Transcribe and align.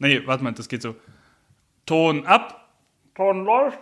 Nee, 0.00 0.22
warte 0.26 0.44
mal, 0.44 0.52
das 0.52 0.68
geht 0.68 0.82
so. 0.82 0.94
Ton 1.84 2.24
ab, 2.24 2.68
Ton 3.16 3.44
läuft, 3.44 3.80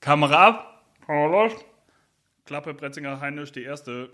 Kamera 0.00 0.46
ab, 0.46 0.84
Ton 1.04 1.30
läuft. 1.30 1.64
Klappe 2.46 2.72
Bretzinger 2.72 3.20
Heinisch, 3.20 3.52
die 3.52 3.62
erste. 3.62 4.08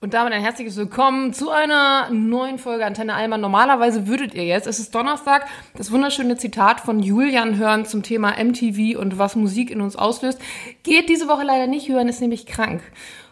Und 0.00 0.12
damit 0.12 0.32
ein 0.32 0.42
herzliches 0.42 0.76
Willkommen 0.76 1.32
zu 1.32 1.50
einer 1.50 2.10
neuen 2.10 2.58
Folge 2.58 2.84
Antenne 2.84 3.14
Alma. 3.14 3.38
Normalerweise 3.38 4.08
würdet 4.08 4.34
ihr 4.34 4.44
jetzt, 4.44 4.66
es 4.66 4.80
ist 4.80 4.92
Donnerstag, 4.94 5.46
das 5.76 5.92
wunderschöne 5.92 6.36
Zitat 6.36 6.80
von 6.80 6.98
Julian 6.98 7.56
hören 7.56 7.86
zum 7.86 8.02
Thema 8.02 8.32
MTV 8.32 8.98
und 8.98 9.18
was 9.18 9.36
Musik 9.36 9.70
in 9.70 9.80
uns 9.80 9.94
auslöst. 9.94 10.40
Geht 10.82 11.08
diese 11.08 11.28
Woche 11.28 11.44
leider 11.44 11.68
nicht 11.68 11.88
hören, 11.88 12.08
ist 12.08 12.20
nämlich 12.20 12.46
krank. 12.46 12.82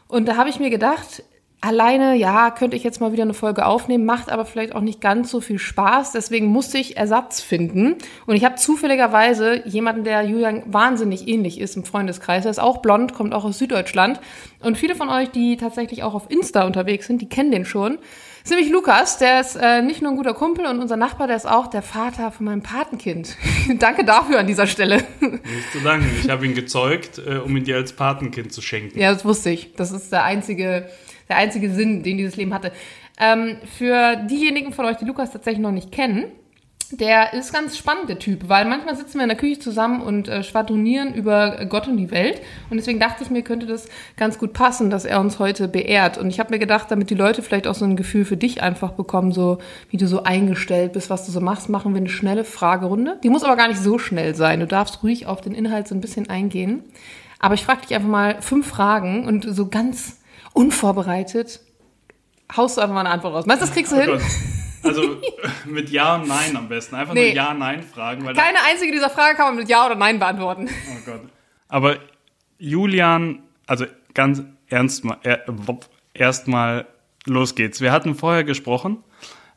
Und 0.07 0.27
da 0.27 0.37
habe 0.37 0.49
ich 0.49 0.61
mir 0.61 0.71
gedacht, 0.71 1.25
Alleine, 1.65 2.17
ja, 2.17 2.51
könnte 2.51 2.77
ich 2.77 2.83
jetzt 2.83 3.01
mal 3.01 3.13
wieder 3.13 3.23
eine 3.23 3.35
Folge 3.35 3.67
aufnehmen, 3.67 4.05
macht 4.05 4.31
aber 4.31 4.45
vielleicht 4.45 4.75
auch 4.75 4.81
nicht 4.81 5.01
ganz 5.01 5.31
so 5.31 5.41
viel 5.41 5.61
Spaß. 5.61 6.11
Deswegen 6.11 6.47
musste 6.47 6.77
ich 6.77 6.97
Ersatz 6.97 7.41
finden. 7.41 7.99
Und 8.27 8.35
ich 8.35 8.45
habe 8.45 8.57
zufälligerweise 8.57 9.65
jemanden, 9.69 10.03
der 10.03 10.23
Julian 10.23 10.65
wahnsinnig 10.67 11.29
ähnlich 11.29 11.61
ist 11.61 11.77
im 11.77 11.85
Freundeskreis. 11.85 12.47
Er 12.47 12.51
ist 12.51 12.59
auch 12.59 12.79
blond, 12.79 13.15
kommt 13.15 13.33
auch 13.33 13.45
aus 13.45 13.59
Süddeutschland. 13.59 14.19
Und 14.59 14.77
viele 14.77 14.97
von 14.97 15.09
euch, 15.09 15.31
die 15.31 15.57
tatsächlich 15.57 16.03
auch 16.03 16.15
auf 16.15 16.29
Insta 16.33 16.67
unterwegs 16.67 17.07
sind, 17.07 17.23
die 17.23 17.29
kennen 17.29 17.53
den 17.53 17.65
schon. 17.65 17.99
Das 18.43 18.51
ist 18.51 18.57
nämlich 18.57 18.73
Lukas, 18.73 19.19
der 19.19 19.41
ist 19.41 19.55
äh, 19.55 19.83
nicht 19.83 20.03
nur 20.03 20.11
ein 20.11 20.17
guter 20.17 20.35
Kumpel 20.35 20.67
und 20.67 20.81
unser 20.81 20.97
Nachbar, 20.97 21.29
der 21.29 21.37
ist 21.37 21.47
auch 21.47 21.69
der 21.69 21.83
Vater 21.83 22.33
von 22.33 22.47
meinem 22.47 22.63
Patenkind. 22.63 23.37
Danke 23.79 24.05
dafür 24.05 24.41
an 24.41 24.49
dieser 24.49 24.67
Stelle. 24.67 24.97
Nicht 25.21 25.71
zu 25.71 25.79
danken. 25.79 26.11
Ich 26.21 26.29
habe 26.29 26.45
ihn 26.45 26.57
gezeugt, 26.57 27.23
äh, 27.25 27.37
um 27.37 27.57
ihn 27.57 27.63
dir 27.63 27.77
als 27.77 27.93
Patenkind 27.93 28.53
zu 28.53 28.61
schenken. 28.61 28.99
Ja, 28.99 29.13
das 29.13 29.25
wusste 29.25 29.51
ich. 29.51 29.75
Das 29.75 29.93
ist 29.93 30.11
der 30.11 30.25
einzige 30.25 30.89
der 31.33 31.39
einzige 31.39 31.71
Sinn, 31.71 32.03
den 32.03 32.19
dieses 32.19 32.37
Leben 32.37 32.53
hatte. 32.53 32.73
Ähm, 33.19 33.57
für 33.79 34.17
diejenigen 34.17 34.73
von 34.73 34.85
euch, 34.85 34.99
die 34.99 35.07
Lukas 35.07 35.31
tatsächlich 35.31 35.63
noch 35.63 35.73
nicht 35.73 35.91
kennen, 35.91 36.27
der 36.91 37.33
ist 37.33 37.55
ganz 37.55 37.79
spannend, 37.79 38.11
der 38.11 38.19
Typ, 38.19 38.51
weil 38.51 38.67
manchmal 38.67 38.95
sitzen 38.95 39.15
wir 39.15 39.23
in 39.23 39.31
der 39.31 39.39
Küche 39.39 39.59
zusammen 39.59 40.03
und 40.03 40.29
äh, 40.29 40.43
schwadronieren 40.43 41.15
über 41.15 41.65
Gott 41.65 41.89
und 41.89 41.97
die 41.97 42.11
Welt. 42.11 42.43
Und 42.69 42.77
deswegen 42.77 43.01
dachte 43.01 43.25
ich 43.25 43.31
mir, 43.31 43.41
könnte 43.41 43.65
das 43.65 43.89
ganz 44.19 44.39
gut 44.39 44.53
passen, 44.53 44.91
dass 44.91 45.07
er 45.07 45.19
uns 45.19 45.39
heute 45.39 45.69
beehrt. 45.69 46.19
Und 46.19 46.29
ich 46.29 46.39
habe 46.39 46.51
mir 46.51 46.59
gedacht, 46.59 46.91
damit 46.91 47.09
die 47.09 47.15
Leute 47.15 47.41
vielleicht 47.41 47.67
auch 47.67 47.75
so 47.75 47.87
ein 47.87 47.97
Gefühl 47.97 48.27
für 48.27 48.37
dich 48.37 48.63
einfach 48.63 48.93
bekommen, 48.93 49.33
so 49.33 49.57
wie 49.89 49.97
du 49.97 50.07
so 50.07 50.25
eingestellt 50.25 50.93
bist, 50.93 51.09
was 51.09 51.25
du 51.25 51.33
so 51.33 51.41
machst, 51.41 51.71
machen 51.71 51.95
wir 51.95 52.01
eine 52.01 52.11
schnelle 52.11 52.45
Fragerunde. 52.45 53.19
Die 53.23 53.31
muss 53.31 53.43
aber 53.43 53.57
gar 53.57 53.69
nicht 53.69 53.81
so 53.81 53.99
schnell 53.99 54.35
sein. 54.35 54.61
Du 54.61 54.67
darfst 54.67 55.03
ruhig 55.03 55.25
auf 55.25 55.41
den 55.41 55.55
Inhalt 55.55 55.89
so 55.89 55.95
ein 55.95 56.03
bisschen 56.03 56.29
eingehen. 56.29 56.83
Aber 57.39 57.55
ich 57.55 57.65
frage 57.65 57.81
dich 57.87 57.95
einfach 57.95 58.09
mal 58.09 58.43
fünf 58.43 58.67
Fragen 58.67 59.27
und 59.27 59.47
so 59.49 59.69
ganz 59.69 60.19
unvorbereitet, 60.55 61.61
haust 62.57 62.77
du 62.77 62.81
einfach 62.81 62.95
mal 62.95 63.01
eine 63.01 63.11
Antwort 63.11 63.35
raus. 63.35 63.47
Meinst 63.47 63.63
du, 63.63 63.67
das 63.67 63.75
kriegst 63.75 63.93
du 63.93 63.97
Oh 63.97 64.01
hin? 64.01 64.11
Gott. 64.11 64.23
Also 64.85 65.17
mit 65.67 65.91
Ja 65.91 66.17
und 66.17 66.27
Nein 66.27 66.57
am 66.57 66.69
besten. 66.69 66.97
Einfach 66.97 67.15
Nee. 67.15 67.27
nur 67.29 67.35
Ja-Nein-Fragen. 67.37 68.25
weil- 68.25 68.35
Keine 68.35 68.59
einzige 68.69 68.91
dieser 68.93 69.11
Fragen 69.11 69.37
kann 69.37 69.47
man 69.47 69.57
mit 69.57 69.69
Ja 69.69 69.87
oder 69.87 69.95
Nein 69.95 70.19
beantworten. 70.19 70.69
Oh 70.69 71.11
Gott. 71.11 71.21
Aber 71.69 71.97
Julian, 72.59 73.43
also 73.67 73.87
ganz 74.15 74.43
ernst 74.69 75.05
mal, 75.05 75.19
er, 75.23 75.45
erstmal 76.15 76.87
los 77.27 77.55
geht's. 77.55 77.81
Wir 77.81 77.93
hatten 77.93 78.15
vorher 78.17 78.43
gesprochen. 78.45 78.99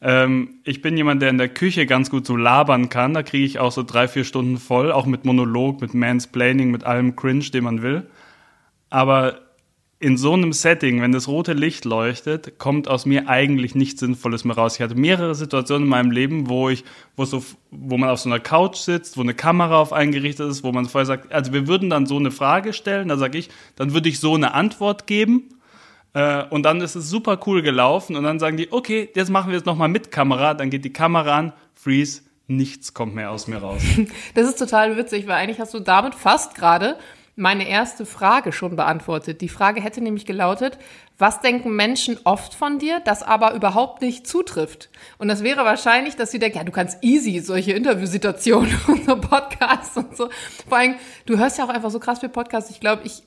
Ähm, 0.01 0.59
ich 0.63 0.81
bin 0.83 0.95
jemand, 0.95 1.21
der 1.23 1.29
in 1.31 1.37
der 1.39 1.49
Küche 1.49 1.87
ganz 1.87 2.11
gut 2.11 2.27
so 2.27 2.35
labern 2.35 2.89
kann. 2.89 3.13
Da 3.15 3.23
kriege 3.23 3.45
ich 3.45 3.57
auch 3.59 3.71
so 3.71 3.81
drei, 3.81 4.07
vier 4.07 4.25
Stunden 4.25 4.57
voll, 4.57 4.91
auch 4.91 5.07
mit 5.07 5.25
Monolog, 5.25 5.81
mit 5.81 5.93
Mansplaining, 5.95 6.69
mit 6.69 6.83
allem 6.83 7.15
Cringe, 7.15 7.45
den 7.45 7.63
man 7.63 7.81
will. 7.81 8.07
Aber 8.91 9.39
in 10.05 10.17
so 10.17 10.33
einem 10.33 10.53
Setting, 10.53 11.01
wenn 11.01 11.11
das 11.11 11.27
rote 11.27 11.53
Licht 11.53 11.83
leuchtet, 11.83 12.59
kommt 12.59 12.87
aus 12.87 13.07
mir 13.07 13.27
eigentlich 13.27 13.73
nichts 13.73 14.01
Sinnvolles 14.01 14.45
mehr 14.45 14.55
raus. 14.55 14.75
Ich 14.75 14.81
hatte 14.81 14.93
mehrere 14.93 15.33
Situationen 15.33 15.85
in 15.85 15.89
meinem 15.89 16.11
Leben, 16.11 16.47
wo 16.47 16.69
ich, 16.69 16.83
wo 17.15 17.25
so, 17.25 17.43
wo 17.71 17.97
man 17.97 18.11
auf 18.11 18.19
so 18.19 18.29
einer 18.29 18.39
Couch 18.39 18.75
sitzt, 18.77 19.17
wo 19.17 19.21
eine 19.21 19.33
Kamera 19.33 19.79
auf 19.79 19.93
einen 19.93 20.11
gerichtet 20.11 20.47
ist, 20.47 20.63
wo 20.63 20.71
man 20.71 20.85
vorher 20.85 21.07
sagt, 21.07 21.33
also 21.33 21.53
wir 21.53 21.67
würden 21.67 21.89
dann 21.89 22.05
so 22.05 22.17
eine 22.17 22.29
Frage 22.29 22.73
stellen, 22.73 23.07
da 23.07 23.17
sage 23.17 23.39
ich, 23.39 23.49
dann 23.77 23.95
würde 23.95 24.07
ich 24.07 24.19
so 24.19 24.35
eine 24.35 24.53
Antwort 24.53 25.07
geben. 25.07 25.49
Äh, 26.13 26.43
und 26.51 26.61
dann 26.61 26.81
ist 26.81 26.93
es 26.93 27.09
super 27.09 27.39
cool 27.47 27.63
gelaufen 27.63 28.15
und 28.15 28.23
dann 28.25 28.37
sagen 28.37 28.57
die, 28.57 28.71
okay, 28.71 29.09
jetzt 29.15 29.31
machen 29.31 29.49
wir 29.49 29.57
es 29.57 29.65
nochmal 29.65 29.89
mit 29.89 30.11
Kamera, 30.11 30.53
dann 30.53 30.69
geht 30.69 30.85
die 30.85 30.93
Kamera 30.93 31.35
an, 31.35 31.53
freeze, 31.73 32.21
nichts 32.45 32.93
kommt 32.93 33.15
mehr 33.15 33.31
aus 33.31 33.47
mir 33.47 33.57
raus. 33.57 33.81
Das 34.35 34.47
ist 34.47 34.59
total 34.59 34.97
witzig, 34.97 35.25
weil 35.25 35.37
eigentlich 35.37 35.59
hast 35.59 35.73
du 35.73 35.79
damit 35.79 36.13
fast 36.13 36.53
gerade 36.53 36.95
meine 37.35 37.67
erste 37.67 38.05
Frage 38.05 38.51
schon 38.51 38.75
beantwortet. 38.75 39.41
Die 39.41 39.49
Frage 39.49 39.81
hätte 39.81 40.01
nämlich 40.01 40.25
gelautet, 40.25 40.77
was 41.17 41.41
denken 41.41 41.75
Menschen 41.75 42.17
oft 42.23 42.53
von 42.53 42.79
dir, 42.79 43.01
das 43.01 43.23
aber 43.23 43.53
überhaupt 43.53 44.01
nicht 44.01 44.25
zutrifft? 44.25 44.89
Und 45.17 45.27
das 45.27 45.43
wäre 45.43 45.65
wahrscheinlich, 45.65 46.15
dass 46.15 46.31
sie 46.31 46.39
denken, 46.39 46.59
ja, 46.59 46.63
du 46.63 46.71
kannst 46.71 47.03
easy 47.03 47.39
solche 47.39 47.73
Interviewsituationen 47.73 48.73
und 48.87 49.05
so 49.05 49.19
Podcasts 49.19 49.97
und 49.97 50.15
so. 50.15 50.29
Vor 50.67 50.77
allem, 50.77 50.95
du 51.25 51.37
hörst 51.37 51.57
ja 51.57 51.65
auch 51.65 51.69
einfach 51.69 51.91
so 51.91 51.99
krass 51.99 52.19
viel 52.19 52.29
Podcasts. 52.29 52.69
Ich 52.69 52.79
glaube, 52.79 53.01
ich, 53.03 53.23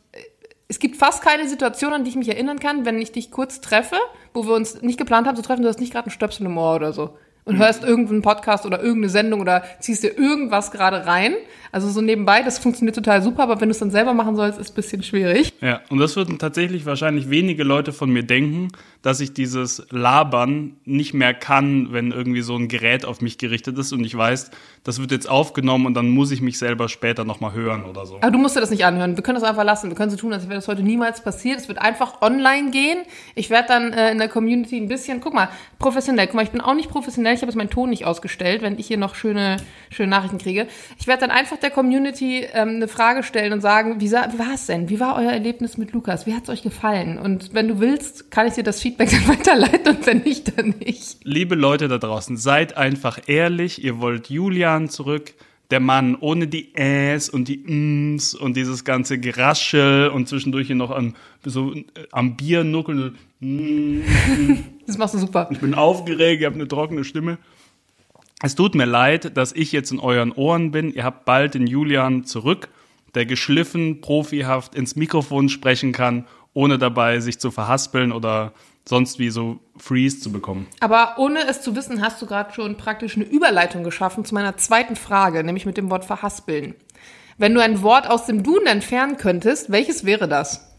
es 0.69 0.79
gibt 0.79 0.97
fast 0.97 1.23
keine 1.23 1.49
Situation, 1.49 1.93
an 1.93 2.05
die 2.05 2.11
ich 2.11 2.17
mich 2.17 2.29
erinnern 2.29 2.59
kann, 2.59 2.85
wenn 2.85 3.01
ich 3.01 3.13
dich 3.13 3.31
kurz 3.31 3.61
treffe, 3.61 3.97
wo 4.33 4.47
wir 4.47 4.55
uns 4.55 4.83
nicht 4.83 4.99
geplant 4.99 5.27
haben 5.27 5.37
zu 5.37 5.43
treffen, 5.43 5.63
du 5.63 5.69
hast 5.69 5.81
nicht 5.81 5.93
gerade 5.93 6.07
einen 6.07 6.13
Stöpsel 6.13 6.47
im 6.47 6.57
Ohr 6.57 6.77
oder 6.77 6.93
so. 6.93 7.17
Und 7.45 7.57
hörst 7.57 7.83
irgendeinen 7.83 8.21
Podcast 8.21 8.67
oder 8.67 8.79
irgendeine 8.79 9.09
Sendung 9.09 9.41
oder 9.41 9.65
ziehst 9.81 10.03
dir 10.03 10.19
irgendwas 10.19 10.71
gerade 10.71 11.07
rein. 11.07 11.35
Also 11.73 11.89
so 11.91 12.01
nebenbei, 12.01 12.43
das 12.43 12.59
funktioniert 12.59 12.95
total 12.95 13.23
super, 13.23 13.43
aber 13.43 13.61
wenn 13.61 13.69
du 13.69 13.73
es 13.73 13.79
dann 13.79 13.91
selber 13.91 14.15
machen 14.15 14.37
sollst, 14.37 14.59
ist 14.59 14.71
ein 14.71 14.75
bisschen 14.75 15.03
schwierig. 15.03 15.53
Ja, 15.61 15.81
und 15.91 15.99
das 15.99 16.17
würden 16.17 16.39
tatsächlich 16.39 16.87
wahrscheinlich 16.87 17.31
wenige 17.31 17.65
Leute 17.65 17.93
von 17.93 18.11
mir 18.11 18.23
denken, 18.23 18.69
dass 19.03 19.21
ich 19.21 19.33
dieses 19.33 19.87
Labern 19.91 20.77
nicht 20.85 21.15
mehr 21.15 21.35
kann, 21.35 21.93
wenn 21.93 22.11
irgendwie 22.11 22.41
so 22.41 22.57
ein 22.57 22.69
Gerät 22.69 23.05
auf 23.05 23.21
mich 23.21 23.39
gerichtet 23.39 23.79
ist 23.79 23.93
und 23.93 24.05
ich 24.05 24.17
weiß, 24.17 24.51
das 24.85 25.01
wird 25.01 25.13
jetzt 25.13 25.29
aufgenommen 25.29 25.87
und 25.87 25.95
dann 25.95 26.09
muss 26.09 26.31
ich 26.31 26.41
mich 26.41 26.59
selber 26.59 26.89
später 26.89 27.25
nochmal 27.25 27.53
hören 27.53 27.85
oder 27.85 28.07
so. 28.07 28.17
Aber 28.17 28.31
du 28.31 28.39
musst 28.39 28.57
dir 28.57 28.61
das 28.61 28.71
nicht 28.71 28.85
anhören. 28.85 29.17
Wir 29.17 29.23
können 29.23 29.39
das 29.39 29.49
einfach 29.49 29.65
lassen. 29.65 29.89
Wir 29.89 29.97
können 29.97 30.11
so 30.11 30.17
tun, 30.17 30.33
als 30.33 30.45
wäre 30.45 30.55
das 30.57 30.69
heute 30.69 30.83
niemals 30.83 31.23
passiert. 31.23 31.59
Es 31.59 31.69
wird 31.69 31.79
einfach 31.79 32.23
online 32.23 32.71
gehen. 32.71 32.99
Ich 33.35 33.51
werde 33.51 33.69
dann 33.69 33.93
äh, 33.93 34.11
in 34.11 34.19
der 34.19 34.29
Community 34.29 34.77
ein 34.77 34.89
bisschen, 34.89 35.21
guck 35.21 35.35
mal, 35.35 35.49
professionell. 35.79 36.27
Guck 36.27 36.37
mal, 36.37 36.43
ich 36.43 36.51
bin 36.51 36.61
auch 36.61 36.75
nicht 36.75 36.91
professionell. 36.91 37.35
Ich 37.35 37.41
habe 37.41 37.51
jetzt 37.51 37.57
meinen 37.57 37.71
Ton 37.71 37.91
nicht 37.91 38.05
ausgestellt, 38.05 38.63
wenn 38.63 38.79
ich 38.79 38.87
hier 38.87 38.97
noch 38.97 39.15
schöne, 39.15 39.59
schöne 39.91 40.09
Nachrichten 40.09 40.39
kriege. 40.39 40.67
Ich 40.99 41.07
werde 41.07 41.21
dann 41.21 41.31
einfach 41.31 41.58
der 41.63 41.71
Community 41.71 42.47
ähm, 42.53 42.77
eine 42.77 42.89
Frage 42.89 43.23
stellen 43.23 43.53
und 43.53 43.61
sagen, 43.61 44.01
wie, 44.01 44.11
war 44.11 44.55
es 44.55 44.67
denn? 44.67 44.89
Wie 44.89 45.01
war 45.01 45.17
euer 45.17 45.33
Erlebnis 45.33 45.77
mit 45.77 45.93
Lukas? 45.93 46.27
Wie 46.27 46.35
hat 46.35 46.45
es 46.45 46.49
euch 46.49 46.63
gefallen? 46.63 47.19
Und 47.19 47.55
wenn 47.55 47.69
du 47.69 47.81
willst, 47.81 48.31
kann 48.31 48.47
ich 48.47 48.55
dir 48.55 48.65
das 48.65 48.81
Feedback 48.81 49.11
dann 49.27 49.29
weiterleiten 49.29 49.97
und 49.97 50.07
wenn 50.07 50.19
nicht, 50.19 50.57
dann 50.57 50.75
nicht. 50.79 51.19
Liebe 51.25 51.55
Leute 51.55 51.89
da 51.89 51.99
draußen, 51.99 52.37
seid 52.37 52.77
einfach 52.77 53.21
ehrlich, 53.27 53.83
ihr 53.85 54.01
wollt 54.01 54.31
Julian 54.31 54.89
zurück. 54.89 55.35
Der 55.71 55.81
Mann 55.81 56.17
ohne 56.19 56.47
die 56.47 56.75
Äs 56.75 57.29
und 57.29 57.47
die 57.47 57.63
Ms 57.67 58.35
und 58.35 58.57
dieses 58.57 58.85
ganze 58.85 59.19
Geraschel 59.19 60.09
und 60.09 60.27
zwischendurch 60.27 60.69
hier 60.69 60.77
noch 60.77 60.91
am, 60.91 61.15
so, 61.45 61.75
äh, 61.75 61.85
am 62.11 62.37
Bier 62.37 62.65
nuckeln. 62.65 63.17
Mm. 63.41 64.01
Das 64.85 64.99
machst 64.99 65.15
du 65.15 65.19
super. 65.19 65.49
Ich 65.53 65.61
bin 65.61 65.73
aufgeregt, 65.73 66.41
ihr 66.41 66.49
habt 66.49 66.57
eine 66.57 66.67
trockene 66.67 67.05
Stimme. 67.05 67.39
Es 68.41 68.55
tut 68.55 68.77
mir 68.77 68.85
leid, 68.85 69.37
dass 69.37 69.53
ich 69.53 69.73
jetzt 69.73 69.91
in 69.91 69.99
euren 69.99 70.31
Ohren 70.31 70.71
bin. 70.71 70.93
Ihr 70.93 71.03
habt 71.03 71.25
bald 71.25 71.55
den 71.55 71.67
Julian 71.67 72.25
zurück, 72.25 72.69
der 73.15 73.27
geschliffen, 73.27 74.01
profihaft 74.01 74.77
ins 74.77 74.95
Mikrofon 74.95 75.49
sprechen 75.49 75.93
kann, 75.93 76.27
ohne 76.55 76.79
dabei 76.79 77.19
sich 77.19 77.41
zu 77.41 77.51
verhaspeln 77.51 78.13
oder 78.13 78.53
sonst 78.85 79.19
wie 79.19 79.31
so 79.31 79.59
Freeze 79.77 80.21
zu 80.21 80.31
bekommen. 80.31 80.69
Aber 80.79 81.17
ohne 81.19 81.47
es 81.49 81.63
zu 81.63 81.75
wissen, 81.75 82.01
hast 82.01 82.23
du 82.23 82.27
gerade 82.27 82.55
schon 82.55 82.77
praktisch 82.77 83.17
eine 83.17 83.25
Überleitung 83.25 83.83
geschaffen 83.83 84.25
zu 84.25 84.35
meiner 84.35 84.57
zweiten 84.57 84.95
Frage, 84.95 85.43
nämlich 85.43 85.67
mit 85.67 85.77
dem 85.77 85.91
Wort 85.91 86.05
verhaspeln. 86.05 86.75
Wenn 87.39 87.55
du 87.55 87.61
ein 87.61 87.83
Wort 87.83 88.09
aus 88.09 88.27
dem 88.27 88.45
Duden 88.45 88.67
entfernen 88.67 89.17
könntest, 89.17 89.71
welches 89.71 90.05
wäre 90.05 90.29
das? 90.29 90.75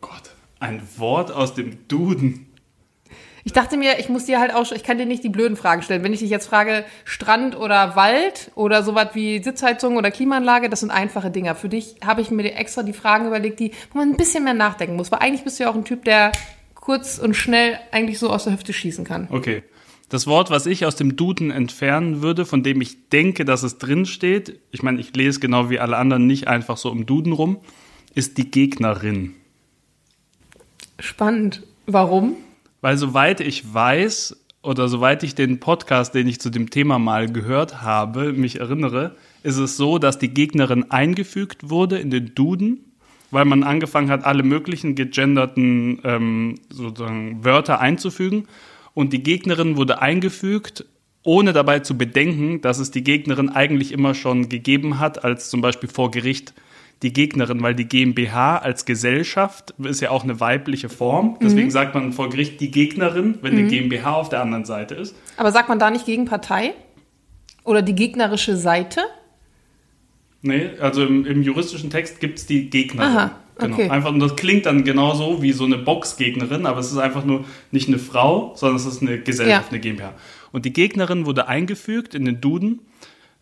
Gott, 0.00 0.30
ein 0.60 0.80
Wort 0.96 1.32
aus 1.32 1.54
dem 1.54 1.86
Duden. 1.88 2.53
Ich 3.46 3.52
dachte 3.52 3.76
mir, 3.76 3.98
ich 3.98 4.08
muss 4.08 4.24
dir 4.24 4.40
halt 4.40 4.54
auch, 4.54 4.64
schon- 4.64 4.76
ich 4.78 4.82
kann 4.82 4.96
dir 4.96 5.04
nicht 5.04 5.22
die 5.22 5.28
blöden 5.28 5.56
Fragen 5.56 5.82
stellen. 5.82 6.02
Wenn 6.02 6.14
ich 6.14 6.20
dich 6.20 6.30
jetzt 6.30 6.46
frage, 6.46 6.84
Strand 7.04 7.56
oder 7.56 7.94
Wald 7.94 8.50
oder 8.54 8.82
sowas 8.82 9.08
wie 9.12 9.42
Sitzheizung 9.42 9.96
oder 9.96 10.10
Klimaanlage, 10.10 10.70
das 10.70 10.80
sind 10.80 10.90
einfache 10.90 11.30
Dinger. 11.30 11.54
Für 11.54 11.68
dich 11.68 11.96
habe 12.04 12.22
ich 12.22 12.30
mir 12.30 12.54
extra 12.54 12.82
die 12.82 12.94
Fragen 12.94 13.26
überlegt, 13.26 13.60
die, 13.60 13.72
wo 13.92 13.98
man 13.98 14.10
ein 14.10 14.16
bisschen 14.16 14.44
mehr 14.44 14.54
nachdenken 14.54 14.96
muss. 14.96 15.12
Weil 15.12 15.18
eigentlich 15.18 15.44
bist 15.44 15.58
du 15.58 15.64
ja 15.64 15.70
auch 15.70 15.74
ein 15.74 15.84
Typ, 15.84 16.04
der 16.06 16.32
kurz 16.74 17.18
und 17.18 17.34
schnell 17.34 17.78
eigentlich 17.92 18.18
so 18.18 18.30
aus 18.30 18.44
der 18.44 18.54
Hüfte 18.54 18.72
schießen 18.72 19.04
kann. 19.04 19.28
Okay. 19.30 19.62
Das 20.08 20.26
Wort, 20.26 20.50
was 20.50 20.66
ich 20.66 20.86
aus 20.86 20.96
dem 20.96 21.16
Duden 21.16 21.50
entfernen 21.50 22.22
würde, 22.22 22.44
von 22.46 22.62
dem 22.62 22.80
ich 22.80 23.08
denke, 23.08 23.44
dass 23.44 23.62
es 23.62 23.78
drin 23.78 24.06
steht, 24.06 24.60
ich 24.70 24.82
meine, 24.82 25.00
ich 25.00 25.14
lese 25.16 25.40
genau 25.40 25.70
wie 25.70 25.80
alle 25.80 25.96
anderen 25.96 26.26
nicht 26.26 26.46
einfach 26.48 26.76
so 26.76 26.90
im 26.92 27.04
Duden 27.04 27.32
rum, 27.32 27.58
ist 28.14 28.38
die 28.38 28.50
Gegnerin. 28.50 29.34
Spannend. 30.98 31.62
Warum? 31.86 32.36
Weil 32.84 32.98
soweit 32.98 33.40
ich 33.40 33.72
weiß 33.72 34.44
oder 34.62 34.88
soweit 34.88 35.22
ich 35.22 35.34
den 35.34 35.58
Podcast, 35.58 36.14
den 36.14 36.28
ich 36.28 36.38
zu 36.38 36.50
dem 36.50 36.68
Thema 36.68 36.98
mal 36.98 37.32
gehört 37.32 37.80
habe, 37.80 38.34
mich 38.34 38.60
erinnere, 38.60 39.16
ist 39.42 39.56
es 39.56 39.78
so, 39.78 39.96
dass 39.96 40.18
die 40.18 40.28
Gegnerin 40.28 40.90
eingefügt 40.90 41.70
wurde 41.70 41.96
in 41.96 42.10
den 42.10 42.34
Duden, 42.34 42.92
weil 43.30 43.46
man 43.46 43.62
angefangen 43.62 44.10
hat, 44.10 44.26
alle 44.26 44.42
möglichen 44.42 44.96
gegenderten 44.96 45.98
ähm, 46.04 46.56
sozusagen 46.68 47.42
Wörter 47.42 47.80
einzufügen. 47.80 48.48
Und 48.92 49.14
die 49.14 49.22
Gegnerin 49.22 49.78
wurde 49.78 50.02
eingefügt 50.02 50.84
ohne 51.22 51.54
dabei 51.54 51.78
zu 51.78 51.96
bedenken, 51.96 52.60
dass 52.60 52.78
es 52.80 52.90
die 52.90 53.02
Gegnerin 53.02 53.48
eigentlich 53.48 53.92
immer 53.92 54.12
schon 54.12 54.50
gegeben 54.50 54.98
hat, 54.98 55.24
als 55.24 55.48
zum 55.48 55.62
Beispiel 55.62 55.88
vor 55.88 56.10
Gericht 56.10 56.52
die 57.04 57.12
Gegnerin, 57.12 57.62
weil 57.62 57.74
die 57.74 57.84
GmbH 57.84 58.56
als 58.56 58.86
Gesellschaft 58.86 59.74
ist 59.78 60.00
ja 60.00 60.10
auch 60.10 60.24
eine 60.24 60.40
weibliche 60.40 60.88
Form. 60.88 61.38
Deswegen 61.40 61.70
sagt 61.70 61.94
man 61.94 62.12
vor 62.12 62.30
Gericht 62.30 62.60
die 62.60 62.70
Gegnerin, 62.70 63.38
wenn 63.42 63.56
die 63.56 63.64
GmbH 63.64 64.14
auf 64.14 64.30
der 64.30 64.40
anderen 64.40 64.64
Seite 64.64 64.94
ist. 64.94 65.14
Aber 65.36 65.52
sagt 65.52 65.68
man 65.68 65.78
da 65.78 65.90
nicht 65.90 66.06
Gegenpartei? 66.06 66.72
Oder 67.62 67.82
die 67.82 67.94
gegnerische 67.94 68.56
Seite? 68.56 69.02
Nee, 70.42 70.70
also 70.80 71.04
im, 71.04 71.24
im 71.24 71.42
juristischen 71.42 71.90
Text 71.90 72.20
gibt 72.20 72.38
es 72.38 72.46
die 72.46 72.68
Gegnerin. 72.68 73.16
Aha, 73.16 73.30
okay. 73.58 73.68
Genau. 73.82 73.92
Einfach, 73.92 74.10
und 74.10 74.20
das 74.20 74.36
klingt 74.36 74.66
dann 74.66 74.84
genauso 74.84 75.40
wie 75.42 75.52
so 75.52 75.64
eine 75.64 75.78
Boxgegnerin, 75.78 76.66
aber 76.66 76.80
es 76.80 76.90
ist 76.92 76.98
einfach 76.98 77.24
nur 77.24 77.44
nicht 77.70 77.88
eine 77.88 77.98
Frau, 77.98 78.52
sondern 78.56 78.76
es 78.76 78.84
ist 78.86 79.00
eine 79.00 79.18
Gesellschaft, 79.20 79.66
Ja. 79.66 79.70
eine 79.70 79.80
GmbH. 79.80 80.12
Und 80.52 80.64
die 80.64 80.72
Gegnerin 80.72 81.26
wurde 81.26 81.48
eingefügt 81.48 82.14
in 82.14 82.24
den 82.24 82.40
Duden. 82.40 82.80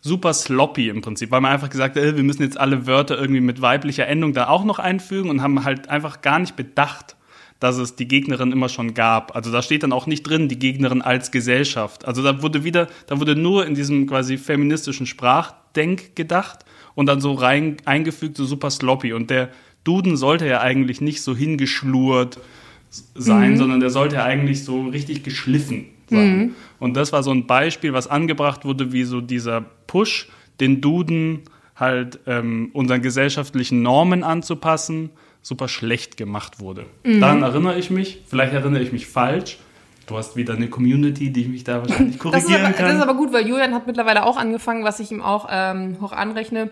Super 0.05 0.33
sloppy 0.33 0.89
im 0.89 0.99
Prinzip, 1.01 1.31
weil 1.31 1.39
man 1.39 1.53
einfach 1.53 1.69
gesagt 1.69 1.95
hat, 1.95 2.03
äh, 2.03 2.17
wir 2.17 2.23
müssen 2.23 2.43
jetzt 2.43 2.59
alle 2.59 2.85
Wörter 2.87 3.17
irgendwie 3.17 3.39
mit 3.39 3.61
weiblicher 3.61 4.05
Endung 4.05 4.33
da 4.33 4.49
auch 4.49 4.65
noch 4.65 4.79
einfügen 4.79 5.29
und 5.29 5.41
haben 5.41 5.63
halt 5.63 5.87
einfach 5.87 6.21
gar 6.21 6.39
nicht 6.39 6.57
bedacht, 6.57 7.15
dass 7.61 7.77
es 7.77 7.95
die 7.95 8.09
Gegnerin 8.09 8.51
immer 8.51 8.67
schon 8.67 8.93
gab. 8.93 9.33
Also 9.33 9.49
da 9.49 9.61
steht 9.61 9.83
dann 9.83 9.93
auch 9.93 10.05
nicht 10.05 10.23
drin, 10.23 10.49
die 10.49 10.59
Gegnerin 10.59 11.01
als 11.01 11.31
Gesellschaft. 11.31 12.05
Also 12.05 12.21
da 12.21 12.41
wurde 12.41 12.65
wieder, 12.65 12.89
da 13.07 13.21
wurde 13.21 13.37
nur 13.37 13.65
in 13.65 13.75
diesem 13.75 14.05
quasi 14.05 14.37
feministischen 14.37 15.05
Sprachdenk 15.05 16.17
gedacht 16.17 16.65
und 16.95 17.05
dann 17.05 17.21
so 17.21 17.31
rein 17.31 17.77
eingefügt, 17.85 18.35
so 18.35 18.43
super 18.43 18.69
sloppy. 18.69 19.13
Und 19.13 19.29
der 19.29 19.47
Duden 19.85 20.17
sollte 20.17 20.45
ja 20.45 20.59
eigentlich 20.59 20.99
nicht 20.99 21.21
so 21.21 21.33
hingeschlurrt 21.33 22.39
sein, 23.15 23.55
sondern 23.55 23.79
der 23.79 23.89
sollte 23.89 24.15
ja 24.15 24.25
eigentlich 24.25 24.65
so 24.65 24.81
richtig 24.87 25.23
geschliffen 25.23 25.85
sein. 26.09 26.55
Und 26.79 26.95
das 26.95 27.13
war 27.13 27.23
so 27.23 27.31
ein 27.31 27.47
Beispiel, 27.47 27.93
was 27.93 28.07
angebracht 28.07 28.65
wurde, 28.65 28.91
wie 28.91 29.05
so 29.05 29.21
dieser 29.21 29.65
Push, 29.93 30.27
den 30.59 30.81
Duden 30.81 31.43
halt 31.75 32.19
ähm, 32.25 32.71
unseren 32.73 33.03
gesellschaftlichen 33.03 33.83
Normen 33.83 34.23
anzupassen, 34.23 35.11
super 35.43 35.67
schlecht 35.67 36.17
gemacht 36.17 36.59
wurde. 36.59 36.87
Daran 37.03 37.43
erinnere 37.43 37.77
ich 37.77 37.91
mich, 37.91 38.23
vielleicht 38.27 38.53
erinnere 38.53 38.81
ich 38.81 38.91
mich 38.91 39.05
falsch. 39.05 39.59
Du 40.07 40.17
hast 40.17 40.35
wieder 40.35 40.55
eine 40.55 40.67
Community, 40.67 41.31
die 41.31 41.45
mich 41.45 41.63
da 41.63 41.81
wahrscheinlich 41.81 42.17
Das 42.23 42.23
korrigieren 42.23 42.65
aber, 42.65 42.73
kann. 42.73 42.85
das 42.87 42.95
ist 42.95 43.01
aber 43.03 43.13
gut, 43.13 43.33
weil 43.33 43.47
Julian 43.47 43.75
hat 43.75 43.85
mittlerweile 43.85 44.25
auch 44.25 44.35
angefangen, 44.37 44.83
was 44.83 44.99
ich 44.99 45.11
ihm 45.11 45.21
auch 45.21 45.47
ähm, 45.51 45.97
hoch 46.01 46.11
anrechne, 46.11 46.71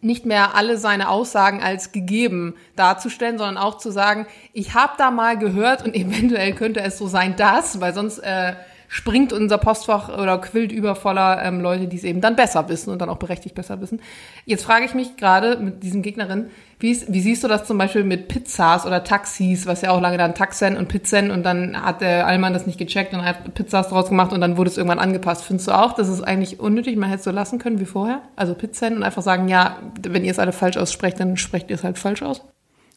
nicht 0.00 0.24
mehr 0.24 0.54
alle 0.54 0.78
seine 0.78 1.08
Aussagen 1.08 1.60
als 1.60 1.90
gegeben 1.90 2.54
darzustellen, 2.76 3.36
sondern 3.36 3.58
auch 3.58 3.78
zu 3.78 3.90
sagen, 3.90 4.26
ich 4.52 4.74
habe 4.74 4.92
da 4.96 5.10
mal 5.10 5.36
gehört 5.36 5.84
und 5.84 5.94
eventuell 5.96 6.52
könnte 6.52 6.82
es 6.82 6.98
so 6.98 7.08
sein, 7.08 7.34
dass, 7.34 7.80
weil 7.80 7.94
sonst 7.94 8.20
äh, 8.20 8.54
springt 8.94 9.32
unser 9.32 9.58
Postfach 9.58 10.08
oder 10.08 10.38
quillt 10.38 10.70
über 10.70 10.94
voller 10.94 11.42
ähm, 11.42 11.60
Leute, 11.60 11.88
die 11.88 11.96
es 11.96 12.04
eben 12.04 12.20
dann 12.20 12.36
besser 12.36 12.68
wissen 12.68 12.90
und 12.90 13.00
dann 13.00 13.08
auch 13.08 13.16
berechtigt 13.16 13.56
besser 13.56 13.80
wissen. 13.80 14.00
Jetzt 14.44 14.64
frage 14.64 14.84
ich 14.84 14.94
mich 14.94 15.16
gerade 15.16 15.56
mit 15.56 15.82
diesem 15.82 16.00
Gegnerin, 16.00 16.46
wie, 16.78 16.96
wie 17.08 17.20
siehst 17.20 17.42
du 17.42 17.48
das 17.48 17.64
zum 17.64 17.76
Beispiel 17.76 18.04
mit 18.04 18.28
Pizzas 18.28 18.86
oder 18.86 19.02
Taxis, 19.02 19.66
was 19.66 19.82
ja 19.82 19.90
auch 19.90 20.00
lange 20.00 20.16
dann 20.16 20.36
Taxen 20.36 20.76
und 20.76 20.86
Pizzen 20.86 21.32
und 21.32 21.42
dann 21.42 21.76
hat 21.84 22.02
der 22.02 22.24
Allmann 22.28 22.52
das 22.52 22.68
nicht 22.68 22.78
gecheckt 22.78 23.12
und 23.14 23.24
hat 23.24 23.52
Pizzas 23.54 23.88
draus 23.88 24.10
gemacht 24.10 24.32
und 24.32 24.40
dann 24.40 24.56
wurde 24.56 24.70
es 24.70 24.76
irgendwann 24.76 25.00
angepasst. 25.00 25.42
Findest 25.42 25.66
du 25.66 25.72
auch, 25.72 25.94
das 25.94 26.08
ist 26.08 26.22
eigentlich 26.22 26.60
unnötig, 26.60 26.96
man 26.96 27.08
hätte 27.08 27.18
es 27.18 27.24
so 27.24 27.32
lassen 27.32 27.58
können 27.58 27.80
wie 27.80 27.86
vorher? 27.86 28.22
Also 28.36 28.54
Pizzen 28.54 28.94
und 28.94 29.02
einfach 29.02 29.22
sagen, 29.22 29.48
ja, 29.48 29.78
wenn 30.02 30.24
ihr 30.24 30.30
es 30.30 30.38
alle 30.38 30.52
falsch 30.52 30.76
aussprecht, 30.76 31.18
dann 31.18 31.36
sprecht 31.36 31.68
ihr 31.68 31.74
es 31.74 31.82
halt 31.82 31.98
falsch 31.98 32.22
aus. 32.22 32.42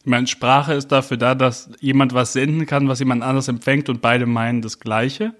Ich 0.02 0.06
meine, 0.06 0.28
Sprache 0.28 0.74
ist 0.74 0.92
dafür 0.92 1.16
da, 1.16 1.34
dass 1.34 1.70
jemand 1.80 2.14
was 2.14 2.34
senden 2.34 2.66
kann, 2.66 2.88
was 2.88 3.00
jemand 3.00 3.24
anders 3.24 3.48
empfängt 3.48 3.88
und 3.88 4.00
beide 4.00 4.26
meinen 4.26 4.62
das 4.62 4.78
Gleiche. 4.78 5.34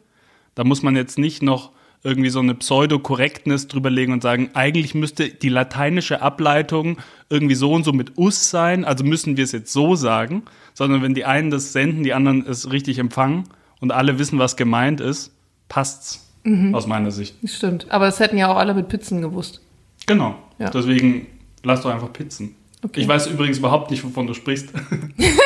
Da 0.58 0.64
muss 0.64 0.82
man 0.82 0.96
jetzt 0.96 1.18
nicht 1.18 1.40
noch 1.40 1.70
irgendwie 2.02 2.30
so 2.30 2.40
eine 2.40 2.52
Pseudo-Korrektness 2.52 3.68
drüberlegen 3.68 4.12
und 4.12 4.24
sagen, 4.24 4.50
eigentlich 4.54 4.92
müsste 4.92 5.28
die 5.28 5.50
lateinische 5.50 6.20
Ableitung 6.20 6.98
irgendwie 7.30 7.54
so 7.54 7.72
und 7.72 7.84
so 7.84 7.92
mit 7.92 8.18
us 8.18 8.50
sein, 8.50 8.84
also 8.84 9.04
müssen 9.04 9.36
wir 9.36 9.44
es 9.44 9.52
jetzt 9.52 9.72
so 9.72 9.94
sagen, 9.94 10.42
sondern 10.74 11.00
wenn 11.00 11.14
die 11.14 11.24
einen 11.24 11.52
das 11.52 11.72
senden, 11.72 12.02
die 12.02 12.12
anderen 12.12 12.44
es 12.44 12.72
richtig 12.72 12.98
empfangen 12.98 13.44
und 13.78 13.92
alle 13.92 14.18
wissen, 14.18 14.40
was 14.40 14.56
gemeint 14.56 15.00
ist, 15.00 15.30
passt's 15.68 16.28
aus 16.72 16.88
meiner 16.88 17.12
Sicht. 17.12 17.36
Stimmt. 17.44 17.86
Aber 17.90 18.06
das 18.06 18.18
hätten 18.18 18.36
ja 18.36 18.50
auch 18.50 18.56
alle 18.56 18.74
mit 18.74 18.88
Pizzen 18.88 19.22
gewusst. 19.22 19.60
Genau. 20.06 20.34
Ja. 20.58 20.70
Deswegen 20.70 21.28
lass 21.62 21.82
doch 21.82 21.94
einfach 21.94 22.12
Pizzen. 22.12 22.56
Okay. 22.82 23.02
Ich 23.02 23.06
weiß 23.06 23.28
übrigens 23.28 23.58
überhaupt 23.58 23.92
nicht, 23.92 24.02
wovon 24.02 24.26
du 24.26 24.34
sprichst. 24.34 24.70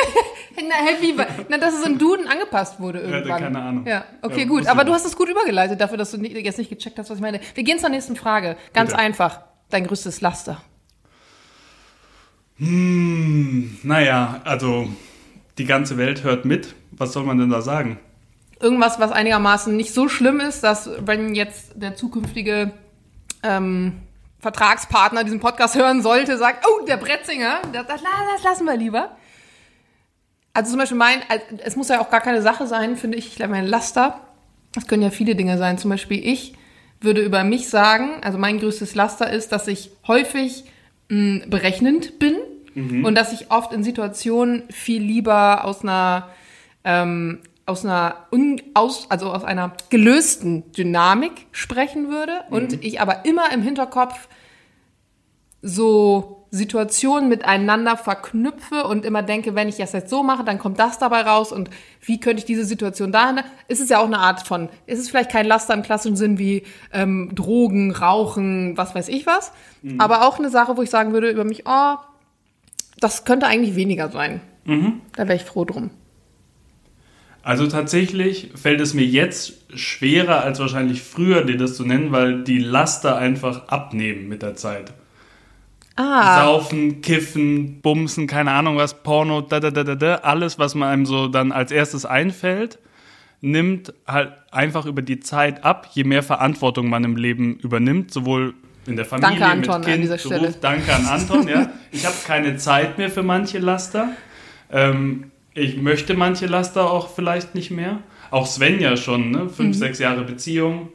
Na, 0.67 0.75
hä, 0.75 0.97
wie, 1.01 1.15
na, 1.49 1.57
dass 1.57 1.73
es 1.73 1.85
im 1.85 1.97
Duden 1.97 2.27
angepasst 2.27 2.79
wurde 2.79 2.99
irgendwann. 2.99 3.41
keine 3.41 3.61
Ahnung. 3.61 3.85
Ja, 3.85 4.05
okay, 4.21 4.41
Ja, 4.41 4.45
gut. 4.45 4.67
Aber 4.67 4.83
du 4.83 4.93
hast 4.93 5.05
es 5.05 5.15
gut 5.15 5.29
übergeleitet 5.29 5.79
dafür, 5.79 5.97
dass 5.97 6.11
du 6.11 6.17
nicht, 6.17 6.35
jetzt 6.35 6.57
nicht 6.57 6.69
gecheckt 6.69 6.97
hast, 6.99 7.09
was 7.09 7.17
ich 7.17 7.21
meine. 7.21 7.39
Wir 7.55 7.63
gehen 7.63 7.79
zur 7.79 7.89
nächsten 7.89 8.15
Frage. 8.15 8.57
Ganz 8.73 8.91
Bitte. 8.91 9.01
einfach. 9.01 9.41
Dein 9.69 9.87
größtes 9.87 10.21
Laster. 10.21 10.61
Hm, 12.57 13.79
naja, 13.83 14.41
also 14.43 14.87
die 15.57 15.65
ganze 15.65 15.97
Welt 15.97 16.23
hört 16.23 16.45
mit. 16.45 16.75
Was 16.91 17.13
soll 17.13 17.23
man 17.23 17.37
denn 17.37 17.49
da 17.49 17.61
sagen? 17.61 17.99
Irgendwas, 18.59 18.99
was 18.99 19.11
einigermaßen 19.11 19.75
nicht 19.75 19.93
so 19.93 20.07
schlimm 20.07 20.39
ist, 20.39 20.63
dass 20.63 20.89
wenn 20.99 21.35
jetzt 21.35 21.73
der 21.75 21.95
zukünftige 21.95 22.71
ähm, 23.41 24.03
Vertragspartner 24.39 25.23
diesen 25.23 25.39
Podcast 25.39 25.75
hören 25.75 26.01
sollte, 26.01 26.37
sagt, 26.37 26.65
oh, 26.67 26.85
der 26.85 26.97
Bretzinger, 26.97 27.61
das, 27.73 27.87
das, 27.87 28.01
das 28.01 28.43
lassen 28.43 28.65
wir 28.65 28.77
lieber. 28.77 29.17
Also 30.53 30.71
zum 30.71 30.79
Beispiel 30.79 30.97
mein, 30.97 31.19
es 31.63 31.75
muss 31.75 31.89
ja 31.89 31.99
auch 31.99 32.09
gar 32.09 32.21
keine 32.21 32.41
Sache 32.41 32.67
sein, 32.67 32.95
finde 32.95 33.17
ich, 33.17 33.27
ich 33.27 33.35
glaube, 33.35 33.53
mein 33.53 33.65
Laster, 33.65 34.21
das 34.73 34.87
können 34.87 35.01
ja 35.01 35.09
viele 35.09 35.35
Dinge 35.35 35.57
sein. 35.57 35.77
Zum 35.77 35.89
Beispiel 35.89 36.25
ich 36.25 36.53
würde 37.01 37.21
über 37.21 37.43
mich 37.43 37.69
sagen, 37.69 38.23
also 38.23 38.37
mein 38.37 38.59
größtes 38.59 38.95
Laster 38.95 39.29
ist, 39.31 39.51
dass 39.51 39.67
ich 39.67 39.91
häufig 40.07 40.65
mh, 41.09 41.47
berechnend 41.47 42.19
bin 42.19 42.35
und 43.05 43.15
dass 43.15 43.33
ich 43.33 43.51
oft 43.51 43.73
in 43.73 43.83
Situationen 43.83 44.63
viel 44.69 45.01
lieber 45.01 45.65
aus 45.65 45.83
einer 45.83 46.29
ähm, 46.83 47.39
aus 47.65 47.85
einer 47.85 48.27
un, 48.31 48.61
aus, 48.73 49.09
also 49.09 49.31
aus 49.31 49.43
einer 49.43 49.73
gelösten 49.89 50.71
Dynamik 50.73 51.47
sprechen 51.51 52.09
würde 52.09 52.41
und 52.49 52.83
ich 52.83 52.99
aber 52.99 53.25
immer 53.25 53.51
im 53.53 53.61
Hinterkopf 53.61 54.27
so 55.61 56.42
Situationen 56.55 57.29
miteinander 57.29 57.97
verknüpfe 57.97 58.83
und 58.83 59.05
immer 59.05 59.23
denke, 59.23 59.55
wenn 59.55 59.69
ich 59.69 59.77
das 59.77 59.91
jetzt 59.91 60.11
so 60.11 60.21
mache, 60.21 60.43
dann 60.43 60.59
kommt 60.59 60.77
das 60.77 60.99
dabei 60.99 61.21
raus 61.21 61.51
und 61.51 61.71
wie 62.05 62.19
könnte 62.19 62.41
ich 62.41 62.45
diese 62.45 62.63
Situation 62.63 63.11
dahin? 63.11 63.39
Ist 63.67 63.81
es 63.81 63.89
ja 63.89 63.97
auch 63.97 64.05
eine 64.05 64.19
Art 64.19 64.47
von, 64.47 64.69
ist 64.85 64.99
es 64.99 65.09
vielleicht 65.09 65.31
kein 65.31 65.47
Laster 65.47 65.73
im 65.73 65.81
klassischen 65.81 66.15
Sinn 66.15 66.37
wie 66.37 66.61
ähm, 66.91 67.31
Drogen, 67.33 67.91
Rauchen, 67.91 68.77
was 68.77 68.93
weiß 68.93 69.07
ich 69.07 69.25
was, 69.25 69.51
aber 69.97 70.27
auch 70.27 70.37
eine 70.37 70.51
Sache, 70.51 70.77
wo 70.77 70.83
ich 70.83 70.91
sagen 70.91 71.11
würde 71.11 71.31
über 71.31 71.43
mich, 71.43 71.63
oh, 71.65 71.95
das 72.99 73.25
könnte 73.25 73.47
eigentlich 73.47 73.75
weniger 73.75 74.11
sein. 74.11 74.39
Da 75.15 75.27
wäre 75.27 75.35
ich 75.35 75.45
froh 75.45 75.65
drum. 75.65 75.89
Also 77.41 77.65
tatsächlich 77.65 78.51
fällt 78.53 78.79
es 78.79 78.93
mir 78.93 79.05
jetzt 79.05 79.55
schwerer 79.75 80.43
als 80.43 80.59
wahrscheinlich 80.59 81.01
früher, 81.01 81.43
dir 81.43 81.57
das 81.57 81.75
zu 81.75 81.83
nennen, 81.83 82.11
weil 82.11 82.43
die 82.43 82.59
Laster 82.59 83.17
einfach 83.17 83.69
abnehmen 83.69 84.27
mit 84.29 84.43
der 84.43 84.55
Zeit. 84.55 84.93
Ah, 85.95 86.43
Saufen, 86.43 87.01
kiffen, 87.01 87.81
bumsen, 87.81 88.25
keine 88.25 88.51
Ahnung 88.51 88.77
was, 88.77 89.03
Porno, 89.03 89.41
da, 89.41 89.59
da, 89.59 89.69
da, 89.69 89.83
da, 89.83 89.95
da, 89.95 90.15
alles, 90.15 90.57
was 90.57 90.73
man 90.73 90.89
einem 90.89 91.05
so 91.05 91.27
dann 91.27 91.51
als 91.51 91.71
erstes 91.71 92.05
einfällt, 92.05 92.79
nimmt 93.41 93.93
halt 94.07 94.31
einfach 94.51 94.87
über 94.87 95.03
die 95.03 95.19
Zeit 95.19 95.63
ab, 95.63 95.89
je 95.93 96.03
mehr 96.03 96.23
Verantwortung 96.23 96.89
man 96.89 97.03
im 97.03 97.15
Leben 97.15 97.57
übernimmt, 97.57 98.11
sowohl 98.11 98.55
in 98.85 98.95
der 98.95 99.05
Familie, 99.05 99.39
Danke, 99.39 99.45
Anton, 99.45 99.59
mit 99.59 99.69
an 99.69 99.81
Kind, 99.83 100.03
dieser 100.03 100.17
Beruf. 100.17 100.25
Stelle. 100.25 100.55
Danke 100.59 100.93
an 100.93 101.05
Anton, 101.05 101.47
ja. 101.47 101.69
Ich 101.91 102.05
habe 102.05 102.15
keine 102.25 102.57
Zeit 102.57 102.97
mehr 102.97 103.09
für 103.09 103.23
manche 103.23 103.59
Laster. 103.59 104.09
Ähm, 104.71 105.31
ich 105.53 105.77
möchte 105.77 106.15
manche 106.15 106.47
Laster 106.47 106.89
auch 106.89 107.13
vielleicht 107.13 107.53
nicht 107.53 107.69
mehr. 107.69 107.99
Auch 108.31 108.47
Svenja 108.47 108.97
schon, 108.97 109.29
ne? 109.29 109.47
Fünf, 109.47 109.77
sechs 109.77 109.99
Jahre 109.99 110.23
Beziehung. 110.23 110.89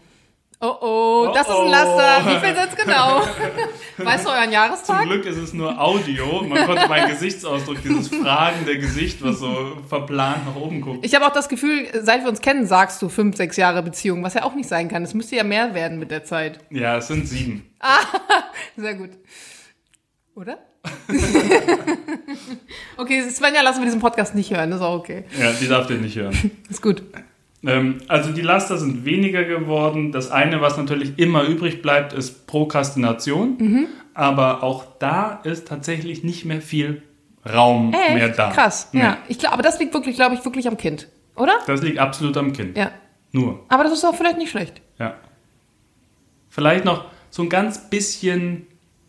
Oh 0.60 0.76
oh, 0.80 1.32
das 1.34 1.46
ist 1.46 1.54
ein 1.54 1.66
oh. 1.66 1.70
Laster. 1.70 2.26
Wie 2.26 2.46
viel 2.46 2.56
sind's 2.56 2.76
genau? 2.76 3.22
weißt 3.98 4.26
du 4.26 4.30
euren 4.30 4.44
Zum 4.44 4.52
Jahrestag? 4.52 5.02
Glück 5.04 5.24
ist 5.26 5.36
es 5.36 5.52
nur 5.52 5.80
Audio. 5.80 6.42
Man 6.42 6.66
konnte 6.66 6.88
meinen 6.88 7.10
Gesichtsausdruck, 7.10 7.82
dieses 7.82 8.08
fragende 8.08 8.78
Gesicht, 8.78 9.22
was 9.22 9.38
so 9.38 9.76
verplant 9.88 10.46
nach 10.46 10.56
oben 10.56 10.80
guckt. 10.80 11.04
Ich 11.04 11.14
habe 11.14 11.26
auch 11.26 11.32
das 11.32 11.48
Gefühl, 11.48 11.88
seit 12.02 12.22
wir 12.22 12.28
uns 12.28 12.40
kennen, 12.40 12.66
sagst 12.66 13.00
du 13.02 13.08
fünf, 13.08 13.36
sechs 13.36 13.56
Jahre 13.56 13.82
Beziehung, 13.82 14.22
was 14.22 14.34
ja 14.34 14.44
auch 14.44 14.54
nicht 14.54 14.68
sein 14.68 14.88
kann. 14.88 15.02
Es 15.02 15.14
müsste 15.14 15.36
ja 15.36 15.44
mehr 15.44 15.74
werden 15.74 15.98
mit 15.98 16.10
der 16.10 16.24
Zeit. 16.24 16.58
Ja, 16.70 16.96
es 16.98 17.08
sind 17.08 17.26
sieben. 17.28 17.74
Sehr 18.76 18.94
gut. 18.94 19.10
Oder? 20.34 20.58
okay, 22.96 23.28
Svenja 23.30 23.62
lassen 23.62 23.80
wir 23.80 23.86
diesen 23.86 24.00
Podcast 24.00 24.34
nicht 24.34 24.52
hören, 24.52 24.70
das 24.70 24.80
ist 24.80 24.86
auch 24.86 24.98
okay. 24.98 25.24
Ja, 25.38 25.52
die 25.52 25.68
darf 25.68 25.90
ihr 25.90 25.98
nicht 25.98 26.16
hören. 26.16 26.50
Ist 26.70 26.82
gut. 26.82 27.02
Ähm, 27.64 27.98
also 28.08 28.32
die 28.32 28.40
Laster 28.40 28.78
sind 28.78 29.04
weniger 29.04 29.44
geworden. 29.44 30.12
Das 30.12 30.30
eine, 30.30 30.60
was 30.60 30.76
natürlich 30.76 31.18
immer 31.18 31.42
übrig 31.44 31.82
bleibt, 31.82 32.12
ist 32.12 32.46
Prokrastination. 32.46 33.56
Mhm. 33.58 33.86
Aber 34.14 34.62
auch 34.62 34.84
da 34.98 35.40
ist 35.44 35.68
tatsächlich 35.68 36.24
nicht 36.24 36.44
mehr 36.44 36.60
viel 36.60 37.02
Raum 37.48 37.92
Echt? 37.92 38.14
mehr 38.14 38.28
da. 38.28 38.50
Krass. 38.50 38.88
Nee. 38.92 39.00
Ja. 39.00 39.18
Ich 39.28 39.38
glaube, 39.38 39.54
aber 39.54 39.62
das 39.62 39.78
liegt 39.78 39.94
wirklich, 39.94 40.16
glaube 40.16 40.34
ich, 40.34 40.44
wirklich 40.44 40.68
am 40.68 40.76
Kind, 40.76 41.08
oder? 41.36 41.54
Das 41.66 41.82
liegt 41.82 41.98
absolut 41.98 42.36
am 42.36 42.52
Kind. 42.52 42.76
Ja. 42.76 42.90
Nur. 43.32 43.64
Aber 43.68 43.84
das 43.84 43.92
ist 43.92 44.04
auch 44.04 44.14
vielleicht 44.14 44.38
nicht 44.38 44.50
schlecht. 44.50 44.80
Ja. 44.98 45.14
Vielleicht 46.48 46.84
noch 46.84 47.06
so 47.30 47.42
ein 47.42 47.48
ganz 47.48 47.90
bisschen 47.90 48.66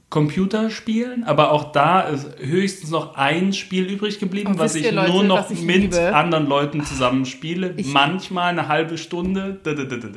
Computerspielen, 0.10 1.24
aber 1.24 1.51
auch 1.51 1.72
da 1.72 2.01
ist 2.01 2.28
höchstens 2.39 2.89
noch 2.89 3.16
ein 3.16 3.54
Spiel 3.54 3.86
übrig 3.86 4.20
geblieben, 4.20 4.54
was 4.58 4.74
ich 4.75 4.89
Leute, 4.92 5.12
nur 5.12 5.24
noch 5.24 5.50
ich 5.51 5.62
mit 5.62 5.75
liebe? 5.94 6.16
anderen 6.16 6.48
Leuten 6.48 6.84
zusammen 6.84 7.25
spiele. 7.25 7.74
Ich- 7.78 7.94
Manchmal 7.94 8.50
eine 8.50 8.68
halbe 8.68 8.98
Stunde. 8.98 9.60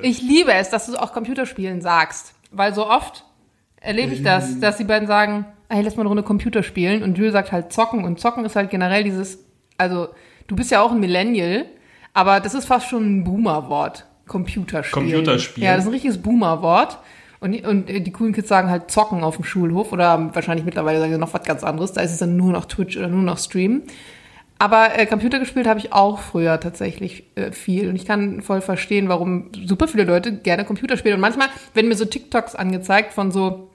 Ich 0.03 0.23
liebe 0.23 0.53
es, 0.53 0.71
dass 0.71 0.87
du 0.87 0.97
auch 0.97 1.13
Computerspielen 1.13 1.81
sagst. 1.83 2.35
Weil 2.51 2.75
so 2.75 2.87
oft 2.89 3.25
erlebe 3.81 4.13
ich 4.13 4.23
das, 4.23 4.61
dass 4.61 4.77
die 4.77 4.85
beiden 4.85 5.07
sagen, 5.09 5.47
hey, 5.69 5.83
lass 5.83 5.97
mal 5.97 6.03
eine 6.03 6.09
Runde 6.09 6.23
Computer 6.23 6.63
spielen. 6.63 7.03
Und 7.03 7.17
Jules 7.19 7.33
sagt 7.33 7.53
halt 7.53 7.73
zocken. 7.73 8.05
Und 8.05 8.21
zocken 8.21 8.45
ist 8.45 8.57
halt 8.57 8.71
generell 8.71 9.05
dieses, 9.05 9.39
also 9.79 10.09
du 10.47 10.57
bist 10.57 10.71
ja 10.71 10.81
auch 10.83 10.93
ein 10.93 11.01
Millennial, 11.01 11.67
aber 12.15 12.41
das 12.41 12.55
ist 12.55 12.67
fast 12.67 12.89
schon 12.89 13.19
ein 13.21 13.25
Boomer-Wort. 13.25 14.07
Computerspielen. 14.27 15.11
Computerspielen. 15.11 15.67
Ja, 15.67 15.75
das 15.75 15.85
ist 15.85 15.89
ein 15.89 15.93
richtiges 15.95 16.23
Boomer-Wort. 16.23 16.99
Und, 17.43 17.53
die- 17.53 17.63
und 17.65 17.87
die 17.89 18.13
coolen 18.13 18.33
Kids 18.33 18.49
sagen 18.49 18.71
halt 18.71 18.91
zocken 18.91 19.25
auf 19.25 19.37
dem 19.37 19.45
Schulhof 19.45 19.93
oder 19.93 20.35
wahrscheinlich 20.35 20.65
mittlerweile 20.65 21.01
sagen 21.01 21.13
sie 21.13 21.19
noch 21.19 21.35
was 21.35 21.43
ganz 21.43 21.65
anderes. 21.65 21.93
Da 21.93 22.01
ist 22.01 22.13
es 22.13 22.19
dann 22.19 22.37
nur 22.37 22.53
noch 22.53 22.65
Twitch 22.67 22.97
oder 22.97 23.09
nur 23.09 23.23
noch 23.23 23.39
Stream. 23.39 23.83
Aber 24.59 24.97
äh, 24.97 25.07
Computer 25.07 25.41
gespielt 25.41 25.67
habe 25.67 25.81
ich 25.81 25.93
auch 25.93 26.21
früher 26.21 26.61
tatsächlich 26.61 27.25
äh, 27.35 27.51
viel. 27.51 27.89
Und 27.89 27.97
ich 27.97 28.07
kann 28.07 28.43
voll 28.43 28.61
verstehen, 28.61 29.09
warum 29.09 29.51
super 29.67 29.89
viele 29.89 30.05
Leute 30.05 30.33
gerne 30.33 30.65
Computer 30.65 30.97
spielen. 30.97 31.17
Und 31.17 31.21
manchmal 31.21 31.49
werden 31.75 31.89
mir 31.89 31.97
so 31.97 32.05
TikToks 32.05 32.55
angezeigt 32.55 33.13
von 33.13 33.33
so 33.33 33.72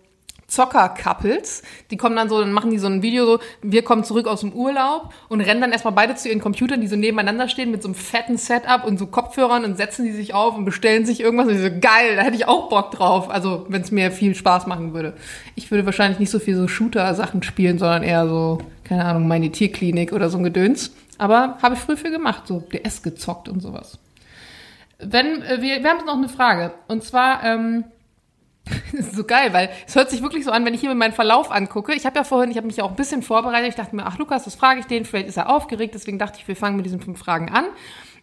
Zocker-Couples. 0.47 1.61
Die 1.91 1.97
kommen 1.97 2.15
dann 2.15 2.29
so, 2.29 2.39
dann 2.39 2.53
machen 2.53 2.71
die 2.71 2.77
so 2.77 2.87
ein 2.87 3.01
Video 3.01 3.25
so, 3.25 3.39
wir 3.61 3.83
kommen 3.83 4.05
zurück 4.05 4.27
aus 4.27 4.41
dem 4.41 4.53
Urlaub 4.53 5.13
und 5.27 5.41
rennen 5.41 5.59
dann 5.59 5.73
erstmal 5.73 5.93
beide 5.93 6.15
zu 6.15 6.29
ihren 6.29 6.39
Computern, 6.39 6.79
die 6.79 6.87
so 6.87 6.95
nebeneinander 6.95 7.49
stehen 7.49 7.69
mit 7.69 7.83
so 7.83 7.89
einem 7.89 7.95
fetten 7.95 8.37
Setup 8.37 8.85
und 8.85 8.97
so 8.97 9.07
Kopfhörern 9.07 9.65
und 9.65 9.75
setzen 9.75 10.05
die 10.05 10.13
sich 10.13 10.33
auf 10.33 10.55
und 10.55 10.63
bestellen 10.63 11.05
sich 11.05 11.19
irgendwas. 11.19 11.47
Und 11.47 11.55
ich 11.55 11.61
so, 11.61 11.69
geil, 11.69 12.15
da 12.15 12.21
hätte 12.21 12.37
ich 12.37 12.47
auch 12.47 12.69
Bock 12.69 12.91
drauf. 12.91 13.29
Also, 13.29 13.65
wenn 13.67 13.81
es 13.81 13.91
mir 13.91 14.11
viel 14.11 14.35
Spaß 14.35 14.67
machen 14.67 14.93
würde. 14.93 15.13
Ich 15.55 15.69
würde 15.69 15.85
wahrscheinlich 15.85 16.19
nicht 16.19 16.31
so 16.31 16.39
viel 16.39 16.55
so 16.55 16.67
Shooter-Sachen 16.67 17.43
spielen, 17.43 17.77
sondern 17.77 18.03
eher 18.03 18.27
so, 18.27 18.59
keine 18.85 19.03
Ahnung, 19.03 19.27
meine 19.27 19.51
Tierklinik 19.51 20.13
oder 20.13 20.29
so 20.29 20.37
ein 20.37 20.43
Gedöns. 20.45 20.93
Aber 21.17 21.57
habe 21.61 21.75
ich 21.75 21.81
früher 21.81 21.97
viel 21.97 22.11
gemacht, 22.11 22.43
so 22.47 22.61
DS 22.61 23.03
gezockt 23.03 23.49
und 23.49 23.61
sowas. 23.61 23.99
Wenn, 24.99 25.41
äh, 25.41 25.61
wir, 25.61 25.83
wir 25.83 25.89
haben 25.89 26.05
noch 26.05 26.17
eine 26.17 26.29
Frage. 26.29 26.73
Und 26.87 27.03
zwar, 27.03 27.43
ähm, 27.43 27.83
das 28.91 29.07
ist 29.07 29.15
so 29.15 29.23
geil, 29.23 29.53
weil 29.53 29.69
es 29.85 29.95
hört 29.95 30.09
sich 30.09 30.21
wirklich 30.21 30.45
so 30.45 30.51
an, 30.51 30.65
wenn 30.65 30.73
ich 30.73 30.81
hier 30.81 30.89
mir 30.89 30.95
meinen 30.95 31.13
Verlauf 31.13 31.51
angucke. 31.51 31.93
Ich 31.93 32.05
habe 32.05 32.17
ja 32.17 32.23
vorhin, 32.23 32.51
ich 32.51 32.57
habe 32.57 32.67
mich 32.67 32.77
ja 32.77 32.83
auch 32.83 32.91
ein 32.91 32.95
bisschen 32.95 33.21
vorbereitet. 33.21 33.69
Ich 33.69 33.75
dachte 33.75 33.95
mir, 33.95 34.05
ach 34.05 34.17
Lukas, 34.17 34.43
das 34.43 34.55
frage 34.55 34.79
ich 34.79 34.85
den, 34.85 35.05
vielleicht 35.05 35.27
ist 35.27 35.37
er 35.37 35.49
aufgeregt. 35.49 35.95
Deswegen 35.95 36.19
dachte 36.19 36.39
ich, 36.39 36.47
wir 36.47 36.55
fangen 36.55 36.77
mit 36.77 36.85
diesen 36.85 36.99
fünf 36.99 37.19
Fragen 37.19 37.49
an. 37.49 37.65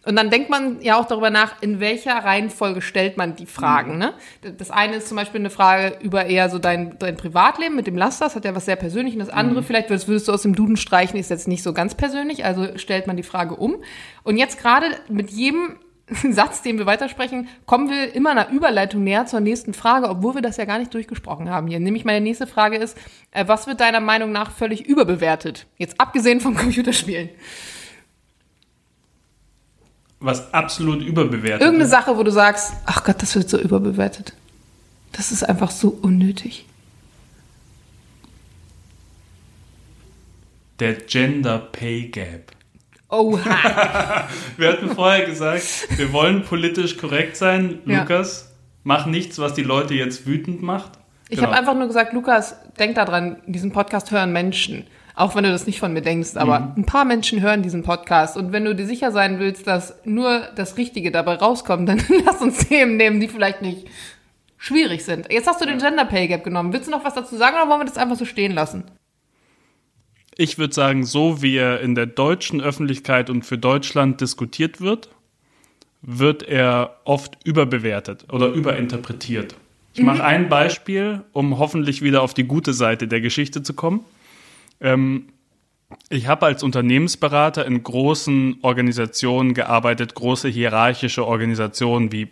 Und 0.05 0.15
dann 0.15 0.29
denkt 0.29 0.51
man 0.51 0.81
ja 0.81 0.99
auch 0.99 1.05
darüber 1.05 1.31
nach, 1.31 1.61
in 1.61 1.79
welcher 1.79 2.13
Reihenfolge 2.13 2.81
stellt 2.81 3.17
man 3.17 3.35
die 3.35 3.47
Fragen. 3.47 3.97
Ne? 3.97 4.13
Das 4.57 4.69
eine 4.69 4.97
ist 4.97 5.07
zum 5.07 5.17
Beispiel 5.17 5.39
eine 5.39 5.49
Frage 5.49 5.97
über 5.99 6.27
eher 6.27 6.49
so 6.49 6.59
dein, 6.59 6.97
dein 6.99 7.17
Privatleben 7.17 7.75
mit 7.75 7.87
dem 7.87 7.97
Laster. 7.97 8.25
Das 8.25 8.35
hat 8.35 8.45
ja 8.45 8.53
was 8.53 8.65
sehr 8.65 8.75
Persönliches. 8.75 9.19
Und 9.19 9.27
das 9.27 9.35
andere 9.35 9.63
vielleicht, 9.63 9.89
das 9.89 10.07
würdest 10.07 10.27
du 10.27 10.33
aus 10.33 10.43
dem 10.43 10.53
Duden 10.53 10.77
streichen, 10.77 11.19
ist 11.19 11.31
jetzt 11.31 11.47
nicht 11.47 11.63
so 11.63 11.73
ganz 11.73 11.95
persönlich. 11.95 12.45
Also 12.45 12.77
stellt 12.77 13.07
man 13.07 13.17
die 13.17 13.23
Frage 13.23 13.55
um. 13.55 13.77
Und 14.21 14.37
jetzt 14.37 14.59
gerade 14.59 14.85
mit 15.09 15.31
jedem 15.31 15.77
Satz, 16.31 16.61
den 16.61 16.77
wir 16.77 16.85
weitersprechen, 16.85 17.47
kommen 17.65 17.89
wir 17.89 18.13
immer 18.13 18.31
einer 18.31 18.49
Überleitung 18.49 19.03
näher 19.03 19.25
zur 19.25 19.39
nächsten 19.39 19.73
Frage, 19.73 20.07
obwohl 20.09 20.35
wir 20.35 20.41
das 20.41 20.57
ja 20.57 20.65
gar 20.65 20.77
nicht 20.77 20.93
durchgesprochen 20.93 21.49
haben 21.49 21.67
hier. 21.67 21.79
Nämlich 21.79 22.05
meine 22.05 22.21
nächste 22.21 22.45
Frage 22.45 22.77
ist, 22.77 22.97
äh, 23.31 23.47
was 23.47 23.65
wird 23.65 23.79
deiner 23.79 24.01
Meinung 24.01 24.31
nach 24.31 24.51
völlig 24.51 24.85
überbewertet? 24.85 25.65
Jetzt 25.77 25.99
abgesehen 25.99 26.41
vom 26.41 26.55
Computerspielen. 26.57 27.29
Was 30.19 30.53
absolut 30.53 31.01
überbewertet 31.01 31.61
Irgendeine 31.61 31.85
ist. 31.85 31.91
Sache, 31.91 32.17
wo 32.17 32.23
du 32.23 32.31
sagst, 32.31 32.73
ach 32.85 33.03
Gott, 33.03 33.21
das 33.21 33.35
wird 33.35 33.49
so 33.49 33.59
überbewertet. 33.59 34.33
Das 35.11 35.31
ist 35.31 35.43
einfach 35.43 35.71
so 35.71 35.89
unnötig. 35.89 36.65
Der 40.79 40.93
Gender 40.93 41.57
Pay 41.57 42.09
Gap. 42.09 42.54
Oha. 43.09 44.27
Wir 44.57 44.69
hatten 44.69 44.89
vorher 44.89 45.25
gesagt, 45.25 45.63
wir 45.97 46.11
wollen 46.11 46.43
politisch 46.43 46.97
korrekt 46.97 47.37
sein. 47.37 47.79
Ja. 47.85 47.99
Lukas, 48.01 48.51
mach 48.83 49.05
nichts, 49.05 49.37
was 49.39 49.53
die 49.53 49.63
Leute 49.63 49.93
jetzt 49.93 50.25
wütend 50.25 50.61
macht. 50.63 50.93
Ich 51.29 51.37
Genau. 51.37 51.49
habe 51.49 51.57
einfach 51.59 51.75
nur 51.75 51.87
gesagt, 51.87 52.13
Lukas, 52.13 52.55
denk 52.79 52.95
daran, 52.95 53.37
diesen 53.45 53.71
Podcast 53.71 54.11
hören 54.11 54.31
Menschen. 54.33 54.85
Auch 55.15 55.35
wenn 55.35 55.43
du 55.45 55.51
das 55.51 55.65
nicht 55.65 55.79
von 55.79 55.93
mir 55.93 56.01
denkst, 56.01 56.35
aber 56.35 56.59
Mhm. 56.59 56.73
ein 56.77 56.85
paar 56.85 57.05
Menschen 57.05 57.41
hören 57.41 57.61
diesen 57.63 57.83
Podcast. 57.83 58.35
Und 58.37 58.51
wenn 58.51 58.65
du 58.65 58.75
dir 58.75 58.85
sicher 58.85 59.11
sein 59.11 59.39
willst, 59.39 59.65
dass 59.65 59.95
nur 60.03 60.41
das 60.55 60.77
Richtige 60.77 61.11
dabei 61.11 61.35
rauskommt, 61.35 61.87
dann 61.89 62.01
lass 62.25 62.41
uns 62.41 62.67
Themen 62.67 62.97
nehmen, 62.97 63.19
die 63.19 63.27
vielleicht 63.27 63.61
nicht 63.61 63.87
schwierig 64.57 65.05
sind. 65.05 65.31
Jetzt 65.31 65.47
hast 65.47 65.61
du 65.61 65.65
den 65.65 65.77
Gender 65.79 66.05
Pay 66.05 66.27
Gap 66.27 66.43
genommen. 66.43 66.73
Willst 66.73 66.87
du 66.87 66.91
noch 66.91 67.05
was 67.05 67.13
dazu 67.13 67.35
sagen 67.37 67.55
oder 67.55 67.69
wollen 67.69 67.81
wir 67.81 67.85
das 67.85 67.97
einfach 67.97 68.15
so 68.17 68.25
stehen 68.25 68.51
lassen? 68.53 68.83
Ich 70.37 70.57
würde 70.57 70.73
sagen, 70.73 71.05
so 71.05 71.41
wie 71.41 71.55
er 71.55 71.79
in 71.81 71.95
der 71.95 72.05
deutschen 72.05 72.61
Öffentlichkeit 72.61 73.29
und 73.29 73.43
für 73.43 73.57
Deutschland 73.57 74.19
diskutiert 74.19 74.81
wird, 74.81 75.09
wird 76.01 76.43
er 76.43 76.97
oft 77.05 77.37
überbewertet 77.45 78.25
oder 78.31 78.49
überinterpretiert. 78.49 79.55
Ich 79.93 80.03
mache 80.03 80.23
ein 80.23 80.49
Beispiel, 80.49 81.23
um 81.31 81.57
hoffentlich 81.57 82.01
wieder 82.01 82.21
auf 82.21 82.33
die 82.33 82.43
gute 82.43 82.73
Seite 82.73 83.07
der 83.07 83.21
Geschichte 83.21 83.63
zu 83.63 83.73
kommen. 83.73 84.03
Ähm, 84.81 85.27
ich 86.09 86.27
habe 86.27 86.45
als 86.47 86.63
Unternehmensberater 86.63 87.65
in 87.65 87.81
großen 87.81 88.57
Organisationen 88.61 89.53
gearbeitet, 89.53 90.15
große 90.15 90.49
hierarchische 90.49 91.25
Organisationen 91.25 92.11
wie 92.11 92.27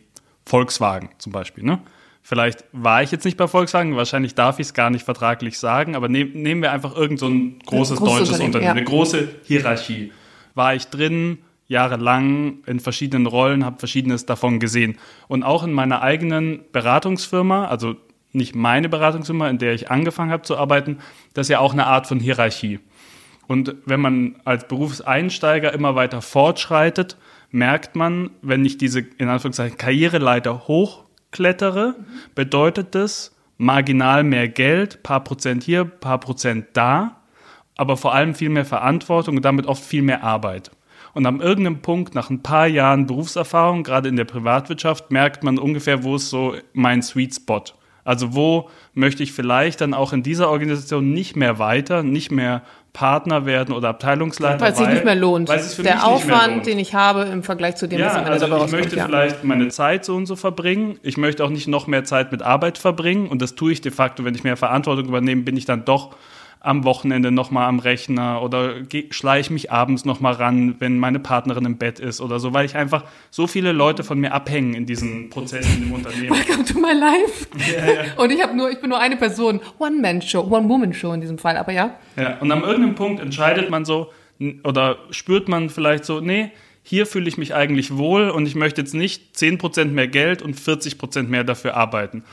Volkswagen 0.46 1.10
zum 1.20 1.32
Beispiel. 1.32 1.64
Ne? 1.64 1.80
Vielleicht 2.26 2.64
war 2.72 3.04
ich 3.04 3.12
jetzt 3.12 3.26
nicht 3.26 3.36
bei 3.36 3.48
Volkswagen, 3.48 3.98
wahrscheinlich 3.98 4.34
darf 4.34 4.58
ich 4.58 4.68
es 4.68 4.74
gar 4.74 4.90
nicht 4.90 5.04
vertraglich 5.04 5.60
sagen, 5.60 5.94
aber 5.94 6.08
nehm, 6.08 6.32
nehmen 6.32 6.62
wir 6.62 6.72
einfach 6.72 6.96
irgend 6.96 7.20
so 7.20 7.28
ein 7.28 7.60
großes 7.66 8.00
großes 8.00 8.00
deutsches 8.00 8.30
Unternehmen, 8.30 8.46
Unternehmen, 8.46 8.66
ja. 8.66 8.72
eine 8.72 8.84
große 8.86 9.28
Hierarchie. 9.44 10.12
War 10.56 10.74
ich 10.74 10.88
drin, 10.88 11.40
jahrelang 11.68 12.60
in 12.66 12.80
verschiedenen 12.80 13.26
Rollen, 13.28 13.66
habe 13.66 13.78
verschiedenes 13.78 14.26
davon 14.26 14.62
gesehen. 14.62 14.98
Und 15.28 15.44
auch 15.44 15.64
in 15.64 15.74
meiner 15.74 16.02
eigenen 16.02 16.62
Beratungsfirma, 16.72 17.68
also 17.68 17.96
nicht 18.32 18.56
meine 18.56 18.88
Beratungsfirma, 18.88 19.50
in 19.50 19.58
der 19.58 19.74
ich 19.74 19.92
angefangen 19.92 20.32
habe 20.32 20.44
zu 20.44 20.58
arbeiten, 20.58 21.00
das 21.34 21.48
ist 21.48 21.52
ja 21.52 21.60
auch 21.60 21.74
eine 21.74 21.88
Art 21.88 22.08
von 22.08 22.22
Hierarchie. 22.22 22.80
Und 23.48 23.76
wenn 23.86 24.00
man 24.00 24.38
als 24.46 24.68
Berufseinsteiger 24.68 25.74
immer 25.74 25.96
weiter 25.96 26.22
fortschreitet, 26.22 27.18
merkt 27.52 27.96
man, 27.96 28.32
wenn 28.42 28.64
ich 28.64 28.78
diese 28.78 29.02
in 29.18 29.28
Anführungszeichen 29.28 29.78
Karriereleiter 29.78 30.68
hochklettere, 31.34 31.96
bedeutet 32.36 32.96
das 32.96 33.36
marginal 33.58 34.24
mehr 34.24 34.48
Geld, 34.48 35.04
paar 35.04 35.24
Prozent 35.24 35.64
hier, 35.64 35.86
paar 35.86 36.20
Prozent 36.20 36.68
da, 36.74 37.22
aber 37.76 37.98
vor 37.98 38.14
allem 38.14 38.36
viel 38.36 38.50
mehr 38.50 38.66
Verantwortung 38.66 39.38
und 39.38 39.46
damit 39.46 39.66
oft 39.66 39.84
viel 39.84 40.04
mehr 40.04 40.24
Arbeit. 40.24 40.72
Und 41.14 41.26
am 41.26 41.42
irgendeinem 41.42 41.82
Punkt, 41.82 42.16
nach 42.16 42.30
ein 42.30 42.42
paar 42.42 42.68
Jahren 42.68 43.06
Berufserfahrung, 43.06 43.84
gerade 43.84 44.10
in 44.10 44.16
der 44.16 44.26
Privatwirtschaft, 44.26 45.12
merkt 45.12 45.44
man 45.44 45.60
ungefähr, 45.60 46.04
wo 46.04 46.16
ist 46.16 46.30
so 46.30 46.56
mein 46.74 47.02
Sweet 47.02 47.36
Spot. 47.36 47.64
Also 48.04 48.34
wo 48.34 48.70
möchte 48.94 49.24
ich 49.24 49.32
vielleicht 49.32 49.82
dann 49.82 49.94
auch 49.94 50.12
in 50.12 50.24
dieser 50.24 50.50
Organisation 50.50 51.14
nicht 51.14 51.36
mehr 51.36 51.60
weiter, 51.60 52.04
nicht 52.04 52.32
mehr 52.32 52.64
Partner 52.94 53.48
werden 53.48 53.74
oder 53.74 53.90
Abteilungsleiter. 53.90 54.62
Weil 54.62 54.72
es 54.72 54.78
sich 54.78 54.88
nicht 54.88 55.04
mehr 55.04 55.16
lohnt. 55.16 55.50
Weil 55.50 55.60
es 55.60 55.70
sich 55.70 55.76
für 55.76 55.84
Der 55.84 55.96
mich 55.96 56.04
nicht 56.04 56.28
mehr 56.28 56.36
Aufwand, 56.36 56.66
den 56.68 56.78
ich 56.78 56.94
habe 56.94 57.24
im 57.24 57.42
Vergleich 57.42 57.76
zu 57.76 57.88
dem, 57.88 58.00
was 58.00 58.06
Ja, 58.06 58.12
am 58.14 58.20
Ende 58.20 58.32
also 58.32 58.48
dabei 58.48 58.66
ich 58.66 58.72
möchte 58.72 58.96
ja. 58.96 59.06
vielleicht 59.06 59.44
meine 59.44 59.68
Zeit 59.70 60.06
so 60.06 60.16
und 60.16 60.28
so 60.28 60.36
verbringen. 60.36 61.00
Ich 61.02 61.18
möchte 61.18 61.44
auch 61.44 61.50
nicht 61.50 61.68
noch 61.68 61.88
mehr 61.88 62.04
Zeit 62.04 62.32
mit 62.32 62.44
Arbeit 62.44 62.78
verbringen. 62.78 63.28
Und 63.28 63.42
das 63.42 63.56
tue 63.56 63.72
ich 63.72 63.82
de 63.82 63.92
facto, 63.92 64.24
wenn 64.26 64.36
ich 64.36 64.44
mehr 64.44 64.58
Verantwortung 64.58 65.08
übernehme, 65.08 65.42
bin 65.42 65.58
ich 65.58 65.66
dann 65.66 65.86
doch 65.86 66.16
am 66.64 66.86
Wochenende 66.86 67.30
nochmal 67.30 67.68
am 67.68 67.80
Rechner 67.80 68.42
oder 68.42 68.76
schleiche 69.10 69.52
mich 69.52 69.72
abends 69.72 70.06
nochmal 70.06 70.34
ran, 70.34 70.76
wenn 70.80 70.98
meine 70.98 71.20
Partnerin 71.20 71.66
im 71.66 71.78
Bett 71.78 72.00
ist 72.00 72.22
oder 72.22 72.40
so, 72.40 72.54
weil 72.54 72.66
ich 72.66 72.76
einfach 72.76 73.04
so 73.30 73.48
viele 73.48 73.74
Leute 73.74 74.06
von 74.06 74.18
mir 74.18 74.34
abhängen 74.34 74.74
in 74.74 74.86
diesen 74.86 75.30
Prozessen 75.30 75.84
im 75.84 75.92
Unternehmen. 75.92 76.30
Welcome 76.30 76.64
to 76.64 76.80
my 76.80 76.94
life. 76.94 77.48
Und 78.16 78.32
ich 78.32 78.42
habe 78.42 78.56
nur, 78.56 78.72
ich 78.72 78.80
bin 78.80 78.90
nur 78.90 79.00
eine 79.00 79.18
Person. 79.18 79.60
One-Man-Show, 79.78 80.48
One-Woman-Show 80.50 81.12
in 81.12 81.20
diesem 81.20 81.38
Fall, 81.38 81.58
aber 81.58 81.74
ja. 81.74 81.98
Ja, 82.16 82.38
und 82.40 82.50
am 82.50 82.64
irgendeinem 82.64 82.96
Punkt 82.96 83.22
entscheidet 83.22 83.70
man 83.70 83.84
so 83.84 84.12
oder 84.64 84.98
spürt 85.12 85.50
man 85.50 85.70
vielleicht 85.70 86.06
so, 86.06 86.22
nee, 86.22 86.52
hier 86.82 87.06
fühle 87.06 87.28
ich 87.28 87.38
mich 87.38 87.54
eigentlich 87.54 87.98
wohl 87.98 88.30
und 88.30 88.46
ich 88.46 88.56
möchte 88.56 88.80
jetzt 88.80 88.94
nicht 88.94 89.36
10% 89.36 89.86
mehr 89.86 90.08
Geld 90.08 90.42
und 90.42 90.56
40% 90.56 91.24
mehr 91.24 91.44
dafür 91.44 91.76
arbeiten. 91.76 92.24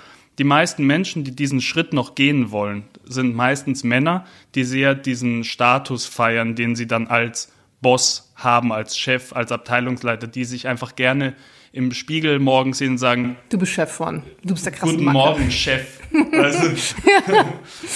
Die 0.40 0.44
meisten 0.44 0.86
Menschen, 0.86 1.22
die 1.22 1.36
diesen 1.36 1.60
Schritt 1.60 1.92
noch 1.92 2.14
gehen 2.14 2.50
wollen, 2.50 2.84
sind 3.04 3.36
meistens 3.36 3.84
Männer, 3.84 4.24
die 4.54 4.64
sehr 4.64 4.94
diesen 4.94 5.44
Status 5.44 6.06
feiern, 6.06 6.54
den 6.54 6.74
sie 6.76 6.86
dann 6.86 7.08
als 7.08 7.52
Boss 7.82 8.32
haben, 8.36 8.72
als 8.72 8.96
Chef, 8.96 9.34
als 9.34 9.52
Abteilungsleiter, 9.52 10.26
die 10.26 10.46
sich 10.46 10.66
einfach 10.66 10.96
gerne 10.96 11.34
im 11.72 11.92
Spiegel 11.92 12.38
morgens 12.38 12.78
sehen 12.78 12.92
und 12.92 12.98
sagen, 12.98 13.36
Du 13.50 13.58
bist 13.58 13.72
Chef 13.72 13.92
von. 13.92 14.22
Du 14.42 14.54
bist 14.54 14.64
der 14.64 14.72
krasse 14.72 14.92
Guten 14.92 15.04
Macker. 15.04 15.18
Morgen, 15.18 15.50
Chef. 15.50 16.00
Du? 16.10 16.20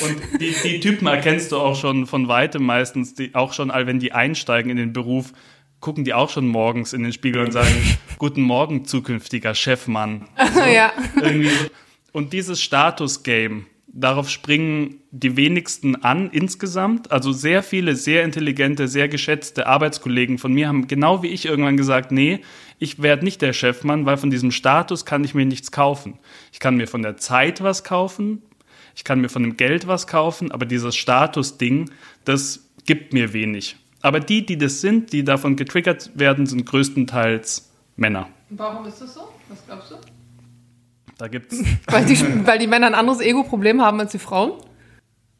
Und 0.05 0.39
die, 0.39 0.55
die 0.63 0.81
Typen 0.81 1.07
erkennst 1.07 1.51
du 1.51 1.57
auch 1.57 1.77
schon 1.77 2.07
von 2.07 2.29
weitem 2.29 2.63
meistens, 2.63 3.15
die 3.15 3.35
auch 3.35 3.55
schon, 3.55 3.71
all 3.71 3.87
wenn 3.87 4.01
die 4.01 4.13
einsteigen 4.13 4.71
in 4.71 4.77
den 4.77 4.93
Beruf, 4.93 5.33
gucken 5.81 6.05
die 6.05 6.13
auch 6.13 6.29
schon 6.29 6.47
morgens 6.47 6.93
in 6.93 7.03
den 7.05 7.15
Spiegel 7.15 7.43
und 7.43 7.53
sagen, 7.53 7.75
Guten 8.19 8.43
Morgen, 8.43 8.85
zukünftiger 8.85 9.55
Chefmann. 9.55 10.29
ja. 10.75 10.93
Irgendwie 11.17 11.49
so. 11.49 11.71
Und 12.15 12.33
dieses 12.33 12.63
Status-Game, 12.63 13.67
darauf 13.89 14.31
springen 14.31 15.01
die 15.11 15.37
wenigsten 15.37 15.97
an 15.97 16.31
insgesamt. 16.31 17.11
Also 17.11 17.33
sehr 17.33 17.65
viele 17.65 17.97
sehr 17.97 18.23
intelligente, 18.23 18.87
sehr 18.87 19.09
geschätzte 19.09 19.67
Arbeitskollegen 19.67 20.39
von 20.39 20.53
mir 20.53 20.69
haben 20.69 20.87
genau 20.87 21.25
wie 21.25 21.27
ich 21.27 21.45
irgendwann 21.45 21.77
gesagt, 21.77 22.13
nee, 22.13 22.39
ich 22.79 23.03
werde 23.03 23.25
nicht 23.25 23.43
der 23.43 23.53
Chefmann, 23.53 24.07
weil 24.07 24.17
von 24.17 24.31
diesem 24.31 24.53
Status 24.53 25.05
kann 25.05 25.25
ich 25.25 25.35
mir 25.35 25.45
nichts 25.45 25.73
kaufen. 25.73 26.21
Ich 26.53 26.61
kann 26.61 26.77
mir 26.77 26.87
von 26.87 27.03
der 27.03 27.17
Zeit 27.17 27.65
was 27.65 27.83
kaufen, 27.83 28.43
ich 28.95 29.03
kann 29.03 29.21
mir 29.21 29.29
von 29.29 29.43
dem 29.43 29.57
Geld 29.57 29.89
was 29.89 30.07
kaufen, 30.07 30.53
aber 30.53 30.67
dieses 30.67 30.95
Status-Ding, 30.95 31.91
das 32.25 32.71
gibt 32.85 33.13
mir 33.13 33.33
wenig. 33.33 33.75
Aber 34.03 34.21
die, 34.21 34.47
die 34.47 34.57
das 34.57 34.81
sind, 34.81 35.13
die 35.13 35.25
davon 35.25 35.57
getriggert 35.57 36.13
werden, 36.15 36.47
sind 36.47 36.65
größtenteils 36.65 37.73
Männer. 37.97 38.29
Warum 38.51 38.87
ist 38.87 39.01
das 39.01 39.15
so? 39.15 39.23
Was 39.49 39.67
glaubst 39.67 39.91
du? 39.91 40.14
Da 41.25 41.29
gibt's 41.29 41.59
Weil 41.87 42.05
die, 42.05 42.21
weil 42.47 42.59
die 42.59 42.67
Männer 42.67 42.87
ein 42.87 42.95
anderes 42.95 43.23
Ego-Problem 43.23 43.81
haben 43.81 43.99
als 43.99 44.13
die 44.13 44.19
Frauen? 44.19 44.53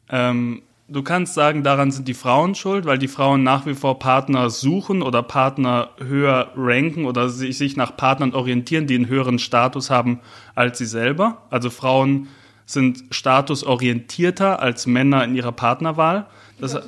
Ähm, 0.09 0.63
du 0.87 1.03
kannst 1.03 1.35
sagen, 1.35 1.61
daran 1.61 1.91
sind 1.91 2.07
die 2.07 2.15
Frauen 2.15 2.55
schuld, 2.55 2.85
weil 2.85 2.97
die 2.97 3.07
Frauen 3.07 3.43
nach 3.43 3.67
wie 3.67 3.75
vor 3.75 3.99
Partner 3.99 4.49
suchen 4.49 5.03
oder 5.03 5.21
Partner 5.21 5.91
höher 5.99 6.51
ranken 6.55 7.05
oder 7.05 7.29
sich, 7.29 7.55
sich 7.59 7.77
nach 7.77 7.95
Partnern 7.95 8.33
orientieren, 8.33 8.87
die 8.87 8.95
einen 8.95 9.07
höheren 9.07 9.37
Status 9.37 9.91
haben 9.91 10.21
als 10.55 10.79
sie 10.79 10.87
selber. 10.87 11.43
Also 11.51 11.69
Frauen 11.69 12.29
sind 12.65 13.03
statusorientierter 13.11 14.59
als 14.59 14.87
Männer 14.87 15.23
in 15.23 15.35
ihrer 15.35 15.51
Partnerwahl. 15.51 16.25
Das, 16.59 16.79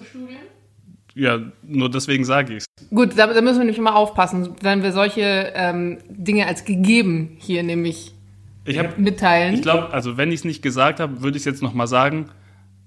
ja, 1.13 1.39
nur 1.61 1.91
deswegen 1.91 2.25
sage 2.25 2.53
ich 2.55 2.63
es. 2.63 2.89
Gut, 2.89 3.15
da, 3.15 3.27
da 3.27 3.41
müssen 3.41 3.57
wir 3.57 3.65
nämlich 3.65 3.77
immer 3.77 3.95
aufpassen, 3.95 4.55
wenn 4.61 4.81
wir 4.81 4.91
solche 4.91 5.51
ähm, 5.53 5.99
Dinge 6.09 6.47
als 6.47 6.65
gegeben 6.65 7.35
hier 7.37 7.61
nämlich 7.61 8.16
Ich 8.67 8.77
habe 8.79 8.89
mitteilen. 8.97 9.55
Ich 9.55 9.61
glaube, 9.61 9.93
also 9.93 10.17
wenn 10.17 10.31
ich 10.31 10.41
es 10.41 10.45
nicht 10.45 10.61
gesagt 10.61 10.99
habe, 10.99 11.21
würde 11.21 11.37
ich 11.37 11.41
es 11.41 11.45
jetzt 11.45 11.63
nochmal 11.63 11.87
sagen, 11.87 12.29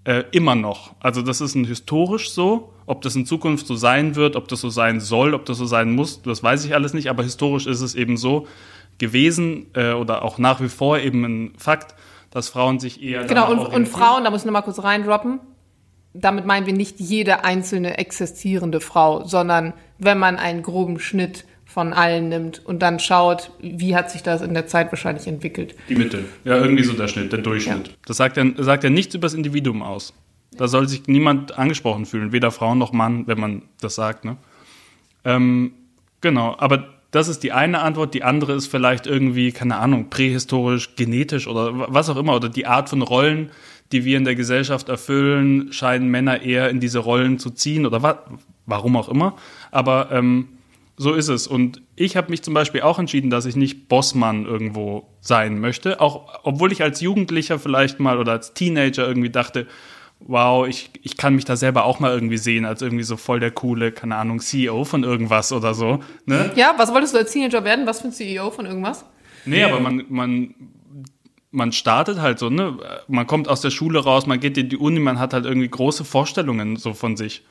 äh, 0.04 0.24
immer 0.30 0.54
noch. 0.54 0.94
Also 1.00 1.22
das 1.22 1.40
ist 1.40 1.54
ein 1.54 1.64
historisch 1.64 2.30
so. 2.30 2.72
Ob 2.86 3.02
das 3.02 3.14
in 3.14 3.26
Zukunft 3.26 3.66
so 3.66 3.76
sein 3.76 4.16
wird, 4.16 4.34
ob 4.34 4.48
das 4.48 4.60
so 4.60 4.70
sein 4.70 5.00
soll, 5.00 5.34
ob 5.34 5.44
das 5.46 5.58
so 5.58 5.66
sein 5.66 5.92
muss, 5.92 6.22
das 6.22 6.42
weiß 6.42 6.64
ich 6.64 6.74
alles 6.74 6.94
nicht. 6.94 7.08
Aber 7.08 7.22
historisch 7.22 7.66
ist 7.66 7.80
es 7.80 7.94
eben 7.94 8.16
so 8.16 8.46
gewesen 8.98 9.66
äh, 9.74 9.92
oder 9.92 10.22
auch 10.24 10.38
nach 10.38 10.60
wie 10.60 10.68
vor 10.68 10.98
eben 10.98 11.24
ein 11.24 11.52
Fakt, 11.56 11.94
dass 12.30 12.48
Frauen 12.48 12.78
sich 12.78 13.02
eher 13.02 13.24
Genau, 13.24 13.50
und, 13.50 13.58
und. 13.58 13.88
Frauen, 13.88 14.24
da 14.24 14.30
muss 14.30 14.40
ich 14.40 14.46
nochmal 14.46 14.62
kurz 14.62 14.82
reindroppen. 14.82 15.40
Damit 16.12 16.44
meinen 16.44 16.66
wir 16.66 16.72
nicht 16.72 16.98
jede 16.98 17.44
einzelne 17.44 17.98
existierende 17.98 18.80
Frau, 18.80 19.24
sondern 19.24 19.72
wenn 19.98 20.18
man 20.18 20.36
einen 20.36 20.62
groben 20.62 20.98
Schnitt 20.98 21.44
von 21.72 21.92
allen 21.92 22.28
nimmt 22.28 22.66
und 22.66 22.80
dann 22.80 22.98
schaut, 22.98 23.52
wie 23.60 23.94
hat 23.94 24.10
sich 24.10 24.24
das 24.24 24.42
in 24.42 24.54
der 24.54 24.66
Zeit 24.66 24.90
wahrscheinlich 24.90 25.28
entwickelt. 25.28 25.76
Die 25.88 25.94
Mitte. 25.94 26.24
Ja, 26.44 26.56
irgendwie 26.56 26.82
so 26.82 26.94
der 26.94 27.06
Schnitt, 27.06 27.30
der 27.30 27.38
Durchschnitt. 27.38 27.88
Ja. 27.88 27.94
Das 28.06 28.16
sagt 28.16 28.36
ja, 28.36 28.44
sagt 28.58 28.82
ja 28.82 28.90
nichts 28.90 29.14
über 29.14 29.26
das 29.26 29.34
Individuum 29.34 29.80
aus. 29.82 30.12
Da 30.50 30.66
soll 30.66 30.88
sich 30.88 31.06
niemand 31.06 31.56
angesprochen 31.56 32.06
fühlen, 32.06 32.32
weder 32.32 32.50
Frau 32.50 32.74
noch 32.74 32.92
Mann, 32.92 33.28
wenn 33.28 33.38
man 33.38 33.62
das 33.80 33.94
sagt. 33.94 34.24
Ne? 34.24 34.36
Ähm, 35.24 35.72
genau, 36.20 36.56
aber 36.58 36.88
das 37.12 37.28
ist 37.28 37.44
die 37.44 37.52
eine 37.52 37.82
Antwort. 37.82 38.14
Die 38.14 38.24
andere 38.24 38.54
ist 38.54 38.66
vielleicht 38.66 39.06
irgendwie, 39.06 39.52
keine 39.52 39.76
Ahnung, 39.76 40.10
prähistorisch, 40.10 40.96
genetisch 40.96 41.46
oder 41.46 41.92
was 41.94 42.08
auch 42.08 42.16
immer. 42.16 42.34
Oder 42.34 42.48
die 42.48 42.66
Art 42.66 42.88
von 42.88 43.02
Rollen, 43.02 43.50
die 43.92 44.04
wir 44.04 44.16
in 44.16 44.24
der 44.24 44.34
Gesellschaft 44.34 44.88
erfüllen, 44.88 45.72
scheinen 45.72 46.08
Männer 46.08 46.42
eher 46.42 46.68
in 46.68 46.80
diese 46.80 46.98
Rollen 46.98 47.38
zu 47.38 47.50
ziehen 47.50 47.86
oder 47.86 48.02
wa 48.02 48.24
warum 48.66 48.96
auch 48.96 49.08
immer. 49.08 49.36
Aber 49.70 50.10
ähm, 50.12 50.48
so 51.00 51.14
ist 51.14 51.28
es. 51.28 51.46
Und 51.46 51.80
ich 51.96 52.14
habe 52.14 52.28
mich 52.28 52.42
zum 52.42 52.52
Beispiel 52.52 52.82
auch 52.82 52.98
entschieden, 52.98 53.30
dass 53.30 53.46
ich 53.46 53.56
nicht 53.56 53.88
Bossmann 53.88 54.44
irgendwo 54.44 55.08
sein 55.22 55.58
möchte. 55.58 55.98
Auch 55.98 56.40
obwohl 56.42 56.72
ich 56.72 56.82
als 56.82 57.00
Jugendlicher 57.00 57.58
vielleicht 57.58 58.00
mal 58.00 58.18
oder 58.18 58.32
als 58.32 58.52
Teenager 58.52 59.08
irgendwie 59.08 59.30
dachte, 59.30 59.66
wow, 60.18 60.68
ich, 60.68 60.90
ich 61.00 61.16
kann 61.16 61.34
mich 61.34 61.46
da 61.46 61.56
selber 61.56 61.86
auch 61.86 62.00
mal 62.00 62.12
irgendwie 62.12 62.36
sehen, 62.36 62.66
als 62.66 62.82
irgendwie 62.82 63.04
so 63.04 63.16
voll 63.16 63.40
der 63.40 63.50
coole, 63.50 63.92
keine 63.92 64.16
Ahnung, 64.16 64.40
CEO 64.40 64.84
von 64.84 65.02
irgendwas 65.02 65.52
oder 65.54 65.72
so. 65.72 66.00
Ne? 66.26 66.52
Ja, 66.54 66.74
was 66.76 66.92
wolltest 66.92 67.14
du 67.14 67.18
als 67.18 67.32
Teenager 67.32 67.64
werden? 67.64 67.86
Was 67.86 68.02
für 68.02 68.08
ein 68.08 68.12
CEO 68.12 68.50
von 68.50 68.66
irgendwas? 68.66 69.06
Nee, 69.46 69.62
aber 69.62 69.80
man, 69.80 70.04
man, 70.10 70.54
man 71.50 71.72
startet 71.72 72.20
halt 72.20 72.38
so, 72.38 72.50
ne? 72.50 72.76
Man 73.08 73.26
kommt 73.26 73.48
aus 73.48 73.62
der 73.62 73.70
Schule 73.70 74.00
raus, 74.00 74.26
man 74.26 74.38
geht 74.38 74.58
in 74.58 74.68
die 74.68 74.76
Uni, 74.76 75.00
man 75.00 75.18
hat 75.18 75.32
halt 75.32 75.46
irgendwie 75.46 75.70
große 75.70 76.04
Vorstellungen 76.04 76.76
so 76.76 76.92
von 76.92 77.16
sich. 77.16 77.42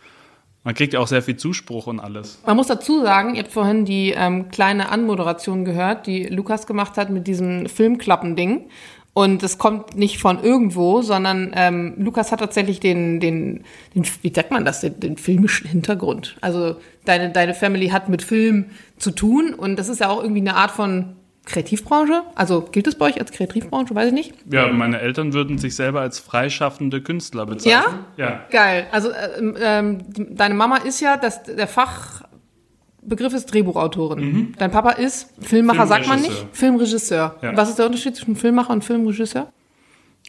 Man 0.69 0.75
kriegt 0.75 0.93
ja 0.93 0.99
auch 0.99 1.07
sehr 1.07 1.23
viel 1.23 1.35
Zuspruch 1.35 1.87
und 1.87 1.99
alles. 1.99 2.37
Man 2.45 2.55
muss 2.55 2.67
dazu 2.67 3.01
sagen, 3.01 3.33
ihr 3.33 3.41
habt 3.41 3.51
vorhin 3.51 3.85
die 3.85 4.13
ähm, 4.15 4.49
kleine 4.51 4.89
Anmoderation 4.89 5.65
gehört, 5.65 6.05
die 6.05 6.25
Lukas 6.25 6.67
gemacht 6.67 6.95
hat 6.95 7.09
mit 7.09 7.25
diesem 7.25 7.65
Filmklappending. 7.65 8.69
Und 9.15 9.41
es 9.41 9.57
kommt 9.57 9.97
nicht 9.97 10.19
von 10.19 10.43
irgendwo, 10.43 11.01
sondern 11.01 11.53
ähm, 11.55 11.95
Lukas 11.97 12.31
hat 12.31 12.41
tatsächlich 12.41 12.79
den, 12.79 13.19
den, 13.19 13.63
den, 13.95 14.05
wie 14.21 14.31
sagt 14.31 14.51
man 14.51 14.63
das, 14.63 14.81
den, 14.81 14.99
den 14.99 15.17
filmischen 15.17 15.67
Hintergrund. 15.67 16.37
Also 16.39 16.75
deine, 17.03 17.31
deine 17.31 17.55
Family 17.55 17.87
hat 17.87 18.07
mit 18.07 18.21
Film 18.21 18.65
zu 18.99 19.09
tun 19.09 19.55
und 19.55 19.75
das 19.79 19.89
ist 19.89 20.01
ja 20.01 20.09
auch 20.09 20.21
irgendwie 20.21 20.41
eine 20.41 20.55
Art 20.55 20.69
von 20.69 21.15
Kreativbranche. 21.45 22.21
Also 22.35 22.61
gilt 22.61 22.85
es 22.87 22.95
bei 22.95 23.05
euch 23.07 23.19
als 23.19 23.31
Kreativbranche? 23.31 23.95
Weiß 23.95 24.07
ich 24.09 24.13
nicht. 24.13 24.33
Ja, 24.51 24.67
meine 24.71 24.99
Eltern 24.99 25.33
würden 25.33 25.57
sich 25.57 25.75
selber 25.75 26.01
als 26.01 26.19
freischaffende 26.19 27.01
Künstler 27.01 27.45
bezeichnen. 27.45 27.99
Ja? 28.17 28.25
Ja. 28.25 28.45
Geil. 28.51 28.87
Also 28.91 29.09
ähm, 29.59 29.99
die- 30.13 30.35
deine 30.35 30.53
Mama 30.53 30.77
ist 30.77 30.99
ja, 30.99 31.17
das, 31.17 31.41
der 31.43 31.67
Fachbegriff 31.67 33.33
ist 33.33 33.47
Drehbuchautorin. 33.53 34.53
Dein 34.57 34.71
Papa 34.71 34.91
ist 34.91 35.31
Filmmacher, 35.41 35.87
sagt 35.87 36.07
man 36.07 36.21
nicht? 36.21 36.45
Filmregisseur. 36.51 37.35
Ja. 37.41 37.55
Was 37.57 37.69
ist 37.69 37.79
der 37.79 37.85
Unterschied 37.87 38.15
zwischen 38.15 38.35
Filmmacher 38.35 38.71
und 38.71 38.83
Filmregisseur? 38.83 39.51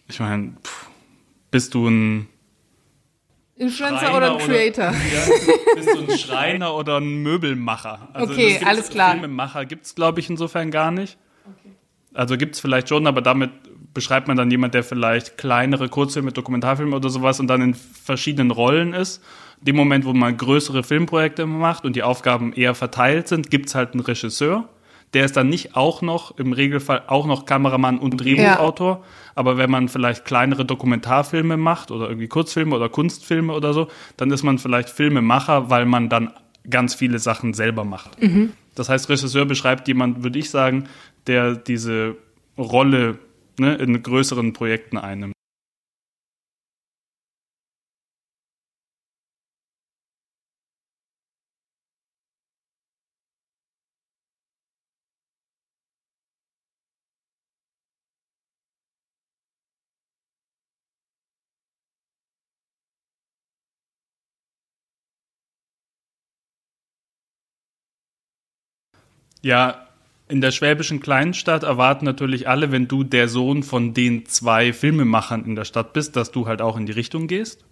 Ich 0.09 0.21
meine, 0.21 0.55
bist 1.51 1.75
du 1.75 1.87
ein 1.89 2.29
Influencer 3.61 3.99
Schreiner 4.07 4.17
oder 4.17 4.33
ein 4.33 4.39
Creator? 4.39 4.85
Ja, 4.85 5.75
bist 5.75 5.89
du 5.89 6.13
ein 6.13 6.19
Schreiner 6.19 6.75
oder 6.75 6.97
ein 6.97 7.23
Möbelmacher? 7.23 8.09
Also 8.15 8.33
Okay, 8.33 8.43
das 8.45 8.53
gibt's- 8.59 8.67
alles 8.67 8.89
klar. 8.91 9.13
Filmemacher 9.13 9.65
gibt 9.67 9.85
es, 9.87 9.95
glaube 9.95 10.21
ich, 10.21 10.31
insofern 10.31 10.71
gar 10.71 10.91
nicht. 10.91 11.19
Also 12.15 12.37
gibt 12.37 12.55
es 12.57 12.61
vielleicht 12.61 12.89
schon, 12.89 13.07
aber 13.07 13.21
damit 13.23 13.51
beschreibt 13.95 14.29
man 14.29 14.37
dann 14.37 14.51
jemand, 14.51 14.75
der 14.75 14.83
vielleicht 14.83 15.37
kleinere 15.37 15.89
Kurzfilme, 15.89 16.33
Dokumentarfilme 16.33 16.97
oder 16.97 17.11
sowas 17.11 17.39
und 17.39 17.47
dann 17.49 17.61
in 17.61 17.75
verschiedenen 17.75 18.51
Rollen 18.51 18.95
ist. 18.95 19.23
In 19.61 19.67
dem 19.67 19.77
Moment, 19.77 20.05
wo 20.07 20.13
man 20.15 20.37
größere 20.37 20.83
Filmprojekte 20.83 21.45
macht 21.47 21.85
und 21.85 21.95
die 21.97 22.03
Aufgaben 22.03 22.53
eher 22.53 22.75
verteilt 22.75 23.29
sind, 23.29 23.51
gibt 23.51 23.67
es 23.69 23.75
halt 23.75 23.93
einen 23.93 24.01
Regisseur. 24.01 24.69
Der 25.13 25.25
ist 25.25 25.37
dann 25.37 25.49
nicht 25.49 25.77
auch 25.77 26.03
noch, 26.03 26.39
im 26.39 26.53
Regelfall 26.53 27.03
auch 27.09 27.27
noch 27.27 27.45
Kameramann 27.45 27.99
und 27.99 28.17
Drehbuchautor. 28.17 29.05
Aber 29.35 29.57
wenn 29.57 29.71
man 29.71 29.89
vielleicht 29.89 30.25
kleinere 30.25 30.65
Dokumentarfilme 30.65 31.57
macht 31.57 31.91
oder 31.91 32.09
irgendwie 32.09 32.29
Kurzfilme 32.29 32.75
oder 32.75 32.89
Kunstfilme 32.89 33.53
oder 33.53 33.73
so, 33.73 33.89
dann 34.17 34.31
ist 34.31 34.43
man 34.43 34.59
vielleicht 34.59 34.91
Filmemacher, 34.91 35.71
weil 35.71 35.87
man 35.87 36.09
dann 36.09 36.31
ganz 36.69 36.95
viele 36.95 37.19
Sachen 37.19 37.55
selber 37.55 37.85
macht. 37.85 38.21
Das 38.75 38.89
heißt, 38.89 39.09
Regisseur 39.09 39.45
beschreibt 39.47 39.89
jemand, 39.89 40.23
würde 40.23 40.39
ich 40.39 40.51
sagen, 40.51 40.85
der 41.27 41.55
diese 41.55 42.17
Rolle 42.57 43.19
ne, 43.59 43.75
in 43.75 44.03
größeren 44.03 44.53
Projekten 44.53 44.99
einnimmt. 44.99 45.35
Ja, 69.43 69.87
in 70.29 70.41
der 70.41 70.53
schwäbischen 70.53 71.01
Kleinstadt 71.01 71.65
erwarten 71.65 72.05
natürlich 72.05 72.49
alle, 72.49 72.71
wenn 72.71 72.87
du 72.87 73.03
der 73.03 73.29
Sohn 73.29 73.63
von 73.63 73.95
den 73.95 74.27
zwei 74.27 74.73
Filmemachern 74.73 75.45
in 75.45 75.57
der 75.57 75.65
Stadt 75.65 75.93
bist, 75.93 76.15
dass 76.15 76.31
du 76.31 76.47
halt 76.47 76.63
auch 76.63 76.77
in 76.77 76.87
die 76.87 76.93
Richtung 76.93 77.27
gehst. 77.27 77.65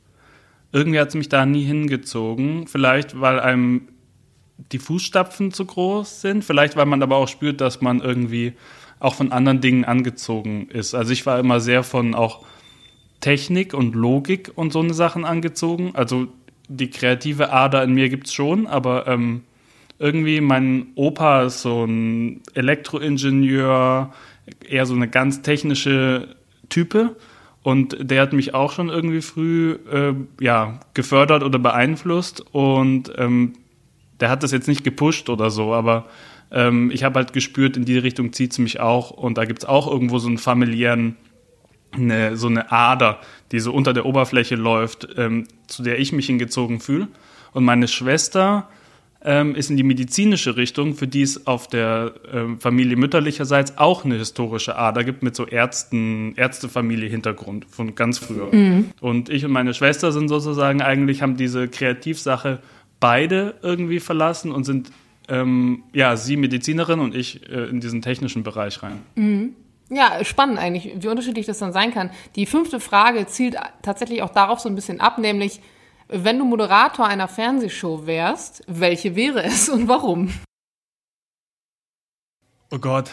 Irgendwie 0.72 0.98
hat 0.98 1.08
es 1.08 1.14
mich 1.14 1.28
da 1.28 1.46
nie 1.46 1.64
hingezogen. 1.64 2.66
Vielleicht, 2.66 3.20
weil 3.20 3.38
einem 3.38 3.88
die 4.72 4.78
Fußstapfen 4.78 5.52
zu 5.52 5.64
groß 5.64 6.20
sind. 6.20 6.44
Vielleicht, 6.44 6.76
weil 6.76 6.86
man 6.86 7.02
aber 7.02 7.16
auch 7.16 7.28
spürt, 7.28 7.60
dass 7.60 7.80
man 7.80 8.00
irgendwie 8.00 8.54
auch 8.98 9.14
von 9.14 9.30
anderen 9.30 9.60
Dingen 9.60 9.84
angezogen 9.84 10.68
ist. 10.68 10.94
Also 10.94 11.12
ich 11.12 11.24
war 11.26 11.38
immer 11.38 11.60
sehr 11.60 11.84
von 11.84 12.14
auch 12.14 12.44
Technik 13.20 13.74
und 13.74 13.94
Logik 13.94 14.50
und 14.54 14.72
so 14.72 14.80
eine 14.80 14.94
Sachen 14.94 15.24
angezogen. 15.24 15.92
Also 15.94 16.26
die 16.68 16.90
kreative 16.90 17.52
Ader 17.52 17.84
in 17.84 17.94
mir 17.94 18.08
gibt's 18.08 18.32
schon, 18.32 18.66
aber 18.66 19.06
ähm, 19.06 19.44
irgendwie 19.98 20.40
mein 20.40 20.88
Opa 20.94 21.42
ist 21.42 21.62
so 21.62 21.84
ein 21.84 22.42
Elektroingenieur, 22.54 24.12
eher 24.68 24.86
so 24.86 24.94
eine 24.94 25.08
ganz 25.08 25.42
technische 25.42 26.36
Type. 26.68 27.16
Und 27.62 27.96
der 28.00 28.22
hat 28.22 28.32
mich 28.32 28.54
auch 28.54 28.72
schon 28.72 28.88
irgendwie 28.88 29.20
früh 29.20 29.72
äh, 29.92 30.14
ja, 30.40 30.80
gefördert 30.94 31.42
oder 31.42 31.58
beeinflusst. 31.58 32.40
Und 32.52 33.12
ähm, 33.16 33.54
der 34.20 34.30
hat 34.30 34.42
das 34.42 34.52
jetzt 34.52 34.68
nicht 34.68 34.84
gepusht 34.84 35.28
oder 35.28 35.50
so, 35.50 35.74
aber 35.74 36.06
ähm, 36.50 36.90
ich 36.92 37.04
habe 37.04 37.18
halt 37.18 37.32
gespürt, 37.32 37.76
in 37.76 37.84
die 37.84 37.98
Richtung 37.98 38.32
zieht 38.32 38.52
es 38.52 38.58
mich 38.58 38.80
auch. 38.80 39.10
Und 39.10 39.36
da 39.36 39.44
gibt 39.44 39.60
es 39.60 39.68
auch 39.68 39.90
irgendwo 39.90 40.18
so 40.18 40.28
einen 40.28 40.38
familiären 40.38 41.16
eine, 41.92 42.36
so 42.36 42.48
eine 42.48 42.70
Ader, 42.70 43.20
die 43.50 43.60
so 43.60 43.72
unter 43.72 43.92
der 43.92 44.06
Oberfläche 44.06 44.56
läuft, 44.56 45.08
ähm, 45.16 45.46
zu 45.66 45.82
der 45.82 45.98
ich 45.98 46.12
mich 46.12 46.26
hingezogen 46.26 46.80
fühle. 46.80 47.08
Und 47.52 47.64
meine 47.64 47.88
Schwester 47.88 48.68
ähm, 49.22 49.54
ist 49.54 49.68
in 49.70 49.76
die 49.76 49.82
medizinische 49.82 50.56
Richtung, 50.56 50.94
für 50.94 51.08
die 51.08 51.22
es 51.22 51.46
auf 51.46 51.66
der 51.66 52.14
ähm, 52.32 52.60
Familie 52.60 52.96
mütterlicherseits 52.96 53.76
auch 53.76 54.04
eine 54.04 54.16
historische 54.16 54.76
Ader 54.76 55.02
gibt 55.02 55.22
mit 55.22 55.34
so 55.34 55.46
Ärzten, 55.46 56.34
Ärztefamilie-Hintergrund 56.36 57.66
von 57.68 57.94
ganz 57.94 58.18
früher. 58.18 58.48
Und 59.00 59.28
ich 59.28 59.44
und 59.44 59.50
meine 59.50 59.74
Schwester 59.74 60.12
sind 60.12 60.28
sozusagen 60.28 60.82
eigentlich, 60.82 61.22
haben 61.22 61.36
diese 61.36 61.68
Kreativsache 61.68 62.60
beide 63.00 63.54
irgendwie 63.62 64.00
verlassen 64.00 64.52
und 64.52 64.64
sind, 64.64 64.90
ähm, 65.28 65.82
ja, 65.92 66.16
sie 66.16 66.36
Medizinerin 66.36 67.00
und 67.00 67.14
ich 67.14 67.48
äh, 67.50 67.64
in 67.64 67.80
diesen 67.80 68.02
technischen 68.02 68.44
Bereich 68.44 68.82
rein. 68.82 69.54
Ja, 69.90 70.22
spannend 70.24 70.58
eigentlich, 70.58 70.92
wie 71.00 71.08
unterschiedlich 71.08 71.46
das 71.46 71.58
dann 71.58 71.72
sein 71.72 71.92
kann. 71.92 72.10
Die 72.36 72.46
fünfte 72.46 72.78
Frage 72.78 73.26
zielt 73.26 73.56
tatsächlich 73.82 74.22
auch 74.22 74.30
darauf 74.30 74.60
so 74.60 74.68
ein 74.68 74.74
bisschen 74.74 75.00
ab, 75.00 75.18
nämlich, 75.18 75.60
wenn 76.08 76.38
du 76.38 76.44
Moderator 76.44 77.06
einer 77.06 77.28
Fernsehshow 77.28 78.06
wärst, 78.06 78.62
welche 78.66 79.14
wäre 79.14 79.42
es 79.44 79.68
und 79.68 79.88
warum? 79.88 80.32
Oh 82.70 82.78
Gott, 82.78 83.10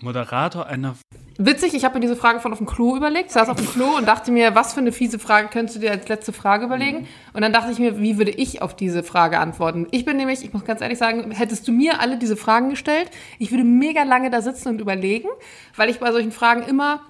Moderator 0.00 0.66
einer 0.66 0.96
Witzig, 1.42 1.72
ich 1.72 1.86
habe 1.86 1.94
mir 1.94 2.00
diese 2.00 2.16
Frage 2.16 2.40
von 2.40 2.52
auf 2.52 2.58
dem 2.58 2.66
Klo 2.66 2.96
überlegt, 2.96 3.28
Ich 3.28 3.32
saß 3.32 3.48
auf 3.48 3.56
dem 3.56 3.66
Klo 3.66 3.96
und 3.96 4.06
dachte 4.06 4.30
mir, 4.30 4.54
was 4.54 4.74
für 4.74 4.80
eine 4.80 4.92
fiese 4.92 5.18
Frage 5.18 5.48
könntest 5.48 5.76
du 5.76 5.80
dir 5.80 5.90
als 5.90 6.06
letzte 6.06 6.34
Frage 6.34 6.66
überlegen? 6.66 7.08
Und 7.32 7.40
dann 7.40 7.50
dachte 7.50 7.72
ich 7.72 7.78
mir, 7.78 7.98
wie 7.98 8.18
würde 8.18 8.30
ich 8.30 8.60
auf 8.60 8.76
diese 8.76 9.02
Frage 9.02 9.38
antworten? 9.38 9.86
Ich 9.90 10.04
bin 10.04 10.18
nämlich, 10.18 10.44
ich 10.44 10.52
muss 10.52 10.66
ganz 10.66 10.82
ehrlich 10.82 10.98
sagen, 10.98 11.30
hättest 11.30 11.66
du 11.66 11.72
mir 11.72 11.98
alle 11.98 12.18
diese 12.18 12.36
Fragen 12.36 12.68
gestellt, 12.68 13.10
ich 13.38 13.52
würde 13.52 13.64
mega 13.64 14.02
lange 14.02 14.28
da 14.28 14.42
sitzen 14.42 14.68
und 14.68 14.82
überlegen, 14.82 15.28
weil 15.76 15.88
ich 15.88 15.98
bei 15.98 16.12
solchen 16.12 16.30
Fragen 16.32 16.62
immer 16.62 17.00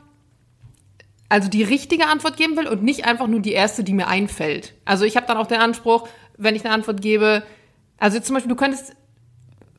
also 1.31 1.49
die 1.49 1.63
richtige 1.63 2.09
Antwort 2.09 2.37
geben 2.37 2.57
will 2.57 2.67
und 2.67 2.83
nicht 2.83 3.07
einfach 3.07 3.29
nur 3.29 3.41
die 3.41 3.53
erste, 3.53 3.85
die 3.85 3.95
mir 3.95 4.09
einfällt. 4.09 4.75
Also 4.85 5.05
ich 5.05 5.17
habe 5.17 5.27
dann 5.27 5.39
auch 5.39 5.47
den 5.47 5.61
Anspruch, 5.61 6.07
wenn 6.37 6.57
ich 6.57 6.65
eine 6.65 6.75
Antwort 6.75 7.01
gebe, 7.01 7.45
also 7.99 8.19
zum 8.19 8.35
Beispiel, 8.35 8.49
du 8.49 8.57
könntest, 8.57 8.97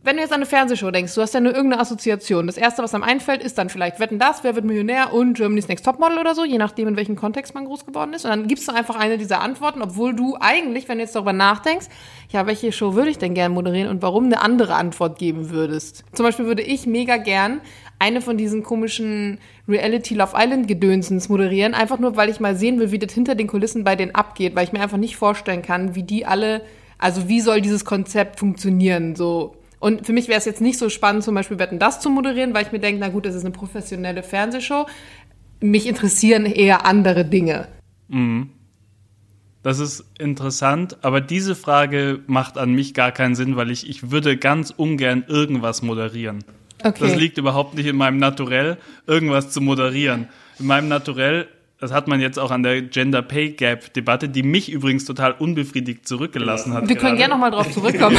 wenn 0.04 0.16
du 0.16 0.22
jetzt 0.22 0.32
an 0.32 0.38
eine 0.38 0.48
Fernsehshow 0.48 0.90
denkst, 0.90 1.14
du 1.14 1.22
hast 1.22 1.34
ja 1.34 1.40
nur 1.40 1.54
irgendeine 1.54 1.82
Assoziation. 1.82 2.48
Das 2.48 2.58
erste, 2.58 2.82
was 2.82 2.96
einem 2.96 3.04
einfällt, 3.04 3.44
ist 3.44 3.58
dann 3.58 3.70
vielleicht 3.70 4.00
Wetten 4.00 4.18
das, 4.18 4.44
Wer 4.44 4.56
wird 4.56 4.66
Millionär 4.66 5.14
und 5.14 5.36
Germany's 5.36 5.68
Next 5.68 5.86
Topmodel 5.86 6.18
oder 6.18 6.34
so, 6.34 6.44
je 6.44 6.58
nachdem, 6.58 6.88
in 6.88 6.96
welchem 6.96 7.16
Kontext 7.16 7.54
man 7.54 7.66
groß 7.66 7.86
geworden 7.86 8.14
ist. 8.14 8.26
Und 8.26 8.32
dann 8.32 8.48
gibst 8.48 8.68
du 8.68 8.74
einfach 8.74 8.96
eine 8.96 9.20
dieser 9.20 9.42
Antworten, 9.42 9.82
obwohl 9.82 10.16
du 10.16 10.38
eigentlich, 10.40 10.90
wenn 10.90 10.98
du 10.98 11.04
jetzt 11.04 11.16
darüber 11.16 11.34
nachdenkst, 11.34 11.88
ja, 12.30 12.48
welche 12.48 12.72
Show 12.72 12.96
würde 12.96 13.12
ich 13.12 13.20
denn 13.20 13.36
gern 13.36 13.52
moderieren 13.52 13.90
und 13.90 14.02
warum 14.02 14.26
eine 14.26 14.42
andere 14.42 14.74
Antwort 14.74 15.20
geben 15.20 15.52
würdest. 15.52 16.04
Zum 16.14 16.26
Beispiel 16.26 16.46
würde 16.46 16.64
ich 16.64 16.88
mega 16.88 17.18
gern 17.18 17.62
eine 18.00 18.22
von 18.22 18.36
diesen 18.36 18.64
komischen 18.64 19.38
Reality 19.68 20.16
Love 20.16 20.34
Island 20.36 20.68
Gedönsens 20.68 21.30
moderieren, 21.30 21.76
einfach 21.76 22.00
nur, 22.00 22.16
weil 22.16 22.30
ich 22.30 22.40
mal 22.40 22.56
sehen 22.56 22.80
will, 22.80 22.92
wie 22.92 22.98
das 22.98 23.14
hinter 23.14 23.36
den 23.36 23.46
Kulissen 23.46 23.84
bei 23.84 23.96
denen 23.96 24.16
abgeht, 24.16 24.56
weil 24.56 24.64
ich 24.64 24.74
mir 24.74 24.82
einfach 24.82 24.98
nicht 24.98 25.16
vorstellen 25.16 25.62
kann, 25.62 25.94
wie 25.94 26.02
die 26.02 26.26
alle, 26.26 26.64
also 26.98 27.30
wie 27.30 27.42
soll 27.42 27.62
dieses 27.62 27.86
Konzept 27.86 28.40
funktionieren, 28.40 29.16
so. 29.16 29.56
Und 29.82 30.06
für 30.06 30.13
mich 30.13 30.28
wäre 30.28 30.38
es 30.38 30.46
jetzt 30.46 30.62
nicht 30.62 30.78
so 30.78 30.89
spannend, 30.89 31.24
zum 31.24 31.34
Beispiel 31.34 31.58
Wetten 31.58 31.80
das 31.80 32.00
zu 32.00 32.12
moderieren, 32.12 32.54
weil 32.54 32.65
ich 32.65 32.72
mir 32.72 32.80
denke, 32.80 33.00
na 33.02 33.10
gut, 33.10 33.26
das 33.26 33.34
ist 33.34 33.44
eine 33.44 33.52
professionelle 33.52 34.22
Fernsehshow. 34.22 34.86
Mich 35.60 35.88
interessieren 35.88 36.46
eher 36.46 36.86
andere 36.86 37.26
Dinge. 37.26 37.67
Das 39.63 39.80
ist 39.80 40.06
interessant, 40.20 41.04
aber 41.04 41.20
diese 41.20 41.56
Frage 41.56 42.20
macht 42.28 42.60
an 42.60 42.74
mich 42.74 42.94
gar 42.94 43.12
keinen 43.12 43.34
Sinn, 43.34 43.56
weil 43.56 43.72
ich, 43.72 43.89
ich 43.89 44.12
würde 44.12 44.38
ganz 44.38 44.70
ungern 44.70 45.24
irgendwas 45.28 45.82
moderieren. 45.82 46.44
Okay. 46.84 47.00
Das 47.00 47.15
liegt 47.15 47.39
überhaupt 47.39 47.74
nicht 47.74 47.88
in 47.88 47.96
meinem 47.96 48.17
Naturell, 48.17 48.78
irgendwas 49.08 49.50
zu 49.50 49.62
moderieren. 49.62 50.30
In 50.60 50.67
meinem 50.67 50.89
Naturell, 50.89 51.48
das 51.82 51.91
hat 51.91 52.08
man 52.08 52.22
jetzt 52.22 52.38
auch 52.38 52.52
an 52.52 52.62
der 52.62 52.84
Gender 52.84 53.24
Pay 53.24 53.54
Gap 53.54 53.91
Debatte, 53.96 54.30
die 54.30 54.44
mich 54.44 54.72
übrigens 54.72 55.04
total 55.04 55.32
unbefriedigt 55.32 56.08
zurückgelassen 56.08 56.74
hat. 56.74 56.88
Wir 56.88 56.96
können 56.96 57.17
gerade. 57.17 57.17
gerne 57.17 57.34
nochmal 57.34 57.50
drauf 57.50 57.72
zurückkommen. 57.72 58.17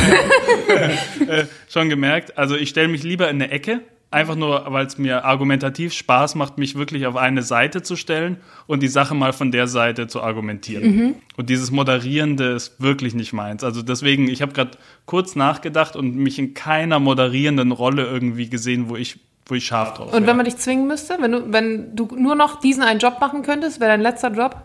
schon 1.70 1.88
gemerkt. 1.88 2.36
Also 2.36 2.56
ich 2.56 2.70
stelle 2.70 2.88
mich 2.88 3.04
lieber 3.04 3.30
in 3.30 3.40
eine 3.40 3.52
Ecke, 3.52 3.82
einfach 4.10 4.34
nur, 4.34 4.64
weil 4.68 4.86
es 4.86 4.98
mir 4.98 5.24
argumentativ 5.24 5.92
Spaß 5.92 6.34
macht, 6.34 6.58
mich 6.58 6.74
wirklich 6.74 7.06
auf 7.06 7.14
eine 7.14 7.42
Seite 7.42 7.82
zu 7.82 7.94
stellen 7.94 8.38
und 8.66 8.82
die 8.82 8.88
Sache 8.88 9.14
mal 9.14 9.32
von 9.32 9.52
der 9.52 9.68
Seite 9.68 10.08
zu 10.08 10.20
argumentieren. 10.22 11.14
Und 11.36 11.48
dieses 11.48 11.70
Moderierende 11.70 12.46
ist 12.50 12.82
wirklich 12.82 13.14
nicht 13.14 13.32
meins. 13.32 13.62
Also 13.62 13.82
deswegen, 13.82 14.28
ich 14.28 14.42
habe 14.42 14.52
gerade 14.52 14.72
kurz 15.06 15.36
nachgedacht 15.36 15.94
und 15.94 16.16
mich 16.16 16.38
in 16.40 16.52
keiner 16.54 16.98
moderierenden 16.98 17.70
Rolle 17.70 18.06
irgendwie 18.06 18.50
gesehen, 18.50 18.88
wo 18.88 18.96
ich, 18.96 19.20
wo 19.46 19.54
ich 19.54 19.64
scharf 19.66 19.94
drauf 19.94 20.06
Und 20.08 20.12
wäre. 20.12 20.26
wenn 20.26 20.36
man 20.36 20.44
dich 20.44 20.56
zwingen 20.56 20.86
müsste, 20.86 21.16
wenn 21.20 21.32
du, 21.32 21.52
wenn 21.52 21.96
du 21.96 22.08
nur 22.16 22.34
noch 22.34 22.60
diesen 22.60 22.82
einen 22.82 23.00
Job 23.00 23.18
machen 23.20 23.42
könntest, 23.42 23.80
wäre 23.80 23.90
dein 23.90 24.00
letzter 24.00 24.30
Job? 24.32 24.56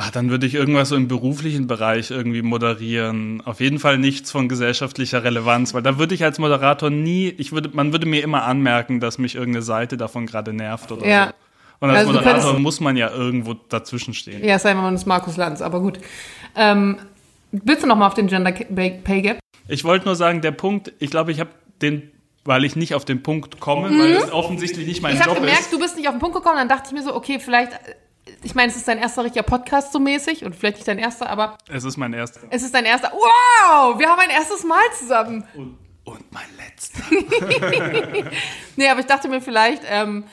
Ach, 0.00 0.12
dann 0.12 0.30
würde 0.30 0.46
ich 0.46 0.54
irgendwas 0.54 0.90
so 0.90 0.96
im 0.96 1.08
beruflichen 1.08 1.66
Bereich 1.66 2.12
irgendwie 2.12 2.42
moderieren. 2.42 3.42
Auf 3.44 3.58
jeden 3.60 3.80
Fall 3.80 3.98
nichts 3.98 4.30
von 4.30 4.48
gesellschaftlicher 4.48 5.24
Relevanz, 5.24 5.74
weil 5.74 5.82
da 5.82 5.98
würde 5.98 6.14
ich 6.14 6.22
als 6.22 6.38
Moderator 6.38 6.88
nie, 6.88 7.28
ich 7.36 7.50
würde, 7.50 7.70
man 7.72 7.90
würde 7.92 8.06
mir 8.06 8.22
immer 8.22 8.44
anmerken, 8.44 9.00
dass 9.00 9.18
mich 9.18 9.34
irgendeine 9.34 9.62
Seite 9.62 9.96
davon 9.96 10.26
gerade 10.26 10.52
nervt 10.52 10.92
oder 10.92 11.04
Ja. 11.06 11.26
so. 11.26 11.32
Und 11.80 11.90
als 11.90 11.98
Also 12.00 12.12
Moderator 12.12 12.40
könntest- 12.42 12.62
muss 12.62 12.80
man 12.80 12.96
ja 12.96 13.10
irgendwo 13.10 13.54
dazwischen 13.54 14.14
stehen. 14.14 14.44
Ja, 14.44 14.58
sei 14.60 14.72
mal 14.74 14.90
das 14.92 15.04
Markus 15.06 15.36
Lanz, 15.36 15.60
aber 15.62 15.80
gut. 15.80 15.98
Ähm, 16.54 16.98
willst 17.50 17.82
du 17.82 17.88
nochmal 17.88 18.06
auf 18.08 18.14
den 18.14 18.28
Gender 18.28 18.52
Pay 18.52 19.22
Gap? 19.22 19.38
Ich 19.66 19.82
wollte 19.84 20.06
nur 20.06 20.14
sagen, 20.14 20.40
der 20.42 20.52
Punkt, 20.52 20.92
ich 21.00 21.10
glaube, 21.10 21.32
ich 21.32 21.40
habe 21.40 21.50
den, 21.82 22.10
weil 22.48 22.64
ich 22.64 22.74
nicht 22.76 22.94
auf 22.94 23.04
den 23.04 23.22
Punkt 23.22 23.60
komme, 23.60 23.90
weil 23.90 24.12
es 24.12 24.32
offensichtlich 24.32 24.86
nicht 24.86 25.02
mein 25.02 25.12
Mhm. 25.12 25.16
Ich 25.20 25.22
habe 25.22 25.34
Job 25.34 25.40
gemerkt, 25.40 25.60
ist. 25.60 25.72
du 25.72 25.78
bist 25.78 25.96
nicht 25.96 26.08
auf 26.08 26.14
den 26.14 26.20
Punkt 26.20 26.34
gekommen, 26.34 26.56
dann 26.56 26.68
dachte 26.68 26.84
ich 26.88 26.92
mir 26.92 27.02
so, 27.02 27.14
okay, 27.14 27.38
vielleicht, 27.38 27.72
ich 28.42 28.54
meine, 28.54 28.70
es 28.70 28.76
ist 28.76 28.88
dein 28.88 28.98
erster 28.98 29.22
richtiger 29.24 29.42
Podcast 29.42 29.92
so 29.92 29.98
mäßig 30.00 30.44
und 30.44 30.56
vielleicht 30.56 30.76
nicht 30.76 30.88
dein 30.88 30.98
erster, 30.98 31.28
aber 31.30 31.56
Es 31.68 31.84
ist 31.84 31.96
mein 31.96 32.12
erster. 32.14 32.40
es 32.50 32.62
ist 32.62 32.74
dein 32.74 32.84
erster. 32.86 33.12
Wow, 33.12 33.98
wir 33.98 34.08
haben 34.08 34.18
ein 34.20 34.30
erstes 34.30 34.64
Mal 34.64 34.82
zusammen. 34.98 35.44
Und, 35.54 35.78
und 36.04 36.32
mein 36.32 36.46
letzter. 36.56 37.02
Nee, 38.76 38.88
aber 38.88 39.00
ich 39.00 39.06
dachte 39.06 39.28
mir 39.28 39.40
vielleicht, 39.40 39.82
ähm, 39.90 40.24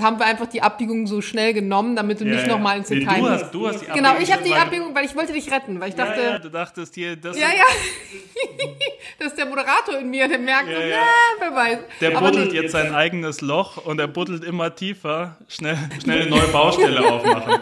haben 0.00 0.18
wir 0.18 0.26
einfach 0.26 0.46
die 0.46 0.60
Abbiegung 0.62 1.06
so 1.06 1.20
schnell 1.20 1.52
genommen, 1.54 1.94
damit 1.96 2.20
du 2.20 2.24
Ja, 2.24 2.32
nicht 2.34 2.46
ja. 2.46 2.52
nochmal 2.52 2.78
ins 2.78 2.90
Nee, 2.90 3.00
Detail 3.00 3.16
du 3.16 3.20
musst. 3.22 3.32
hast- 3.44 3.54
du 3.54 3.68
hast 3.68 3.80
die 3.80 3.86
Genau, 3.86 4.08
Abbiegung 4.10 4.22
ich 4.22 4.32
habe 4.32 4.44
die 4.44 4.54
Abbiegung, 4.54 4.94
weil 4.94 5.04
ich 5.04 5.14
wollte 5.16 5.32
dich 5.32 5.50
retten, 5.52 5.78
weil 5.80 5.90
ich 5.90 5.94
dachte, 5.94 6.20
ja, 6.20 6.30
ja, 6.32 6.38
du 6.38 6.48
dachtest 6.50 6.94
hier, 6.94 7.16
das 7.16 7.38
Ja, 7.38 7.48
ja. 7.48 7.64
das 9.18 9.28
ist 9.28 9.38
der 9.38 9.46
Moderator 9.46 9.98
in 10.00 10.10
mir, 10.10 10.28
der 10.28 10.38
merkt, 10.38 10.68
Ja, 10.68 10.74
so, 10.76 10.80
ja. 10.82 10.88
ja, 10.88 11.02
wer 11.38 11.54
weiß. 11.54 11.78
Der 12.00 12.16
Aber 12.16 12.30
buddelt 12.30 12.52
nee. 12.52 12.60
jetzt 12.60 12.72
sein 12.72 12.94
eigenes 12.94 13.40
Loch 13.40 13.76
und 13.78 13.98
er 14.00 14.08
buddelt 14.08 14.44
immer 14.44 14.74
tiefer. 14.74 15.36
Schnell, 15.48 15.78
schnell 16.02 16.22
eine 16.22 16.30
neue 16.30 16.48
Baustelle 16.48 17.04
aufmachen. 17.12 17.60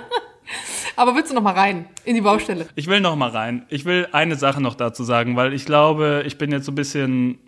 Aber 0.97 1.15
willst 1.15 1.31
du 1.31 1.35
noch 1.35 1.43
mal 1.43 1.55
rein 1.55 1.87
in 2.05 2.15
die 2.15 2.21
Baustelle? 2.21 2.67
Ich 2.75 2.87
will 2.87 3.01
noch 3.01 3.17
mal 3.17 3.31
rein. 3.31 3.65
Ich 3.69 3.85
will 3.85 4.09
eine 4.13 4.37
Sache 4.37 4.61
noch 4.61 4.75
dazu 4.75 5.05
sagen, 5.05 5.37
weil 5.37 5.53
ich 5.55 5.65
glaube, 5.65 6.23
ich 6.27 6.37
bin 6.39 6.53
jetzt 6.53 6.67
so 6.67 6.73
ein 6.73 6.75
bisschen, 6.75 7.39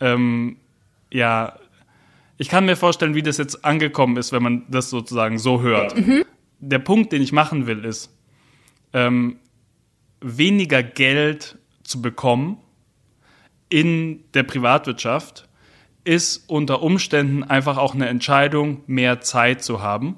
ähm, 0.00 0.56
ja, 1.10 1.54
ich 2.38 2.48
kann 2.48 2.64
mir 2.64 2.76
vorstellen, 2.76 3.14
wie 3.14 3.22
das 3.22 3.38
jetzt 3.38 3.64
angekommen 3.64 4.16
ist, 4.16 4.32
wenn 4.32 4.42
man 4.42 4.64
das 4.68 4.90
sozusagen 4.90 5.38
so 5.38 5.62
hört. 5.62 5.94
Der 6.58 6.78
Punkt, 6.78 7.12
den 7.12 7.22
ich 7.22 7.32
machen 7.32 7.66
will, 7.66 7.84
ist, 7.84 8.16
ähm, 8.92 9.36
weniger 10.20 10.82
Geld 10.82 11.58
zu 11.82 12.00
bekommen 12.00 12.58
in 13.72 14.24
der 14.34 14.42
Privatwirtschaft 14.42 15.48
ist 16.04 16.48
unter 16.48 16.82
Umständen 16.82 17.42
einfach 17.42 17.78
auch 17.78 17.94
eine 17.94 18.06
Entscheidung, 18.08 18.82
mehr 18.86 19.22
Zeit 19.22 19.62
zu 19.62 19.80
haben. 19.80 20.16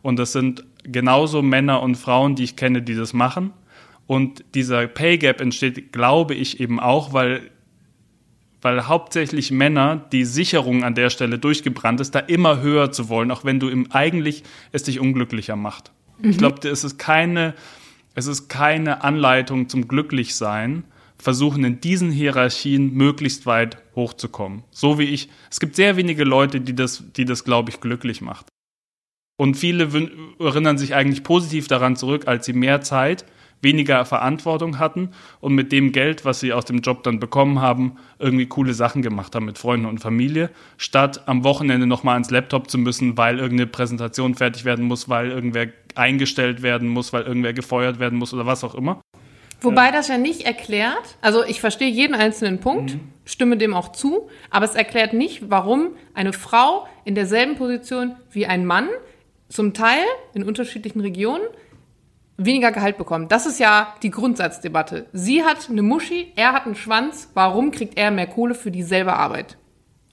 Und 0.00 0.18
das 0.18 0.32
sind 0.32 0.64
genauso 0.84 1.42
Männer 1.42 1.82
und 1.82 1.96
Frauen, 1.96 2.36
die 2.36 2.44
ich 2.44 2.56
kenne, 2.56 2.82
die 2.82 2.94
das 2.94 3.12
machen. 3.12 3.52
Und 4.06 4.44
dieser 4.54 4.86
Pay 4.86 5.18
Gap 5.18 5.40
entsteht, 5.40 5.92
glaube 5.92 6.34
ich, 6.34 6.60
eben 6.60 6.78
auch, 6.78 7.12
weil, 7.12 7.50
weil 8.64 8.88
hauptsächlich 8.88 9.50
Männer 9.50 10.06
die 10.10 10.24
Sicherung 10.24 10.84
an 10.84 10.94
der 10.94 11.10
Stelle 11.10 11.38
durchgebrannt 11.38 12.00
ist, 12.00 12.14
da 12.14 12.18
immer 12.18 12.62
höher 12.62 12.90
zu 12.90 13.10
wollen, 13.10 13.30
auch 13.30 13.44
wenn 13.44 13.60
du 13.60 13.68
im 13.68 13.92
eigentlich 13.92 14.42
es 14.72 14.84
dich 14.84 15.00
unglücklicher 15.00 15.54
macht. 15.54 15.92
Ich 16.22 16.38
glaube, 16.38 16.66
es 16.66 16.82
ist 16.82 16.96
keine, 16.96 17.54
es 18.14 18.26
ist 18.26 18.48
keine 18.48 19.04
Anleitung 19.04 19.68
zum 19.68 19.86
Glücklichsein, 19.86 20.84
versuchen 21.18 21.62
in 21.62 21.80
diesen 21.80 22.10
Hierarchien 22.10 22.94
möglichst 22.94 23.44
weit 23.44 23.82
hochzukommen. 23.94 24.64
So 24.70 24.98
wie 24.98 25.04
ich. 25.04 25.28
Es 25.50 25.60
gibt 25.60 25.76
sehr 25.76 25.96
wenige 25.96 26.24
Leute, 26.24 26.62
die 26.62 26.74
das, 26.74 27.04
die 27.16 27.26
das, 27.26 27.44
glaube 27.44 27.70
ich, 27.70 27.80
glücklich 27.80 28.22
macht. 28.22 28.46
Und 29.36 29.56
viele 29.56 29.90
erinnern 30.38 30.78
sich 30.78 30.94
eigentlich 30.94 31.22
positiv 31.22 31.68
daran 31.68 31.96
zurück, 31.96 32.28
als 32.28 32.46
sie 32.46 32.54
mehr 32.54 32.80
Zeit, 32.80 33.26
weniger 33.64 34.04
Verantwortung 34.04 34.78
hatten 34.78 35.10
und 35.40 35.56
mit 35.56 35.72
dem 35.72 35.90
Geld, 35.90 36.24
was 36.24 36.38
sie 36.38 36.52
aus 36.52 36.64
dem 36.64 36.78
Job 36.78 37.02
dann 37.02 37.18
bekommen 37.18 37.60
haben, 37.60 37.96
irgendwie 38.20 38.46
coole 38.46 38.74
Sachen 38.74 39.02
gemacht 39.02 39.34
haben 39.34 39.46
mit 39.46 39.58
Freunden 39.58 39.86
und 39.86 39.98
Familie, 39.98 40.50
statt 40.76 41.26
am 41.26 41.42
Wochenende 41.42 41.88
nochmal 41.88 42.14
ans 42.14 42.30
Laptop 42.30 42.70
zu 42.70 42.78
müssen, 42.78 43.16
weil 43.18 43.38
irgendeine 43.38 43.66
Präsentation 43.66 44.36
fertig 44.36 44.64
werden 44.64 44.84
muss, 44.84 45.08
weil 45.08 45.30
irgendwer 45.30 45.66
eingestellt 45.96 46.62
werden 46.62 46.88
muss, 46.88 47.12
weil 47.12 47.24
irgendwer 47.24 47.52
gefeuert 47.52 47.98
werden 47.98 48.18
muss 48.18 48.32
oder 48.32 48.46
was 48.46 48.62
auch 48.62 48.76
immer. 48.76 49.00
Wobei 49.60 49.90
das 49.90 50.08
ja 50.08 50.18
nicht 50.18 50.42
erklärt, 50.42 51.16
also 51.22 51.42
ich 51.42 51.60
verstehe 51.60 51.88
jeden 51.88 52.14
einzelnen 52.14 52.60
Punkt, 52.60 52.98
stimme 53.24 53.56
dem 53.56 53.72
auch 53.72 53.92
zu, 53.92 54.28
aber 54.50 54.66
es 54.66 54.74
erklärt 54.74 55.14
nicht, 55.14 55.50
warum 55.50 55.92
eine 56.12 56.34
Frau 56.34 56.86
in 57.04 57.14
derselben 57.14 57.56
Position 57.56 58.14
wie 58.30 58.46
ein 58.46 58.66
Mann 58.66 58.88
zum 59.48 59.72
Teil 59.72 60.04
in 60.34 60.42
unterschiedlichen 60.42 61.00
Regionen 61.00 61.44
weniger 62.36 62.72
Gehalt 62.72 62.98
bekommen. 62.98 63.28
Das 63.28 63.46
ist 63.46 63.60
ja 63.60 63.94
die 64.02 64.10
Grundsatzdebatte. 64.10 65.06
Sie 65.12 65.44
hat 65.44 65.68
eine 65.70 65.82
Muschi, 65.82 66.32
er 66.36 66.52
hat 66.52 66.66
einen 66.66 66.74
Schwanz. 66.74 67.30
Warum 67.34 67.70
kriegt 67.70 67.96
er 67.96 68.10
mehr 68.10 68.26
Kohle 68.26 68.54
für 68.54 68.70
dieselbe 68.70 69.14
Arbeit? 69.14 69.56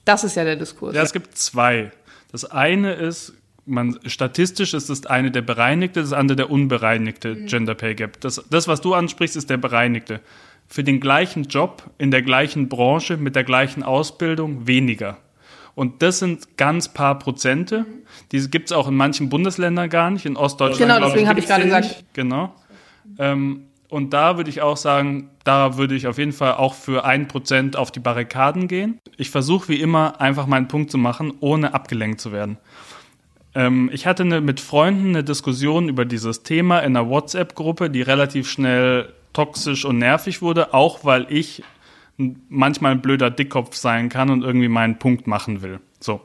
Das 0.04 0.24
ist 0.24 0.36
ja 0.36 0.44
der 0.44 0.56
Diskurs. 0.56 0.94
Ja, 0.94 1.02
es 1.02 1.12
gibt 1.12 1.36
zwei. 1.36 1.92
Das 2.30 2.44
eine 2.44 2.94
ist, 2.94 3.34
man, 3.66 3.98
statistisch 4.06 4.74
ist 4.74 4.90
das 4.90 5.06
eine 5.06 5.30
der 5.30 5.42
bereinigte, 5.42 6.00
das 6.00 6.12
andere 6.12 6.36
der 6.36 6.50
unbereinigte 6.50 7.44
Gender 7.44 7.74
Pay 7.74 7.94
Gap. 7.94 8.20
Das, 8.20 8.44
das, 8.50 8.68
was 8.68 8.80
du 8.80 8.94
ansprichst, 8.94 9.36
ist 9.36 9.50
der 9.50 9.58
bereinigte. 9.58 10.20
Für 10.68 10.82
den 10.84 11.00
gleichen 11.00 11.44
Job, 11.44 11.90
in 11.98 12.10
der 12.10 12.22
gleichen 12.22 12.68
Branche, 12.68 13.16
mit 13.16 13.36
der 13.36 13.44
gleichen 13.44 13.82
Ausbildung 13.82 14.66
weniger. 14.66 15.18
Und 15.74 16.02
das 16.02 16.18
sind 16.18 16.56
ganz 16.56 16.92
paar 16.92 17.18
Prozente. 17.18 17.86
Diese 18.32 18.48
gibt 18.48 18.70
es 18.70 18.76
auch 18.76 18.88
in 18.88 18.94
manchen 18.94 19.28
Bundesländern 19.28 19.88
gar 19.88 20.10
nicht. 20.10 20.26
In 20.26 20.36
Ostdeutschland. 20.36 20.92
Genau, 20.92 21.06
deswegen 21.06 21.28
habe 21.28 21.38
ich 21.38 21.46
gerade 21.46 21.64
gesagt. 21.64 22.04
Genau. 22.14 22.54
Ähm, 23.18 23.66
und 23.88 24.14
da 24.14 24.38
würde 24.38 24.48
ich 24.48 24.62
auch 24.62 24.78
sagen, 24.78 25.28
da 25.44 25.76
würde 25.76 25.94
ich 25.94 26.06
auf 26.06 26.16
jeden 26.16 26.32
Fall 26.32 26.54
auch 26.54 26.72
für 26.72 27.04
ein 27.04 27.28
Prozent 27.28 27.76
auf 27.76 27.92
die 27.92 28.00
Barrikaden 28.00 28.66
gehen. 28.66 28.98
Ich 29.18 29.30
versuche 29.30 29.68
wie 29.68 29.80
immer 29.80 30.18
einfach 30.18 30.46
meinen 30.46 30.66
Punkt 30.66 30.90
zu 30.90 30.96
machen, 30.96 31.34
ohne 31.40 31.74
abgelenkt 31.74 32.20
zu 32.20 32.32
werden. 32.32 32.56
Ähm, 33.54 33.90
ich 33.92 34.06
hatte 34.06 34.22
eine, 34.22 34.40
mit 34.40 34.60
Freunden 34.60 35.08
eine 35.08 35.24
Diskussion 35.24 35.90
über 35.90 36.06
dieses 36.06 36.42
Thema 36.42 36.78
in 36.80 36.96
einer 36.96 37.08
WhatsApp-Gruppe, 37.08 37.90
die 37.90 38.00
relativ 38.00 38.50
schnell 38.50 39.12
toxisch 39.34 39.84
und 39.84 39.98
nervig 39.98 40.40
wurde, 40.40 40.72
auch 40.72 41.04
weil 41.04 41.26
ich 41.28 41.62
manchmal 42.48 42.92
ein 42.92 43.02
blöder 43.02 43.30
Dickkopf 43.30 43.74
sein 43.74 44.08
kann 44.08 44.30
und 44.30 44.42
irgendwie 44.42 44.68
meinen 44.68 44.98
Punkt 44.98 45.26
machen 45.26 45.60
will. 45.62 45.80
So. 46.00 46.22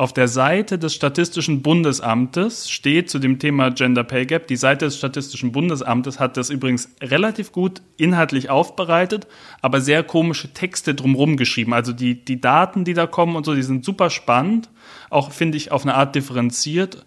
Auf 0.00 0.14
der 0.14 0.28
Seite 0.28 0.78
des 0.78 0.94
Statistischen 0.94 1.60
Bundesamtes 1.60 2.70
steht 2.70 3.10
zu 3.10 3.18
dem 3.18 3.38
Thema 3.38 3.68
Gender 3.68 4.02
Pay 4.02 4.24
Gap, 4.24 4.46
die 4.46 4.56
Seite 4.56 4.86
des 4.86 4.96
Statistischen 4.96 5.52
Bundesamtes 5.52 6.18
hat 6.18 6.38
das 6.38 6.48
übrigens 6.48 6.88
relativ 7.02 7.52
gut 7.52 7.82
inhaltlich 7.98 8.48
aufbereitet, 8.48 9.26
aber 9.60 9.82
sehr 9.82 10.02
komische 10.02 10.54
Texte 10.54 10.94
drumherum 10.94 11.36
geschrieben. 11.36 11.74
Also 11.74 11.92
die, 11.92 12.24
die 12.24 12.40
Daten, 12.40 12.84
die 12.86 12.94
da 12.94 13.06
kommen 13.06 13.36
und 13.36 13.44
so, 13.44 13.54
die 13.54 13.62
sind 13.62 13.84
super 13.84 14.08
spannend, 14.08 14.70
auch 15.10 15.32
finde 15.32 15.58
ich 15.58 15.70
auf 15.70 15.82
eine 15.82 15.96
Art 15.96 16.14
differenziert. 16.14 17.04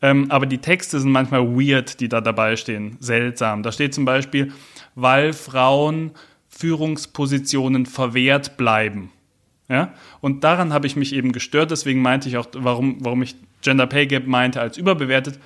Ähm, 0.00 0.28
aber 0.32 0.46
die 0.46 0.58
Texte 0.58 0.98
sind 0.98 1.12
manchmal 1.12 1.46
weird, 1.46 2.00
die 2.00 2.08
da 2.08 2.20
dabei 2.20 2.56
stehen. 2.56 2.96
Seltsam. 2.98 3.62
Da 3.62 3.70
steht 3.70 3.94
zum 3.94 4.04
Beispiel, 4.04 4.50
weil 4.96 5.32
Frauen 5.32 6.10
Führungspositionen 6.48 7.86
verwehrt 7.86 8.56
bleiben. 8.56 9.12
Ja? 9.72 9.94
Und 10.20 10.44
daran 10.44 10.74
habe 10.74 10.86
ich 10.86 10.96
mich 10.96 11.14
eben 11.14 11.32
gestört. 11.32 11.70
Deswegen 11.70 12.02
meinte 12.02 12.28
ich 12.28 12.36
auch, 12.36 12.46
warum, 12.52 12.98
warum 13.00 13.22
ich 13.22 13.34
Gender 13.62 13.86
Pay 13.86 14.06
Gap 14.06 14.26
meinte 14.26 14.60
als 14.60 14.76
überbewertet, 14.76 15.40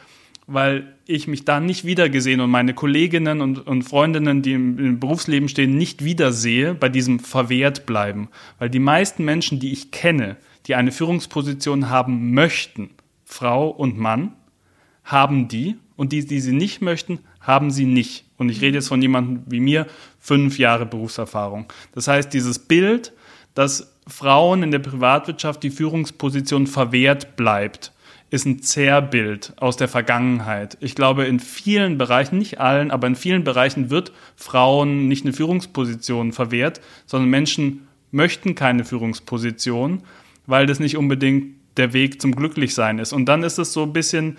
weil 0.48 0.96
ich 1.06 1.28
mich 1.28 1.44
da 1.44 1.60
nicht 1.60 1.84
wiedergesehen 1.84 2.40
und 2.40 2.50
meine 2.50 2.74
Kolleginnen 2.74 3.40
und, 3.40 3.64
und 3.64 3.84
Freundinnen, 3.84 4.42
die 4.42 4.54
im, 4.54 4.78
im 4.80 4.98
Berufsleben 4.98 5.48
stehen, 5.48 5.76
nicht 5.78 6.04
wiedersehe 6.04 6.74
bei 6.74 6.88
diesem 6.88 7.20
verwehrt 7.20 7.86
bleiben. 7.86 8.28
Weil 8.58 8.68
die 8.68 8.80
meisten 8.80 9.24
Menschen, 9.24 9.60
die 9.60 9.72
ich 9.72 9.92
kenne, 9.92 10.36
die 10.66 10.74
eine 10.74 10.90
Führungsposition 10.90 11.88
haben 11.88 12.34
möchten, 12.34 12.90
Frau 13.24 13.68
und 13.68 13.96
Mann, 13.96 14.32
haben 15.04 15.46
die 15.46 15.76
und 15.94 16.10
die, 16.10 16.26
die 16.26 16.40
sie 16.40 16.52
nicht 16.52 16.82
möchten, 16.82 17.20
haben 17.40 17.70
sie 17.70 17.86
nicht. 17.86 18.24
Und 18.38 18.48
ich 18.48 18.60
rede 18.60 18.78
jetzt 18.78 18.88
von 18.88 19.00
jemandem 19.00 19.44
wie 19.46 19.60
mir, 19.60 19.86
fünf 20.18 20.58
Jahre 20.58 20.84
Berufserfahrung. 20.84 21.66
Das 21.92 22.08
heißt, 22.08 22.34
dieses 22.34 22.58
Bild, 22.58 23.12
dass 23.54 23.95
Frauen 24.06 24.62
in 24.62 24.70
der 24.70 24.78
Privatwirtschaft 24.78 25.62
die 25.62 25.70
Führungsposition 25.70 26.66
verwehrt 26.66 27.36
bleibt, 27.36 27.92
ist 28.30 28.44
ein 28.44 28.62
Zerrbild 28.62 29.52
aus 29.56 29.76
der 29.76 29.88
Vergangenheit. 29.88 30.76
Ich 30.80 30.94
glaube, 30.94 31.24
in 31.24 31.40
vielen 31.40 31.98
Bereichen, 31.98 32.38
nicht 32.38 32.60
allen, 32.60 32.90
aber 32.90 33.06
in 33.06 33.16
vielen 33.16 33.44
Bereichen 33.44 33.90
wird 33.90 34.12
Frauen 34.36 35.08
nicht 35.08 35.24
eine 35.24 35.32
Führungsposition 35.32 36.32
verwehrt, 36.32 36.80
sondern 37.06 37.30
Menschen 37.30 37.86
möchten 38.10 38.54
keine 38.54 38.84
Führungsposition, 38.84 40.02
weil 40.46 40.66
das 40.66 40.80
nicht 40.80 40.96
unbedingt 40.96 41.56
der 41.76 41.92
Weg 41.92 42.20
zum 42.20 42.34
Glücklichsein 42.34 42.98
ist. 42.98 43.12
Und 43.12 43.26
dann 43.26 43.42
ist 43.42 43.58
es 43.58 43.72
so 43.72 43.82
ein 43.82 43.92
bisschen, 43.92 44.38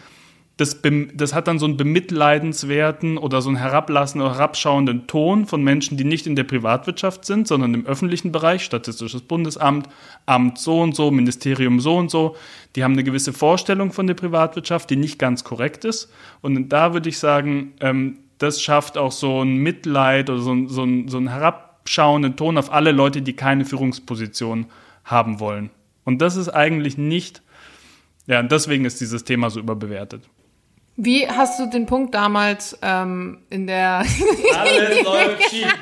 das, 0.57 0.81
das 1.13 1.35
hat 1.35 1.47
dann 1.47 1.59
so 1.59 1.67
einen 1.67 1.77
bemitleidenswerten 1.77 3.19
oder 3.19 3.43
so 3.43 3.49
einen 3.49 3.57
herablassenden 3.57 4.27
oder 4.27 4.37
herabschauenden 4.37 5.05
Ton 5.05 5.45
von 5.45 5.63
Menschen, 5.63 5.97
die 5.97 6.03
nicht 6.03 6.25
in 6.25 6.35
der 6.35 6.45
Privatwirtschaft 6.45 7.25
sind, 7.25 7.47
sondern 7.47 7.75
im 7.75 7.85
öffentlichen 7.85 8.31
Bereich, 8.31 8.63
Statistisches 8.63 9.21
Bundesamt, 9.21 9.87
Amt 10.25 10.57
so 10.57 10.81
und 10.81 10.95
so, 10.95 11.11
Ministerium 11.11 11.79
so 11.79 11.95
und 11.95 12.09
so. 12.09 12.35
Die 12.75 12.83
haben 12.83 12.93
eine 12.93 13.03
gewisse 13.03 13.33
Vorstellung 13.33 13.91
von 13.91 14.07
der 14.07 14.15
Privatwirtschaft, 14.15 14.89
die 14.89 14.95
nicht 14.95 15.19
ganz 15.19 15.43
korrekt 15.43 15.85
ist. 15.85 16.11
Und 16.41 16.69
da 16.69 16.93
würde 16.93 17.09
ich 17.09 17.19
sagen, 17.19 17.73
ähm, 17.79 18.17
das 18.39 18.59
schafft 18.59 18.97
auch 18.97 19.11
so 19.11 19.43
ein 19.43 19.57
Mitleid 19.57 20.31
oder 20.31 20.41
so, 20.41 20.67
so, 20.67 20.87
so 21.05 21.17
einen 21.17 21.27
herabschauenden 21.29 22.35
Ton 22.35 22.57
auf 22.57 22.73
alle 22.73 22.91
Leute, 22.91 23.21
die 23.21 23.33
keine 23.33 23.63
Führungsposition 23.63 24.65
haben 25.05 25.39
wollen. 25.39 25.69
Und 26.03 26.19
das 26.19 26.35
ist 26.35 26.49
eigentlich 26.49 26.97
nicht, 26.97 27.43
ja, 28.25 28.41
deswegen 28.41 28.85
ist 28.85 29.01
dieses 29.01 29.23
Thema 29.23 29.51
so 29.51 29.59
überbewertet. 29.59 30.23
Wie 30.97 31.27
hast 31.27 31.59
du 31.59 31.67
den 31.67 31.85
Punkt 31.85 32.13
damals 32.15 32.77
ähm, 32.81 33.39
in 33.51 33.67
der 33.67 34.03
Alles 34.55 35.03
läuft 35.03 35.49
schief. 35.51 35.73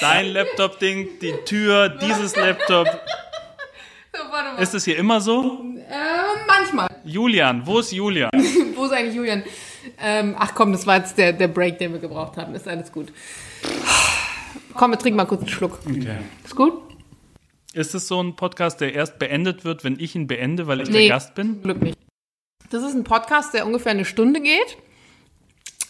Dein 0.00 0.26
Laptop-Ding, 0.32 1.08
die 1.22 1.32
Tür, 1.44 1.88
dieses 1.88 2.34
Laptop. 2.36 2.86
Warte 4.12 4.54
mal. 4.56 4.62
Ist 4.62 4.74
es 4.74 4.84
hier 4.84 4.96
immer 4.98 5.20
so? 5.20 5.60
äh, 5.88 5.94
manchmal. 6.46 6.88
Julian, 7.04 7.64
wo 7.66 7.78
ist 7.78 7.92
Julian? 7.92 8.30
Wo 8.74 8.84
ist 8.84 8.92
eigentlich 8.92 9.14
Julian? 9.14 9.42
Ähm, 10.02 10.34
ach 10.38 10.52
komm, 10.54 10.72
das 10.72 10.86
war 10.86 10.96
jetzt 10.98 11.16
der, 11.16 11.32
der 11.32 11.48
Break, 11.48 11.78
den 11.78 11.92
wir 11.92 12.00
gebraucht 12.00 12.36
haben. 12.36 12.54
Ist 12.54 12.66
alles 12.68 12.92
gut. 12.92 13.10
Komm, 14.74 14.90
wir 14.90 14.98
trinken 14.98 15.16
mal 15.16 15.24
kurz 15.26 15.40
einen 15.42 15.48
Schluck. 15.48 15.78
Okay. 15.86 16.18
Ist 16.44 16.54
gut? 16.56 16.74
Ist 17.72 17.94
es 17.94 18.06
so 18.08 18.22
ein 18.22 18.36
Podcast, 18.36 18.80
der 18.82 18.92
erst 18.94 19.18
beendet 19.18 19.64
wird, 19.64 19.84
wenn 19.84 19.98
ich 19.98 20.14
ihn 20.14 20.26
beende, 20.26 20.66
weil 20.66 20.80
ich 20.82 20.90
Nee. 20.90 21.00
der 21.06 21.08
Gast 21.08 21.34
bin? 21.34 21.62
Glück 21.62 21.80
nicht. 21.80 21.96
Das 22.70 22.82
ist 22.82 22.94
ein 22.94 23.04
Podcast, 23.04 23.54
der 23.54 23.66
ungefähr 23.66 23.92
eine 23.92 24.04
Stunde 24.04 24.40
geht. 24.40 24.76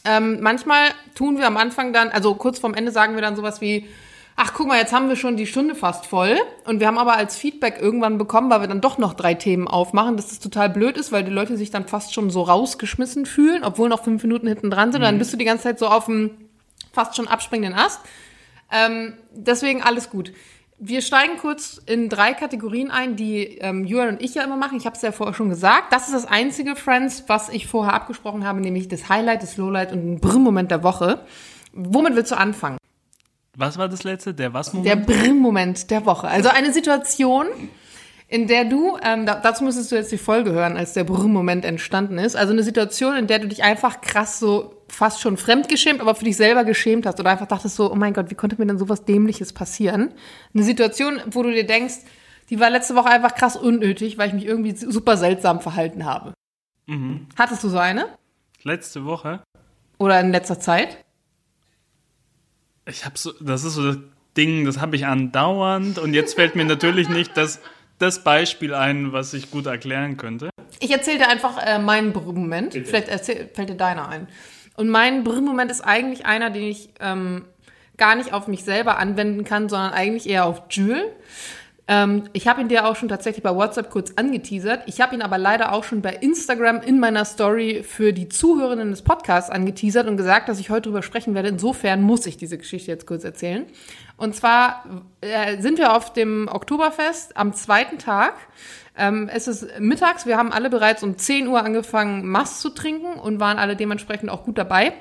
Ähm, 0.04 0.38
manchmal 0.40 0.90
tun 1.14 1.38
wir 1.38 1.46
am 1.46 1.56
Anfang 1.56 1.92
dann, 1.92 2.10
also 2.10 2.34
kurz 2.34 2.58
vorm 2.58 2.74
Ende 2.74 2.92
sagen 2.92 3.14
wir 3.14 3.22
dann 3.22 3.34
sowas 3.34 3.60
wie, 3.60 3.88
ach 4.36 4.52
guck 4.54 4.68
mal, 4.68 4.78
jetzt 4.78 4.92
haben 4.92 5.08
wir 5.08 5.16
schon 5.16 5.36
die 5.36 5.46
Stunde 5.46 5.74
fast 5.74 6.06
voll. 6.06 6.36
Und 6.64 6.80
wir 6.80 6.86
haben 6.86 6.98
aber 6.98 7.16
als 7.16 7.36
Feedback 7.36 7.78
irgendwann 7.80 8.18
bekommen, 8.18 8.50
weil 8.50 8.60
wir 8.60 8.68
dann 8.68 8.80
doch 8.80 8.98
noch 8.98 9.14
drei 9.14 9.34
Themen 9.34 9.66
aufmachen, 9.66 10.16
dass 10.16 10.28
das 10.28 10.38
total 10.38 10.70
blöd 10.70 10.96
ist, 10.96 11.10
weil 11.10 11.24
die 11.24 11.30
Leute 11.30 11.56
sich 11.56 11.70
dann 11.70 11.88
fast 11.88 12.14
schon 12.14 12.30
so 12.30 12.42
rausgeschmissen 12.42 13.26
fühlen, 13.26 13.64
obwohl 13.64 13.88
noch 13.88 14.04
fünf 14.04 14.22
Minuten 14.22 14.46
hinten 14.46 14.70
dran 14.70 14.92
sind. 14.92 15.00
Und 15.00 15.06
dann 15.06 15.18
bist 15.18 15.32
du 15.32 15.36
die 15.36 15.44
ganze 15.44 15.64
Zeit 15.64 15.78
so 15.78 15.88
auf 15.88 16.04
dem 16.04 16.30
fast 16.92 17.16
schon 17.16 17.28
abspringenden 17.28 17.74
Ast. 17.74 18.00
Ähm, 18.70 19.14
deswegen 19.32 19.82
alles 19.82 20.10
gut. 20.10 20.32
Wir 20.78 21.00
steigen 21.00 21.38
kurz 21.38 21.80
in 21.86 22.10
drei 22.10 22.34
Kategorien 22.34 22.90
ein, 22.90 23.16
die 23.16 23.58
ähm, 23.58 23.84
Julian 23.84 24.10
und 24.10 24.22
ich 24.22 24.34
ja 24.34 24.44
immer 24.44 24.56
machen. 24.56 24.76
Ich 24.76 24.84
habe 24.84 24.94
es 24.94 25.00
ja 25.00 25.10
vorher 25.10 25.34
schon 25.34 25.48
gesagt. 25.48 25.90
Das 25.92 26.06
ist 26.06 26.12
das 26.12 26.26
einzige, 26.26 26.76
Friends, 26.76 27.24
was 27.28 27.48
ich 27.48 27.66
vorher 27.66 27.94
abgesprochen 27.94 28.46
habe, 28.46 28.60
nämlich 28.60 28.86
das 28.86 29.08
Highlight, 29.08 29.42
das 29.42 29.56
Lowlight 29.56 29.92
und 29.92 30.06
ein 30.06 30.20
Brr-Moment 30.20 30.70
der 30.70 30.82
Woche. 30.82 31.24
Womit 31.72 32.14
willst 32.14 32.32
du 32.32 32.36
anfangen? 32.36 32.76
Was 33.56 33.78
war 33.78 33.88
das 33.88 34.04
letzte? 34.04 34.34
Der 34.34 34.52
was 34.52 34.74
Moment? 34.74 34.86
Der 34.86 34.96
Brr-Moment 34.96 35.90
der 35.90 36.04
Woche. 36.04 36.28
Also 36.28 36.50
eine 36.50 36.72
Situation, 36.74 37.46
in 38.28 38.48
der 38.48 38.64
du, 38.64 38.98
ähm, 39.02 39.24
da, 39.24 39.36
dazu 39.36 39.62
müsstest 39.62 39.92
du 39.92 39.96
jetzt 39.96 40.10
die 40.10 40.18
Folge 40.18 40.52
hören, 40.52 40.76
als 40.76 40.94
der 40.94 41.04
Brr-Moment 41.04 41.64
entstanden 41.64 42.18
ist. 42.18 42.36
Also 42.36 42.52
eine 42.52 42.62
Situation, 42.62 43.16
in 43.16 43.26
der 43.28 43.38
du 43.38 43.46
dich 43.46 43.62
einfach 43.62 44.00
krass 44.00 44.40
so 44.40 44.82
fast 44.88 45.20
schon 45.20 45.36
fremdgeschämt, 45.36 46.00
aber 46.00 46.14
für 46.14 46.24
dich 46.24 46.36
selber 46.36 46.64
geschämt 46.64 47.06
hast 47.06 47.20
oder 47.20 47.30
einfach 47.30 47.46
dachtest 47.46 47.76
so, 47.76 47.90
oh 47.90 47.94
mein 47.94 48.14
Gott, 48.14 48.30
wie 48.30 48.34
konnte 48.34 48.56
mir 48.58 48.66
denn 48.66 48.78
sowas 48.78 49.04
Dämliches 49.04 49.52
passieren? 49.52 50.12
Eine 50.54 50.64
Situation, 50.64 51.20
wo 51.26 51.42
du 51.42 51.52
dir 51.52 51.66
denkst, 51.66 51.96
die 52.50 52.60
war 52.60 52.70
letzte 52.70 52.94
Woche 52.94 53.08
einfach 53.08 53.34
krass 53.34 53.56
unnötig, 53.56 54.18
weil 54.18 54.28
ich 54.28 54.34
mich 54.34 54.46
irgendwie 54.46 54.74
super 54.74 55.16
seltsam 55.16 55.60
verhalten 55.60 56.04
habe. 56.04 56.34
Hattest 57.36 57.64
du 57.64 57.68
so 57.68 57.78
eine? 57.78 58.06
Letzte 58.62 59.04
Woche. 59.04 59.42
Oder 59.98 60.20
in 60.20 60.30
letzter 60.30 60.60
Zeit? 60.60 61.04
Ich 62.88 63.04
habe 63.04 63.18
so, 63.18 63.32
das 63.40 63.64
ist 63.64 63.74
so 63.74 63.92
das 63.92 63.98
Ding, 64.36 64.64
das 64.64 64.80
habe 64.80 64.94
ich 64.96 65.06
andauernd 65.06 65.98
und 65.98 66.14
jetzt 66.14 66.34
fällt 66.34 66.54
mir 66.54 66.64
natürlich 66.64 67.08
nicht 67.08 67.36
das, 67.36 67.60
das 67.98 68.22
Beispiel 68.22 68.74
ein, 68.74 69.12
was 69.12 69.32
ich 69.34 69.50
gut 69.50 69.66
erklären 69.66 70.16
könnte. 70.16 70.50
Ich 70.80 70.90
erzähle 70.90 71.18
dir 71.18 71.28
einfach 71.28 71.58
äh, 71.64 71.78
meinen 71.78 72.12
Brr-Moment. 72.12 72.74
Vielleicht 72.74 73.08
erzähl, 73.08 73.48
fällt 73.52 73.70
dir 73.70 73.76
deiner 73.76 74.08
ein. 74.08 74.28
Und 74.76 74.88
mein 74.88 75.24
Brr-Moment 75.24 75.70
ist 75.70 75.80
eigentlich 75.80 76.26
einer, 76.26 76.50
den 76.50 76.64
ich 76.64 76.90
ähm, 77.00 77.44
gar 77.96 78.14
nicht 78.14 78.32
auf 78.32 78.46
mich 78.46 78.64
selber 78.64 78.98
anwenden 78.98 79.44
kann, 79.44 79.68
sondern 79.68 79.92
eigentlich 79.92 80.28
eher 80.28 80.44
auf 80.44 80.62
Jules. 80.70 81.04
Ähm, 81.88 82.24
ich 82.32 82.48
habe 82.48 82.60
ihn 82.60 82.68
dir 82.68 82.86
auch 82.86 82.96
schon 82.96 83.08
tatsächlich 83.08 83.42
bei 83.42 83.54
WhatsApp 83.54 83.90
kurz 83.90 84.12
angeteasert. 84.16 84.82
Ich 84.86 85.00
habe 85.00 85.14
ihn 85.14 85.22
aber 85.22 85.38
leider 85.38 85.72
auch 85.72 85.84
schon 85.84 86.02
bei 86.02 86.14
Instagram 86.14 86.82
in 86.82 86.98
meiner 86.98 87.24
Story 87.24 87.84
für 87.86 88.12
die 88.12 88.28
Zuhörerinnen 88.28 88.90
des 88.90 89.02
Podcasts 89.02 89.50
angeteasert 89.50 90.08
und 90.08 90.16
gesagt, 90.16 90.48
dass 90.48 90.58
ich 90.58 90.68
heute 90.68 90.82
drüber 90.82 91.02
sprechen 91.02 91.34
werde. 91.34 91.48
Insofern 91.48 92.02
muss 92.02 92.26
ich 92.26 92.36
diese 92.36 92.58
Geschichte 92.58 92.90
jetzt 92.90 93.06
kurz 93.06 93.22
erzählen. 93.22 93.66
Und 94.16 94.34
zwar 94.34 94.84
äh, 95.20 95.60
sind 95.60 95.78
wir 95.78 95.94
auf 95.94 96.12
dem 96.12 96.48
Oktoberfest 96.50 97.36
am 97.36 97.52
zweiten 97.52 97.98
Tag. 97.98 98.34
Ähm, 98.96 99.28
es 99.32 99.46
ist 99.46 99.78
mittags, 99.78 100.24
wir 100.24 100.38
haben 100.38 100.52
alle 100.52 100.70
bereits 100.70 101.02
um 101.02 101.18
10 101.18 101.48
Uhr 101.48 101.62
angefangen, 101.62 102.26
Mast 102.26 102.60
zu 102.60 102.70
trinken 102.70 103.18
und 103.18 103.40
waren 103.40 103.58
alle 103.58 103.76
dementsprechend 103.76 104.30
auch 104.30 104.44
gut 104.44 104.56
dabei. 104.56 104.94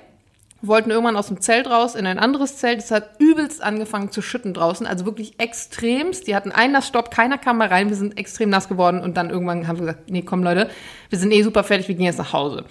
Wollten 0.62 0.90
irgendwann 0.90 1.16
aus 1.16 1.28
dem 1.28 1.40
Zelt 1.40 1.70
raus 1.70 1.96
in 1.96 2.08
ein 2.08 2.20
anderes 2.20 2.58
Zelt. 2.58 2.80
Es 2.80 2.92
hat 2.92 3.20
übelst 3.20 3.62
angefangen 3.62 4.12
zu 4.12 4.22
schütten 4.22 4.54
draußen, 4.54 4.86
also 4.88 5.06
wirklich 5.06 5.40
extremst. 5.40 6.28
Die 6.28 6.36
hatten 6.36 6.52
einen 6.52 6.74
Nassstopp, 6.74 7.12
keiner 7.12 7.38
kam 7.38 7.60
mehr 7.60 7.72
rein, 7.72 7.90
wir 7.90 7.96
sind 7.96 8.18
extrem 8.18 8.50
nass 8.50 8.68
geworden 8.68 9.00
und 9.02 9.16
dann 9.16 9.30
irgendwann 9.30 9.68
haben 9.68 9.78
wir 9.80 9.86
gesagt, 9.86 10.10
nee, 10.10 10.24
komm 10.24 10.44
Leute, 10.44 10.70
wir 11.10 11.20
sind 11.20 11.32
eh 11.32 11.44
super 11.44 11.64
fertig, 11.64 11.88
wir 11.88 11.96
gehen 11.96 12.06
jetzt 12.06 12.18
nach 12.18 12.34
Hause. 12.34 12.66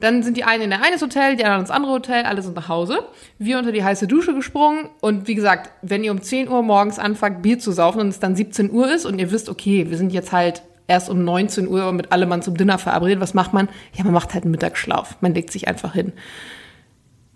Dann 0.00 0.22
sind 0.22 0.36
die 0.36 0.44
einen 0.44 0.64
in 0.64 0.70
der 0.70 0.82
eine 0.82 1.00
Hotel, 1.00 1.36
die 1.36 1.44
anderen 1.44 1.62
ins 1.62 1.70
andere 1.70 1.92
Hotel, 1.92 2.24
alle 2.24 2.42
sind 2.42 2.54
nach 2.54 2.68
Hause. 2.68 3.00
Wir 3.38 3.58
unter 3.58 3.72
die 3.72 3.82
heiße 3.82 4.06
Dusche 4.06 4.32
gesprungen 4.32 4.90
und 5.00 5.26
wie 5.26 5.34
gesagt, 5.34 5.72
wenn 5.82 6.04
ihr 6.04 6.12
um 6.12 6.22
10 6.22 6.48
Uhr 6.48 6.62
morgens 6.62 6.98
anfangt, 6.98 7.42
Bier 7.42 7.58
zu 7.58 7.72
saufen 7.72 8.00
und 8.00 8.08
es 8.08 8.20
dann 8.20 8.36
17 8.36 8.70
Uhr 8.70 8.92
ist 8.92 9.06
und 9.06 9.18
ihr 9.18 9.32
wisst, 9.32 9.48
okay, 9.48 9.90
wir 9.90 9.96
sind 9.96 10.12
jetzt 10.12 10.30
halt 10.30 10.62
erst 10.86 11.10
um 11.10 11.24
19 11.24 11.66
Uhr 11.68 11.92
mit 11.92 12.12
allem 12.12 12.28
Mann 12.28 12.42
zum 12.42 12.56
Dinner 12.56 12.78
verabredet, 12.78 13.20
was 13.20 13.34
macht 13.34 13.52
man? 13.52 13.68
Ja, 13.92 14.04
man 14.04 14.14
macht 14.14 14.34
halt 14.34 14.44
einen 14.44 14.52
Mittagsschlaf. 14.52 15.16
Man 15.20 15.34
legt 15.34 15.52
sich 15.52 15.68
einfach 15.68 15.94
hin. 15.94 16.12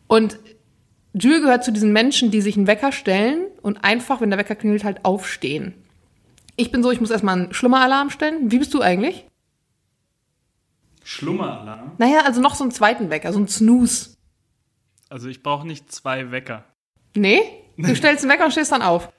Und 0.07 0.39
Jules 1.15 1.43
gehört 1.43 1.65
zu 1.65 1.73
diesen 1.73 1.93
Menschen, 1.93 2.31
die 2.31 2.41
sich 2.41 2.57
einen 2.57 2.67
Wecker 2.67 2.93
stellen 2.93 3.47
und 3.61 3.85
einfach, 3.85 4.21
wenn 4.21 4.31
der 4.31 4.39
Wecker 4.39 4.55
klingelt, 4.55 4.85
halt 4.85 5.05
aufstehen. 5.05 5.75
Ich 6.57 6.71
bin 6.71 6.83
so, 6.83 6.91
ich 6.91 7.01
muss 7.01 7.11
erstmal 7.11 7.39
einen 7.39 7.55
Schlummeralarm 7.55 8.11
stellen. 8.11 8.51
Wie 8.51 8.59
bist 8.59 8.73
du 8.73 8.81
eigentlich? 8.81 9.27
Schlummeralarm? 11.05 11.93
Naja, 11.99 12.21
also 12.25 12.41
noch 12.41 12.55
so 12.55 12.65
einen 12.65 12.73
zweiten 12.73 13.11
Wecker, 13.11 13.33
so 13.33 13.39
einen 13.39 13.49
Snooze. 13.49 14.17
Also 15.09 15.29
ich 15.29 15.43
brauche 15.43 15.67
nicht 15.67 15.93
zwei 15.93 16.31
Wecker. 16.31 16.65
Nee? 17.15 17.41
Du 17.77 17.95
stellst 17.95 18.23
den 18.25 18.31
Wecker 18.31 18.45
und 18.45 18.53
stehst 18.53 18.73
dann 18.73 18.83
auf. 18.83 19.11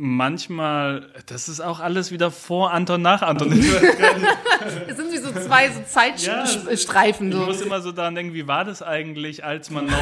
Manchmal, 0.00 1.12
das 1.26 1.48
ist 1.48 1.60
auch 1.60 1.80
alles 1.80 2.12
wieder 2.12 2.30
vor 2.30 2.72
Anton, 2.72 3.02
nach 3.02 3.20
Anton. 3.22 3.52
Ich, 3.52 3.66
Es 4.86 4.96
sind 4.96 5.12
wie 5.12 5.16
so 5.18 5.32
zwei 5.32 5.70
so 5.70 5.80
Zeitstreifen. 5.82 7.28
ich 7.30 7.34
So. 7.36 7.44
muss 7.44 7.60
immer 7.60 7.80
so 7.80 7.90
daran 7.90 8.14
denken, 8.14 8.32
wie 8.32 8.46
war 8.46 8.64
das 8.64 8.80
eigentlich, 8.80 9.44
als 9.44 9.70
man 9.70 9.86
noch 9.86 9.92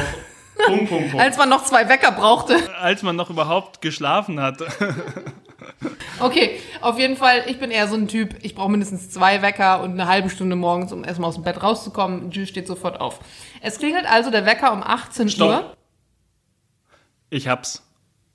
Punkt, 0.67 0.89
Punkt, 0.89 1.09
Punkt, 1.11 1.25
Als 1.25 1.37
man 1.37 1.49
noch 1.49 1.63
zwei 1.65 1.89
Wecker 1.89 2.11
brauchte. 2.11 2.57
als 2.79 3.01
man 3.01 3.15
noch 3.15 3.29
überhaupt 3.31 3.81
geschlafen 3.81 4.39
hat. 4.39 4.59
Okay, 6.19 6.59
auf 6.81 6.97
jeden 6.97 7.15
Fall, 7.15 7.43
ich 7.47 7.59
bin 7.59 7.69
eher 7.69 7.87
so 7.87 7.95
ein 7.95 8.07
Typ, 8.07 8.35
ich 8.41 8.55
brauche 8.55 8.71
mindestens 8.71 9.09
zwei 9.09 9.41
Wecker 9.41 9.81
und 9.81 9.91
eine 9.91 10.07
halbe 10.07 10.29
Stunde 10.29 10.55
morgens, 10.55 10.91
um 10.91 11.03
erstmal 11.03 11.29
aus 11.29 11.35
dem 11.35 11.43
Bett 11.43 11.61
rauszukommen. 11.61 12.31
Jules 12.31 12.49
steht 12.49 12.67
sofort 12.67 12.99
auf. 12.99 13.19
Es 13.61 13.77
klingelt 13.77 14.05
also 14.05 14.31
der 14.31 14.45
Wecker 14.45 14.73
um 14.73 14.81
18 14.83 15.29
Stopp. 15.29 15.49
Uhr. 15.49 15.77
Ich 17.29 17.47
hab's. 17.47 17.83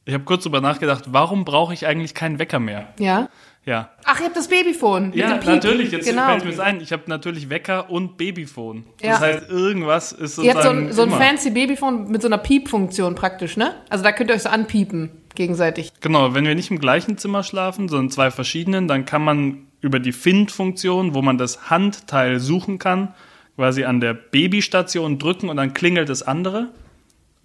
Ich 0.04 0.14
habe 0.14 0.24
kurz 0.24 0.42
drüber 0.42 0.60
nachgedacht, 0.60 1.04
warum 1.08 1.44
brauche 1.44 1.72
ich 1.74 1.86
eigentlich 1.86 2.14
keinen 2.14 2.38
Wecker 2.38 2.58
mehr? 2.58 2.92
Ja. 2.98 3.28
Ja. 3.64 3.90
Ach, 4.04 4.18
ihr 4.18 4.26
habt 4.26 4.36
das 4.36 4.48
Babyphone. 4.48 5.10
mit 5.10 5.16
Ja, 5.16 5.36
natürlich, 5.36 5.92
jetzt 5.92 6.08
genau. 6.08 6.26
fällt 6.26 6.44
mir 6.44 6.62
ein, 6.62 6.80
ich 6.80 6.92
habe 6.92 7.04
natürlich 7.06 7.48
Wecker 7.48 7.90
und 7.90 8.16
Babyphone. 8.16 8.84
Ja. 9.00 9.12
Das 9.12 9.20
heißt, 9.20 9.50
irgendwas 9.50 10.10
ist 10.12 10.38
Ihr 10.38 10.52
habt 10.52 10.64
so 10.64 10.70
sozusagen 10.70 10.88
ein, 10.88 10.92
so 10.92 11.02
ein 11.02 11.10
fancy 11.10 11.50
Babyphone 11.50 12.10
mit 12.10 12.22
so 12.22 12.28
einer 12.28 12.38
Piep-Funktion 12.38 13.14
praktisch, 13.14 13.56
ne? 13.56 13.76
Also 13.88 14.02
da 14.02 14.10
könnt 14.10 14.30
ihr 14.30 14.34
euch 14.34 14.42
so 14.42 14.48
anpiepen 14.48 15.10
gegenseitig. 15.34 15.92
Genau, 16.00 16.34
wenn 16.34 16.44
wir 16.44 16.54
nicht 16.54 16.70
im 16.70 16.78
gleichen 16.78 17.18
Zimmer 17.18 17.42
schlafen, 17.42 17.88
sondern 17.88 18.10
zwei 18.10 18.30
verschiedenen, 18.30 18.88
dann 18.88 19.04
kann 19.04 19.22
man 19.22 19.66
über 19.80 19.98
die 19.98 20.12
Find-Funktion, 20.12 21.14
wo 21.14 21.22
man 21.22 21.38
das 21.38 21.70
Handteil 21.70 22.38
suchen 22.38 22.78
kann, 22.78 23.14
quasi 23.56 23.84
an 23.84 24.00
der 24.00 24.14
Babystation 24.14 25.18
drücken 25.18 25.48
und 25.48 25.56
dann 25.56 25.74
klingelt 25.74 26.08
das 26.08 26.22
andere. 26.22 26.70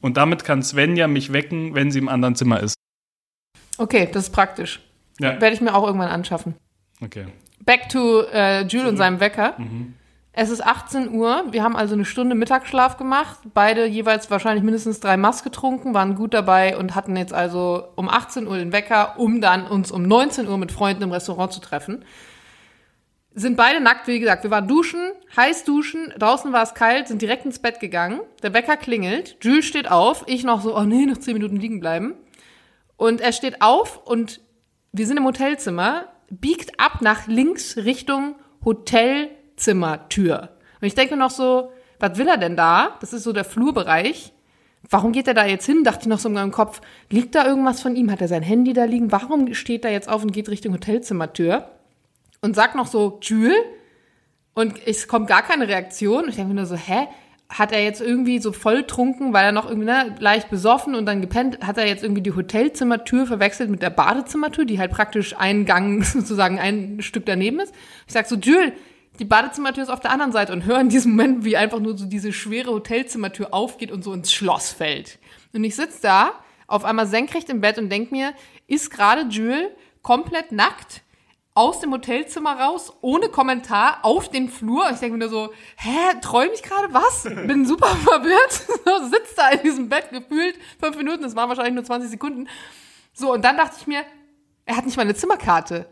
Und 0.01 0.17
damit 0.17 0.43
kann 0.43 0.61
Svenja 0.61 1.07
mich 1.07 1.33
wecken, 1.33 1.73
wenn 1.73 1.91
sie 1.91 1.99
im 1.99 2.07
anderen 2.09 2.35
Zimmer 2.35 2.61
ist. 2.61 2.75
Okay, 3.77 4.07
das 4.11 4.25
ist 4.25 4.33
praktisch. 4.33 4.79
Ja. 5.19 5.41
Werde 5.41 5.53
ich 5.53 5.61
mir 5.61 5.73
auch 5.75 5.85
irgendwann 5.85 6.09
anschaffen. 6.09 6.55
Okay. 7.01 7.25
Back 7.63 7.89
to 7.89 8.21
äh, 8.31 8.63
Jules 8.65 8.87
und 8.87 8.97
seinem 8.97 9.19
Wecker. 9.19 9.55
Es 10.39 10.51
ist 10.51 10.63
18 10.63 11.09
Uhr. 11.13 11.45
Wir 11.49 11.63
haben 11.63 11.75
also 11.75 11.95
eine 11.95 12.05
Stunde 12.05 12.35
Mittagsschlaf 12.35 12.97
gemacht. 12.97 13.39
Beide 13.55 13.87
jeweils 13.87 14.29
wahrscheinlich 14.29 14.63
mindestens 14.63 14.99
drei 14.99 15.17
Mass 15.17 15.43
getrunken, 15.43 15.95
waren 15.95 16.13
gut 16.13 16.35
dabei 16.35 16.77
und 16.77 16.93
hatten 16.93 17.15
jetzt 17.15 17.33
also 17.33 17.87
um 17.95 18.07
18 18.07 18.47
Uhr 18.47 18.57
den 18.57 18.71
Wecker, 18.71 19.15
um 19.17 19.41
dann 19.41 19.65
uns 19.65 19.91
um 19.91 20.03
19 20.03 20.47
Uhr 20.47 20.59
mit 20.59 20.71
Freunden 20.71 21.01
im 21.01 21.11
Restaurant 21.11 21.51
zu 21.51 21.59
treffen. 21.59 22.05
Sind 23.33 23.57
beide 23.57 23.79
nackt, 23.81 24.07
wie 24.07 24.19
gesagt. 24.19 24.43
Wir 24.43 24.51
waren 24.51 24.67
duschen, 24.67 25.11
heiß 25.35 25.63
duschen, 25.63 26.13
draußen 26.19 26.53
war 26.53 26.61
es 26.61 26.75
kalt, 26.75 27.07
sind 27.07 27.23
direkt 27.23 27.45
ins 27.45 27.57
Bett 27.57 27.79
gegangen. 27.79 28.19
Der 28.43 28.53
Wecker 28.53 28.77
klingelt, 28.77 29.37
Jules 29.41 29.65
steht 29.65 29.89
auf, 29.89 30.23
ich 30.27 30.43
noch 30.43 30.61
so, 30.61 30.77
oh 30.77 30.83
nee, 30.83 31.07
noch 31.07 31.17
10 31.17 31.33
Minuten 31.33 31.55
liegen 31.57 31.79
bleiben. 31.79 32.13
Und 32.95 33.21
er 33.21 33.31
steht 33.31 33.63
auf 33.63 34.05
und 34.05 34.39
wir 34.91 35.07
sind 35.07 35.17
im 35.17 35.25
Hotelzimmer, 35.25 36.07
biegt 36.29 36.79
ab 36.79 37.01
nach 37.01 37.27
links 37.27 37.77
Richtung 37.77 38.35
Hotelzimmertür. 38.63 40.49
Und 40.81 40.87
ich 40.87 40.95
denke 40.95 41.15
noch 41.15 41.31
so, 41.31 41.71
was 41.99 42.17
will 42.17 42.27
er 42.27 42.37
denn 42.37 42.55
da? 42.55 42.97
Das 42.99 43.13
ist 43.13 43.23
so 43.23 43.33
der 43.33 43.45
Flurbereich. 43.45 44.33
Warum 44.89 45.11
geht 45.11 45.27
er 45.27 45.33
da 45.33 45.45
jetzt 45.45 45.65
hin? 45.65 45.83
Dachte 45.83 46.01
ich 46.01 46.07
noch 46.07 46.19
so 46.19 46.29
in 46.29 46.35
meinem 46.35 46.51
Kopf. 46.51 46.81
Liegt 47.09 47.35
da 47.35 47.45
irgendwas 47.45 47.81
von 47.81 47.95
ihm? 47.95 48.11
Hat 48.11 48.21
er 48.21 48.27
sein 48.27 48.43
Handy 48.43 48.73
da 48.73 48.85
liegen? 48.85 49.11
Warum 49.11 49.53
steht 49.53 49.83
er 49.83 49.91
jetzt 49.91 50.07
auf 50.07 50.23
und 50.23 50.31
geht 50.31 50.49
Richtung 50.49 50.73
Hotelzimmertür? 50.73 51.69
Und 52.41 52.55
sagt 52.55 52.75
noch 52.75 52.87
so, 52.87 53.19
Jules? 53.21 53.55
Und 54.53 54.75
es 54.87 55.07
kommt 55.07 55.27
gar 55.27 55.41
keine 55.41 55.67
Reaktion. 55.67 56.29
Ich 56.29 56.35
denke 56.35 56.49
mir 56.49 56.55
nur 56.55 56.65
so, 56.65 56.75
hä? 56.75 57.07
Hat 57.49 57.71
er 57.71 57.83
jetzt 57.83 58.01
irgendwie 58.01 58.39
so 58.39 58.51
voll 58.51 58.83
trunken, 58.83 59.31
weil 59.31 59.45
er 59.45 59.51
noch 59.51 59.67
irgendwie 59.67 59.85
ne, 59.85 60.15
leicht 60.19 60.49
besoffen 60.49 60.95
und 60.95 61.05
dann 61.05 61.21
gepennt, 61.21 61.65
hat 61.65 61.77
er 61.77 61.87
jetzt 61.87 62.03
irgendwie 62.03 62.21
die 62.21 62.35
Hotelzimmertür 62.35 63.25
verwechselt 63.25 63.69
mit 63.69 63.81
der 63.81 63.89
Badezimmertür, 63.89 64.65
die 64.65 64.79
halt 64.79 64.91
praktisch 64.91 65.35
ein 65.37 65.65
Gang 65.65 66.03
sozusagen 66.05 66.59
ein 66.59 67.01
Stück 67.01 67.25
daneben 67.25 67.59
ist. 67.59 67.73
Ich 68.05 68.13
sag 68.13 68.27
so, 68.27 68.35
Jules, 68.35 68.73
die 69.19 69.25
Badezimmertür 69.25 69.83
ist 69.83 69.89
auf 69.89 69.99
der 69.99 70.11
anderen 70.11 70.31
Seite 70.31 70.53
und 70.53 70.65
höre 70.65 70.79
in 70.79 70.89
diesem 70.89 71.11
Moment, 71.11 71.45
wie 71.45 71.57
einfach 71.57 71.79
nur 71.79 71.97
so 71.97 72.05
diese 72.05 72.33
schwere 72.33 72.71
Hotelzimmertür 72.71 73.53
aufgeht 73.53 73.91
und 73.91 74.03
so 74.03 74.13
ins 74.13 74.31
Schloss 74.31 74.71
fällt. 74.71 75.17
Und 75.53 75.63
ich 75.63 75.75
sitz 75.75 76.01
da, 76.01 76.33
auf 76.67 76.83
einmal 76.83 77.07
senkrecht 77.07 77.49
im 77.49 77.61
Bett 77.61 77.77
und 77.77 77.89
denk 77.89 78.11
mir, 78.11 78.33
ist 78.67 78.91
gerade 78.91 79.27
Jules 79.29 79.69
komplett 80.01 80.51
nackt 80.51 81.01
aus 81.57 81.79
dem 81.79 81.91
Hotelzimmer 81.91 82.59
raus, 82.59 82.93
ohne 83.01 83.29
Kommentar, 83.29 83.99
auf 84.03 84.29
den 84.29 84.47
Flur. 84.47 84.87
Ich 84.91 84.99
denke 84.99 85.17
mir 85.17 85.27
nur 85.27 85.29
so, 85.29 85.53
hä, 85.77 86.13
träume 86.21 86.53
ich 86.53 86.61
gerade 86.61 86.93
was? 86.93 87.23
Bin 87.23 87.65
super 87.65 87.87
verwirrt. 88.03 88.51
So, 88.85 89.07
Sitz 89.09 89.33
da 89.35 89.49
in 89.49 89.63
diesem 89.63 89.89
Bett 89.89 90.11
gefühlt 90.11 90.55
fünf 90.79 90.95
Minuten, 90.97 91.23
das 91.23 91.35
waren 91.35 91.49
wahrscheinlich 91.49 91.73
nur 91.73 91.83
20 91.83 92.11
Sekunden. 92.11 92.47
So, 93.11 93.33
und 93.33 93.43
dann 93.43 93.57
dachte 93.57 93.75
ich 93.79 93.87
mir, 93.87 94.03
er 94.65 94.77
hat 94.77 94.85
nicht 94.85 94.97
mal 94.97 95.03
eine 95.03 95.15
Zimmerkarte. 95.15 95.89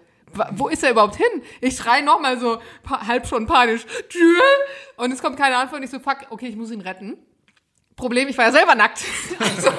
Wo 0.51 0.67
ist 0.67 0.84
er 0.84 0.91
überhaupt 0.91 1.15
hin? 1.15 1.41
Ich 1.62 1.78
schreie 1.78 2.04
nochmal 2.04 2.39
so 2.39 2.60
halb 2.88 3.25
schon 3.25 3.47
panisch, 3.47 3.86
Jules! 4.10 4.41
Und 4.97 5.12
es 5.12 5.21
kommt 5.21 5.38
keine 5.38 5.58
Antwort. 5.58 5.80
Und 5.80 5.84
ich 5.86 5.91
so, 5.91 5.99
fuck, 5.99 6.28
okay, 6.30 6.47
ich 6.47 6.56
muss 6.56 6.69
ihn 6.71 6.82
retten. 6.82 7.17
Problem, 7.95 8.27
ich 8.27 8.38
war 8.38 8.45
ja 8.45 8.51
selber 8.51 8.75
nackt. 8.75 9.01
Also 9.39 9.69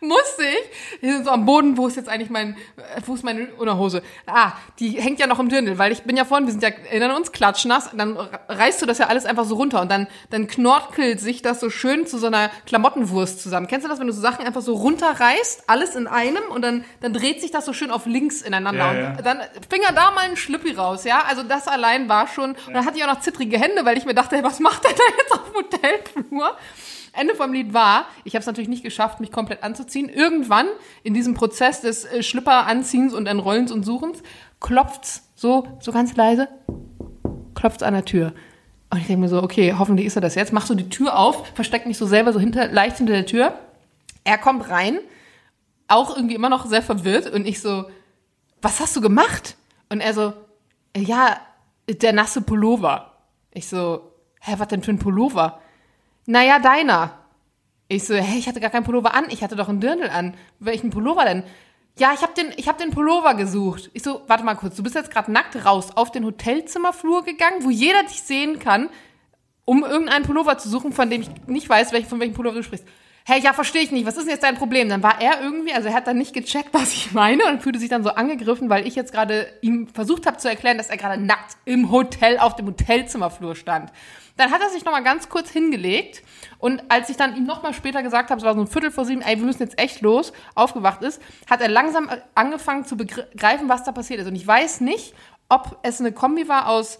musste 0.00 0.42
ich. 0.42 1.02
Wir 1.02 1.12
sind 1.12 1.24
so 1.24 1.30
am 1.30 1.44
Boden, 1.44 1.76
wo 1.76 1.86
ist 1.86 1.96
jetzt 1.96 2.08
eigentlich 2.08 2.30
mein, 2.30 2.56
wo 3.04 3.14
ist 3.14 3.22
meine 3.22 3.48
Unterhose? 3.58 4.02
Ah, 4.26 4.52
die 4.78 4.92
hängt 5.00 5.20
ja 5.20 5.26
noch 5.26 5.38
im 5.38 5.48
Dirndl, 5.48 5.78
weil 5.78 5.92
ich 5.92 6.02
bin 6.02 6.16
ja 6.16 6.24
vorhin, 6.24 6.46
wir 6.46 6.52
sind 6.52 6.62
ja, 6.62 6.70
erinnern 6.70 7.16
uns, 7.16 7.32
klatschnass, 7.32 7.90
dann 7.94 8.16
reißt 8.16 8.80
du 8.80 8.86
das 8.86 8.98
ja 8.98 9.06
alles 9.08 9.26
einfach 9.26 9.44
so 9.44 9.56
runter 9.56 9.80
und 9.82 9.90
dann, 9.90 10.06
dann 10.30 10.46
knorkelt 10.46 11.20
sich 11.20 11.42
das 11.42 11.60
so 11.60 11.68
schön 11.68 12.06
zu 12.06 12.18
so 12.18 12.26
einer 12.26 12.50
Klamottenwurst 12.66 13.42
zusammen. 13.42 13.66
Kennst 13.66 13.84
du 13.84 13.90
das, 13.90 14.00
wenn 14.00 14.06
du 14.06 14.12
so 14.12 14.20
Sachen 14.22 14.46
einfach 14.46 14.62
so 14.62 14.74
runterreißt, 14.74 15.64
alles 15.66 15.94
in 15.94 16.06
einem 16.06 16.44
und 16.50 16.62
dann, 16.62 16.84
dann 17.02 17.12
dreht 17.12 17.40
sich 17.40 17.50
das 17.50 17.66
so 17.66 17.72
schön 17.72 17.90
auf 17.90 18.06
links 18.06 18.40
ineinander 18.40 18.94
Ja, 18.94 19.00
ja. 19.00 19.10
und 19.18 19.26
dann 19.26 19.40
fing 19.68 19.82
er 19.86 19.92
da 19.92 20.10
mal 20.12 20.20
ein 20.28 20.36
Schlüppi 20.36 20.72
raus, 20.72 21.04
ja? 21.04 21.22
Also 21.28 21.42
das 21.42 21.68
allein 21.68 22.08
war 22.08 22.26
schon, 22.28 22.52
und 22.66 22.72
dann 22.74 22.86
hatte 22.86 22.96
ich 22.96 23.04
auch 23.04 23.12
noch 23.12 23.20
zittrige 23.20 23.58
Hände, 23.58 23.84
weil 23.84 23.98
ich 23.98 24.06
mir 24.06 24.14
dachte, 24.14 24.36
hey, 24.36 24.44
was 24.44 24.60
macht 24.60 24.84
er 24.84 24.92
da 24.92 25.02
jetzt 25.18 25.32
auf 25.32 25.44
dem 25.44 25.54
Hotelflur? 25.54 26.56
Ende 27.12 27.34
vom 27.34 27.52
Lied 27.52 27.74
war, 27.74 28.06
ich 28.24 28.34
habe 28.34 28.40
es 28.40 28.46
natürlich 28.46 28.68
nicht 28.68 28.82
geschafft, 28.82 29.20
mich 29.20 29.32
komplett 29.32 29.62
anzuziehen. 29.62 30.08
Irgendwann 30.08 30.66
in 31.02 31.14
diesem 31.14 31.34
Prozess 31.34 31.80
des 31.80 32.04
äh, 32.04 32.22
Schlipperanziehens 32.22 33.14
und 33.14 33.26
Entrollens 33.26 33.72
und 33.72 33.84
Suchens 33.84 34.22
klopft's 34.60 35.28
so, 35.34 35.66
so 35.80 35.92
ganz 35.92 36.14
leise, 36.16 36.48
klopft's 37.54 37.82
an 37.82 37.94
der 37.94 38.04
Tür. 38.04 38.32
Und 38.90 38.98
ich 38.98 39.06
denke 39.06 39.22
mir 39.22 39.28
so, 39.28 39.42
okay, 39.42 39.74
hoffentlich 39.78 40.06
ist 40.06 40.16
er 40.16 40.22
das 40.22 40.34
jetzt. 40.34 40.52
Mach 40.52 40.66
so 40.66 40.74
die 40.74 40.88
Tür 40.88 41.16
auf, 41.16 41.46
versteck 41.54 41.86
mich 41.86 41.96
so 41.96 42.06
selber 42.06 42.32
so 42.32 42.40
hinter, 42.40 42.68
leicht 42.68 42.98
hinter 42.98 43.12
der 43.12 43.26
Tür. 43.26 43.58
Er 44.24 44.36
kommt 44.36 44.68
rein, 44.68 44.98
auch 45.88 46.14
irgendwie 46.14 46.34
immer 46.34 46.48
noch 46.48 46.66
sehr 46.66 46.82
verwirrt 46.82 47.30
und 47.30 47.46
ich 47.46 47.60
so, 47.60 47.86
was 48.62 48.80
hast 48.80 48.94
du 48.96 49.00
gemacht? 49.00 49.56
Und 49.88 50.00
er 50.00 50.14
so, 50.14 50.32
ja, 50.96 51.36
der 51.88 52.12
nasse 52.12 52.42
Pullover. 52.42 53.12
Ich 53.52 53.68
so, 53.68 54.12
hä, 54.40 54.54
was 54.58 54.68
denn 54.68 54.82
für 54.82 54.92
ein 54.92 54.98
Pullover? 54.98 55.60
Naja, 56.26 56.58
deiner. 56.58 57.18
Ich 57.88 58.06
so, 58.06 58.14
hä, 58.14 58.38
ich 58.38 58.46
hatte 58.48 58.60
gar 58.60 58.70
keinen 58.70 58.84
Pullover 58.84 59.14
an, 59.14 59.24
ich 59.30 59.42
hatte 59.42 59.56
doch 59.56 59.68
einen 59.68 59.80
Dirndl 59.80 60.08
an. 60.08 60.34
Welchen 60.60 60.90
Pullover 60.90 61.24
denn? 61.24 61.42
Ja, 61.98 62.12
ich 62.14 62.22
habe 62.22 62.32
den, 62.34 62.52
hab 62.66 62.78
den 62.78 62.90
Pullover 62.90 63.34
gesucht. 63.34 63.90
Ich 63.94 64.02
so, 64.02 64.22
warte 64.26 64.44
mal 64.44 64.54
kurz, 64.54 64.76
du 64.76 64.82
bist 64.82 64.94
jetzt 64.94 65.10
gerade 65.10 65.32
nackt 65.32 65.64
raus 65.64 65.88
auf 65.96 66.12
den 66.12 66.24
Hotelzimmerflur 66.24 67.24
gegangen, 67.24 67.64
wo 67.64 67.70
jeder 67.70 68.02
dich 68.04 68.22
sehen 68.22 68.58
kann, 68.58 68.88
um 69.64 69.84
irgendeinen 69.84 70.24
Pullover 70.24 70.56
zu 70.56 70.68
suchen, 70.68 70.92
von 70.92 71.10
dem 71.10 71.22
ich 71.22 71.30
nicht 71.46 71.68
weiß, 71.68 71.92
welch, 71.92 72.06
von 72.06 72.20
welchem 72.20 72.34
Pullover 72.34 72.56
du 72.56 72.62
sprichst. 72.62 72.86
Hey, 73.30 73.40
ja, 73.40 73.52
verstehe 73.52 73.82
ich 73.82 73.92
nicht, 73.92 74.06
was 74.06 74.16
ist 74.16 74.24
denn 74.24 74.32
jetzt 74.32 74.42
dein 74.42 74.56
Problem? 74.56 74.88
Dann 74.88 75.04
war 75.04 75.20
er 75.20 75.40
irgendwie, 75.40 75.72
also 75.72 75.88
er 75.88 75.94
hat 75.94 76.08
dann 76.08 76.18
nicht 76.18 76.34
gecheckt, 76.34 76.68
was 76.72 76.92
ich 76.92 77.12
meine 77.12 77.46
und 77.46 77.62
fühlte 77.62 77.78
sich 77.78 77.88
dann 77.88 78.02
so 78.02 78.10
angegriffen, 78.10 78.68
weil 78.68 78.86
ich 78.86 78.96
jetzt 78.96 79.12
gerade 79.12 79.46
ihm 79.60 79.86
versucht 79.86 80.26
habe 80.26 80.36
zu 80.38 80.48
erklären, 80.48 80.78
dass 80.78 80.90
er 80.90 80.96
gerade 80.96 81.22
nackt 81.22 81.56
im 81.64 81.90
Hotel 81.90 82.38
auf 82.38 82.56
dem 82.56 82.66
Hotelzimmerflur 82.66 83.54
stand. 83.54 83.92
Dann 84.36 84.50
hat 84.50 84.60
er 84.62 84.70
sich 84.70 84.84
nochmal 84.84 85.04
ganz 85.04 85.28
kurz 85.28 85.50
hingelegt 85.50 86.22
und 86.58 86.82
als 86.88 87.08
ich 87.08 87.16
dann 87.16 87.36
ihm 87.36 87.44
nochmal 87.44 87.74
später 87.74 88.02
gesagt 88.02 88.30
habe, 88.30 88.38
es 88.38 88.44
war 88.44 88.54
so 88.54 88.60
ein 88.60 88.66
Viertel 88.66 88.90
vor 88.90 89.04
sieben, 89.04 89.22
ey, 89.22 89.38
wir 89.38 89.44
müssen 89.44 89.62
jetzt 89.62 89.78
echt 89.78 90.00
los, 90.00 90.32
aufgewacht 90.54 91.02
ist, 91.02 91.20
hat 91.48 91.60
er 91.60 91.68
langsam 91.68 92.10
angefangen 92.34 92.84
zu 92.84 92.96
begreifen, 92.96 93.68
was 93.68 93.84
da 93.84 93.92
passiert 93.92 94.20
ist. 94.20 94.26
Und 94.26 94.34
ich 94.34 94.46
weiß 94.46 94.80
nicht, 94.80 95.14
ob 95.48 95.78
es 95.82 96.00
eine 96.00 96.12
Kombi 96.12 96.48
war 96.48 96.68
aus 96.68 96.98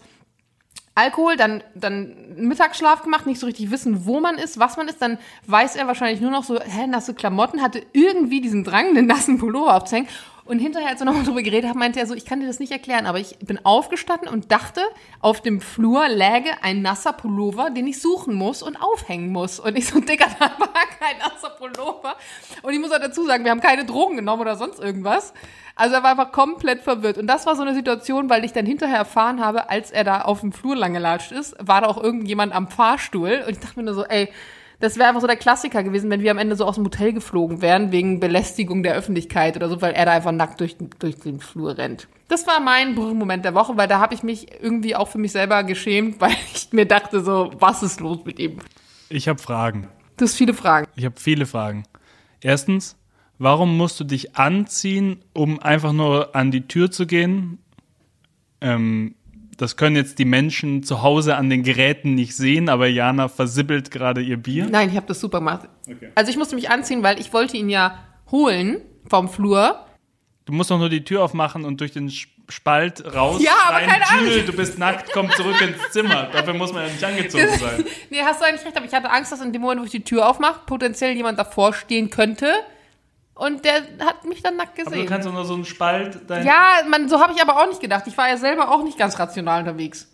Alkohol, 0.93 1.37
dann, 1.37 1.63
dann 1.73 2.15
Mittagsschlaf 2.35 3.03
gemacht, 3.03 3.25
nicht 3.25 3.39
so 3.39 3.45
richtig 3.45 3.71
wissen, 3.71 4.05
wo 4.05 4.19
man 4.19 4.37
ist, 4.37 4.59
was 4.59 4.75
man 4.75 4.89
ist, 4.89 5.01
dann 5.01 5.17
weiß 5.47 5.77
er 5.77 5.87
wahrscheinlich 5.87 6.19
nur 6.19 6.31
noch 6.31 6.43
so, 6.43 6.59
hä, 6.59 6.85
nasse 6.87 7.13
Klamotten, 7.13 7.61
hatte 7.61 7.81
irgendwie 7.93 8.41
diesen 8.41 8.65
Drang, 8.65 8.93
den 8.93 9.05
nassen 9.05 9.37
Pullover 9.37 9.75
aufzuhängen. 9.75 10.09
Und 10.45 10.59
hinterher, 10.59 10.89
als 10.89 10.99
wir 10.99 11.05
nochmal 11.05 11.23
drüber 11.23 11.41
geredet 11.41 11.69
haben, 11.69 11.79
meinte 11.79 11.99
er 11.99 12.07
so, 12.07 12.13
ich 12.13 12.25
kann 12.25 12.39
dir 12.39 12.47
das 12.47 12.59
nicht 12.59 12.71
erklären, 12.71 13.05
aber 13.05 13.19
ich 13.19 13.37
bin 13.39 13.63
aufgestanden 13.63 14.27
und 14.27 14.51
dachte, 14.51 14.81
auf 15.19 15.41
dem 15.41 15.61
Flur 15.61 16.07
läge 16.09 16.49
ein 16.61 16.81
nasser 16.81 17.13
Pullover, 17.13 17.69
den 17.69 17.87
ich 17.87 18.01
suchen 18.01 18.33
muss 18.33 18.63
und 18.63 18.75
aufhängen 18.75 19.31
muss. 19.31 19.59
Und 19.59 19.77
ich 19.77 19.87
so, 19.87 19.99
Digga, 19.99 20.25
da 20.39 20.51
war 20.59 20.73
kein 20.99 21.17
nasser 21.19 21.51
Pullover. 21.51 22.15
Und 22.63 22.73
ich 22.73 22.79
muss 22.79 22.91
auch 22.91 22.99
dazu 22.99 23.25
sagen, 23.25 23.43
wir 23.43 23.51
haben 23.51 23.61
keine 23.61 23.85
Drogen 23.85 24.15
genommen 24.15 24.41
oder 24.41 24.55
sonst 24.55 24.79
irgendwas. 24.79 25.33
Also 25.75 25.95
er 25.95 26.03
war 26.03 26.11
einfach 26.11 26.31
komplett 26.31 26.81
verwirrt. 26.81 27.17
Und 27.17 27.27
das 27.27 27.45
war 27.45 27.55
so 27.55 27.61
eine 27.61 27.73
Situation, 27.73 28.29
weil 28.29 28.43
ich 28.43 28.53
dann 28.53 28.65
hinterher 28.65 28.97
erfahren 28.97 29.43
habe, 29.43 29.69
als 29.69 29.91
er 29.91 30.03
da 30.03 30.21
auf 30.21 30.41
dem 30.41 30.51
Flur 30.51 30.75
lang 30.75 30.93
gelatscht 30.93 31.31
ist, 31.31 31.55
war 31.59 31.81
da 31.81 31.87
auch 31.87 32.01
irgendjemand 32.01 32.53
am 32.53 32.67
Fahrstuhl. 32.67 33.43
Und 33.45 33.53
ich 33.53 33.59
dachte 33.59 33.79
mir 33.79 33.85
nur 33.85 33.93
so, 33.93 34.05
ey, 34.05 34.29
das 34.81 34.97
wäre 34.97 35.09
einfach 35.09 35.21
so 35.21 35.27
der 35.27 35.35
Klassiker 35.35 35.83
gewesen, 35.83 36.09
wenn 36.09 36.21
wir 36.21 36.31
am 36.31 36.39
Ende 36.39 36.55
so 36.55 36.65
aus 36.65 36.75
dem 36.75 36.85
Hotel 36.85 37.13
geflogen 37.13 37.61
wären, 37.61 37.91
wegen 37.91 38.19
Belästigung 38.19 38.83
der 38.83 38.95
Öffentlichkeit 38.95 39.55
oder 39.55 39.69
so, 39.69 39.81
weil 39.81 39.93
er 39.93 40.05
da 40.05 40.11
einfach 40.11 40.31
nackt 40.31 40.59
durch, 40.59 40.75
durch 40.99 41.17
den 41.19 41.39
Flur 41.39 41.77
rennt. 41.77 42.07
Das 42.27 42.47
war 42.47 42.59
mein 42.59 42.95
Moment 42.95 43.45
der 43.45 43.53
Woche, 43.53 43.77
weil 43.77 43.87
da 43.87 43.99
habe 43.99 44.13
ich 44.13 44.23
mich 44.23 44.47
irgendwie 44.61 44.95
auch 44.95 45.07
für 45.07 45.19
mich 45.19 45.31
selber 45.31 45.63
geschämt, 45.63 46.15
weil 46.19 46.35
ich 46.53 46.69
mir 46.71 46.85
dachte 46.85 47.23
so, 47.23 47.51
was 47.59 47.83
ist 47.83 47.99
los 47.99 48.19
mit 48.25 48.39
ihm? 48.39 48.57
Ich 49.09 49.27
habe 49.27 49.39
Fragen. 49.39 49.87
Du 50.17 50.25
hast 50.25 50.35
viele 50.35 50.53
Fragen. 50.53 50.87
Ich 50.95 51.05
habe 51.05 51.19
viele 51.19 51.45
Fragen. 51.45 51.83
Erstens, 52.41 52.97
warum 53.37 53.77
musst 53.77 53.99
du 53.99 54.03
dich 54.03 54.35
anziehen, 54.35 55.23
um 55.33 55.59
einfach 55.59 55.93
nur 55.93 56.35
an 56.35 56.51
die 56.51 56.67
Tür 56.67 56.89
zu 56.91 57.05
gehen? 57.05 57.59
Ähm, 58.61 59.15
das 59.61 59.77
können 59.77 59.95
jetzt 59.95 60.17
die 60.17 60.25
Menschen 60.25 60.81
zu 60.81 61.03
Hause 61.03 61.35
an 61.35 61.51
den 61.51 61.61
Geräten 61.61 62.15
nicht 62.15 62.35
sehen, 62.35 62.67
aber 62.67 62.87
Jana 62.87 63.27
versibbelt 63.27 63.91
gerade 63.91 64.19
ihr 64.19 64.37
Bier. 64.37 64.67
Nein, 64.67 64.89
ich 64.89 64.95
habe 64.95 65.05
das 65.05 65.19
super 65.19 65.37
gemacht. 65.37 65.69
Okay. 65.87 66.09
Also 66.15 66.31
ich 66.31 66.37
musste 66.37 66.55
mich 66.55 66.71
anziehen, 66.71 67.03
weil 67.03 67.19
ich 67.19 67.31
wollte 67.31 67.57
ihn 67.57 67.69
ja 67.69 67.99
holen 68.31 68.81
vom 69.07 69.29
Flur. 69.29 69.85
Du 70.45 70.53
musst 70.53 70.71
doch 70.71 70.79
nur 70.79 70.89
die 70.89 71.03
Tür 71.03 71.21
aufmachen 71.23 71.63
und 71.63 71.79
durch 71.79 71.91
den 71.91 72.11
Spalt 72.49 73.05
raus. 73.13 73.39
Ja, 73.39 73.51
aber 73.67 73.77
rein, 73.77 73.87
keine 73.87 74.09
Ahnung. 74.09 74.45
Du 74.47 74.53
bist 74.53 74.79
nackt, 74.79 75.11
komm 75.13 75.29
zurück 75.29 75.61
ins 75.61 75.91
Zimmer. 75.91 76.29
Dafür 76.33 76.55
muss 76.55 76.73
man 76.73 76.87
ja 76.87 76.91
nicht 76.91 77.03
angezogen 77.03 77.47
sein. 77.59 77.85
nee, 78.09 78.21
hast 78.23 78.41
du 78.41 78.45
eigentlich 78.45 78.65
recht, 78.65 78.75
aber 78.75 78.87
ich 78.87 78.93
hatte 78.93 79.11
Angst, 79.11 79.31
dass 79.31 79.41
in 79.41 79.53
dem 79.53 79.61
Moment, 79.61 79.81
wo 79.81 79.85
ich 79.85 79.91
die 79.91 80.03
Tür 80.03 80.27
aufmache, 80.27 80.61
potenziell 80.65 81.15
jemand 81.15 81.37
davor 81.37 81.73
stehen 81.73 82.09
könnte 82.09 82.51
und 83.41 83.65
der 83.65 83.81
hat 84.05 84.23
mich 84.25 84.43
dann 84.43 84.55
nackt 84.55 84.75
gesehen. 84.75 84.93
Aber 84.93 85.01
du 85.01 85.07
kannst 85.07 85.27
doch 85.27 85.33
nur 85.33 85.45
so 85.45 85.55
einen 85.55 85.65
Spalt. 85.65 86.19
Ja, 86.29 86.83
man, 86.87 87.09
so 87.09 87.19
habe 87.19 87.33
ich 87.33 87.41
aber 87.41 87.57
auch 87.57 87.67
nicht 87.67 87.81
gedacht. 87.81 88.05
Ich 88.05 88.15
war 88.15 88.29
ja 88.29 88.37
selber 88.37 88.69
auch 88.69 88.83
nicht 88.83 88.99
ganz 88.99 89.17
rational 89.17 89.61
unterwegs. 89.61 90.07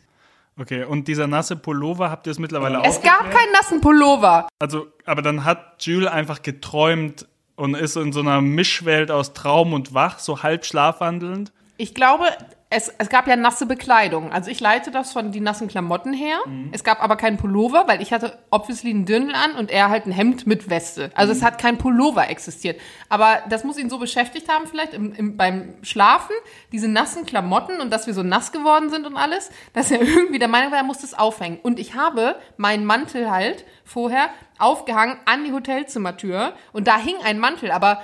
Okay, 0.57 0.85
und 0.85 1.09
dieser 1.09 1.27
nasse 1.27 1.57
Pullover, 1.57 2.09
habt 2.09 2.25
ihr 2.25 2.31
es 2.31 2.39
mittlerweile 2.39 2.79
auch? 2.79 2.85
Es 2.85 3.01
gab 3.01 3.29
keinen 3.29 3.51
nassen 3.51 3.81
Pullover. 3.81 4.47
Also, 4.59 4.87
aber 5.05 5.21
dann 5.21 5.43
hat 5.43 5.83
Jules 5.83 6.09
einfach 6.09 6.41
geträumt 6.41 7.27
und 7.57 7.75
ist 7.75 7.97
in 7.97 8.13
so 8.13 8.21
einer 8.21 8.39
Mischwelt 8.39 9.11
aus 9.11 9.33
Traum 9.33 9.73
und 9.73 9.93
Wach, 9.93 10.19
so 10.19 10.41
halb 10.41 10.65
schlafwandelnd. 10.65 11.51
Ich 11.75 11.93
glaube, 11.93 12.25
es, 12.69 12.93
es 12.97 13.07
gab 13.07 13.27
ja 13.27 13.37
nasse 13.37 13.65
Bekleidung. 13.65 14.33
Also 14.33 14.51
ich 14.51 14.59
leite 14.59 14.91
das 14.91 15.13
von 15.13 15.31
die 15.31 15.39
nassen 15.39 15.69
Klamotten 15.69 16.11
her. 16.11 16.37
Mhm. 16.45 16.69
Es 16.73 16.83
gab 16.83 17.01
aber 17.01 17.15
keinen 17.15 17.37
Pullover, 17.37 17.87
weil 17.87 18.01
ich 18.01 18.11
hatte 18.11 18.37
obviously 18.51 18.89
einen 18.89 19.05
Dirndl 19.05 19.35
an 19.35 19.53
und 19.53 19.71
er 19.71 19.89
halt 19.89 20.05
ein 20.05 20.11
Hemd 20.11 20.45
mit 20.47 20.69
Weste. 20.69 21.09
Also 21.15 21.31
mhm. 21.31 21.37
es 21.37 21.45
hat 21.45 21.59
kein 21.59 21.77
Pullover 21.77 22.29
existiert. 22.29 22.81
Aber 23.07 23.41
das 23.49 23.63
muss 23.63 23.77
ihn 23.77 23.89
so 23.89 23.99
beschäftigt 23.99 24.49
haben 24.49 24.67
vielleicht 24.67 24.93
im, 24.93 25.13
im, 25.13 25.37
beim 25.37 25.75
Schlafen, 25.81 26.35
diese 26.73 26.89
nassen 26.89 27.25
Klamotten 27.25 27.79
und 27.79 27.89
dass 27.89 28.05
wir 28.05 28.13
so 28.13 28.21
nass 28.21 28.51
geworden 28.51 28.89
sind 28.89 29.07
und 29.07 29.15
alles, 29.15 29.49
dass 29.71 29.89
er 29.89 30.01
irgendwie 30.01 30.39
der 30.39 30.49
Meinung 30.49 30.71
war, 30.71 30.79
er 30.79 30.83
muss 30.83 30.99
das 30.99 31.13
aufhängen. 31.13 31.59
Und 31.63 31.79
ich 31.79 31.95
habe 31.95 32.35
meinen 32.57 32.83
Mantel 32.83 33.31
halt 33.31 33.63
vorher 33.85 34.29
aufgehangen 34.59 35.17
an 35.25 35.45
die 35.45 35.53
Hotelzimmertür 35.53 36.53
und 36.73 36.87
da 36.87 36.97
hing 36.97 37.15
ein 37.23 37.39
Mantel, 37.39 37.71
aber 37.71 38.01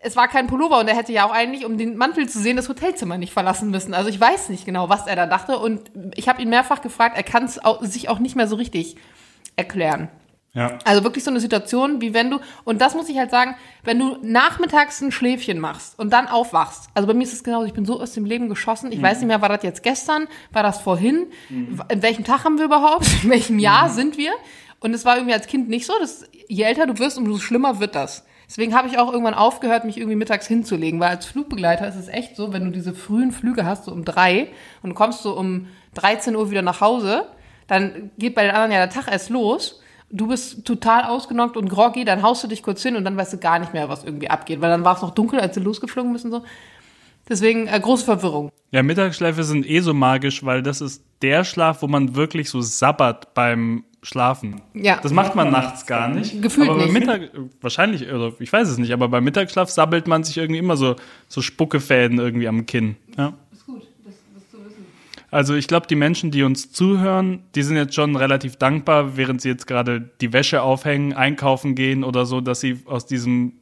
es 0.00 0.16
war 0.16 0.28
kein 0.28 0.46
Pullover 0.46 0.78
und 0.78 0.88
er 0.88 0.96
hätte 0.96 1.12
ja 1.12 1.26
auch 1.26 1.32
eigentlich, 1.32 1.64
um 1.64 1.76
den 1.76 1.96
Mantel 1.96 2.28
zu 2.28 2.38
sehen, 2.38 2.56
das 2.56 2.68
Hotelzimmer 2.68 3.18
nicht 3.18 3.32
verlassen 3.32 3.70
müssen. 3.70 3.94
Also 3.94 4.08
ich 4.08 4.20
weiß 4.20 4.48
nicht 4.48 4.64
genau, 4.64 4.88
was 4.88 5.06
er 5.06 5.16
da 5.16 5.26
dachte 5.26 5.58
und 5.58 5.90
ich 6.14 6.28
habe 6.28 6.40
ihn 6.42 6.48
mehrfach 6.48 6.82
gefragt, 6.82 7.16
er 7.16 7.22
kann 7.22 7.44
es 7.44 7.60
sich 7.82 8.08
auch 8.08 8.18
nicht 8.18 8.36
mehr 8.36 8.46
so 8.46 8.56
richtig 8.56 8.96
erklären. 9.56 10.08
Ja. 10.54 10.78
Also 10.84 11.04
wirklich 11.04 11.24
so 11.24 11.30
eine 11.30 11.40
Situation, 11.40 12.00
wie 12.00 12.14
wenn 12.14 12.30
du, 12.30 12.40
und 12.64 12.80
das 12.80 12.94
muss 12.94 13.08
ich 13.08 13.18
halt 13.18 13.30
sagen, 13.30 13.54
wenn 13.84 13.98
du 13.98 14.16
nachmittags 14.22 15.00
ein 15.00 15.12
Schläfchen 15.12 15.58
machst 15.58 15.98
und 15.98 16.12
dann 16.12 16.26
aufwachst. 16.26 16.88
Also 16.94 17.06
bei 17.06 17.14
mir 17.14 17.24
ist 17.24 17.32
es 17.32 17.44
genauso, 17.44 17.66
ich 17.66 17.74
bin 17.74 17.84
so 17.84 18.00
aus 18.00 18.12
dem 18.12 18.24
Leben 18.24 18.48
geschossen. 18.48 18.90
Ich 18.90 18.98
mhm. 18.98 19.02
weiß 19.02 19.18
nicht 19.18 19.28
mehr, 19.28 19.42
war 19.42 19.50
das 19.50 19.62
jetzt 19.62 19.82
gestern, 19.82 20.26
war 20.52 20.62
das 20.62 20.80
vorhin? 20.80 21.26
Mhm. 21.48 21.82
In 21.90 22.02
welchem 22.02 22.24
Tag 22.24 22.44
haben 22.44 22.58
wir 22.58 22.64
überhaupt? 22.64 23.06
In 23.22 23.30
welchem 23.30 23.58
Jahr 23.58 23.88
mhm. 23.88 23.92
sind 23.92 24.16
wir? 24.16 24.32
Und 24.80 24.94
es 24.94 25.04
war 25.04 25.16
irgendwie 25.16 25.34
als 25.34 25.46
Kind 25.46 25.68
nicht 25.68 25.86
so. 25.86 25.92
Dass, 26.00 26.24
je 26.48 26.64
älter 26.64 26.86
du 26.86 26.98
wirst, 26.98 27.18
umso 27.18 27.38
schlimmer 27.38 27.78
wird 27.78 27.94
das. 27.94 28.24
Deswegen 28.48 28.74
habe 28.74 28.88
ich 28.88 28.98
auch 28.98 29.12
irgendwann 29.12 29.34
aufgehört, 29.34 29.84
mich 29.84 29.98
irgendwie 29.98 30.16
mittags 30.16 30.46
hinzulegen, 30.46 30.98
weil 31.00 31.10
als 31.10 31.26
Flugbegleiter 31.26 31.86
ist 31.86 31.96
es 31.96 32.08
echt 32.08 32.34
so, 32.34 32.52
wenn 32.52 32.64
du 32.64 32.70
diese 32.70 32.94
frühen 32.94 33.30
Flüge 33.30 33.66
hast, 33.66 33.84
so 33.84 33.92
um 33.92 34.06
drei, 34.06 34.48
und 34.82 34.90
du 34.90 34.94
kommst 34.94 35.22
so 35.22 35.36
um 35.36 35.68
13 35.94 36.34
Uhr 36.34 36.50
wieder 36.50 36.62
nach 36.62 36.80
Hause, 36.80 37.26
dann 37.66 38.10
geht 38.16 38.34
bei 38.34 38.42
den 38.42 38.52
anderen 38.52 38.72
ja 38.72 38.78
der 38.78 38.90
Tag 38.90 39.12
erst 39.12 39.28
los. 39.28 39.82
Du 40.10 40.28
bist 40.28 40.64
total 40.64 41.04
ausgenockt 41.04 41.58
und 41.58 41.68
groggy, 41.68 42.06
dann 42.06 42.22
haust 42.22 42.42
du 42.42 42.48
dich 42.48 42.62
kurz 42.62 42.82
hin 42.82 42.96
und 42.96 43.04
dann 43.04 43.18
weißt 43.18 43.34
du 43.34 43.38
gar 43.38 43.58
nicht 43.58 43.74
mehr, 43.74 43.90
was 43.90 44.04
irgendwie 44.04 44.30
abgeht, 44.30 44.62
weil 44.62 44.70
dann 44.70 44.84
war 44.84 44.96
es 44.96 45.02
noch 45.02 45.10
dunkel, 45.10 45.38
als 45.38 45.54
sie 45.54 45.60
losgeflogen 45.60 46.12
und 46.12 46.18
so. 46.18 46.42
Deswegen 47.28 47.66
äh, 47.66 47.78
große 47.78 48.04
Verwirrung. 48.04 48.50
Ja, 48.70 48.82
Mittagsschläfe 48.82 49.44
sind 49.44 49.68
eh 49.68 49.80
so 49.80 49.94
magisch, 49.94 50.44
weil 50.44 50.62
das 50.62 50.80
ist 50.80 51.02
der 51.22 51.44
Schlaf, 51.44 51.82
wo 51.82 51.88
man 51.88 52.14
wirklich 52.14 52.50
so 52.50 52.60
sabbert 52.60 53.34
beim 53.34 53.84
schlafen. 54.02 54.62
Ja. 54.74 55.00
Das 55.02 55.12
macht 55.12 55.34
man 55.34 55.50
nachts 55.50 55.86
gar 55.86 56.08
nicht. 56.08 56.40
Gefühlt 56.40 56.68
aber 56.68 56.84
nicht. 56.84 56.92
Mittag, 56.92 57.30
wahrscheinlich, 57.60 58.08
also 58.10 58.34
ich 58.38 58.52
weiß 58.52 58.68
es 58.68 58.78
nicht, 58.78 58.92
aber 58.92 59.08
beim 59.08 59.24
Mittagsschlaf 59.24 59.70
sabbelt 59.70 60.06
man 60.06 60.24
sich 60.24 60.38
irgendwie 60.38 60.58
immer 60.58 60.76
so, 60.76 60.96
so 61.26 61.42
Spuckefäden 61.42 62.18
irgendwie 62.18 62.48
am 62.48 62.66
Kinn. 62.66 62.96
Ja. 63.16 63.34
Ist 63.52 63.66
gut, 63.66 63.82
das, 64.04 64.14
das 64.34 64.50
zu 64.50 64.64
wissen. 64.64 64.86
Also 65.30 65.54
ich 65.54 65.66
glaube, 65.66 65.86
die 65.88 65.96
Menschen, 65.96 66.30
die 66.30 66.42
uns 66.42 66.70
zuhören, 66.72 67.42
die 67.54 67.62
sind 67.62 67.76
jetzt 67.76 67.94
schon 67.94 68.16
relativ 68.16 68.56
dankbar, 68.56 69.16
während 69.16 69.40
sie 69.40 69.48
jetzt 69.48 69.66
gerade 69.66 70.10
die 70.20 70.32
Wäsche 70.32 70.62
aufhängen, 70.62 71.12
einkaufen 71.12 71.74
gehen 71.74 72.04
oder 72.04 72.24
so, 72.24 72.40
dass 72.40 72.60
sie 72.60 72.80
aus 72.86 73.06
diesem 73.06 73.54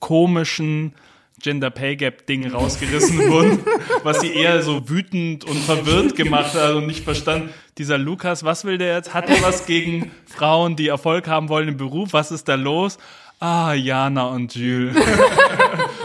komischen 0.00 0.94
Gender 1.40 1.70
Pay 1.70 1.96
Gap 1.96 2.26
Ding 2.26 2.50
rausgerissen 2.50 3.18
wurden, 3.30 3.60
was 4.02 4.20
sie 4.20 4.34
eher 4.34 4.62
so 4.62 4.88
wütend 4.88 5.44
und 5.44 5.58
verwirrt 5.58 6.16
gemacht 6.16 6.54
hat 6.54 6.74
und 6.74 6.86
nicht 6.86 7.04
verstanden. 7.04 7.50
Dieser 7.78 7.98
Lukas, 7.98 8.44
was 8.44 8.64
will 8.64 8.78
der 8.78 8.94
jetzt? 8.94 9.14
Hat 9.14 9.28
er 9.28 9.42
was 9.42 9.66
gegen 9.66 10.10
Frauen, 10.26 10.76
die 10.76 10.88
Erfolg 10.88 11.26
haben 11.26 11.48
wollen 11.48 11.68
im 11.68 11.76
Beruf? 11.76 12.12
Was 12.12 12.30
ist 12.30 12.48
da 12.48 12.54
los? 12.54 12.98
Ah, 13.40 13.74
Jana 13.74 14.26
und 14.28 14.54
Jules. 14.54 14.96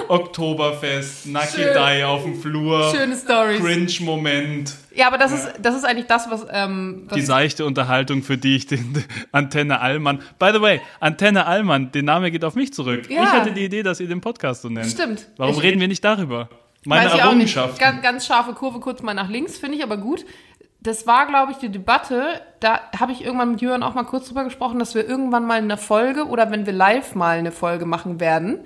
Oktoberfest, 0.10 1.28
Schön. 1.54 2.04
auf 2.04 2.24
dem 2.24 2.36
Flur. 2.36 2.92
Schöne 2.94 3.16
Stories. 3.16 3.60
Cringe-Moment. 3.60 4.76
Ja, 4.94 5.08
aber 5.08 5.18
das, 5.18 5.32
ja. 5.32 5.38
Ist, 5.38 5.54
das 5.62 5.76
ist 5.76 5.86
eigentlich 5.86 6.08
das, 6.08 6.30
was, 6.30 6.46
ähm, 6.52 7.04
was. 7.08 7.16
Die 7.16 7.22
seichte 7.22 7.66
Unterhaltung, 7.66 8.24
für 8.24 8.38
die 8.38 8.56
ich 8.56 8.68
den 8.68 9.04
Antenne 9.32 9.80
Allmann. 9.82 10.22
By 10.40 10.50
the 10.54 10.62
way, 10.62 10.82
Antenne 11.00 11.46
Allmann, 11.46 11.92
der 11.92 12.04
Name 12.04 12.32
geht 12.32 12.44
auf 12.44 12.56
mich 12.56 12.74
zurück. 12.74 13.10
Ja. 13.10 13.24
Ich 13.24 13.30
hatte 13.30 13.52
die 13.52 13.66
Idee, 13.66 13.84
dass 13.84 14.00
ihr 14.00 14.08
den 14.08 14.22
Podcast 14.22 14.64
so 14.64 14.70
nennt. 14.70 14.92
Stimmt. 14.92 15.28
Warum 15.38 15.56
ich, 15.56 15.64
reden 15.64 15.80
wir 15.80 15.88
nicht 15.88 16.04
darüber? 16.04 16.50
Meine 16.86 17.10
Errungenschaft. 17.12 17.80
Ganz, 17.80 18.02
ganz 18.02 18.26
scharfe 18.26 18.54
Kurve 18.54 18.80
kurz 18.80 19.02
mal 19.02 19.14
nach 19.14 19.30
links, 19.30 19.58
finde 19.58 19.78
ich 19.78 19.84
aber 19.84 19.98
gut 19.98 20.26
das 20.82 21.06
war, 21.06 21.28
glaube 21.28 21.52
ich, 21.52 21.58
die 21.58 21.70
Debatte. 21.70 22.42
Da 22.60 22.80
habe 22.98 23.12
ich 23.12 23.24
irgendwann 23.24 23.52
mit 23.52 23.62
Jürgen 23.62 23.84
auch 23.84 23.96
mal 23.96 24.04
kurz 24.04 24.28
drüber 24.28 24.46
gesprochen, 24.46 24.80
dass 24.80 24.96
wir 24.96 25.08
irgendwann 25.08 25.46
mal 25.46 25.58
eine 25.58 25.78
Folge 25.78 26.26
oder 26.26 26.52
wenn 26.52 26.66
wir 26.66 26.74
live 26.74 27.16
mal 27.16 27.38
eine 27.38 27.52
Folge 27.52 27.86
machen 27.86 28.20
werden, 28.20 28.62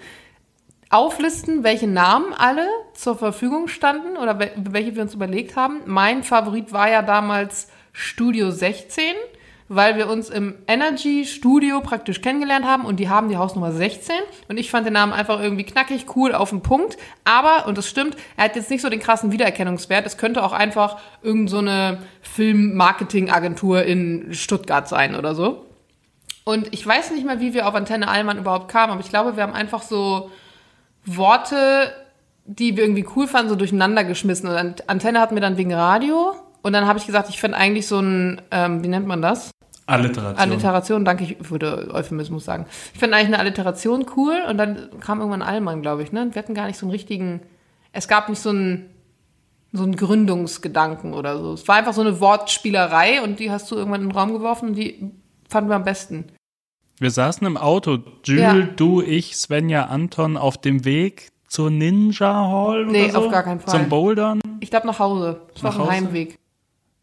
auflisten, 0.94 1.64
welche 1.64 1.88
Namen 1.88 2.34
alle 2.34 2.68
zur 2.94 3.18
Verfügung 3.18 3.68
standen 3.68 4.18
oder 4.18 4.39
welche 4.39 4.96
wir 4.96 5.02
uns 5.02 5.14
überlegt 5.14 5.56
haben. 5.56 5.82
Mein 5.86 6.24
Favorit 6.24 6.72
war 6.72 6.89
ja 6.89 7.02
damals 7.02 7.68
Studio 7.91 8.52
16 8.52 9.14
weil 9.76 9.96
wir 9.98 10.10
uns 10.10 10.30
im 10.30 10.56
Energy 10.68 11.26
Studio 11.26 11.82
praktisch 11.82 12.22
kennengelernt 12.22 12.66
haben 12.66 12.86
und 12.86 13.00
die 13.00 13.10
haben 13.10 13.30
die 13.30 13.38
Hausnummer 13.38 13.72
16 13.72 14.16
und 14.48 14.58
ich 14.58 14.70
fand 14.70 14.86
den 14.86 14.94
Namen 14.94 15.14
einfach 15.14 15.41
irgendwie 15.41 15.64
knackig, 15.64 16.06
cool, 16.16 16.34
auf 16.36 16.50
den 16.50 16.62
Punkt. 16.62 16.98
Aber, 17.24 17.68
und 17.68 17.78
das 17.78 17.88
stimmt, 17.88 18.16
er 18.38 18.46
hat 18.46 18.56
jetzt 18.56 18.70
nicht 18.70 18.82
so 18.82 18.89
den 18.89 19.00
krassen 19.00 19.32
Wiedererkennungswert. 19.32 20.06
Es 20.06 20.18
könnte 20.18 20.44
auch 20.44 20.54
einfach 20.54 20.98
irgendeine 21.22 22.00
so 22.02 22.32
Film-Marketing-Agentur 22.34 23.84
in 23.84 24.34
Stuttgart 24.34 24.88
sein 24.88 25.16
oder 25.16 25.34
so. 25.34 25.66
Und 26.44 26.74
ich 26.74 26.86
weiß 26.86 27.12
nicht 27.12 27.26
mehr, 27.26 27.39
wie 27.39 27.54
wir 27.54 27.68
auf 27.68 27.74
Antenne 27.74 28.10
Allmann 28.10 28.38
überhaupt 28.38 28.70
kamen, 28.70 28.91
aber 28.91 29.02
ich 29.02 29.10
glaube, 29.10 29.38
wir 29.38 29.44
haben 29.44 29.54
einfach 29.54 29.82
so 29.82 30.30
Worte, 31.06 31.91
die 32.45 32.76
wir 32.76 32.84
irgendwie 32.84 33.06
cool 33.16 33.28
fanden, 33.28 33.49
so 33.49 33.56
durcheinander 33.56 34.04
geschmissen. 34.04 34.49
Und 34.49 34.56
Ant- 34.56 34.84
Antenne 34.88 35.20
hatten 35.20 35.36
wir 35.36 35.41
dann 35.41 35.58
wegen 35.58 35.74
Radio. 35.74 36.34
Und 36.62 36.74
dann 36.74 36.88
habe 36.88 36.97
ich 36.99 37.06
gesagt, 37.06 37.30
ich 37.30 37.39
finde 37.39 37.58
eigentlich 37.58 37.88
so 37.88 37.99
ein, 37.99 38.41
ähm, 38.51 38.84
wie 38.84 38.88
nennt 38.88 39.06
man 39.08 39.22
das? 39.22 39.51
Alliteration. 39.86 40.39
Alliteration, 40.39 41.06
danke, 41.06 41.24
ich 41.26 41.49
würde 41.49 41.89
Euphemismus 41.93 42.45
sagen. 42.45 42.66
Ich 42.93 42.99
finde 42.99 43.18
eigentlich 43.18 43.28
eine 43.34 43.39
Alliteration 43.39 44.06
cool 44.16 44.41
und 44.49 44.58
dann 44.58 44.89
kam 45.01 45.20
irgendwann 45.20 45.41
Allmann, 45.41 45.82
glaube 45.82 46.04
ich, 46.04 46.14
ne? 46.14 46.30
Wir 46.32 46.41
hatten 46.41 46.54
gar 46.54 46.68
nicht 46.68 46.78
so 46.80 46.86
einen 46.86 46.91
richtigen, 46.91 47.41
es 47.91 48.08
gab 48.08 48.30
nicht 48.30 48.41
so 48.41 48.51
einen, 48.51 48.89
so 49.74 49.84
einen 49.84 49.97
Gründungsgedanken 49.97 51.14
oder 51.14 51.38
so. 51.38 51.51
Es 51.54 51.68
war 51.68 51.76
einfach 51.76 51.91
so 51.93 51.99
eine 51.99 52.22
Wortspielerei 52.22 53.22
und 53.22 53.39
die 53.39 53.51
hast 53.51 53.70
du 53.72 53.76
irgendwann 53.76 54.04
in 54.04 54.08
den 54.10 54.16
Raum 54.18 54.32
geworfen 54.32 54.70
und 54.70 54.76
die 54.76 55.12
fanden 55.49 55.70
wir 55.70 55.76
am 55.76 55.84
besten. 55.84 56.28
Wir 57.00 57.12
saßen 57.12 57.46
im 57.48 57.58
Auto, 57.58 58.00
Jules, 58.24 58.41
Ja. 58.41 58.54
du, 58.76 59.02
ich, 59.02 59.36
Svenja, 59.36 59.86
Anton, 59.86 60.38
auf 60.38 60.58
dem 60.60 60.86
Weg 60.86 61.32
zur 61.48 61.70
Ninja 61.70 62.34
Hall 62.34 62.86
Nee, 62.86 63.06
oder 63.06 63.12
so? 63.14 63.26
auf 63.26 63.32
gar 63.32 63.44
keinen 63.44 63.60
Fall. 63.60 63.70
Zum 63.80 63.89
Bouldern. 63.89 64.41
Ich 64.60 64.70
glaube 64.70 64.88
nach 64.88 65.00
Hause. 65.00 65.41
Es 65.56 65.64
war 65.64 65.72
Nach 65.72 65.80
auf 65.80 65.86
dem 65.88 65.96
Hause? 65.96 66.08
Heimweg. 66.08 66.39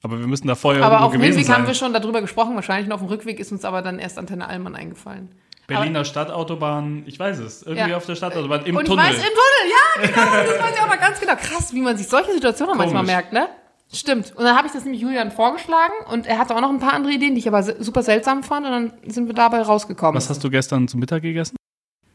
Aber 0.03 0.18
wir 0.18 0.26
müssen 0.26 0.49
da 0.49 0.55
vorher 0.55 0.82
Aber 0.82 0.95
irgendwo 0.95 1.07
auf 1.07 1.12
dem 1.12 1.20
gewesen 1.20 1.32
Hinweg 1.38 1.47
sein. 1.47 1.57
haben 1.57 1.66
wir 1.66 1.74
schon 1.74 1.93
darüber 1.93 2.20
gesprochen 2.22 2.55
wahrscheinlich 2.55 2.86
und 2.86 2.93
auf 2.93 3.01
dem 3.01 3.09
Rückweg 3.09 3.38
ist 3.38 3.53
uns 3.53 3.64
aber 3.64 3.82
dann 3.82 3.99
erst 3.99 4.18
Antenne 4.18 4.49
Allmann 4.49 4.74
eingefallen. 4.74 5.28
Berliner 5.66 6.05
Stadtautobahn, 6.05 7.05
ich 7.07 7.18
weiß 7.18 7.38
es, 7.38 7.62
irgendwie 7.62 7.91
Ja. 7.91 7.97
auf 7.97 8.07
der 8.07 8.16
Stadtautobahn, 8.16 8.64
im 8.64 8.76
und 8.76 8.86
Tunnel. 8.86 9.05
ich 9.05 9.11
weiß, 9.12 9.18
im 9.18 9.22
Tunnel, 9.22 9.70
ja, 9.70 10.09
genau, 10.09 10.51
das 10.53 10.62
weiß 10.64 10.74
ich 10.74 10.80
auch 10.82 10.88
noch 10.88 10.99
ganz 11.01 11.20
genau. 11.20 11.34
Krass, 11.36 11.72
wie 11.74 11.80
man 11.80 11.97
sich 11.97 12.09
solche 12.09 12.32
Situationen 12.32 12.74
auch 12.74 12.78
manchmal 12.78 13.03
Komisch. 13.03 13.14
merkt, 13.14 13.32
ne? 13.32 13.49
Stimmt. 13.93 14.36
Und 14.36 14.45
dann 14.45 14.57
habe 14.57 14.68
ich 14.68 14.72
das 14.72 14.84
nämlich 14.84 15.03
Julian 15.03 15.32
vorgeschlagen 15.32 15.95
und 16.11 16.26
er 16.26 16.38
hatte 16.38 16.55
auch 16.55 16.61
noch 16.61 16.70
ein 16.70 16.78
paar 16.78 16.93
andere 16.93 17.12
Ideen, 17.12 17.34
die 17.34 17.41
ich 17.41 17.49
aber 17.49 17.62
super 17.62 18.03
seltsam 18.03 18.45
fand 18.45 18.66
und 18.66 18.72
dann 18.72 18.93
sind 19.11 19.26
wir 19.26 19.34
dabei 19.34 19.62
rausgekommen. 19.62 20.14
Was 20.14 20.30
hast 20.30 20.45
du 20.45 20.51
gestern 20.51 20.86
zum 20.86 21.01
Mittag 21.01 21.22
gegessen? 21.22 21.57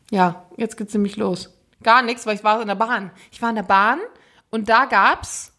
Ja, 0.10 0.46
jetzt 0.56 0.78
geht's 0.78 0.94
nämlich 0.94 1.18
los. 1.18 1.54
Gar 1.84 2.02
nichts, 2.04 2.26
weil 2.26 2.36
ich 2.36 2.44
war 2.44 2.62
in 2.62 2.68
der 2.68 2.76
Bahn. 2.76 3.12
Ich 3.32 3.42
war 3.42 3.50
in 3.50 3.56
der 3.56 3.64
Bahn 3.64 4.00
und 4.52 4.70
da 4.70 4.86
gab's 4.86 5.52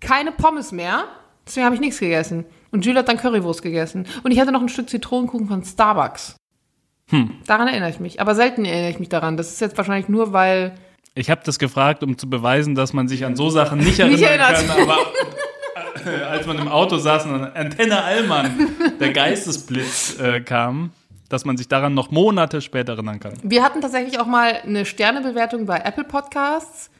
keine 0.00 0.32
Pommes 0.32 0.72
mehr. 0.72 1.04
Deswegen 1.46 1.66
habe 1.66 1.74
ich 1.74 1.80
nichts 1.80 1.98
gegessen. 1.98 2.46
Und 2.70 2.86
Jules 2.86 3.00
hat 3.00 3.08
dann 3.08 3.18
Currywurst 3.18 3.62
gegessen. 3.62 4.06
Und 4.22 4.30
ich 4.30 4.40
hatte 4.40 4.52
noch 4.52 4.62
ein 4.62 4.68
Stück 4.70 4.88
Zitronenkuchen 4.88 5.48
von 5.48 5.64
Starbucks. 5.64 6.36
Hm. 7.10 7.34
Daran 7.46 7.68
erinnere 7.68 7.90
ich 7.90 8.00
mich. 8.00 8.20
Aber 8.20 8.34
selten 8.34 8.64
erinnere 8.64 8.90
ich 8.90 8.98
mich 8.98 9.10
daran. 9.10 9.36
Das 9.36 9.50
ist 9.50 9.60
jetzt 9.60 9.76
wahrscheinlich 9.76 10.08
nur, 10.08 10.32
weil 10.32 10.74
Ich 11.14 11.28
habe 11.30 11.42
das 11.44 11.58
gefragt, 11.58 12.02
um 12.02 12.16
zu 12.16 12.28
beweisen, 12.28 12.74
dass 12.74 12.92
man 12.92 13.06
sich 13.08 13.24
an 13.24 13.36
so 13.36 13.50
Sachen 13.50 13.78
nicht 13.78 13.98
erinnern 13.98 14.18
Nicht 14.18 14.28
erinnert. 14.28 14.66
kann, 14.66 14.70
aber 14.70 14.98
äh, 16.06 16.22
als 16.22 16.46
man 16.46 16.58
im 16.58 16.68
Auto 16.68 16.96
saß 16.96 17.26
und 17.26 17.34
an 17.34 17.52
Antenne 17.52 18.02
Allmann 18.02 18.68
der 18.98 19.12
Geistesblitz 19.12 20.18
äh, 20.18 20.40
kam, 20.40 20.90
dass 21.28 21.44
man 21.44 21.56
sich 21.56 21.68
daran 21.68 21.94
noch 21.94 22.10
Monate 22.10 22.60
später 22.62 22.94
erinnern 22.94 23.20
kann. 23.20 23.34
Wir 23.42 23.62
hatten 23.62 23.80
tatsächlich 23.82 24.18
auch 24.20 24.26
mal 24.26 24.60
eine 24.64 24.86
Sternebewertung 24.86 25.66
bei 25.66 25.78
Apple 25.78 26.04
Podcasts. 26.04 26.90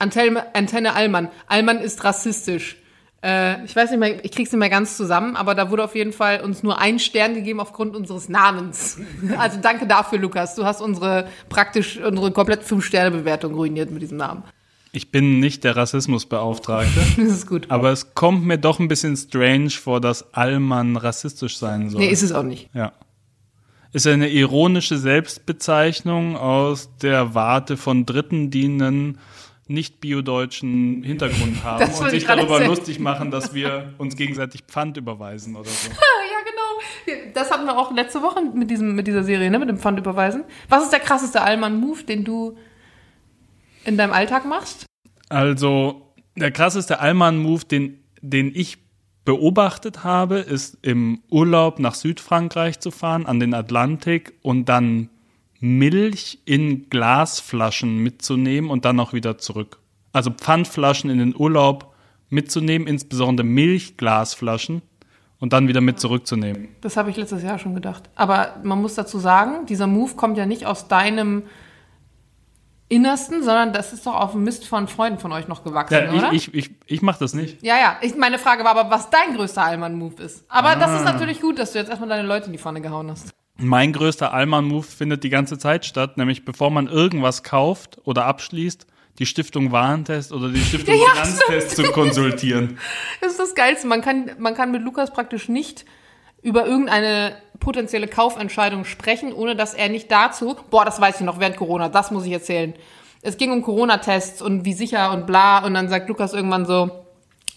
Antenne, 0.00 0.54
Antenne 0.54 0.94
Allmann. 0.94 1.28
Allmann 1.46 1.78
ist 1.78 2.02
rassistisch. 2.04 2.76
Äh, 3.22 3.64
ich 3.64 3.76
weiß 3.76 3.90
nicht 3.90 4.00
mehr, 4.00 4.24
ich 4.24 4.30
krieg's 4.32 4.50
nicht 4.50 4.58
mehr 4.58 4.70
ganz 4.70 4.96
zusammen, 4.96 5.36
aber 5.36 5.54
da 5.54 5.70
wurde 5.70 5.84
auf 5.84 5.94
jeden 5.94 6.12
Fall 6.12 6.40
uns 6.40 6.62
nur 6.62 6.78
ein 6.80 6.98
Stern 6.98 7.34
gegeben 7.34 7.60
aufgrund 7.60 7.94
unseres 7.94 8.28
Namens. 8.28 8.98
Also 9.38 9.58
danke 9.60 9.86
dafür, 9.86 10.18
Lukas. 10.18 10.54
Du 10.54 10.64
hast 10.64 10.80
unsere 10.80 11.28
praktisch 11.48 11.98
unsere 11.98 12.32
komplett 12.32 12.62
fünf 12.64 12.84
Sterne 12.84 13.10
Bewertung 13.10 13.54
ruiniert 13.54 13.90
mit 13.90 14.00
diesem 14.02 14.16
Namen. 14.16 14.42
Ich 14.92 15.10
bin 15.12 15.38
nicht 15.38 15.62
der 15.64 15.76
Rassismusbeauftragte, 15.76 17.00
Das 17.16 17.28
ist 17.28 17.46
gut. 17.46 17.66
aber 17.70 17.92
es 17.92 18.14
kommt 18.14 18.44
mir 18.44 18.58
doch 18.58 18.80
ein 18.80 18.88
bisschen 18.88 19.16
strange 19.16 19.70
vor, 19.70 20.00
dass 20.00 20.34
Allmann 20.34 20.96
rassistisch 20.96 21.58
sein 21.58 21.90
soll. 21.90 22.00
Nee, 22.00 22.08
ist 22.08 22.22
es 22.22 22.32
auch 22.32 22.42
nicht. 22.42 22.70
Ja. 22.74 22.92
Ist 23.92 24.06
eine 24.06 24.28
ironische 24.30 24.98
Selbstbezeichnung 24.98 26.36
aus 26.36 26.90
der 27.02 27.34
Warte 27.34 27.76
von 27.76 28.06
Dritten, 28.06 28.50
die 28.50 28.64
einen 28.64 29.18
nicht 29.70 30.00
biodeutschen 30.00 31.02
Hintergrund 31.02 31.62
haben 31.64 31.80
Das 31.80 32.00
und 32.00 32.10
sich 32.10 32.24
darüber 32.24 32.54
erzählen. 32.54 32.68
lustig 32.70 32.98
machen, 32.98 33.30
dass 33.30 33.54
wir 33.54 33.94
uns 33.98 34.16
gegenseitig 34.16 34.62
Pfand 34.66 34.96
überweisen 34.96 35.56
oder 35.56 35.68
so. 35.70 35.90
Ja, 37.06 37.14
genau. 37.14 37.30
Das 37.34 37.50
hatten 37.50 37.64
wir 37.66 37.78
auch 37.78 37.92
letzte 37.92 38.22
Woche 38.22 38.42
mit, 38.54 38.70
diesem, 38.70 38.94
mit 38.94 39.06
dieser 39.06 39.22
Serie, 39.24 39.50
ne? 39.50 39.58
mit 39.58 39.68
dem 39.68 39.78
Pfand 39.78 39.98
überweisen. 39.98 40.44
Was 40.68 40.84
ist 40.84 40.92
der 40.92 41.00
krasseste 41.00 41.42
Allmann-Move, 41.42 42.04
den 42.04 42.24
du 42.24 42.56
in 43.84 43.96
deinem 43.96 44.12
Alltag 44.12 44.44
machst? 44.44 44.86
Also, 45.28 46.12
der 46.36 46.50
krasseste 46.50 47.00
Allmann-Move, 47.00 47.64
den, 47.64 48.02
den 48.20 48.52
ich 48.54 48.78
beobachtet 49.24 50.02
habe, 50.04 50.38
ist 50.38 50.78
im 50.82 51.22
Urlaub 51.30 51.78
nach 51.78 51.94
Südfrankreich 51.94 52.80
zu 52.80 52.90
fahren, 52.90 53.26
an 53.26 53.38
den 53.40 53.54
Atlantik 53.54 54.34
und 54.42 54.68
dann 54.68 55.08
Milch 55.60 56.40
in 56.46 56.88
Glasflaschen 56.90 57.98
mitzunehmen 57.98 58.70
und 58.70 58.84
dann 58.84 58.98
auch 58.98 59.12
wieder 59.12 59.38
zurück. 59.38 59.78
Also 60.12 60.30
Pfandflaschen 60.30 61.10
in 61.10 61.18
den 61.18 61.36
Urlaub 61.36 61.94
mitzunehmen, 62.30 62.88
insbesondere 62.88 63.46
Milchglasflaschen 63.46 64.82
und 65.38 65.52
dann 65.52 65.68
wieder 65.68 65.80
mit 65.80 66.00
zurückzunehmen. 66.00 66.68
Das 66.80 66.96
habe 66.96 67.10
ich 67.10 67.16
letztes 67.16 67.42
Jahr 67.42 67.58
schon 67.58 67.74
gedacht. 67.74 68.08
Aber 68.14 68.56
man 68.62 68.80
muss 68.80 68.94
dazu 68.94 69.18
sagen, 69.18 69.66
dieser 69.66 69.86
Move 69.86 70.14
kommt 70.14 70.36
ja 70.38 70.46
nicht 70.46 70.66
aus 70.66 70.88
deinem 70.88 71.42
Innersten, 72.88 73.44
sondern 73.44 73.72
das 73.72 73.92
ist 73.92 74.04
doch 74.06 74.14
auf 74.14 74.32
dem 74.32 74.42
Mist 74.42 74.66
von 74.66 74.88
Freunden 74.88 75.20
von 75.20 75.30
euch 75.30 75.46
noch 75.46 75.62
gewachsen, 75.62 75.94
Ja, 75.94 76.12
oder? 76.12 76.32
ich, 76.32 76.48
ich, 76.52 76.70
ich, 76.70 76.70
ich 76.86 77.02
mache 77.02 77.20
das 77.20 77.34
nicht. 77.34 77.62
ja, 77.62 77.76
ja. 77.78 77.96
Ich, 78.02 78.16
meine 78.16 78.38
Frage 78.38 78.64
war 78.64 78.76
aber, 78.76 78.90
was 78.90 79.10
dein 79.10 79.36
größter 79.36 79.62
Allmann-Move 79.62 80.20
ist. 80.22 80.44
Aber 80.48 80.74
das 80.74 80.90
Ah. 80.90 80.96
ist 80.98 81.04
natürlich 81.04 81.40
gut, 81.40 81.58
dass 81.60 81.72
du 81.72 81.78
jetzt 81.78 81.88
erstmal 81.88 82.08
deine 82.08 82.26
Leute 82.26 82.46
in 82.46 82.52
die 82.52 82.58
Pfanne 82.58 82.80
gehauen 82.80 83.08
hast. 83.10 83.30
Mein 83.62 83.92
größter 83.92 84.32
Allmann-Move 84.32 84.86
findet 84.86 85.22
die 85.22 85.30
ganze 85.30 85.58
Zeit 85.58 85.84
statt, 85.84 86.16
nämlich 86.16 86.44
bevor 86.44 86.70
man 86.70 86.86
irgendwas 86.86 87.42
kauft 87.42 87.98
oder 88.04 88.24
abschließt, 88.24 88.86
die 89.18 89.26
Stiftung 89.26 89.70
Warentest 89.70 90.32
oder 90.32 90.48
die 90.48 90.60
Stiftung 90.60 90.94
Ja, 90.98 91.22
Finanztest 91.22 91.76
zu 91.76 91.82
konsultieren. 91.92 92.78
Das 93.20 93.32
ist 93.32 93.40
das 93.40 93.54
Geilste. 93.54 93.86
Man 93.86 94.00
kann, 94.00 94.30
man 94.38 94.54
kann 94.54 94.70
mit 94.70 94.82
Lukas 94.82 95.12
praktisch 95.12 95.48
nicht 95.48 95.84
über 96.42 96.66
irgendeine 96.66 97.36
potenzielle 97.58 98.08
Kaufentscheidung 98.08 98.86
sprechen, 98.86 99.34
ohne 99.34 99.54
dass 99.54 99.74
er 99.74 99.90
nicht 99.90 100.10
dazu, 100.10 100.56
boah, 100.70 100.86
das 100.86 100.98
weiß 100.98 101.20
ich 101.20 101.26
noch 101.26 101.38
während 101.38 101.56
Corona, 101.56 101.90
das 101.90 102.10
muss 102.10 102.24
ich 102.24 102.32
erzählen. 102.32 102.72
Es 103.20 103.36
ging 103.36 103.52
um 103.52 103.60
Corona-Tests 103.60 104.40
und 104.40 104.64
wie 104.64 104.72
sicher 104.72 105.12
und 105.12 105.26
bla 105.26 105.58
und 105.58 105.74
dann 105.74 105.90
sagt 105.90 106.08
Lukas 106.08 106.32
irgendwann 106.32 106.64
so, 106.64 106.90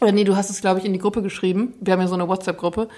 nee, 0.01 0.25
du 0.25 0.35
hast 0.35 0.49
es, 0.49 0.59
glaube 0.59 0.79
ich, 0.79 0.85
in 0.85 0.91
die 0.91 0.99
Gruppe 0.99 1.21
geschrieben. 1.21 1.73
Wir 1.79 1.93
haben 1.93 2.01
ja 2.01 2.07
so 2.07 2.15
eine 2.15 2.27
WhatsApp-Gruppe. 2.27 2.89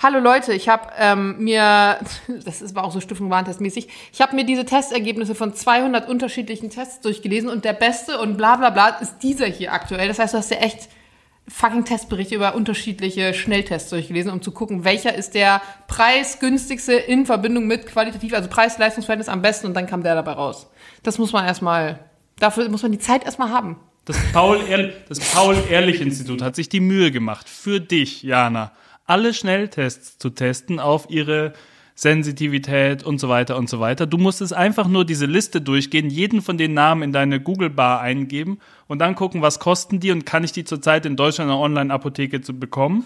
Hallo 0.00 0.20
Leute, 0.20 0.52
ich 0.54 0.68
habe 0.68 0.92
ähm, 0.96 1.38
mir, 1.38 1.98
das 2.44 2.62
ist, 2.62 2.76
war 2.76 2.84
auch 2.84 2.92
so 2.92 3.00
Stiftung 3.00 3.30
Warentest-mäßig, 3.30 3.88
ich 4.12 4.20
habe 4.20 4.36
mir 4.36 4.44
diese 4.44 4.64
Testergebnisse 4.64 5.34
von 5.34 5.54
200 5.54 6.08
unterschiedlichen 6.08 6.70
Tests 6.70 7.00
durchgelesen 7.00 7.50
und 7.50 7.64
der 7.64 7.72
beste 7.72 8.20
und 8.20 8.36
bla 8.36 8.54
bla 8.56 8.70
bla 8.70 8.90
ist 9.00 9.18
dieser 9.24 9.46
hier 9.46 9.72
aktuell. 9.72 10.06
Das 10.06 10.20
heißt, 10.20 10.34
du 10.34 10.38
hast 10.38 10.52
ja 10.52 10.58
echt 10.58 10.88
fucking 11.48 11.84
Testberichte 11.84 12.36
über 12.36 12.54
unterschiedliche 12.54 13.34
Schnelltests 13.34 13.90
durchgelesen, 13.90 14.30
um 14.30 14.40
zu 14.40 14.52
gucken, 14.52 14.84
welcher 14.84 15.14
ist 15.16 15.34
der 15.34 15.60
preisgünstigste 15.88 16.92
in 16.92 17.26
Verbindung 17.26 17.66
mit 17.66 17.86
qualitativ, 17.86 18.34
also 18.34 18.48
Preis-Leistungsverhältnis 18.48 19.28
am 19.28 19.42
besten 19.42 19.66
und 19.66 19.74
dann 19.74 19.86
kam 19.88 20.04
der 20.04 20.14
dabei 20.14 20.32
raus. 20.32 20.68
Das 21.02 21.18
muss 21.18 21.32
man 21.32 21.44
erstmal, 21.44 21.98
dafür 22.38 22.68
muss 22.68 22.82
man 22.82 22.92
die 22.92 22.98
Zeit 23.00 23.24
erstmal 23.24 23.50
haben. 23.50 23.80
Das 24.04 24.16
Paul-Ehrlich- 24.32 24.94
das 25.08 25.18
Paul-Ehrlich-Institut 25.18 26.40
hat 26.40 26.54
sich 26.54 26.68
die 26.68 26.80
Mühe 26.80 27.10
gemacht, 27.10 27.48
für 27.48 27.80
dich, 27.80 28.22
Jana, 28.22 28.70
alle 29.08 29.34
Schnelltests 29.34 30.18
zu 30.18 30.30
testen 30.30 30.78
auf 30.78 31.10
ihre 31.10 31.54
Sensitivität 31.94 33.02
und 33.02 33.18
so 33.18 33.28
weiter 33.28 33.56
und 33.56 33.68
so 33.68 33.80
weiter. 33.80 34.06
Du 34.06 34.18
musstest 34.18 34.52
einfach 34.52 34.86
nur 34.86 35.04
diese 35.04 35.26
Liste 35.26 35.60
durchgehen, 35.60 36.10
jeden 36.10 36.42
von 36.42 36.56
den 36.56 36.72
Namen 36.72 37.02
in 37.02 37.12
deine 37.12 37.40
Google-Bar 37.40 38.00
eingeben 38.00 38.60
und 38.86 39.00
dann 39.00 39.16
gucken, 39.16 39.42
was 39.42 39.58
kosten 39.58 39.98
die 39.98 40.12
und 40.12 40.24
kann 40.24 40.44
ich 40.44 40.52
die 40.52 40.62
zurzeit 40.62 41.06
in 41.06 41.16
Deutschland 41.16 41.50
in 41.50 41.56
der 41.56 41.64
Online-Apotheke 41.64 42.40
zu 42.40 42.56
bekommen. 42.56 43.04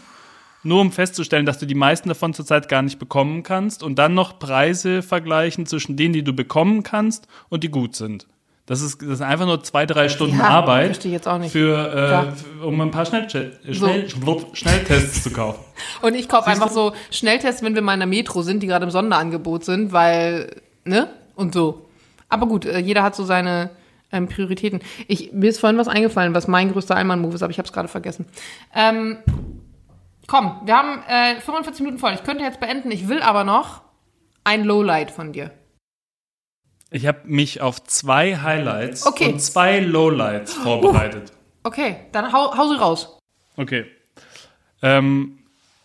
Nur 0.62 0.80
um 0.80 0.92
festzustellen, 0.92 1.46
dass 1.46 1.58
du 1.58 1.66
die 1.66 1.74
meisten 1.74 2.08
davon 2.08 2.34
zurzeit 2.34 2.68
gar 2.68 2.82
nicht 2.82 2.98
bekommen 2.98 3.42
kannst 3.42 3.82
und 3.82 3.98
dann 3.98 4.12
noch 4.12 4.38
Preise 4.38 5.02
vergleichen 5.02 5.64
zwischen 5.64 5.96
denen, 5.96 6.12
die 6.12 6.22
du 6.22 6.34
bekommen 6.34 6.82
kannst 6.82 7.28
und 7.48 7.64
die 7.64 7.70
gut 7.70 7.96
sind. 7.96 8.26
Das 8.72 8.80
ist, 8.80 9.02
das 9.02 9.10
ist 9.10 9.20
einfach 9.20 9.44
nur 9.44 9.62
zwei, 9.62 9.84
drei 9.84 10.08
Stunden 10.08 10.38
Ja, 10.38 10.48
Arbeit 10.48 10.86
verstehe 10.86 11.10
ich 11.10 11.16
jetzt 11.16 11.28
auch 11.28 11.36
nicht. 11.36 11.52
Für, 11.52 12.32
äh, 12.58 12.64
um 12.64 12.80
ein 12.80 12.90
paar 12.90 13.04
Schnellchat, 13.04 13.62
äh, 13.66 13.74
Schnell, 13.74 14.08
Schnelltests 14.54 15.22
zu 15.24 15.30
kaufen. 15.30 15.62
Und 16.00 16.14
ich 16.14 16.26
kaufe 16.26 16.46
einfach 16.46 16.70
so 16.70 16.94
Schnelltests, 17.10 17.62
wenn 17.62 17.74
wir 17.74 17.82
mal 17.82 17.92
in 17.92 18.00
der 18.00 18.06
Metro 18.06 18.40
sind, 18.40 18.62
die 18.62 18.66
gerade 18.66 18.86
im 18.86 18.90
Sonderangebot 18.90 19.66
sind, 19.66 19.92
weil, 19.92 20.62
ne? 20.86 21.10
Und 21.34 21.52
so. 21.52 21.86
Aber 22.30 22.46
gut, 22.46 22.64
äh, 22.64 22.78
jeder 22.78 23.02
hat 23.02 23.14
so 23.14 23.24
seine 23.24 23.68
ähm, 24.10 24.26
Prioritäten. 24.26 24.80
Ich, 25.06 25.34
mir 25.34 25.50
ist 25.50 25.60
vorhin 25.60 25.78
was 25.78 25.88
eingefallen, 25.88 26.34
was 26.34 26.48
mein 26.48 26.72
größter 26.72 26.96
Einmann-Move 26.96 27.34
ist, 27.34 27.42
aber 27.42 27.50
ich 27.50 27.58
habe 27.58 27.66
es 27.66 27.74
gerade 27.74 27.88
vergessen. 27.88 28.24
Ähm, 28.74 29.18
komm, 30.26 30.62
wir 30.64 30.74
haben 30.74 31.02
äh, 31.08 31.38
45 31.42 31.82
Minuten 31.82 31.98
voll. 31.98 32.14
Ich 32.14 32.24
könnte 32.24 32.42
jetzt 32.42 32.58
beenden, 32.58 32.90
ich 32.90 33.06
will 33.06 33.20
aber 33.20 33.44
noch 33.44 33.82
ein 34.44 34.64
Lowlight 34.64 35.10
von 35.10 35.34
dir. 35.34 35.50
Ich 36.92 37.06
habe 37.06 37.20
mich 37.24 37.60
auf 37.60 37.82
zwei 37.84 38.36
Highlights 38.36 39.06
Okay. 39.06 39.32
und 39.32 39.40
zwei 39.40 39.80
Lowlights 39.80 40.52
vorbereitet. 40.54 41.32
Okay, 41.62 41.96
dann 42.12 42.32
hau, 42.32 42.56
hau 42.56 42.68
sie 42.68 42.78
raus. 42.78 43.18
Okay. 43.56 43.86
Ähm, 44.82 45.38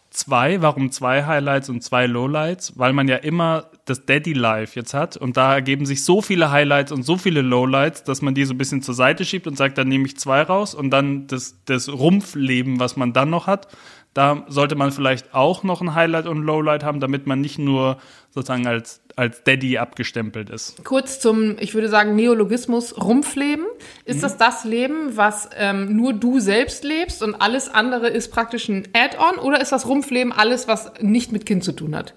zwei. 0.09 0.61
Warum 0.61 0.91
zwei 0.91 1.25
Highlights 1.25 1.69
und 1.69 1.81
zwei 1.83 2.07
Lowlights? 2.07 2.77
Weil 2.77 2.91
man 2.93 3.07
ja 3.07 3.17
immer 3.17 3.65
das 3.85 4.05
Daddy 4.05 4.33
Life 4.33 4.77
jetzt 4.77 4.93
hat 4.93 5.15
und 5.15 5.37
da 5.37 5.53
ergeben 5.53 5.85
sich 5.85 6.03
so 6.03 6.21
viele 6.21 6.51
Highlights 6.51 6.91
und 6.91 7.03
so 7.03 7.15
viele 7.17 7.41
Lowlights, 7.41 8.03
dass 8.03 8.21
man 8.21 8.35
die 8.35 8.43
so 8.43 8.53
ein 8.53 8.57
bisschen 8.57 8.81
zur 8.81 8.95
Seite 8.95 9.23
schiebt 9.23 9.47
und 9.47 9.55
sagt, 9.57 9.77
dann 9.77 9.87
nehme 9.87 10.05
ich 10.07 10.17
zwei 10.17 10.41
raus 10.41 10.75
und 10.75 10.89
dann 10.89 11.27
das, 11.27 11.55
das 11.65 11.87
Rumpfleben, 11.87 12.81
was 12.81 12.97
man 12.97 13.13
dann 13.13 13.29
noch 13.29 13.47
hat, 13.47 13.69
da 14.13 14.43
sollte 14.49 14.75
man 14.75 14.91
vielleicht 14.91 15.33
auch 15.33 15.63
noch 15.63 15.79
ein 15.79 15.93
Highlight 15.95 16.25
und 16.25 16.39
ein 16.39 16.43
Lowlight 16.43 16.83
haben, 16.83 16.99
damit 16.99 17.27
man 17.27 17.39
nicht 17.39 17.59
nur 17.59 17.97
sozusagen 18.31 18.67
als, 18.67 18.99
als 19.17 19.43
Daddy 19.43 19.79
abgestempelt 19.79 20.49
ist. 20.51 20.83
Kurz 20.83 21.19
zum, 21.19 21.57
ich 21.59 21.73
würde 21.73 21.89
sagen, 21.89 22.15
Neologismus 22.15 22.95
Rumpfleben. 22.97 23.65
Ist 24.05 24.21
das 24.21 24.37
das 24.37 24.63
Leben, 24.63 25.17
was 25.17 25.49
ähm, 25.57 25.95
nur 25.95 26.13
du 26.13 26.39
selbst 26.39 26.83
lebst 26.83 27.23
und 27.23 27.33
alles 27.35 27.67
andere 27.67 28.09
ist 28.09 28.31
praktisch 28.31 28.69
ein 28.69 28.87
Add-on? 28.93 29.39
Oder 29.39 29.59
ist 29.59 29.71
das 29.71 29.87
Rumpfleben 29.87 30.31
alles, 30.31 30.67
was 30.67 30.91
nicht 31.01 31.31
mit 31.31 31.47
Kind 31.47 31.63
zu 31.63 31.71
tun 31.71 31.95
hat? 31.95 32.13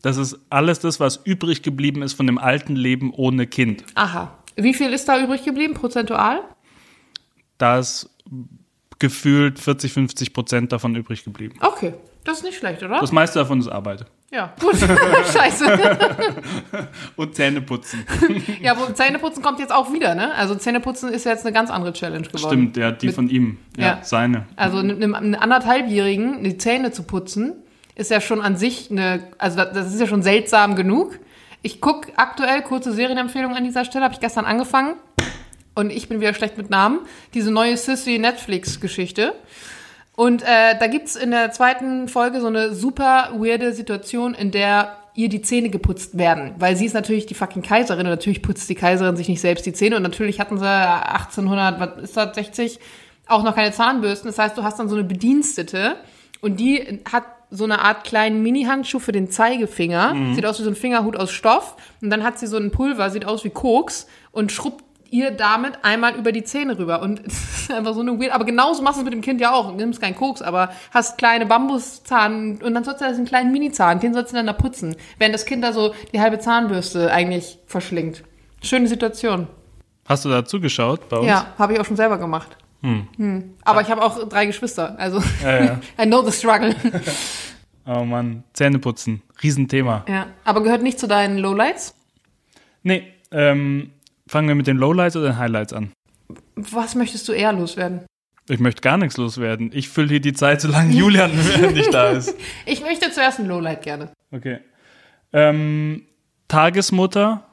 Das 0.00 0.16
ist 0.16 0.38
alles 0.48 0.78
das, 0.78 1.00
was 1.00 1.20
übrig 1.24 1.62
geblieben 1.62 2.02
ist 2.02 2.12
von 2.12 2.26
dem 2.26 2.38
alten 2.38 2.76
Leben 2.76 3.12
ohne 3.12 3.48
Kind. 3.48 3.84
Aha. 3.96 4.38
Wie 4.54 4.74
viel 4.74 4.92
ist 4.92 5.08
da 5.08 5.20
übrig 5.20 5.44
geblieben, 5.44 5.74
prozentual? 5.74 6.40
Da 7.58 7.80
ist 7.80 8.10
gefühlt 9.00 9.58
40, 9.58 9.92
50 9.92 10.32
Prozent 10.32 10.72
davon 10.72 10.94
übrig 10.94 11.24
geblieben. 11.24 11.56
Okay, 11.60 11.94
das 12.24 12.38
ist 12.38 12.44
nicht 12.44 12.58
schlecht, 12.58 12.82
oder? 12.82 13.00
Das 13.00 13.12
meiste 13.12 13.38
davon 13.38 13.60
ist 13.60 13.68
Arbeit. 13.68 14.04
ja, 14.32 14.52
gut. 14.60 14.76
Scheiße. 15.32 15.78
Und 17.16 17.34
Zähne 17.34 17.60
putzen. 17.60 18.04
Ja, 18.60 18.78
wo 18.78 18.86
Zähneputzen 18.92 19.42
kommt 19.42 19.58
jetzt 19.60 19.72
auch 19.72 19.92
wieder, 19.92 20.14
ne? 20.14 20.34
Also 20.34 20.54
Zähneputzen 20.54 21.10
ist 21.12 21.24
jetzt 21.24 21.44
eine 21.44 21.52
ganz 21.52 21.70
andere 21.70 21.92
Challenge 21.92 22.26
geworden. 22.26 22.46
Stimmt, 22.46 22.76
ja, 22.76 22.90
die 22.90 23.06
Mit- 23.06 23.14
von 23.14 23.28
ihm. 23.28 23.58
Ja, 23.76 23.86
Ja. 23.86 23.98
seine. 24.02 24.46
Also 24.56 24.78
einem, 24.78 25.14
einem 25.14 25.34
anderthalbjährigen 25.34 26.42
die 26.44 26.58
Zähne 26.58 26.90
zu 26.92 27.02
putzen, 27.04 27.52
ist 27.94 28.10
ja 28.10 28.20
schon 28.20 28.40
an 28.40 28.56
sich 28.56 28.90
eine, 28.90 29.28
also 29.38 29.56
das- 29.56 29.72
das 29.72 29.94
ist 29.94 30.00
ja 30.00 30.06
schon 30.06 30.22
seltsam 30.22 30.74
genug. 30.76 31.18
Ich 31.62 31.80
gucke 31.80 32.12
aktuell, 32.16 32.62
kurze 32.62 32.92
Serienempfehlung 32.92 33.54
an 33.56 33.64
dieser 33.64 33.84
Stelle, 33.84 34.04
habe 34.04 34.14
ich 34.14 34.20
gestern 34.20 34.44
angefangen. 34.44 34.94
Und 35.76 35.90
ich 35.90 36.08
bin 36.08 36.20
wieder 36.20 36.34
schlecht 36.34 36.56
mit 36.56 36.70
Namen. 36.70 37.00
Diese 37.34 37.50
neue 37.50 37.76
Sissy 37.76 38.18
Netflix-Geschichte. 38.18 39.34
Und 40.16 40.42
äh, 40.42 40.78
da 40.78 40.86
gibt's 40.86 41.16
in 41.16 41.30
der 41.30 41.50
zweiten 41.50 42.08
Folge 42.08 42.40
so 42.40 42.46
eine 42.46 42.74
super 42.74 43.30
weirde 43.34 43.72
Situation, 43.72 44.34
in 44.34 44.50
der 44.50 44.96
ihr 45.14 45.28
die 45.28 45.42
Zähne 45.42 45.70
geputzt 45.70 46.18
werden. 46.18 46.52
Weil 46.58 46.76
sie 46.76 46.86
ist 46.86 46.94
natürlich 46.94 47.26
die 47.26 47.34
fucking 47.34 47.62
Kaiserin 47.62 48.06
und 48.06 48.12
natürlich 48.12 48.42
putzt 48.42 48.68
die 48.68 48.74
Kaiserin 48.74 49.16
sich 49.16 49.28
nicht 49.28 49.40
selbst 49.40 49.64
die 49.66 49.72
Zähne. 49.72 49.96
Und 49.96 50.02
natürlich 50.02 50.40
hatten 50.40 50.58
sie 50.58 50.66
1800, 50.66 51.80
was 51.80 52.02
ist 52.04 52.16
das, 52.16 52.34
60, 52.34 52.80
auch 53.26 53.42
noch 53.42 53.54
keine 53.54 53.72
Zahnbürsten. 53.72 54.28
Das 54.28 54.38
heißt, 54.38 54.58
du 54.58 54.62
hast 54.62 54.78
dann 54.78 54.88
so 54.88 54.96
eine 54.96 55.04
Bedienstete 55.04 55.96
und 56.40 56.58
die 56.58 57.00
hat 57.10 57.24
so 57.50 57.64
eine 57.64 57.80
Art 57.80 58.04
kleinen 58.04 58.42
Mini-Handschuh 58.42 58.98
für 58.98 59.12
den 59.12 59.30
Zeigefinger. 59.30 60.14
Sieht 60.34 60.46
aus 60.46 60.58
wie 60.58 60.64
so 60.64 60.70
ein 60.70 60.76
Fingerhut 60.76 61.16
aus 61.16 61.30
Stoff. 61.30 61.76
Und 62.02 62.10
dann 62.10 62.24
hat 62.24 62.38
sie 62.38 62.48
so 62.48 62.56
ein 62.56 62.72
Pulver, 62.72 63.10
sieht 63.10 63.24
aus 63.24 63.44
wie 63.44 63.50
Koks 63.50 64.08
und 64.32 64.50
schrubbt 64.50 64.84
ihr 65.14 65.30
damit 65.30 65.78
einmal 65.84 66.16
über 66.16 66.32
die 66.32 66.42
Zähne 66.42 66.76
rüber. 66.76 67.00
Und 67.00 67.20
es 67.26 67.60
ist 67.62 67.72
einfach 67.72 67.94
so 67.94 68.00
eine 68.00 68.18
weird, 68.18 68.32
aber 68.32 68.44
genauso 68.44 68.82
machst 68.82 68.96
du 68.96 69.02
es 69.02 69.04
mit 69.04 69.14
dem 69.14 69.20
Kind 69.20 69.40
ja 69.40 69.52
auch. 69.52 69.70
Du 69.70 69.76
nimmst 69.76 70.00
keinen 70.02 70.16
Koks, 70.16 70.42
aber 70.42 70.70
hast 70.90 71.16
kleine 71.18 71.46
Bambuszahn 71.46 72.60
und 72.62 72.74
dann 72.74 72.82
sollst 72.84 73.00
du 73.00 73.04
das 73.04 73.16
einen 73.16 73.26
kleinen 73.26 73.52
Mini-Zahn, 73.52 74.00
den 74.00 74.12
sollst 74.12 74.32
du 74.32 74.36
dann 74.36 74.46
da 74.46 74.52
putzen. 74.52 74.96
Während 75.18 75.34
das 75.34 75.46
Kind 75.46 75.62
da 75.62 75.72
so 75.72 75.94
die 76.12 76.20
halbe 76.20 76.40
Zahnbürste 76.40 77.12
eigentlich 77.12 77.58
verschlingt. 77.66 78.24
Schöne 78.62 78.88
Situation. 78.88 79.46
Hast 80.06 80.24
du 80.24 80.28
da 80.28 80.44
zugeschaut 80.44 81.08
bei 81.08 81.18
uns? 81.18 81.28
Ja, 81.28 81.46
habe 81.58 81.74
ich 81.74 81.80
auch 81.80 81.84
schon 81.84 81.96
selber 81.96 82.18
gemacht. 82.18 82.56
Hm. 82.82 83.54
Aber 83.64 83.80
ich 83.80 83.90
habe 83.90 84.02
auch 84.02 84.28
drei 84.28 84.44
Geschwister, 84.44 84.98
also 84.98 85.22
Ja, 85.42 85.64
ja. 85.64 85.80
I 86.02 86.06
know 86.06 86.22
the 86.22 86.32
struggle. 86.32 86.74
Oh 87.86 88.02
Mann, 88.02 88.44
Zähne 88.54 88.78
putzen. 88.78 89.20
Riesenthema. 89.42 90.06
ja, 90.08 90.28
aber 90.44 90.62
gehört 90.62 90.82
nicht 90.82 90.98
zu 90.98 91.06
deinen 91.06 91.36
Lowlights? 91.36 91.94
Nee, 92.82 93.12
ähm, 93.30 93.90
fangen 94.28 94.48
wir 94.48 94.54
mit 94.54 94.66
den 94.66 94.76
Lowlights 94.76 95.16
oder 95.16 95.30
den 95.30 95.38
Highlights 95.38 95.72
an? 95.72 95.92
Was 96.56 96.94
möchtest 96.94 97.28
du 97.28 97.32
eher 97.32 97.52
loswerden? 97.52 98.06
Ich 98.48 98.60
möchte 98.60 98.82
gar 98.82 98.98
nichts 98.98 99.16
loswerden. 99.16 99.70
Ich 99.72 99.88
fülle 99.88 100.08
hier 100.08 100.20
die 100.20 100.34
Zeit, 100.34 100.60
solange 100.60 100.92
Julian 100.94 101.30
nicht 101.72 101.92
da 101.92 102.10
ist. 102.10 102.34
Ich 102.66 102.82
möchte 102.82 103.10
zuerst 103.10 103.40
ein 103.40 103.46
Lowlight 103.46 103.82
gerne. 103.82 104.10
Okay. 104.30 104.58
Ähm, 105.32 106.02
Tagesmutter 106.48 107.44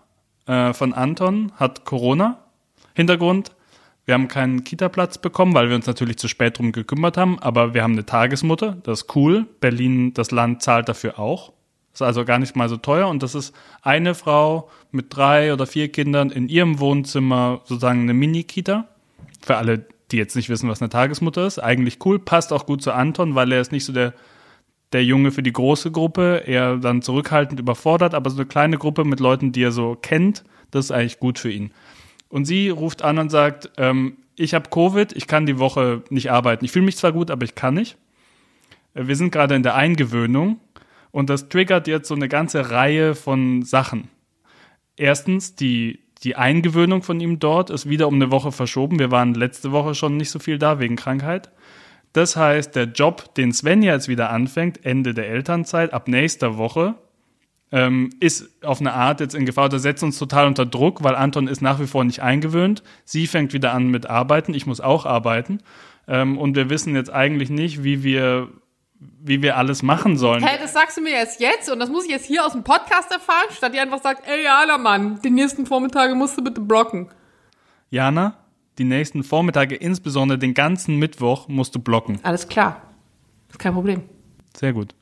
äh, 0.48 0.74
von 0.74 0.94
Anton 0.94 1.52
hat 1.56 1.86
Corona. 1.86 2.44
Hintergrund, 2.94 3.52
wir 4.06 4.16
haben 4.16 4.28
keinen 4.28 4.64
Kita-Platz 4.64 5.18
bekommen, 5.20 5.54
weil 5.54 5.70
wir 5.70 5.76
uns 5.76 5.88
natürlich 5.88 6.18
zu 6.18 6.28
spät 6.28 6.58
drum 6.58 6.72
gekümmert 6.72 7.18
haben, 7.18 7.40
aber 7.40 7.74
wir 7.74 7.84
haben 7.84 7.94
eine 7.94 8.06
Tagesmutter, 8.06 8.78
das 8.84 9.04
ist 9.04 9.16
cool. 9.16 9.46
Berlin, 9.62 10.14
das 10.14 10.32
Land 10.32 10.62
zahlt 10.62 10.90
dafür 10.90 11.20
auch. 11.20 11.54
Ist 11.94 12.02
also 12.02 12.26
gar 12.26 12.40
nicht 12.40 12.56
mal 12.56 12.68
so 12.68 12.78
teuer 12.78 13.08
und 13.08 13.22
das 13.24 13.36
ist 13.36 13.54
eine 13.82 14.16
Frau 14.16 14.70
mit 14.92 15.16
drei 15.16 15.54
oder 15.54 15.66
vier 15.66 15.92
Kindern 15.92 16.30
in 16.30 16.50
ihrem 16.50 16.80
Wohnzimmer 16.80 17.62
sozusagen 17.66 18.02
eine 18.02 18.14
Mini-Kita. 18.14 18.88
Für 19.42 19.58
alle, 19.58 19.86
die 20.12 20.18
jetzt 20.18 20.36
nicht 20.36 20.50
wissen, 20.50 20.70
was 20.70 20.82
eine 20.82 20.90
Tagesmutter 20.90 21.46
ist, 21.48 21.60
eigentlich 21.60 22.00
cool, 22.06 22.20
passt 22.20 22.54
auch 22.54 22.66
gut 22.66 22.82
zu 22.82 22.92
Anton, 22.92 23.36
weil 23.36 23.52
er 23.52 23.62
ist 23.62 23.72
nicht 23.72 23.86
so 23.86 23.94
der 23.94 24.14
der 24.94 25.04
Junge 25.04 25.32
für 25.32 25.44
die 25.44 25.54
große 25.54 25.92
Gruppe, 25.92 26.44
eher 26.46 26.78
dann 26.78 27.02
zurückhaltend 27.02 27.60
überfordert, 27.60 28.14
aber 28.14 28.30
so 28.30 28.38
eine 28.38 28.46
kleine 28.46 28.78
Gruppe 28.78 29.06
mit 29.06 29.20
Leuten, 29.20 29.52
die 29.52 29.64
er 29.64 29.72
so 29.72 29.98
kennt, 30.00 30.44
das 30.72 30.86
ist 30.86 30.92
eigentlich 30.92 31.20
gut 31.20 31.40
für 31.40 31.52
ihn. 31.52 31.72
Und 32.30 32.46
sie 32.46 32.70
ruft 32.70 33.02
an 33.02 33.18
und 33.18 33.30
sagt, 33.30 33.70
ähm, 33.78 34.18
ich 34.36 34.54
habe 34.54 34.70
Covid, 34.70 35.14
ich 35.14 35.28
kann 35.28 35.46
die 35.46 35.60
Woche 35.60 36.04
nicht 36.10 36.32
arbeiten. 36.32 36.66
Ich 36.66 36.72
fühle 36.72 36.86
mich 36.86 36.98
zwar 36.98 37.12
gut, 37.12 37.30
aber 37.30 37.44
ich 37.44 37.56
kann 37.56 37.74
nicht. 37.74 37.98
Äh, 38.94 39.08
Wir 39.08 39.16
sind 39.16 39.32
gerade 39.32 39.56
in 39.56 39.64
der 39.64 39.76
Eingewöhnung 39.76 40.60
und 41.12 41.30
das 41.30 41.50
triggert 41.50 41.88
jetzt 41.88 42.08
so 42.08 42.16
eine 42.16 42.30
ganze 42.30 42.72
Reihe 42.72 43.16
von 43.16 43.64
Sachen. 43.64 44.10
Erstens, 45.02 45.56
die, 45.56 46.00
die 46.22 46.36
Eingewöhnung 46.36 47.02
von 47.02 47.20
ihm 47.20 47.40
dort 47.40 47.72
ist 47.72 47.90
wieder 47.90 48.08
um 48.08 48.14
eine 48.14 48.30
Woche 48.30 48.52
verschoben. 48.52 49.00
Wir 49.00 49.10
waren 49.10 49.34
letzte 49.34 49.72
Woche 49.72 49.96
schon 49.96 50.16
nicht 50.16 50.30
so 50.30 50.38
viel 50.38 50.60
da 50.60 50.80
wegen 50.80 50.96
Krankheit. 50.96 51.50
Das 52.14 52.36
heißt, 52.36 52.76
der 52.76 52.84
Job, 52.84 53.34
den 53.34 53.52
Svenja 53.52 53.94
jetzt 53.94 54.10
wieder 54.10 54.30
anfängt, 54.30 54.86
Ende 54.86 55.16
der 55.16 55.28
Elternzeit, 55.28 55.92
ab 55.92 56.08
nächster 56.08 56.60
Woche, 56.60 56.94
ähm, 57.72 58.12
ist 58.20 58.64
auf 58.64 58.80
eine 58.80 58.94
Art 58.94 59.22
jetzt 59.22 59.34
in 59.34 59.48
Gefahr. 59.48 59.70
Das 59.70 59.82
setzt 59.82 60.04
uns 60.04 60.20
total 60.20 60.46
unter 60.46 60.68
Druck, 60.68 61.04
weil 61.04 61.16
Anton 61.16 61.48
ist 61.48 61.64
nach 61.64 61.80
wie 61.80 61.88
vor 61.88 62.04
nicht 62.04 62.22
eingewöhnt. 62.22 62.84
Sie 63.04 63.26
fängt 63.26 63.54
wieder 63.54 63.74
an 63.74 63.88
mit 63.88 64.08
Arbeiten. 64.08 64.54
Ich 64.54 64.68
muss 64.68 64.82
auch 64.82 65.08
arbeiten. 65.08 65.64
Ähm, 66.08 66.38
und 66.38 66.56
wir 66.56 66.70
wissen 66.70 66.94
jetzt 66.94 67.12
eigentlich 67.12 67.50
nicht, 67.50 67.84
wie 67.84 68.04
wir, 68.04 68.50
wie 69.24 69.42
wir 69.42 69.58
alles 69.58 69.84
machen 69.84 70.18
sollen. 70.18 70.46
Hä, 70.46 70.58
das 70.62 70.74
sagst 70.74 70.98
du 70.98 71.02
mir 71.02 71.12
erst 71.12 71.40
jetzt 71.40 71.70
und 71.72 71.80
das 71.80 71.90
muss 71.90 72.06
ich 72.06 72.12
jetzt 72.12 72.26
hier 72.26 72.46
aus 72.46 72.54
dem 72.54 72.64
Podcast 72.64 73.12
erfahren, 73.12 73.48
statt 73.52 73.74
ihr 73.74 73.82
einfach 73.82 74.02
sagt, 74.02 74.28
ey, 74.28 74.44
Jana, 74.44 74.78
Mann, 74.78 75.20
die 75.24 75.30
nächsten 75.30 75.66
Vormittage 75.66 76.16
musst 76.16 76.38
du 76.38 76.44
bitte 76.44 76.62
blocken. 76.62 77.10
Jana, 77.90 78.36
die 78.78 78.84
nächsten 78.84 79.24
Vormittage, 79.24 79.76
insbesondere 79.76 80.38
den 80.38 80.54
ganzen 80.54 80.98
Mittwoch, 80.98 81.48
musst 81.48 81.76
du 81.76 81.80
blocken. 81.80 82.20
Alles 82.24 82.48
klar. 82.48 82.82
Ist 83.50 83.60
kein 83.60 83.74
Problem. 83.74 84.04
Sehr 84.56 84.74
gut. 84.74 84.94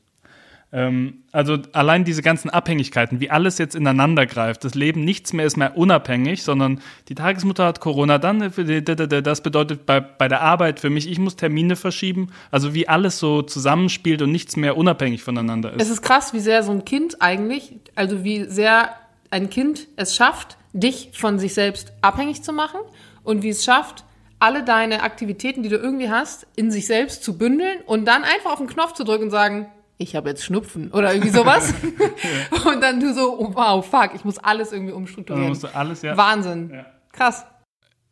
Ähm, 0.72 1.24
also 1.32 1.58
allein 1.72 2.04
diese 2.04 2.22
ganzen 2.22 2.48
Abhängigkeiten, 2.48 3.18
wie 3.18 3.28
alles 3.28 3.58
jetzt 3.58 3.74
ineinander 3.74 4.24
greift, 4.26 4.64
das 4.64 4.74
Leben 4.76 5.04
nichts 5.04 5.32
mehr 5.32 5.44
ist 5.44 5.56
mehr 5.56 5.76
unabhängig, 5.76 6.44
sondern 6.44 6.80
die 7.08 7.16
Tagesmutter 7.16 7.66
hat 7.66 7.80
Corona, 7.80 8.18
dann 8.18 8.40
äh, 8.40 9.22
das 9.22 9.42
bedeutet 9.42 9.84
bei, 9.84 9.98
bei 10.00 10.28
der 10.28 10.42
Arbeit 10.42 10.78
für 10.78 10.88
mich, 10.88 11.10
ich 11.10 11.18
muss 11.18 11.34
Termine 11.34 11.74
verschieben, 11.74 12.28
also 12.52 12.72
wie 12.72 12.88
alles 12.88 13.18
so 13.18 13.42
zusammenspielt 13.42 14.22
und 14.22 14.30
nichts 14.30 14.56
mehr 14.56 14.76
unabhängig 14.76 15.24
voneinander 15.24 15.72
ist. 15.72 15.82
Es 15.82 15.90
ist 15.90 16.02
krass, 16.02 16.32
wie 16.34 16.40
sehr 16.40 16.62
so 16.62 16.70
ein 16.70 16.84
Kind 16.84 17.20
eigentlich, 17.20 17.74
also 17.96 18.22
wie 18.22 18.44
sehr 18.44 18.90
ein 19.30 19.50
Kind 19.50 19.88
es 19.96 20.14
schafft, 20.14 20.56
dich 20.72 21.10
von 21.14 21.40
sich 21.40 21.54
selbst 21.54 21.92
abhängig 22.00 22.44
zu 22.44 22.52
machen 22.52 22.78
und 23.24 23.42
wie 23.42 23.48
es 23.48 23.64
schafft, 23.64 24.04
alle 24.38 24.62
deine 24.62 25.02
Aktivitäten, 25.02 25.64
die 25.64 25.68
du 25.68 25.76
irgendwie 25.76 26.10
hast, 26.10 26.46
in 26.54 26.70
sich 26.70 26.86
selbst 26.86 27.24
zu 27.24 27.36
bündeln 27.36 27.78
und 27.86 28.06
dann 28.06 28.22
einfach 28.22 28.52
auf 28.52 28.58
den 28.58 28.68
Knopf 28.68 28.92
zu 28.94 29.02
drücken 29.04 29.24
und 29.24 29.30
sagen, 29.30 29.66
ich 30.00 30.16
habe 30.16 30.30
jetzt 30.30 30.44
Schnupfen 30.44 30.90
oder 30.92 31.12
irgendwie 31.12 31.30
sowas. 31.30 31.74
und 32.66 32.80
dann 32.80 33.00
du 33.00 33.12
so, 33.12 33.38
oh, 33.38 33.54
wow, 33.54 33.86
fuck, 33.86 34.12
ich 34.14 34.24
muss 34.24 34.38
alles 34.38 34.72
irgendwie 34.72 34.92
umstrukturieren. 34.92 35.48
musst 35.48 35.62
du 35.62 35.74
alles, 35.74 36.02
ja. 36.02 36.16
Wahnsinn. 36.16 36.70
Ja. 36.72 36.86
Krass. 37.12 37.44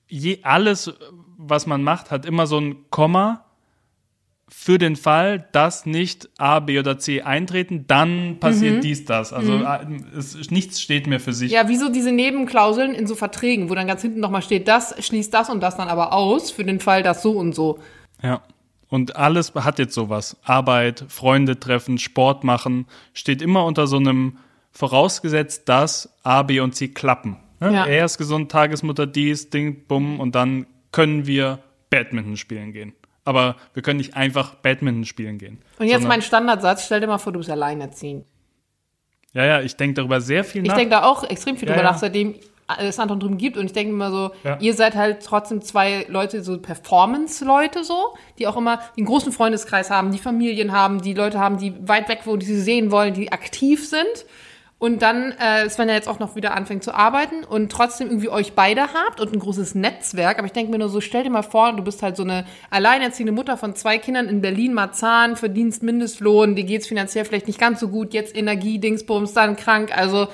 je, 0.09 0.41
alles, 0.43 0.93
was 1.39 1.67
man 1.67 1.83
macht, 1.83 2.11
hat 2.11 2.27
immer 2.27 2.47
so 2.47 2.59
ein 2.59 2.91
Komma 2.91 3.45
für 4.51 4.79
den 4.79 4.97
Fall, 4.97 5.47
dass 5.53 5.87
nicht 5.87 6.29
A, 6.39 6.61
B 6.61 6.79
oder 6.79 6.99
C 6.99 7.23
eintreten, 7.23 7.85
dann 7.87 8.39
passiert 8.41 8.83
dies, 8.83 9.05
das. 9.05 9.33
Also 9.33 9.57
äh, 9.57 9.87
es, 10.17 10.51
nichts 10.51 10.81
steht 10.81 11.07
mehr 11.07 11.21
für 11.21 11.33
sich. 11.33 11.53
Ja, 11.53 11.69
wieso 11.69 11.91
diese 11.91 12.13
Nebenklauseln 12.13 12.95
in 12.95 13.07
so 13.07 13.15
Verträgen, 13.15 13.69
wo 13.71 13.75
dann 13.75 13.87
ganz 13.87 14.03
hinten 14.03 14.21
nochmal 14.21 14.43
steht, 14.43 14.67
das 14.69 14.95
schließt 15.05 15.33
das 15.33 15.51
und 15.51 15.61
das 15.61 15.77
dann 15.77 15.89
aber 15.89 16.13
aus, 16.13 16.51
für 16.51 16.65
den 16.65 16.81
Fall, 16.81 17.03
dass 17.03 17.23
so 17.23 17.33
und 17.33 17.55
so. 17.55 17.79
Ja. 18.23 18.43
Und 18.89 19.17
alles 19.17 19.55
hat 19.55 19.79
jetzt 19.79 19.95
sowas. 19.95 20.37
Arbeit, 20.45 21.05
Freunde 21.09 21.61
treffen, 21.61 21.99
Sport 21.99 22.43
machen, 22.45 22.87
steht 23.13 23.43
immer 23.43 23.65
unter 23.65 23.87
so 23.87 23.97
einem 23.99 24.39
vorausgesetzt, 24.73 25.69
dass 25.69 26.09
A, 26.23 26.43
B 26.43 26.61
und 26.61 26.75
C 26.75 26.89
klappen. 26.89 27.37
Ne? 27.61 27.73
Ja. 27.75 27.87
Er 27.87 28.05
ist 28.05 28.17
gesund, 28.19 28.51
Tagesmutter, 28.51 29.07
dies, 29.07 29.51
Ding, 29.51 29.85
bumm, 29.87 30.21
und 30.21 30.35
dann 30.35 30.67
können 30.93 31.27
wir 31.27 31.59
Badminton 31.91 32.37
spielen 32.37 32.73
gehen. 32.73 32.95
aber 33.25 33.57
wir 33.75 33.83
können 33.83 33.99
nicht 33.99 34.15
einfach 34.17 34.55
Badminton 34.55 35.05
spielen 35.05 35.37
gehen. 35.37 35.59
Und 35.79 35.87
jetzt 35.89 36.07
mein 36.09 36.23
Standardsatz, 36.23 36.87
stell 36.87 37.01
dir 37.01 37.07
mal 37.09 37.19
vor, 37.19 37.33
du 37.33 37.41
bist 37.41 37.51
alleinerziehend. 37.51 38.25
Ja, 39.35 39.45
ja, 39.45 39.61
ich 39.61 39.77
denke 39.77 39.95
darüber 39.95 40.21
sehr 40.23 40.45
viel 40.45 40.63
Ich 40.63 40.69
nach. 40.69 40.77
denke 40.77 40.91
da 40.93 41.03
auch 41.05 41.25
extrem 41.25 41.57
viel 41.57 41.69
Ja, 41.69 41.75
drüber 41.75 41.85
ja. 41.85 41.93
nach, 41.93 41.99
seitdem 41.99 42.37
es 42.79 42.99
Anton 42.99 43.21
drüben 43.21 43.39
gibt. 43.39 43.57
Und 43.57 43.67
ich 43.67 43.73
denke 43.73 43.93
immer 43.93 44.11
so, 44.11 44.31
Ja. 44.45 44.59
ihr 44.61 44.75
seid 44.75 44.95
halt 44.95 45.25
trotzdem 45.25 45.63
zwei 45.63 46.07
Leute, 46.09 46.43
so 46.43 46.59
Performance-Leute 46.59 47.85
so, 47.85 48.15
die 48.39 48.47
auch 48.47 48.57
immer 48.57 48.81
den 48.97 49.05
großen 49.05 49.33
Freundeskreis 49.33 49.91
haben, 49.91 50.13
die 50.13 50.19
Familien 50.19 50.73
haben, 50.73 51.01
die 51.01 51.15
Leute 51.15 51.39
haben, 51.39 51.59
die 51.59 51.75
weit 51.89 52.09
weg 52.09 52.21
wohnen, 52.27 52.41
die 52.41 52.47
sie 52.47 52.61
sehen 52.61 52.91
wollen, 52.91 53.15
die 53.15 53.33
aktiv 53.33 53.89
sind. 53.89 54.27
Und 54.81 55.03
dann, 55.03 55.33
äh, 55.33 55.69
Sven 55.69 55.89
ja 55.89 55.95
jetzt 55.97 56.09
auch 56.09 56.21
noch 56.21 56.37
wieder 56.37 56.55
anfängt 56.55 56.85
zu 56.85 56.95
arbeiten 56.95 57.43
und 57.43 57.73
trotzdem 57.73 58.11
irgendwie 58.11 58.29
euch 58.29 58.53
beide 58.53 58.83
habt 58.83 59.21
und 59.21 59.33
ein 59.33 59.41
großes 59.41 59.75
Netzwerk. 59.75 60.39
Aber 60.39 60.47
ich 60.47 60.53
denke 60.53 60.71
mir 60.71 60.79
nur 60.79 60.89
so, 60.89 61.01
stell 61.01 61.25
dir 61.25 61.31
mal 61.31 61.43
vor, 61.43 61.73
du 61.73 61.83
bist 61.83 62.01
halt 62.01 62.17
so 62.17 62.23
eine 62.23 62.45
alleinerziehende 62.71 63.33
Mutter 63.33 63.57
von 63.57 63.75
zwei 63.75 63.99
Kindern 63.99 64.29
in 64.29 64.41
Berlin-Marzahn, 64.41 65.35
verdienst 65.35 65.83
Mindestlohn, 65.83 66.55
dir 66.55 66.63
geht's 66.63 66.87
finanziell 66.87 67.25
vielleicht 67.25 67.49
nicht 67.49 67.59
ganz 67.59 67.81
so 67.81 67.89
gut, 67.89 68.15
jetzt 68.15 68.37
Energie, 68.37 68.79
Dingsbums, 68.79 69.33
dann 69.33 69.57
krank. 69.57 69.91
Also, 69.99 70.29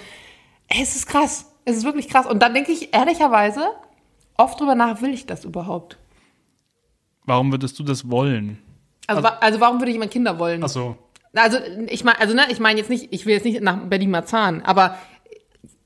es 0.68 0.94
ist 0.94 1.06
krass. 1.06 1.50
Es 1.64 1.76
ist 1.76 1.84
wirklich 1.84 2.08
krass. 2.08 2.26
Und 2.26 2.42
dann 2.42 2.54
denke 2.54 2.72
ich 2.72 2.94
ehrlicherweise 2.94 3.62
oft 4.36 4.60
drüber 4.60 4.74
nach, 4.74 5.00
will 5.02 5.14
ich 5.14 5.26
das 5.26 5.44
überhaupt? 5.44 5.96
Warum 7.24 7.50
würdest 7.52 7.78
du 7.78 7.82
das 7.84 8.10
wollen? 8.10 8.58
Also, 9.06 9.22
wa- 9.22 9.38
also 9.40 9.60
warum 9.60 9.80
würde 9.80 9.90
ich 9.90 9.96
immer 9.96 10.06
Kinder 10.08 10.38
wollen? 10.38 10.62
Ach 10.64 10.68
so. 10.68 10.96
Also 11.34 11.58
ich 11.88 12.04
meine, 12.04 12.20
also 12.20 12.34
ne, 12.34 12.42
ich 12.50 12.60
meine 12.60 12.78
jetzt 12.78 12.90
nicht, 12.90 13.08
ich 13.12 13.26
will 13.26 13.34
jetzt 13.34 13.44
nicht 13.44 13.60
nach 13.60 13.76
Berlin-Marzahn, 13.78 14.62
aber 14.62 14.96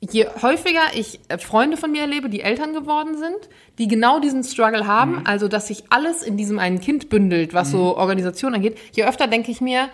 je 0.01 0.26
häufiger 0.43 0.81
ich 0.95 1.20
äh, 1.29 1.39
Freunde 1.39 1.76
von 1.76 1.91
mir 1.91 2.03
erlebe, 2.03 2.29
die 2.29 2.41
Eltern 2.43 2.74
geworden 2.74 3.16
sind, 3.16 3.49
die 3.79 3.89
genau 3.89 4.20
diesen 4.20 4.45
Struggle 4.45 4.87
haben, 4.87 5.22
also 5.26 5.49
dass 5.49 5.68
sich 5.68 5.85
alles 5.91 6.22
in 6.22 6.37
diesem 6.37 6.59
einen 6.59 6.81
Kind 6.81 7.09
bündelt, 7.09 7.55
was 7.55 7.70
so 7.70 7.97
Organisation 7.97 8.55
angeht, 8.55 8.76
je 8.93 9.05
öfter 9.05 9.26
denke 9.26 9.51
ich 9.51 9.61
mir, 9.62 9.89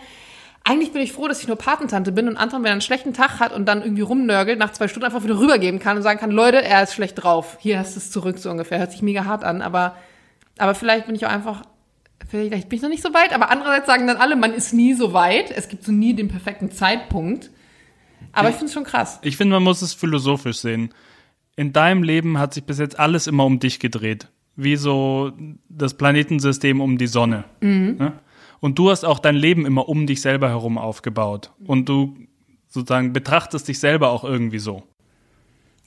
eigentlich 0.65 0.93
bin 0.93 1.03
ich 1.03 1.13
froh, 1.13 1.29
dass 1.29 1.41
ich 1.41 1.47
nur 1.47 1.57
Patentante 1.57 2.11
bin 2.11 2.27
und 2.27 2.37
Anton, 2.37 2.63
wenn 2.63 2.69
er 2.69 2.73
einen 2.73 2.81
schlechten 2.81 3.13
Tag 3.13 3.39
hat 3.39 3.53
und 3.53 3.67
dann 3.67 3.83
irgendwie 3.83 4.03
rumnörgelt, 4.03 4.59
nach 4.59 4.73
zwei 4.73 4.89
Stunden 4.89 5.05
einfach 5.05 5.23
wieder 5.23 5.39
rübergeben 5.39 5.79
kann 5.79 5.99
und 5.99 6.03
sagen 6.03 6.19
kann, 6.19 6.31
Leute, 6.31 6.63
er 6.65 6.83
ist 6.83 6.95
schlecht 6.95 7.23
drauf, 7.23 7.59
hier 7.61 7.79
hast 7.79 7.95
du 7.95 8.01
es 8.01 8.11
zurück, 8.11 8.39
so 8.39 8.51
ungefähr. 8.51 8.79
Hört 8.79 8.93
sich 8.93 9.03
mega 9.03 9.27
hart 9.27 9.45
an, 9.45 9.61
aber, 9.61 9.95
aber 10.57 10.75
vielleicht 10.75 11.07
bin 11.07 11.15
ich 11.15 11.27
auch 11.27 11.31
einfach 11.31 11.63
Vielleicht 12.27 12.69
bin 12.69 12.77
ich 12.77 12.83
noch 12.83 12.89
nicht 12.89 13.03
so 13.03 13.13
weit, 13.13 13.33
aber 13.33 13.51
andererseits 13.51 13.87
sagen 13.87 14.07
dann 14.07 14.17
alle, 14.17 14.35
man 14.35 14.53
ist 14.53 14.73
nie 14.73 14.95
so 14.95 15.13
weit. 15.13 15.51
Es 15.51 15.69
gibt 15.69 15.85
so 15.85 15.93
nie 15.93 16.15
den 16.15 16.29
perfekten 16.29 16.71
Zeitpunkt. 16.71 17.51
Aber 18.33 18.49
ich 18.49 18.55
finde 18.57 18.67
es 18.67 18.73
schon 18.73 18.85
krass. 18.85 19.21
Ich 19.23 19.37
finde, 19.37 19.55
man 19.55 19.63
muss 19.63 19.83
es 19.83 19.95
philosophisch 19.95 20.59
sehen. 20.59 20.91
In 21.57 21.73
deinem 21.73 22.03
Leben 22.03 22.39
hat 22.39 22.55
sich 22.55 22.65
bis 22.65 22.79
jetzt 22.79 22.99
alles 22.99 23.27
immer 23.27 23.45
um 23.45 23.61
dich 23.61 23.79
gedreht. 23.79 24.29
Wie 24.57 24.77
so 24.77 25.33
das 25.69 25.95
Planetensystem 25.95 26.81
um 26.81 26.99
die 26.99 27.07
Sonne. 27.07 27.45
Ne? 27.99 28.13
Und 28.65 28.79
du 28.79 28.91
hast 28.91 29.05
auch 29.05 29.19
dein 29.19 29.37
Leben 29.37 29.67
immer 29.67 29.91
um 29.91 30.07
dich 30.07 30.23
selber 30.23 30.49
herum 30.49 30.79
aufgebaut. 30.79 31.51
Und 31.67 31.87
du 31.87 32.17
sozusagen 32.67 33.13
betrachtest 33.13 33.69
dich 33.69 33.79
selber 33.79 34.09
auch 34.09 34.25
irgendwie 34.25 34.59
so. 34.59 34.85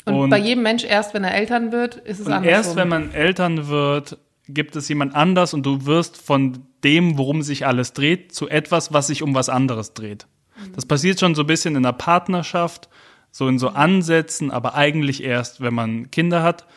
Und, 0.06 0.14
Und- 0.14 0.30
bei 0.30 0.38
jedem 0.38 0.62
Mensch 0.62 0.84
erst, 0.84 1.16
wenn 1.16 1.24
er 1.24 1.34
Eltern 1.34 1.72
wird, 1.72 1.96
ist 1.96 2.20
es 2.20 2.28
Und 2.28 2.34
andersrum. 2.34 2.54
erst 2.54 2.76
wenn 2.76 2.88
man 2.88 3.12
Eltern 3.16 3.68
wird, 3.68 4.20
gibt 4.48 4.76
es 4.76 4.88
jemand 4.90 5.16
anders 5.16 5.56
und 5.56 5.66
du 5.66 5.88
wirst 5.88 6.18
von 6.22 6.60
dem, 6.84 7.18
worum 7.18 7.42
sich 7.42 7.66
alles 7.66 7.94
dreht, 7.94 8.32
zu 8.36 8.48
etwas, 8.48 8.94
was 8.94 9.08
sich 9.08 9.24
um 9.24 9.34
was 9.34 9.50
anderes 9.50 9.96
dreht. 9.96 10.28
Das 10.76 10.86
passiert 10.86 11.20
schon 11.20 11.34
so 11.34 11.42
ein 11.42 11.48
bisschen 11.48 11.76
in 11.76 11.82
der 11.82 11.94
Partnerschaft, 11.94 12.90
so 13.32 13.48
in 13.48 13.58
so 13.58 13.70
Ansätzen, 13.70 14.52
aber 14.52 14.76
eigentlich 14.76 15.24
erst, 15.24 15.62
wenn 15.62 15.74
man 15.74 16.12
Kinder 16.12 16.44
hat, 16.44 16.68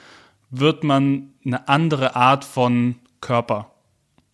wird 0.51 0.83
man 0.83 1.35
eine 1.45 1.69
andere 1.69 2.17
Art 2.17 2.47
von 2.47 2.95
Körper. 3.21 3.70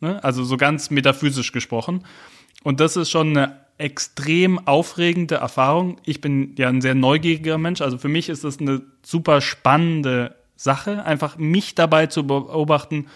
Ne? 0.07 0.23
Also 0.23 0.45
so 0.45 0.57
ganz 0.57 0.91
metaphysisch 0.91 1.51
gesprochen. 1.51 2.05
Und 2.63 2.79
das 2.81 2.97
ist 2.97 3.11
schon 3.11 3.37
eine 3.37 3.57
extrem 3.79 4.67
aufregende 4.67 5.37
Erfahrung. 5.37 5.99
Ich 6.05 6.21
bin 6.21 6.55
ja 6.57 6.69
ein 6.69 6.81
sehr 6.81 6.95
neugieriger 6.95 7.59
Mensch. 7.59 7.81
Also 7.81 7.99
für 7.99 8.09
mich 8.09 8.29
ist 8.29 8.45
das 8.45 8.61
eine 8.61 8.83
super 9.03 9.41
spannende 9.41 10.37
Sache, 10.55 11.05
einfach 11.05 11.37
mich 11.39 11.75
dabei 11.75 12.07
zu 12.07 12.27
beobachten, 12.27 13.07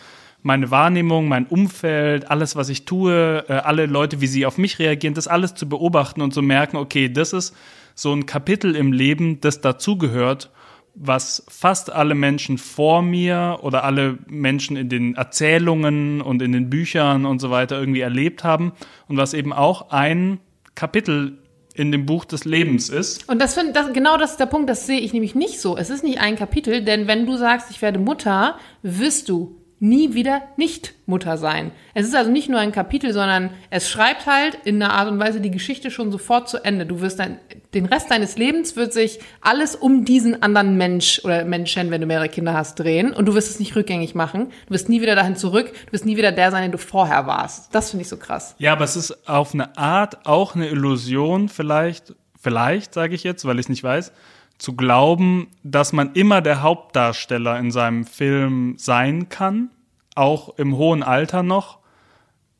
meine 0.43 0.71
Wahrnehmung, 0.71 1.29
mein 1.29 1.47
Umfeld, 1.47 2.31
alles, 2.31 2.57
was 2.57 2.69
ich 2.71 2.87
tue, 2.87 3.45
äh, 3.49 3.53
alle 3.53 3.87
Leute, 3.87 4.21
wie 4.21 4.27
sie 4.27 4.47
auf 4.47 4.59
mich 4.59 4.79
reagieren, 4.79 5.15
das 5.15 5.29
alles 5.29 5.55
zu 5.55 5.69
beobachten 5.69 6.23
und 6.23 6.33
zu 6.33 6.43
merken, 6.43 6.77
okay, 6.77 7.09
das 7.09 7.33
ist 7.33 7.55
so 7.95 8.13
ein 8.13 8.27
Kapitel 8.27 8.75
im 8.75 8.93
Leben, 8.93 9.41
das 9.41 9.61
dazugehört, 9.61 10.51
was 10.95 11.45
fast 11.49 11.91
alle 11.91 12.15
Menschen 12.15 12.59
vor 12.59 13.03
mir 13.03 13.59
oder 13.63 13.85
alle 13.85 14.19
Menschen 14.27 14.77
in 14.77 14.89
den 14.89 15.15
Erzählungen 15.15 16.21
und 16.21 16.43
in 16.43 16.53
den 16.53 16.71
Büchern 16.71 17.27
und 17.27 17.41
so 17.41 17.51
weiter 17.51 17.79
irgendwie 17.79 18.01
erlebt 18.01 18.45
haben 18.45 18.73
und 19.09 19.17
was 19.17 19.35
eben 19.35 19.53
auch 19.53 19.91
ein 19.91 20.41
Kapitel 20.75 21.39
in 21.75 21.93
dem 21.93 22.05
Buch 22.05 22.25
des 22.25 22.45
Lebens 22.45 22.89
ist. 22.89 23.29
Und 23.29 23.41
das 23.41 23.55
finde 23.55 23.73
das, 23.73 23.93
genau 23.93 24.17
das 24.17 24.33
ist 24.33 24.41
der 24.41 24.47
Punkt, 24.47 24.69
das 24.69 24.87
sehe 24.87 25.01
ich 25.01 25.13
nämlich 25.13 25.35
nicht 25.35 25.61
so. 25.61 25.77
Es 25.77 25.89
ist 25.91 26.03
nicht 26.03 26.21
ein 26.21 26.37
Kapitel, 26.37 26.85
denn 26.85 27.07
wenn 27.07 27.27
du 27.27 27.37
sagst, 27.37 27.71
ich 27.71 27.81
werde 27.81 27.99
Mutter, 27.99 28.57
wirst 28.83 29.29
du 29.29 29.60
nie 29.81 30.13
wieder 30.15 30.43
nicht 30.57 30.93
Mutter 31.07 31.39
sein. 31.39 31.73
Es 31.95 32.07
ist 32.07 32.15
also 32.15 32.31
nicht 32.31 32.51
nur 32.51 32.61
ein 32.61 32.71
Kapitel, 32.71 33.13
sondern 33.13 33.51
es 33.71 33.89
schreibt 33.89 34.27
halt 34.27 34.59
in 34.65 34.81
einer 34.81 34.93
Art 34.93 35.11
und 35.11 35.19
Weise 35.19 35.41
die 35.41 35.51
Geschichte 35.51 35.91
schon 35.91 36.13
sofort 36.13 36.49
zu 36.49 36.63
Ende. 36.63 36.85
Du 36.85 37.01
wirst 37.01 37.19
dann, 37.19 37.39
den 37.73 37.87
Rest 37.87 38.11
deines 38.11 38.37
Lebens 38.37 38.77
wird 38.77 38.93
sich 38.93 39.21
alles 39.41 39.75
um 39.75 40.05
diesen 40.05 40.43
anderen 40.43 40.77
Mensch 40.77 41.23
oder 41.25 41.45
Menschen, 41.45 41.91
wenn 41.91 42.03
du 42.03 42.07
mehrere 42.07 42.29
Kinder 42.29 42.53
hast, 42.53 42.79
drehen 42.79 43.13
und 43.13 43.25
du 43.27 43.35
wirst 43.35 43.51
es 43.51 43.59
nicht 43.59 43.75
rückgängig 43.75 44.15
machen. 44.15 44.51
Du 44.67 44.75
wirst 44.75 44.91
nie 44.91 45.01
wieder 45.01 45.17
dahin 45.17 45.35
zurück. 45.35 45.73
Du 45.87 45.93
wirst 45.93 46.05
nie 46.05 46.19
wieder 46.19 46.31
der 46.31 46.51
sein, 46.51 46.63
den 46.63 46.73
du 46.73 46.79
vorher 46.79 47.27
warst. 47.27 47.75
Das 47.75 47.91
finde 47.91 48.03
ich 48.03 48.09
so 48.09 48.19
krass. 48.19 48.55
Ja, 48.59 48.73
aber 48.73 48.85
es 48.85 48.97
ist 48.97 49.29
auf 49.29 49.55
eine 49.55 49.79
Art 49.79 50.27
auch 50.27 50.55
eine 50.55 50.69
Illusion, 50.69 51.49
vielleicht, 51.49 52.15
vielleicht 52.39 52.93
sage 52.93 53.15
ich 53.15 53.25
jetzt, 53.25 53.47
weil 53.47 53.59
ich 53.59 53.67
es 53.67 53.71
nicht 53.71 53.83
weiß, 53.83 54.13
zu 54.61 54.77
glauben, 54.77 55.49
dass 55.63 55.95
man 55.95 56.13
immer 56.13 56.43
der 56.43 56.61
Hauptdarsteller 56.61 57.59
in 57.59 57.71
seinem 57.71 58.05
Film 58.05 58.75
sein 58.77 59.31
kann, 59.31 59.71
auch 60.15 60.59
im 60.59 60.77
hohen 60.77 61.03
Alter 61.03 61.43
noch, 61.43 61.79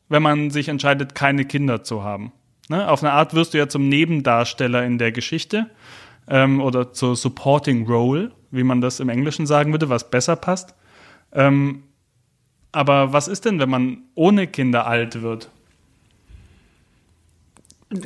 wenn 0.09 0.23
man 0.23 0.49
sich 0.49 0.67
entscheidet, 0.67 1.13
keine 1.13 1.45
Kinder 1.45 1.83
zu 1.83 2.03
haben. 2.03 2.31
Ne? 2.69 2.89
Auf 2.89 3.03
eine 3.03 3.13
Art 3.13 3.35
wirst 3.35 3.53
du 3.53 3.59
ja 3.59 3.69
zum 3.69 3.87
Nebendarsteller 3.87 4.83
in 4.83 4.97
der 4.97 5.11
Geschichte 5.11 5.69
ähm, 6.27 6.59
oder 6.59 6.91
zur 6.91 7.15
Supporting 7.15 7.85
Role, 7.85 8.31
wie 8.49 8.63
man 8.63 8.81
das 8.81 8.99
im 8.99 9.09
Englischen 9.09 9.45
sagen 9.45 9.71
würde, 9.71 9.89
was 9.89 10.09
besser 10.09 10.35
passt. 10.35 10.73
Ähm, 11.33 11.83
aber 12.71 13.13
was 13.13 13.27
ist 13.27 13.45
denn, 13.45 13.59
wenn 13.59 13.69
man 13.69 14.03
ohne 14.15 14.47
Kinder 14.47 14.87
alt 14.87 15.21
wird? 15.21 15.51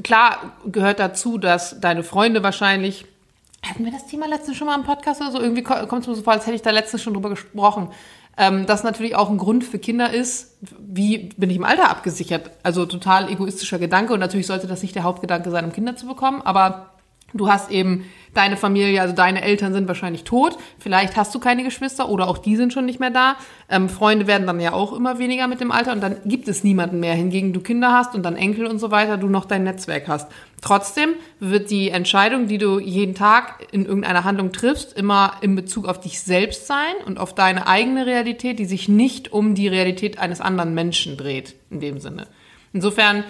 Klar 0.04 0.58
gehört 0.66 1.00
dazu, 1.00 1.38
dass 1.38 1.80
deine 1.80 2.04
Freunde 2.04 2.44
wahrscheinlich. 2.44 3.06
Hatten 3.70 3.84
wir 3.86 3.92
das 3.92 4.06
Thema 4.06 4.28
letztens 4.28 4.58
schon 4.58 4.68
mal 4.68 4.76
im 4.76 4.84
Podcast 4.84 5.22
oder 5.22 5.32
so? 5.32 5.42
Irgendwie 5.42 5.64
ko- 5.64 5.88
kommt 5.88 6.04
es 6.04 6.08
mir 6.08 6.16
so 6.16 6.22
vor, 6.22 6.34
als 6.34 6.46
hätte 6.46 6.56
ich 6.56 6.62
da 6.62 6.72
letztens 6.72 7.02
schon 7.02 7.14
drüber 7.14 7.30
gesprochen. 7.30 7.90
Ähm, 8.38 8.66
das 8.66 8.84
natürlich 8.84 9.16
auch 9.16 9.30
ein 9.30 9.38
Grund 9.38 9.64
für 9.64 9.80
Kinder 9.80 10.12
ist, 10.14 10.58
wie 10.78 11.30
bin 11.38 11.50
ich 11.50 11.56
im 11.56 11.64
Alter 11.64 11.90
abgesichert? 11.90 12.52
Also 12.64 12.86
total 12.86 13.30
egoistischer 13.30 13.80
Gedanke 13.80 14.14
und 14.14 14.20
natürlich 14.20 14.48
sollte 14.48 14.68
das 14.68 14.82
nicht 14.82 14.94
der 14.96 15.04
Hauptgedanke 15.04 15.50
sein, 15.52 15.66
um 15.66 15.72
Kinder 15.72 15.96
zu 15.96 16.06
bekommen, 16.06 16.42
aber 16.42 16.95
du 17.36 17.48
hast 17.50 17.70
eben 17.72 18.06
deine 18.34 18.58
Familie, 18.58 19.02
also 19.02 19.16
deine 19.16 19.42
Eltern 19.42 19.74
sind 19.74 19.88
wahrscheinlich 19.88 20.24
tot, 20.24 20.58
vielleicht 20.78 21.16
hast 21.16 21.34
du 21.34 21.40
keine 21.40 21.64
Geschwister 21.64 22.10
oder 22.10 22.28
auch 22.28 22.38
die 22.38 22.56
sind 22.56 22.74
schon 22.74 22.86
nicht 22.86 23.00
mehr 23.00 23.10
da. 23.10 23.38
Ähm, 23.70 23.90
Freunde 23.90 24.28
werden 24.28 24.46
dann 24.46 24.60
ja 24.60 24.74
auch 24.74 24.94
immer 24.94 25.20
weniger 25.20 25.48
mit 25.48 25.62
dem 25.62 25.72
Alter 25.72 25.94
und 25.94 26.02
dann 26.02 26.18
gibt 26.26 26.48
es 26.48 26.64
niemanden 26.64 27.00
mehr, 27.00 27.14
hingegen 27.14 27.54
du 27.54 27.62
Kinder 27.62 27.94
hast 27.94 28.14
und 28.14 28.24
dann 28.24 28.36
Enkel 28.36 28.68
und 28.68 28.80
so 28.80 28.92
weiter, 28.92 29.18
du 29.18 29.28
noch 29.28 29.46
dein 29.46 29.64
Netzwerk 29.64 30.08
hast. 30.08 30.30
Trotzdem 30.62 31.12
wird 31.40 31.72
die 31.72 31.90
Entscheidung, 31.90 32.48
die 32.48 32.58
du 32.58 32.80
jeden 32.80 33.16
Tag 33.16 33.68
in 33.72 33.86
irgendeiner 33.86 34.24
Handlung 34.24 34.52
triffst, 34.52 34.98
immer 34.98 35.34
in 35.42 35.56
Bezug 35.56 35.88
auf 35.88 36.00
dich 36.00 36.20
selbst 36.20 36.68
sein 36.68 36.94
und 37.06 37.20
auf 37.20 37.34
deine 37.34 37.68
eigene 37.68 38.06
Realität, 38.06 38.60
die 38.60 38.66
sich 38.66 38.90
nicht 38.90 39.32
um 39.32 39.56
die 39.56 39.68
Realität 39.68 40.20
eines 40.20 40.42
anderen 40.42 40.74
Menschen 40.74 41.18
dreht, 41.18 41.56
in 41.70 41.80
dem 41.80 42.00
Sinne. 42.00 42.28
Insofern, 42.74 43.24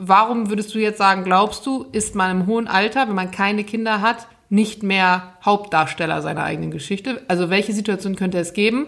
warum 0.00 0.48
würdest 0.48 0.74
du 0.74 0.78
jetzt 0.78 0.98
sagen, 0.98 1.24
glaubst 1.24 1.66
du, 1.66 1.84
ist 1.92 2.14
man 2.14 2.40
im 2.40 2.46
hohen 2.46 2.66
Alter, 2.66 3.06
wenn 3.06 3.14
man 3.14 3.30
keine 3.30 3.64
Kinder 3.64 4.00
hat, 4.00 4.26
nicht 4.48 4.82
mehr 4.82 5.34
Hauptdarsteller 5.44 6.22
seiner 6.22 6.42
eigenen 6.42 6.70
Geschichte? 6.70 7.22
Also 7.28 7.50
welche 7.50 7.72
Situation 7.72 8.16
könnte 8.16 8.38
es 8.38 8.54
geben, 8.54 8.86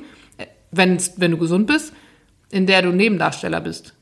wenn 0.71 0.99
du 0.99 1.37
gesund 1.37 1.67
bist, 1.67 1.93
in 2.51 2.67
der 2.67 2.83
du 2.83 2.91
Nebendarsteller 2.91 3.61
bist? 3.61 3.95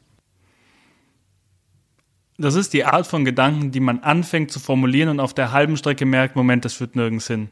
Das 2.39 2.55
ist 2.55 2.73
die 2.73 2.85
Art 2.85 3.07
von 3.07 3.25
Gedanken, 3.25 3.71
die 3.73 3.81
man 3.81 3.99
anfängt 3.99 4.51
zu 4.51 4.61
formulieren 4.61 5.11
und 5.11 5.21
auf 5.21 5.35
der 5.35 5.53
halben 5.53 5.77
Strecke 5.77 6.07
merkt, 6.07 6.37
Moment, 6.37 6.65
das 6.65 6.75
führt 6.75 6.97
nirgends 6.97 7.27
hin. 7.27 7.51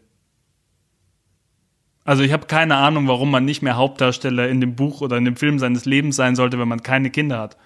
Also 2.04 2.22
ich 2.22 2.32
habe 2.32 2.46
keine 2.46 2.76
Ahnung, 2.76 3.06
warum 3.06 3.30
man 3.30 3.44
nicht 3.44 3.60
mehr 3.60 3.76
Hauptdarsteller 3.76 4.48
in 4.48 4.62
dem 4.62 4.76
Buch 4.76 5.02
oder 5.02 5.18
in 5.18 5.26
dem 5.26 5.36
Film 5.36 5.58
seines 5.58 5.84
Lebens 5.84 6.16
sein 6.16 6.36
sollte, 6.36 6.58
wenn 6.58 6.68
man 6.68 6.82
keine 6.82 7.10
Kinder 7.10 7.38
hat. 7.38 7.58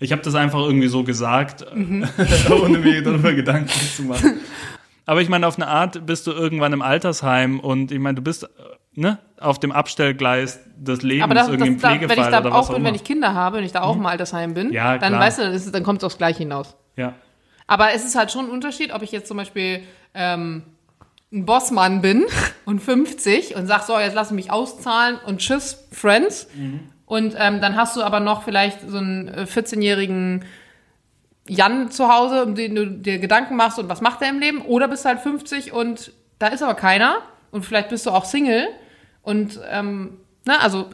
Ich 0.00 0.12
habe 0.12 0.22
das 0.22 0.34
einfach 0.34 0.60
irgendwie 0.60 0.88
so 0.88 1.02
gesagt, 1.02 1.66
ohne 1.74 2.78
mir 2.78 3.02
darüber 3.02 3.32
Gedanken 3.34 3.70
zu 3.96 4.02
machen. 4.02 4.40
Aber 5.06 5.22
ich 5.22 5.28
meine, 5.28 5.46
auf 5.46 5.56
eine 5.56 5.66
Art 5.68 6.04
bist 6.06 6.26
du 6.26 6.32
irgendwann 6.32 6.72
im 6.72 6.82
Altersheim 6.82 7.60
und 7.60 7.90
ich 7.90 7.98
meine, 7.98 8.16
du 8.16 8.22
bist 8.22 8.48
ne, 8.94 9.18
auf 9.40 9.58
dem 9.58 9.72
Abstellgleis 9.72 10.60
des 10.76 11.02
Lebens, 11.02 11.24
Aber 11.24 11.34
das, 11.34 11.48
irgendwie 11.48 11.58
das, 11.60 11.68
im 11.68 11.80
da, 11.80 11.88
wenn 11.88 11.94
ich 11.94 12.00
Pflegefall 12.08 12.30
da 12.30 12.40
oder 12.40 12.54
auch 12.54 12.72
bin, 12.72 12.84
wenn 12.84 12.94
ich 12.94 13.04
Kinder 13.04 13.34
habe, 13.34 13.56
wenn 13.58 13.64
ich 13.64 13.72
da 13.72 13.82
auch 13.82 13.96
im 13.96 14.06
Altersheim 14.06 14.54
bin, 14.54 14.72
Ja, 14.72 14.98
dann 14.98 15.10
klar. 15.12 15.22
weißt 15.22 15.38
du, 15.38 15.42
dann, 15.42 15.52
ist 15.54 15.74
dann 15.74 15.82
kommt 15.82 15.98
es 16.00 16.04
aufs 16.04 16.18
Gleiche 16.18 16.40
hinaus. 16.40 16.76
ja. 16.96 17.14
Aber 17.70 17.92
es 17.92 18.02
ist 18.02 18.14
halt 18.16 18.32
schon 18.32 18.46
ein 18.46 18.50
Unterschied, 18.50 18.94
ob 18.94 19.02
ich 19.02 19.12
jetzt 19.12 19.28
zum 19.28 19.36
Beispiel 19.36 19.80
ähm, 20.14 20.62
ein 21.30 21.44
Bossmann 21.44 22.00
bin 22.00 22.24
und 22.64 22.80
50 22.80 23.56
und 23.56 23.66
sag 23.66 23.82
so, 23.82 23.98
jetzt 23.98 24.14
lass 24.14 24.30
mich 24.30 24.50
auszahlen 24.50 25.18
und 25.26 25.38
tschüss, 25.40 25.86
Friends. 25.92 26.48
Und 27.08 27.34
ähm, 27.38 27.60
dann 27.62 27.74
hast 27.76 27.96
du 27.96 28.02
aber 28.02 28.20
noch 28.20 28.42
vielleicht 28.42 28.82
so 28.88 28.98
einen 28.98 29.28
äh, 29.28 29.42
14-jährigen 29.44 30.44
Jan 31.48 31.90
zu 31.90 32.12
Hause, 32.12 32.44
um 32.44 32.54
den 32.54 32.74
du 32.74 32.86
dir 32.86 33.18
Gedanken 33.18 33.56
machst 33.56 33.78
und 33.78 33.88
was 33.88 34.02
macht 34.02 34.20
er 34.20 34.28
im 34.28 34.38
Leben. 34.38 34.60
Oder 34.60 34.88
bist 34.88 35.06
halt 35.06 35.18
50 35.20 35.72
und 35.72 36.12
da 36.38 36.48
ist 36.48 36.62
aber 36.62 36.74
keiner. 36.74 37.22
Und 37.50 37.64
vielleicht 37.64 37.88
bist 37.88 38.04
du 38.04 38.10
auch 38.10 38.26
Single. 38.26 38.68
Und, 39.22 39.58
ähm, 39.70 40.18
na, 40.44 40.58
also, 40.58 40.90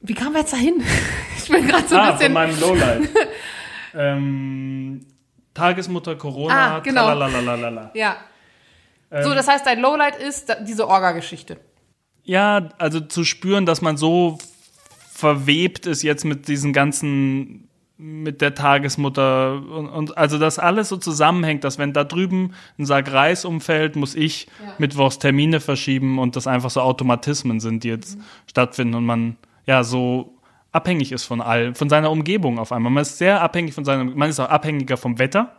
wie 0.00 0.14
kamen 0.14 0.32
wir 0.34 0.40
jetzt 0.40 0.52
dahin? 0.52 0.82
Ich 1.42 1.48
bin 1.48 1.66
gerade 1.66 1.88
so 1.88 1.96
ein 1.96 2.00
Ah, 2.02 2.06
von 2.10 2.18
bisschen. 2.18 2.32
meinem 2.34 2.60
Lowlight. 2.60 3.08
ähm, 3.94 5.00
Tagesmutter 5.54 6.14
Corona, 6.14 6.76
Ah, 6.76 6.78
genau. 6.80 7.06
tralalalala. 7.06 7.90
Ja. 7.94 8.16
Ähm. 9.10 9.24
So, 9.24 9.34
das 9.34 9.48
heißt, 9.48 9.66
dein 9.66 9.80
Lowlight 9.80 10.16
ist 10.16 10.54
diese 10.60 10.86
Orga-Geschichte. 10.86 11.56
Ja, 12.22 12.68
also 12.78 13.00
zu 13.00 13.24
spüren, 13.24 13.66
dass 13.66 13.80
man 13.82 13.96
so 13.96 14.38
verwebt 15.20 15.86
ist 15.86 16.02
jetzt 16.02 16.24
mit 16.24 16.48
diesen 16.48 16.72
ganzen, 16.72 17.68
mit 17.96 18.40
der 18.40 18.54
Tagesmutter 18.54 19.54
und, 19.54 19.88
und 19.88 20.18
also 20.18 20.38
dass 20.38 20.58
alles 20.58 20.88
so 20.88 20.96
zusammenhängt, 20.96 21.62
dass 21.64 21.78
wenn 21.78 21.92
da 21.92 22.04
drüben 22.04 22.54
ein 22.78 22.86
Sack 22.86 23.12
Reis 23.12 23.44
umfällt, 23.44 23.94
muss 23.96 24.14
ich 24.14 24.46
Ja. 24.46 24.74
Mittwochs 24.78 25.18
Termine 25.18 25.60
verschieben 25.60 26.18
und 26.18 26.34
das 26.36 26.46
einfach 26.46 26.70
so 26.70 26.80
Automatismen 26.80 27.60
sind, 27.60 27.84
die 27.84 27.88
jetzt 27.88 28.18
stattfinden 28.46 28.94
und 28.94 29.04
man 29.04 29.36
ja 29.66 29.84
so 29.84 30.34
abhängig 30.72 31.12
ist 31.12 31.24
von 31.24 31.40
all, 31.40 31.74
von 31.74 31.88
seiner 31.88 32.10
Umgebung 32.10 32.58
auf 32.58 32.72
einmal. 32.72 32.90
Man 32.90 33.02
ist 33.02 33.18
sehr 33.18 33.42
abhängig 33.42 33.74
von 33.74 33.84
seiner, 33.84 34.04
man 34.04 34.30
ist 34.30 34.40
auch 34.40 34.48
abhängiger 34.48 34.96
vom 34.96 35.18
Wetter, 35.18 35.52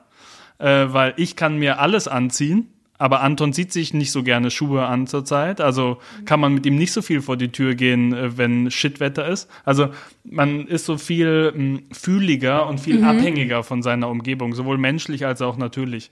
äh, 0.57 0.87
weil 0.87 1.13
ich 1.17 1.35
kann 1.35 1.57
mir 1.57 1.79
alles 1.79 2.07
anziehen, 2.07 2.73
aber 3.01 3.21
Anton 3.21 3.51
zieht 3.51 3.73
sich 3.73 3.95
nicht 3.95 4.11
so 4.11 4.21
gerne 4.21 4.51
Schuhe 4.51 4.85
an 4.85 5.07
zurzeit. 5.07 5.59
Also 5.59 5.97
kann 6.25 6.39
man 6.39 6.53
mit 6.53 6.67
ihm 6.67 6.75
nicht 6.75 6.91
so 6.93 7.01
viel 7.01 7.21
vor 7.21 7.35
die 7.35 7.51
Tür 7.51 7.73
gehen, 7.73 8.13
äh, 8.13 8.37
wenn 8.37 8.69
Shitwetter 8.69 9.27
ist. 9.27 9.49
Also 9.65 9.87
man 10.23 10.67
ist 10.67 10.85
so 10.85 10.99
viel 10.99 11.51
mh, 11.51 11.79
fühliger 11.91 12.67
und 12.67 12.79
viel 12.79 13.03
abhängiger 13.03 13.63
von 13.63 13.81
seiner 13.81 14.07
Umgebung, 14.07 14.53
sowohl 14.53 14.77
menschlich 14.77 15.25
als 15.25 15.41
auch 15.41 15.57
natürlich. 15.57 16.11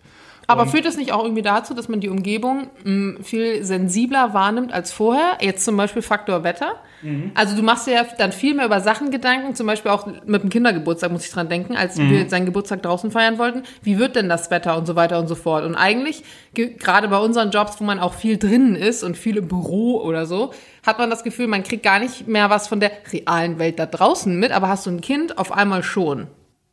Aber 0.49 0.65
führt 0.67 0.85
es 0.85 0.97
nicht 0.97 1.11
auch 1.11 1.23
irgendwie 1.23 1.41
dazu, 1.41 1.73
dass 1.73 1.87
man 1.89 1.99
die 1.99 2.09
Umgebung 2.09 2.69
mh, 2.83 3.23
viel 3.23 3.63
sensibler 3.63 4.33
wahrnimmt 4.33 4.73
als 4.73 4.91
vorher? 4.91 5.37
Jetzt 5.41 5.63
zum 5.63 5.77
Beispiel 5.77 6.01
Faktor 6.01 6.43
Wetter. 6.43 6.73
Mhm. 7.01 7.31
Also 7.35 7.55
du 7.55 7.61
machst 7.63 7.87
dir 7.87 7.93
ja 7.93 8.05
dann 8.17 8.31
viel 8.33 8.53
mehr 8.55 8.65
über 8.65 8.81
Sachen 8.81 9.09
Gedanken, 9.11 9.55
zum 9.55 9.67
Beispiel 9.67 9.91
auch 9.91 10.07
mit 10.25 10.43
dem 10.43 10.49
Kindergeburtstag 10.49 11.11
muss 11.11 11.23
ich 11.25 11.31
dran 11.31 11.47
denken, 11.47 11.75
als 11.77 11.97
Mhm. 11.97 12.09
wir 12.09 12.29
seinen 12.29 12.45
Geburtstag 12.45 12.81
draußen 12.83 13.09
feiern 13.11 13.37
wollten. 13.37 13.63
Wie 13.83 13.97
wird 13.99 14.15
denn 14.15 14.27
das 14.27 14.51
Wetter 14.51 14.77
und 14.77 14.85
so 14.85 14.95
weiter 14.95 15.19
und 15.19 15.27
so 15.27 15.35
fort? 15.35 15.63
Und 15.63 15.75
eigentlich, 15.75 16.23
ge- 16.53 16.73
gerade 16.73 17.07
bei 17.07 17.17
unseren 17.19 17.51
Jobs, 17.51 17.79
wo 17.79 17.83
man 17.85 17.99
auch 17.99 18.13
viel 18.15 18.37
drinnen 18.37 18.75
ist 18.75 19.03
und 19.03 19.15
viel 19.17 19.37
im 19.37 19.47
Büro 19.47 20.01
oder 20.01 20.25
so, 20.25 20.51
hat 20.85 20.97
man 20.97 21.09
das 21.09 21.23
Gefühl, 21.23 21.47
man 21.47 21.63
kriegt 21.63 21.83
gar 21.83 21.99
nicht 21.99 22.27
mehr 22.27 22.49
was 22.49 22.67
von 22.67 22.79
der 22.79 22.91
realen 23.13 23.59
Welt 23.59 23.79
da 23.79 23.85
draußen 23.85 24.37
mit, 24.37 24.51
aber 24.51 24.67
hast 24.67 24.85
du 24.85 24.89
ein 24.89 25.01
Kind, 25.01 25.37
auf 25.37 25.51
einmal 25.51 25.83
schon. 25.83 26.27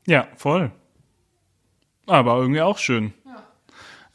Ja, 0.06 0.26
voll. 0.36 0.70
Aber 2.06 2.36
irgendwie 2.36 2.60
auch 2.62 2.78
schön. 2.78 3.12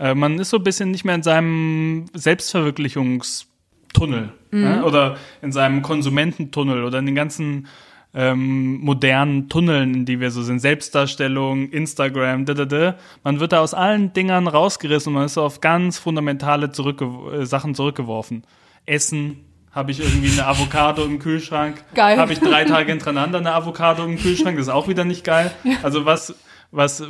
Äh, 0.02 0.16
man 0.16 0.40
ist 0.40 0.50
so 0.50 0.58
ein 0.58 0.64
bisschen 0.64 0.92
nicht 0.92 1.06
mehr 1.06 1.16
in 1.16 1.24
seinem 1.24 2.08
Selbstverwirklichungstunnel 2.14 4.34
ne? 4.50 4.84
oder 4.84 5.18
in 5.44 5.52
seinem 5.52 5.84
Konsumententunnel 5.84 6.84
oder 6.84 6.98
in 7.00 7.06
den 7.06 7.16
ganzen 7.16 7.68
ähm, 8.14 8.82
modernen 8.82 9.48
Tunneln, 9.48 9.94
in 9.94 10.04
die 10.06 10.20
wir 10.20 10.32
so 10.32 10.42
sind. 10.42 10.60
Selbstdarstellung, 10.60 11.70
Instagram, 11.70 12.46
da, 12.46 12.54
da, 12.56 12.66
da. 12.66 12.96
Man 13.24 13.40
wird 13.40 13.54
da 13.54 13.62
aus 13.62 13.74
allen 13.76 14.12
Dingern 14.12 14.48
rausgerissen 14.48 15.12
und 15.12 15.14
man 15.14 15.26
ist 15.26 15.38
auf 15.38 15.62
ganz 15.62 16.00
fundamentale 16.00 16.72
zurückge 16.72 17.06
äh, 17.06 17.46
Sachen 17.46 17.76
zurückgeworfen. 17.76 18.44
Essen, 18.88 19.46
habe 19.72 19.92
ich 19.92 20.00
irgendwie 20.02 20.32
eine 20.32 20.48
Avocado 20.48 21.06
im 21.06 21.20
Kühlschrank. 21.20 21.84
Geil. 21.94 22.18
Habe 22.18 22.34
ich 22.34 22.40
drei 22.40 22.66
Tage 22.66 22.92
hintereinander 22.92 23.38
eine 23.38 23.54
Avocado 23.54 24.04
im 24.04 24.18
Kühlschrank, 24.18 24.58
das 24.58 24.66
ist 24.68 24.74
auch 24.74 24.90
wieder 24.90 25.06
nicht 25.06 25.24
geil. 25.24 25.52
Also 25.84 26.06
was, 26.06 26.36
was, 26.72 27.04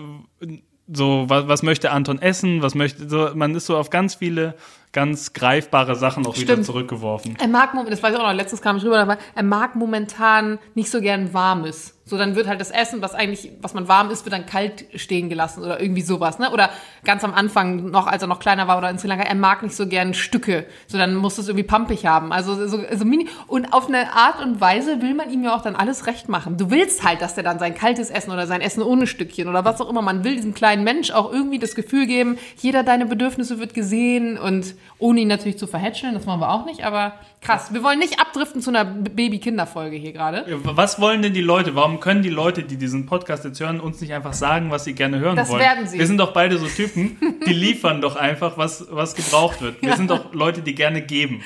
so, 0.93 1.25
was, 1.27 1.47
was 1.47 1.63
möchte 1.63 1.91
Anton 1.91 2.21
essen? 2.21 2.61
Was 2.61 2.75
möchte, 2.75 3.07
so, 3.09 3.29
man 3.33 3.55
ist 3.55 3.65
so 3.65 3.77
auf 3.77 3.89
ganz 3.89 4.15
viele, 4.15 4.55
ganz 4.91 5.33
greifbare 5.33 5.95
Sachen 5.95 6.25
auch 6.25 6.35
wieder 6.35 6.53
Stimmt. 6.53 6.65
zurückgeworfen. 6.65 7.37
Er 7.39 7.47
mag, 7.47 7.71
das 7.89 8.03
weiß 8.03 8.13
ich 8.13 8.19
auch 8.19 8.27
noch, 8.27 8.33
letztens 8.33 8.61
kam 8.61 8.77
ich 8.77 8.83
rüber, 8.83 8.99
aber 8.99 9.17
er 9.35 9.43
mag 9.43 9.75
momentan 9.75 10.59
nicht 10.75 10.89
so 10.89 11.01
gern 11.01 11.33
Warmes. 11.33 11.97
So, 12.12 12.18
dann 12.18 12.36
wird 12.36 12.45
halt 12.45 12.59
das 12.59 12.72
Essen, 12.72 13.01
was 13.01 13.16
eigentlich, 13.16 13.53
was 13.62 13.74
man 13.74 13.88
warm 13.88 14.09
isst, 14.12 14.26
wird 14.26 14.34
dann 14.34 14.45
kalt 14.45 14.84
stehen 14.95 15.30
gelassen 15.30 15.64
oder 15.64 15.80
irgendwie 15.80 16.01
sowas, 16.01 16.39
ne? 16.39 16.51
Oder 16.51 16.70
ganz 17.05 17.24
am 17.24 17.34
Anfang, 17.34 17.89
noch 17.89 18.05
als 18.05 18.22
er 18.22 18.28
noch 18.28 18.39
kleiner 18.39 18.68
war 18.68 18.78
oder 18.78 18.89
in 18.89 18.99
Sri 18.99 19.07
Lanka, 19.07 19.24
er 19.24 19.34
mag 19.34 19.64
nicht 19.64 19.78
so 19.78 19.88
gern 19.88 20.14
Stücke. 20.14 20.66
So, 20.88 20.97
dann 20.97 21.16
muss 21.16 21.38
es 21.38 21.47
irgendwie 21.47 21.64
pampig 21.64 22.05
haben. 22.05 22.34
Also, 22.34 22.68
so, 22.68 22.80
so 22.93 23.05
mini. 23.05 23.30
Und 23.47 23.72
auf 23.72 23.88
eine 23.88 24.12
Art 24.12 24.43
und 24.43 24.59
Weise 24.59 25.01
will 25.01 25.14
man 25.14 25.32
ihm 25.32 25.41
ja 25.41 25.55
auch 25.55 25.62
dann 25.62 25.78
alles 25.78 26.05
recht 26.05 26.28
machen. 26.28 26.57
Du 26.57 26.70
willst 26.70 27.05
halt, 27.05 27.22
dass 27.22 27.36
der 27.36 27.45
dann 27.45 27.59
sein 27.59 27.76
kaltes 27.76 28.09
Essen 28.09 28.32
oder 28.32 28.45
sein 28.45 28.59
Essen 28.59 28.84
ohne 28.84 29.07
Stückchen 29.07 29.47
oder 29.47 29.64
was 29.64 29.80
auch 29.80 29.89
immer. 29.89 30.01
Man 30.01 30.26
will 30.26 30.36
diesem 30.36 30.53
kleinen 30.53 30.84
Mensch 30.84 31.12
auch 31.12 31.32
irgendwie 31.32 31.59
das 31.59 31.76
Gefühl 31.76 32.07
geben, 32.07 32.38
jeder 32.57 32.84
deine 32.84 33.05
Bedürfnisse 33.05 33.57
wird 33.57 33.74
gesehen 33.74 34.38
und 34.38 34.76
ohne 34.99 35.22
ihn 35.22 35.30
natürlich 35.30 35.57
zu 35.57 35.66
verhätscheln, 35.66 36.14
das 36.14 36.26
machen 36.26 36.41
wir 36.41 36.51
auch 36.51 36.66
nicht, 36.66 36.84
aber 36.84 37.14
krass. 37.41 37.73
Wir 37.73 37.83
wollen 37.83 37.99
nicht 37.99 38.19
abdriften 38.19 38.61
zu 38.61 38.69
einer 38.69 38.85
Baby-Kinder-Folge 38.85 39.97
hier 39.97 40.13
gerade. 40.13 40.45
Ja, 40.49 40.57
Was 40.63 41.01
wollen 41.01 41.21
denn 41.21 41.33
die 41.33 41.41
Leute? 41.41 41.75
Warum 41.75 41.99
können 41.99 42.21
die 42.21 42.29
Leute, 42.29 42.63
die 42.63 42.77
diesen 42.77 43.05
Podcast 43.07 43.43
jetzt 43.43 43.59
hören, 43.59 43.79
uns 43.79 43.99
nicht 43.99 44.13
einfach 44.13 44.33
sagen, 44.33 44.71
was 44.71 44.83
sie 44.85 44.93
gerne 44.93 45.19
hören 45.19 45.35
Das 45.35 45.49
wollen? 45.49 45.59
werden 45.61 45.87
sie. 45.87 45.99
Wir 45.99 46.07
sind 46.07 46.17
doch 46.17 46.33
beide 46.33 46.57
so 46.57 46.67
Typen, 46.67 47.17
die 47.45 47.53
liefern 47.53 47.99
doch 48.01 48.15
einfach, 48.15 48.57
was, 48.57 48.85
was 48.89 49.15
gebraucht 49.15 49.61
wird. 49.61 49.81
Wir 49.81 49.95
sind 49.97 50.09
doch 50.11 50.33
Leute, 50.33 50.61
die 50.61 50.75
gerne 50.75 51.01
geben. 51.01 51.43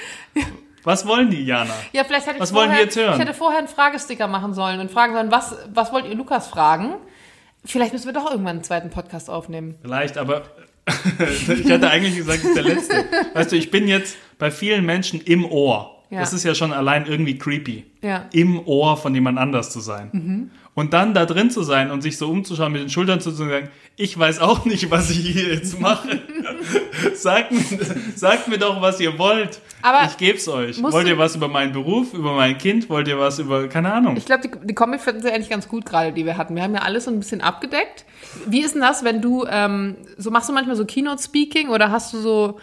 Was 0.83 1.07
wollen 1.07 1.31
die, 1.31 1.43
Jana? 1.43 1.73
Ja, 1.93 2.03
vielleicht 2.03 2.27
hätte 2.27 2.35
ich 2.37 2.41
Was 2.43 2.53
wollen 2.53 2.67
vorher, 2.67 2.83
jetzt 2.83 2.95
hören? 2.95 3.13
Ich 3.13 3.19
hätte 3.19 3.33
vorher 3.33 3.57
einen 3.59 3.67
Fragesticker 3.67 4.27
machen 4.27 4.53
sollen 4.53 4.79
und 4.79 4.91
fragen 4.91 5.13
sollen, 5.13 5.31
was, 5.31 5.57
was 5.73 5.91
wollt 5.91 6.05
ihr 6.05 6.13
Lukas 6.15 6.47
fragen? 6.47 6.95
Vielleicht 7.63 7.93
müssen 7.93 8.05
wir 8.05 8.13
doch 8.13 8.29
irgendwann 8.29 8.57
einen 8.57 8.63
zweiten 8.63 8.91
Podcast 8.91 9.27
aufnehmen. 9.27 9.75
Vielleicht, 9.81 10.19
aber 10.19 10.43
ich 11.47 11.71
hatte 11.71 11.89
eigentlich 11.89 12.15
gesagt, 12.15 12.43
das 12.43 12.49
ist 12.49 12.55
der 12.55 12.63
letzte. 12.63 13.05
Weißt 13.33 13.51
du, 13.51 13.55
ich 13.55 13.71
bin 13.71 13.87
jetzt 13.87 14.17
bei 14.37 14.51
vielen 14.51 14.85
Menschen 14.85 15.21
im 15.21 15.45
Ohr. 15.45 16.03
Ja. 16.09 16.19
Das 16.19 16.33
ist 16.33 16.43
ja 16.43 16.53
schon 16.53 16.71
allein 16.71 17.07
irgendwie 17.07 17.37
creepy. 17.37 17.85
Ja. 18.01 18.25
Im 18.31 18.59
Ohr 18.67 18.95
von 18.95 19.13
jemand 19.15 19.39
anders 19.39 19.71
zu 19.71 19.79
sein. 19.79 20.09
Mhm. 20.11 20.51
Und 20.75 20.93
dann 20.93 21.13
da 21.13 21.25
drin 21.25 21.49
zu 21.49 21.63
sein 21.63 21.89
und 21.89 22.01
sich 22.01 22.17
so 22.17 22.29
umzuschauen, 22.29 22.73
mit 22.73 22.81
den 22.81 22.89
Schultern 22.89 23.21
zu 23.21 23.31
sagen, 23.31 23.69
ich 23.95 24.17
weiß 24.17 24.39
auch 24.39 24.65
nicht, 24.65 24.91
was 24.91 25.09
ich 25.09 25.19
hier 25.19 25.53
jetzt 25.53 25.79
mache. 25.79 26.21
Sagt, 27.13 27.51
mir- 27.51 27.61
sagt 28.15 28.47
mir 28.47 28.57
doch, 28.57 28.81
was 28.81 28.99
ihr 28.99 29.17
wollt. 29.17 29.59
Aber 29.81 30.03
ich 30.07 30.17
geb's 30.17 30.47
euch. 30.47 30.81
Wollt 30.81 31.07
ihr 31.07 31.17
was 31.17 31.35
über 31.35 31.47
meinen 31.47 31.71
Beruf, 31.71 32.13
über 32.13 32.33
mein 32.33 32.57
Kind? 32.57 32.89
Wollt 32.89 33.07
ihr 33.07 33.19
was 33.19 33.39
über, 33.39 33.67
keine 33.67 33.93
Ahnung. 33.93 34.17
Ich 34.17 34.25
glaube, 34.25 34.47
die, 34.47 34.67
die 34.67 34.73
Kombi 34.73 34.97
finden 34.97 35.21
sie 35.21 35.31
eigentlich 35.31 35.49
ganz 35.49 35.67
gut 35.67 35.85
gerade, 35.85 36.11
die 36.11 36.25
wir 36.25 36.37
hatten. 36.37 36.55
Wir 36.55 36.63
haben 36.63 36.73
ja 36.73 36.81
alles 36.81 37.05
so 37.05 37.11
ein 37.11 37.19
bisschen 37.19 37.41
abgedeckt. 37.41 38.05
Wie 38.47 38.61
ist 38.61 38.73
denn 38.73 38.81
das, 38.81 39.03
wenn 39.03 39.21
du, 39.21 39.45
ähm, 39.49 39.95
so 40.17 40.31
machst 40.31 40.49
du 40.49 40.53
manchmal 40.53 40.75
so 40.75 40.85
Keynote-Speaking 40.85 41.69
oder 41.69 41.91
hast 41.91 42.13
du 42.13 42.17
so 42.19 42.59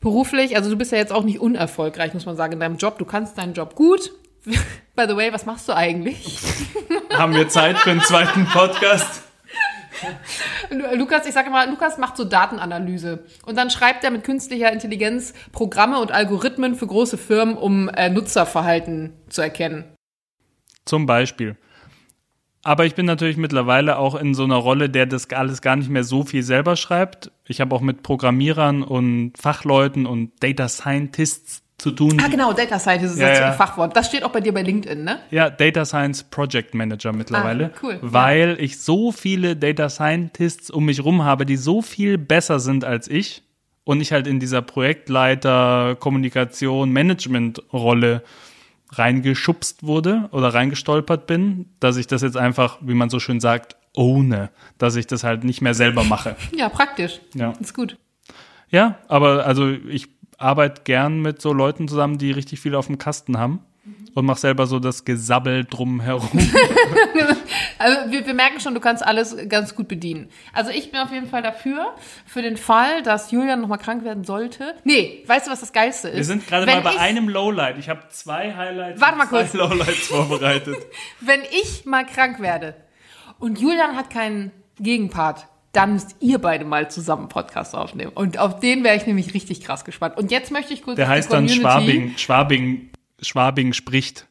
beruflich, 0.00 0.56
also 0.56 0.70
du 0.70 0.76
bist 0.76 0.92
ja 0.92 0.98
jetzt 0.98 1.12
auch 1.12 1.24
nicht 1.24 1.40
unerfolgreich, 1.40 2.14
muss 2.14 2.26
man 2.26 2.36
sagen, 2.36 2.54
in 2.54 2.60
deinem 2.60 2.76
Job. 2.76 2.98
Du 2.98 3.04
kannst 3.04 3.38
deinen 3.38 3.54
Job 3.54 3.74
gut. 3.74 4.12
By 4.96 5.04
the 5.08 5.16
way, 5.16 5.32
was 5.32 5.46
machst 5.46 5.68
du 5.68 5.74
eigentlich? 5.76 6.38
Haben 7.12 7.34
wir 7.34 7.48
Zeit 7.48 7.78
für 7.78 7.90
einen 7.90 8.00
zweiten 8.02 8.46
Podcast? 8.46 9.22
Lu- 10.70 10.96
Lukas, 10.96 11.26
ich 11.26 11.32
sage 11.32 11.50
mal, 11.50 11.68
Lukas 11.68 11.98
macht 11.98 12.16
so 12.16 12.24
Datenanalyse 12.24 13.24
und 13.46 13.56
dann 13.56 13.70
schreibt 13.70 14.04
er 14.04 14.10
mit 14.10 14.24
künstlicher 14.24 14.72
Intelligenz 14.72 15.34
Programme 15.52 15.98
und 16.00 16.12
Algorithmen 16.12 16.74
für 16.74 16.86
große 16.86 17.18
Firmen, 17.18 17.56
um 17.56 17.88
äh, 17.88 18.08
Nutzerverhalten 18.10 19.12
zu 19.28 19.42
erkennen. 19.42 19.84
Zum 20.84 21.06
Beispiel. 21.06 21.56
Aber 22.62 22.84
ich 22.84 22.94
bin 22.94 23.06
natürlich 23.06 23.38
mittlerweile 23.38 23.96
auch 23.96 24.14
in 24.14 24.34
so 24.34 24.44
einer 24.44 24.56
Rolle, 24.56 24.90
der 24.90 25.06
das 25.06 25.30
alles 25.30 25.62
gar 25.62 25.76
nicht 25.76 25.88
mehr 25.88 26.04
so 26.04 26.24
viel 26.24 26.42
selber 26.42 26.76
schreibt. 26.76 27.32
Ich 27.46 27.60
habe 27.60 27.74
auch 27.74 27.80
mit 27.80 28.02
Programmierern 28.02 28.82
und 28.82 29.32
Fachleuten 29.38 30.04
und 30.04 30.32
Data 30.42 30.68
Scientists 30.68 31.62
zu 31.80 31.90
tun. 31.90 32.20
Ah, 32.22 32.28
genau, 32.28 32.52
Data 32.52 32.78
Scientist 32.78 33.14
ist 33.14 33.20
Ja, 33.20 33.28
das 33.28 33.38
ja. 33.38 33.52
Fachwort. 33.52 33.96
Das 33.96 34.06
steht 34.06 34.22
auch 34.22 34.30
bei 34.30 34.40
dir 34.40 34.52
bei 34.52 34.62
LinkedIn, 34.62 35.02
ne? 35.02 35.20
Ja, 35.30 35.50
Data 35.50 35.84
Science 35.84 36.22
Project 36.24 36.74
Manager 36.74 37.12
mittlerweile. 37.12 37.72
Ah, 37.74 37.78
cool, 37.82 37.98
Weil 38.02 38.56
ich 38.60 38.80
so 38.80 39.12
viele 39.12 39.56
Data 39.56 39.88
Scientists 39.88 40.70
um 40.70 40.84
mich 40.84 41.02
rum 41.04 41.24
habe, 41.24 41.46
die 41.46 41.56
so 41.56 41.82
viel 41.82 42.18
besser 42.18 42.60
sind 42.60 42.84
als 42.84 43.08
ich 43.08 43.42
und 43.84 44.00
ich 44.00 44.12
halt 44.12 44.26
in 44.26 44.40
dieser 44.40 44.62
Projektleiter, 44.62 45.96
Kommunikation, 45.98 46.90
Management-Rolle 46.90 48.22
reingeschubst 48.92 49.84
wurde 49.84 50.28
oder 50.32 50.48
reingestolpert 50.48 51.26
bin, 51.26 51.66
dass 51.80 51.96
ich 51.96 52.06
das 52.06 52.22
jetzt 52.22 52.36
einfach, 52.36 52.78
wie 52.80 52.94
man 52.94 53.08
so 53.08 53.20
schön 53.20 53.40
sagt, 53.40 53.76
ohne, 53.94 54.50
dass 54.78 54.96
ich 54.96 55.06
das 55.06 55.24
halt 55.24 55.44
nicht 55.44 55.60
mehr 55.60 55.74
selber 55.74 56.04
mache. 56.04 56.36
Ja, 56.56 56.68
praktisch. 56.68 57.20
Ja. 57.34 57.52
Ist 57.60 57.74
gut. 57.74 57.96
Ja, 58.68 58.98
aber 59.08 59.46
also 59.46 59.68
ich 59.70 60.08
arbeite 60.40 60.82
gern 60.84 61.20
mit 61.20 61.40
so 61.40 61.52
Leuten 61.52 61.86
zusammen, 61.88 62.18
die 62.18 62.32
richtig 62.32 62.60
viel 62.60 62.74
auf 62.74 62.86
dem 62.86 62.98
Kasten 62.98 63.38
haben. 63.38 63.60
Und 64.14 64.26
mach 64.26 64.36
selber 64.38 64.66
so 64.66 64.80
das 64.80 65.04
Gesabbel 65.04 65.64
drumherum. 65.64 66.28
Also 67.78 68.10
wir, 68.12 68.26
wir 68.26 68.34
merken 68.34 68.60
schon, 68.60 68.74
du 68.74 68.80
kannst 68.80 69.02
alles 69.02 69.34
ganz 69.48 69.74
gut 69.74 69.88
bedienen. 69.88 70.28
Also 70.52 70.70
ich 70.70 70.90
bin 70.92 71.00
auf 71.00 71.10
jeden 71.12 71.26
Fall 71.28 71.40
dafür, 71.40 71.94
für 72.26 72.42
den 72.42 72.58
Fall, 72.58 73.02
dass 73.02 73.30
Julian 73.30 73.62
nochmal 73.62 73.78
krank 73.78 74.04
werden 74.04 74.22
sollte. 74.24 74.74
Nee, 74.84 75.24
weißt 75.26 75.46
du, 75.46 75.50
was 75.50 75.60
das 75.60 75.72
Geilste 75.72 76.08
ist? 76.08 76.16
Wir 76.16 76.24
sind 76.24 76.46
gerade 76.46 76.66
mal 76.66 76.82
bei 76.82 76.92
ich- 76.92 77.00
einem 77.00 77.30
Lowlight. 77.30 77.78
Ich 77.78 77.88
habe 77.88 78.02
zwei 78.10 78.54
Highlights 78.54 79.00
Warte 79.00 79.16
mal 79.16 79.22
und 79.24 79.30
zwei 79.30 79.38
kurz. 79.44 79.52
Lowlights 79.54 80.06
vorbereitet. 80.08 80.76
Wenn 81.20 81.40
ich 81.62 81.86
mal 81.86 82.04
krank 82.04 82.40
werde 82.40 82.74
und 83.38 83.58
Julian 83.58 83.96
hat 83.96 84.10
keinen 84.10 84.52
Gegenpart, 84.78 85.46
dann 85.72 85.92
müsst 85.94 86.16
ihr 86.20 86.38
beide 86.38 86.64
mal 86.64 86.90
zusammen 86.90 87.22
einen 87.22 87.28
Podcast 87.28 87.74
aufnehmen. 87.74 88.12
Und 88.14 88.38
auf 88.38 88.60
den 88.60 88.82
wäre 88.82 88.96
ich 88.96 89.06
nämlich 89.06 89.34
richtig 89.34 89.60
krass 89.60 89.84
gespannt. 89.84 90.16
Und 90.16 90.30
jetzt 90.30 90.50
möchte 90.50 90.74
ich 90.74 90.82
kurz 90.82 90.96
Der 90.96 91.08
heißt 91.08 91.32
dann 91.32 91.48
Schwabing. 91.48 92.14
Schwabing, 92.16 92.90
Schwabing 93.20 93.72
spricht. 93.72 94.26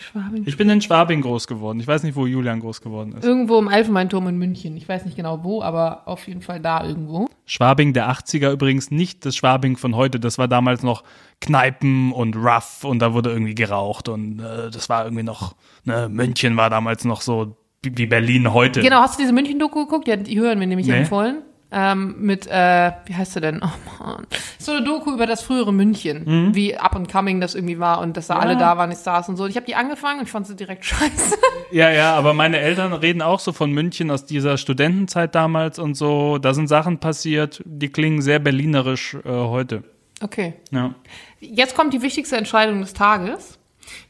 Schwabing. 0.00 0.42
Ich 0.46 0.56
bin 0.56 0.68
in 0.68 0.80
Schwabing 0.80 1.20
groß 1.20 1.46
geworden. 1.46 1.78
Ich 1.78 1.86
weiß 1.86 2.02
nicht, 2.02 2.16
wo 2.16 2.26
Julian 2.26 2.58
groß 2.60 2.80
geworden 2.80 3.12
ist. 3.12 3.24
Irgendwo 3.24 3.58
im 3.58 3.68
Elfenbeinturm 3.68 4.26
in 4.26 4.36
München. 4.36 4.76
Ich 4.76 4.88
weiß 4.88 5.04
nicht 5.04 5.16
genau 5.16 5.44
wo, 5.44 5.62
aber 5.62 6.08
auf 6.08 6.26
jeden 6.26 6.42
Fall 6.42 6.60
da 6.60 6.84
irgendwo. 6.84 7.28
Schwabing 7.44 7.92
der 7.92 8.10
80er 8.10 8.50
übrigens 8.50 8.90
nicht 8.90 9.24
das 9.24 9.36
Schwabing 9.36 9.76
von 9.76 9.94
heute. 9.94 10.18
Das 10.18 10.38
war 10.38 10.48
damals 10.48 10.82
noch 10.82 11.04
Kneipen 11.40 12.12
und 12.12 12.34
Rough 12.34 12.82
und 12.82 12.98
da 12.98 13.14
wurde 13.14 13.30
irgendwie 13.30 13.54
geraucht 13.54 14.08
und 14.08 14.40
äh, 14.40 14.70
das 14.70 14.88
war 14.88 15.04
irgendwie 15.04 15.22
noch, 15.22 15.54
ne, 15.84 16.08
München 16.08 16.56
war 16.56 16.68
damals 16.68 17.04
noch 17.04 17.20
so 17.20 17.56
wie 17.84 18.06
Berlin 18.06 18.52
heute. 18.52 18.80
Genau, 18.80 19.00
hast 19.00 19.18
du 19.18 19.22
diese 19.22 19.32
München-Doku 19.32 19.84
geguckt? 19.86 20.08
Ja, 20.08 20.16
die 20.16 20.38
hören 20.40 20.58
wir 20.60 20.66
nämlich 20.66 20.86
Nee. 20.88 20.98
empfohlen. 20.98 21.42
Ähm, 21.72 22.14
mit, 22.20 22.46
äh, 22.46 22.92
wie 23.06 23.14
heißt 23.16 23.34
der 23.34 23.42
denn? 23.42 23.60
Oh 23.62 24.02
man. 24.04 24.26
So 24.58 24.70
eine 24.72 24.84
Doku 24.84 25.12
über 25.12 25.26
das 25.26 25.42
frühere 25.42 25.72
München, 25.72 26.22
Mhm. 26.24 26.54
wie 26.54 26.76
up 26.76 26.94
and 26.94 27.10
coming 27.10 27.40
das 27.40 27.56
irgendwie 27.56 27.80
war 27.80 28.00
und 28.00 28.16
dass 28.16 28.28
da 28.28 28.38
alle 28.38 28.56
da 28.56 28.76
waren, 28.78 28.90
die 28.90 28.96
Stars 28.96 29.28
und 29.28 29.36
so. 29.36 29.44
Und 29.44 29.50
ich 29.50 29.56
habe 29.56 29.66
die 29.66 29.74
angefangen 29.74 30.20
und 30.20 30.26
ich 30.26 30.30
fand 30.30 30.46
sie 30.46 30.54
direkt 30.54 30.84
scheiße. 30.84 31.36
Ja, 31.72 31.90
ja, 31.90 32.14
aber 32.14 32.34
meine 32.34 32.58
Eltern 32.60 32.92
reden 32.92 33.20
auch 33.20 33.40
so 33.40 33.52
von 33.52 33.72
München 33.72 34.12
aus 34.12 34.24
dieser 34.26 34.58
Studentenzeit 34.58 35.34
damals 35.34 35.80
und 35.80 35.96
so. 35.96 36.38
Da 36.38 36.54
sind 36.54 36.68
Sachen 36.68 36.98
passiert, 36.98 37.62
die 37.66 37.88
klingen 37.88 38.22
sehr 38.22 38.38
berlinerisch 38.38 39.14
äh, 39.24 39.28
heute. 39.28 39.82
Okay. 40.22 40.54
Ja. 40.70 40.94
Jetzt 41.40 41.74
kommt 41.76 41.92
die 41.92 42.00
wichtigste 42.00 42.36
Entscheidung 42.36 42.80
des 42.80 42.94
Tages. 42.94 43.58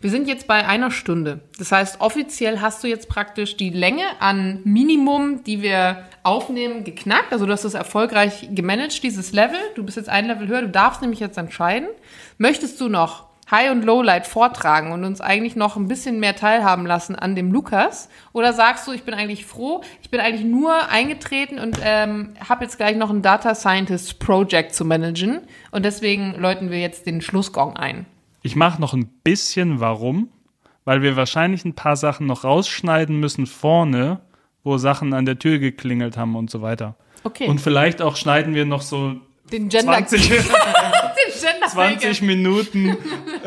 Wir 0.01 0.11
sind 0.11 0.29
jetzt 0.29 0.47
bei 0.47 0.67
einer 0.67 0.91
Stunde. 0.91 1.41
Das 1.59 1.73
heißt, 1.73 2.01
offiziell 2.01 2.61
hast 2.61 2.83
du 2.85 2.89
jetzt 2.89 3.09
praktisch 3.09 3.57
die 3.57 3.71
Länge 3.71 4.05
an 4.21 4.61
Minimum, 4.65 5.45
die 5.45 5.63
wir 5.63 6.05
aufnehmen, 6.23 6.85
geknackt. 6.85 7.33
Also 7.33 7.47
du 7.47 7.53
hast 7.53 7.65
das 7.65 7.75
erfolgreich 7.75 8.49
gemanagt, 8.53 9.03
dieses 9.03 9.33
Level. 9.33 9.59
Du 9.75 9.85
bist 9.85 9.97
jetzt 9.97 10.09
ein 10.09 10.27
Level 10.27 10.49
höher. 10.49 10.63
Du 10.63 10.69
darfst 10.69 11.01
nämlich 11.01 11.21
jetzt 11.21 11.39
entscheiden. 11.39 11.89
Möchtest 12.39 12.81
du 12.81 12.89
noch 12.89 13.27
High- 13.51 13.71
und 13.71 13.85
Lowlight 13.85 14.27
vortragen 14.27 14.93
und 14.93 15.05
uns 15.05 15.21
eigentlich 15.21 15.55
noch 15.55 15.77
ein 15.77 15.87
bisschen 15.87 16.19
mehr 16.19 16.35
teilhaben 16.35 16.85
lassen 16.85 17.15
an 17.15 17.37
dem 17.37 17.53
Lukas? 17.53 18.09
Oder 18.33 18.53
sagst 18.53 18.89
du, 18.89 18.93
ich 18.93 19.05
bin 19.05 19.15
eigentlich 19.15 19.47
froh, 19.47 19.83
ich 20.03 20.11
bin 20.11 20.19
eigentlich 20.19 20.45
nur 20.45 20.89
eingetreten 20.89 21.61
und 21.61 21.79
ähm, 21.83 22.35
habe 22.49 22.65
jetzt 22.65 22.77
gleich 22.77 22.97
noch 22.97 23.11
ein 23.11 23.23
Data 23.23 23.55
Scientist 23.55 24.19
Project 24.19 24.75
zu 24.75 24.85
managen 24.85 25.43
und 25.71 25.85
deswegen 25.85 26.35
läuten 26.35 26.71
wir 26.71 26.81
jetzt 26.81 27.07
den 27.07 27.21
Schlussgong 27.21 27.77
ein. 27.77 28.07
Ich 28.47 28.55
mache 28.55 28.81
noch 28.81 28.95
ein 28.95 29.09
bisschen 29.25 29.81
warum, 29.81 30.29
weil 30.85 31.03
wir 31.03 31.17
wahrscheinlich 31.17 31.65
ein 31.65 31.75
paar 31.75 31.97
Sachen 31.97 32.29
noch 32.29 32.45
rausschneiden 32.45 33.19
müssen 33.19 33.47
vorne, 33.47 34.21
wo 34.63 34.79
Sachen 34.79 35.15
an 35.15 35.25
der 35.25 35.41
Tür 35.41 35.59
geklingelt 35.59 36.17
haben 36.17 36.37
und 36.37 36.49
so 36.49 36.63
weiter. 36.63 36.95
Okay. 37.25 37.49
Und 37.49 37.61
vielleicht 37.61 38.01
auch 38.01 38.15
schneiden 38.15 38.55
wir 38.55 38.65
noch 38.65 38.83
so 38.83 39.17
den 39.51 39.69
Gender, 39.69 39.95
20, 39.95 40.29
den 40.29 40.37
Gender 40.37 40.55
20 41.37 42.23
Minuten. 42.23 42.97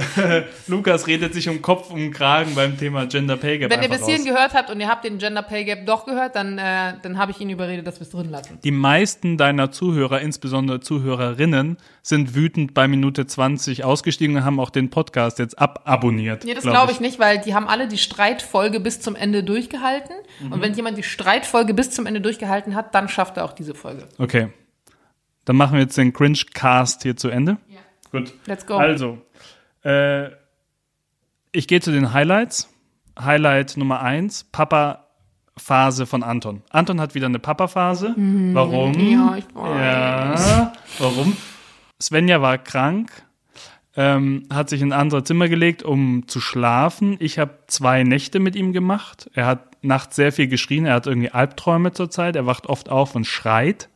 Lukas 0.68 1.08
redet 1.08 1.34
sich 1.34 1.50
um 1.50 1.62
Kopf 1.62 1.92
und 1.92 2.12
Kragen 2.12 2.56
beim 2.56 2.78
Thema 2.78 3.06
Gender 3.06 3.38
Pay 3.38 3.60
Gap. 3.60 3.72
Wenn 3.72 3.82
ihr 3.82 3.90
bis 3.90 4.06
hierhin 4.06 4.26
gehört 4.26 4.54
habt 4.54 4.70
und 4.70 4.80
ihr 4.80 4.88
habt 4.88 5.06
den 5.06 5.18
Gender 5.18 5.42
Pay 5.42 5.66
Gap 5.66 5.86
doch 5.86 6.06
gehört, 6.06 6.36
dann, 6.36 6.58
äh, 6.58 6.94
dann 7.02 7.18
habe 7.18 7.32
ich 7.32 7.40
ihn 7.40 7.50
überredet, 7.50 7.86
dass 7.88 8.00
wir 8.00 8.04
es 8.04 8.10
drin 8.10 8.30
lassen. 8.30 8.60
Die 8.64 8.72
meisten 8.72 9.38
deiner 9.38 9.72
Zuhörer, 9.72 10.22
insbesondere 10.22 10.80
Zuhörerinnen, 10.80 11.78
sind 12.02 12.36
wütend 12.36 12.74
bei 12.74 12.88
Minute 12.88 13.28
20 13.28 13.84
ausgestiegen 13.84 14.36
und 14.36 14.46
haben 14.46 14.60
auch 14.60 14.70
den 14.70 14.90
Podcast 14.90 15.40
jetzt 15.40 15.60
ababonniert. 15.60 16.46
Nee, 16.46 16.54
das 16.54 16.64
glaub 16.64 16.74
glaube 16.74 16.92
ich 16.92 17.00
nicht, 17.00 17.20
weil 17.20 17.40
die 17.40 17.54
haben 17.54 17.68
alle 17.68 17.88
die 17.88 17.98
Streitfolge 17.98 18.80
bis 18.80 19.02
zum 19.02 19.16
Ende 19.16 19.44
durchgehalten. 19.44 20.16
Mhm. 20.40 20.52
Und 20.52 20.62
wenn 20.62 20.74
jemand 20.74 20.98
die 20.98 21.04
Streitfolge 21.04 21.74
bis 21.74 21.92
zum 21.92 22.06
Ende 22.06 22.22
durchgehalten 22.22 22.76
hat, 22.76 22.96
dann 22.96 23.10
schafft 23.10 23.38
er 23.38 23.46
auch 23.46 23.54
diese 23.54 23.76
Folge. 23.76 24.08
Okay. 24.18 24.50
Dann 25.46 25.56
machen 25.56 25.74
wir 25.74 25.82
jetzt 25.82 25.98
den 25.98 26.14
Cringe-Cast 26.14 27.02
hier 27.04 27.16
zu 27.16 27.30
Ende. 27.30 27.58
Gut. 28.12 28.34
Let's 28.46 28.66
go. 28.66 28.78
Also, 28.78 29.18
äh, 29.84 30.30
ich 31.52 31.68
gehe 31.68 31.82
zu 31.82 31.92
den 31.92 32.14
Highlights. 32.14 32.70
Highlight 33.20 33.76
Nummer 33.76 34.02
eins, 34.02 34.46
Papa-Phase 34.52 36.06
von 36.06 36.24
Anton. 36.24 36.62
Anton 36.70 37.02
hat 37.02 37.16
wieder 37.16 37.26
eine 37.26 37.40
Papa-Phase. 37.40 38.14
Warum? 38.16 38.94
Mhm. 38.94 39.12
Ja, 39.12 39.36
ich 39.38 39.46
weiß. 39.54 40.50
Ja, 40.50 40.74
warum? 41.00 41.36
Svenja 42.02 42.42
war 42.42 42.58
krank, 42.58 43.12
ähm, 43.98 44.46
hat 44.50 44.70
sich 44.70 44.82
in 44.82 44.94
ein 44.94 45.00
anderes 45.00 45.26
Zimmer 45.26 45.50
gelegt, 45.50 45.84
um 45.84 46.28
zu 46.28 46.40
schlafen. 46.40 47.18
Ich 47.20 47.40
habe 47.40 47.60
zwei 47.68 48.04
Nächte 48.04 48.40
mit 48.40 48.56
ihm 48.56 48.72
gemacht. 48.72 49.30
Er 49.34 49.46
hat 49.46 49.84
nachts 49.84 50.16
sehr 50.16 50.32
viel 50.32 50.48
geschrien. 50.48 50.86
Er 50.86 50.94
hat 50.94 51.08
irgendwie 51.08 51.32
Albträume 51.32 51.92
zurzeit. 51.92 52.38
Er 52.38 52.46
wacht 52.46 52.68
oft 52.68 52.88
auf 52.90 53.16
und 53.16 53.26
schreit. 53.26 53.89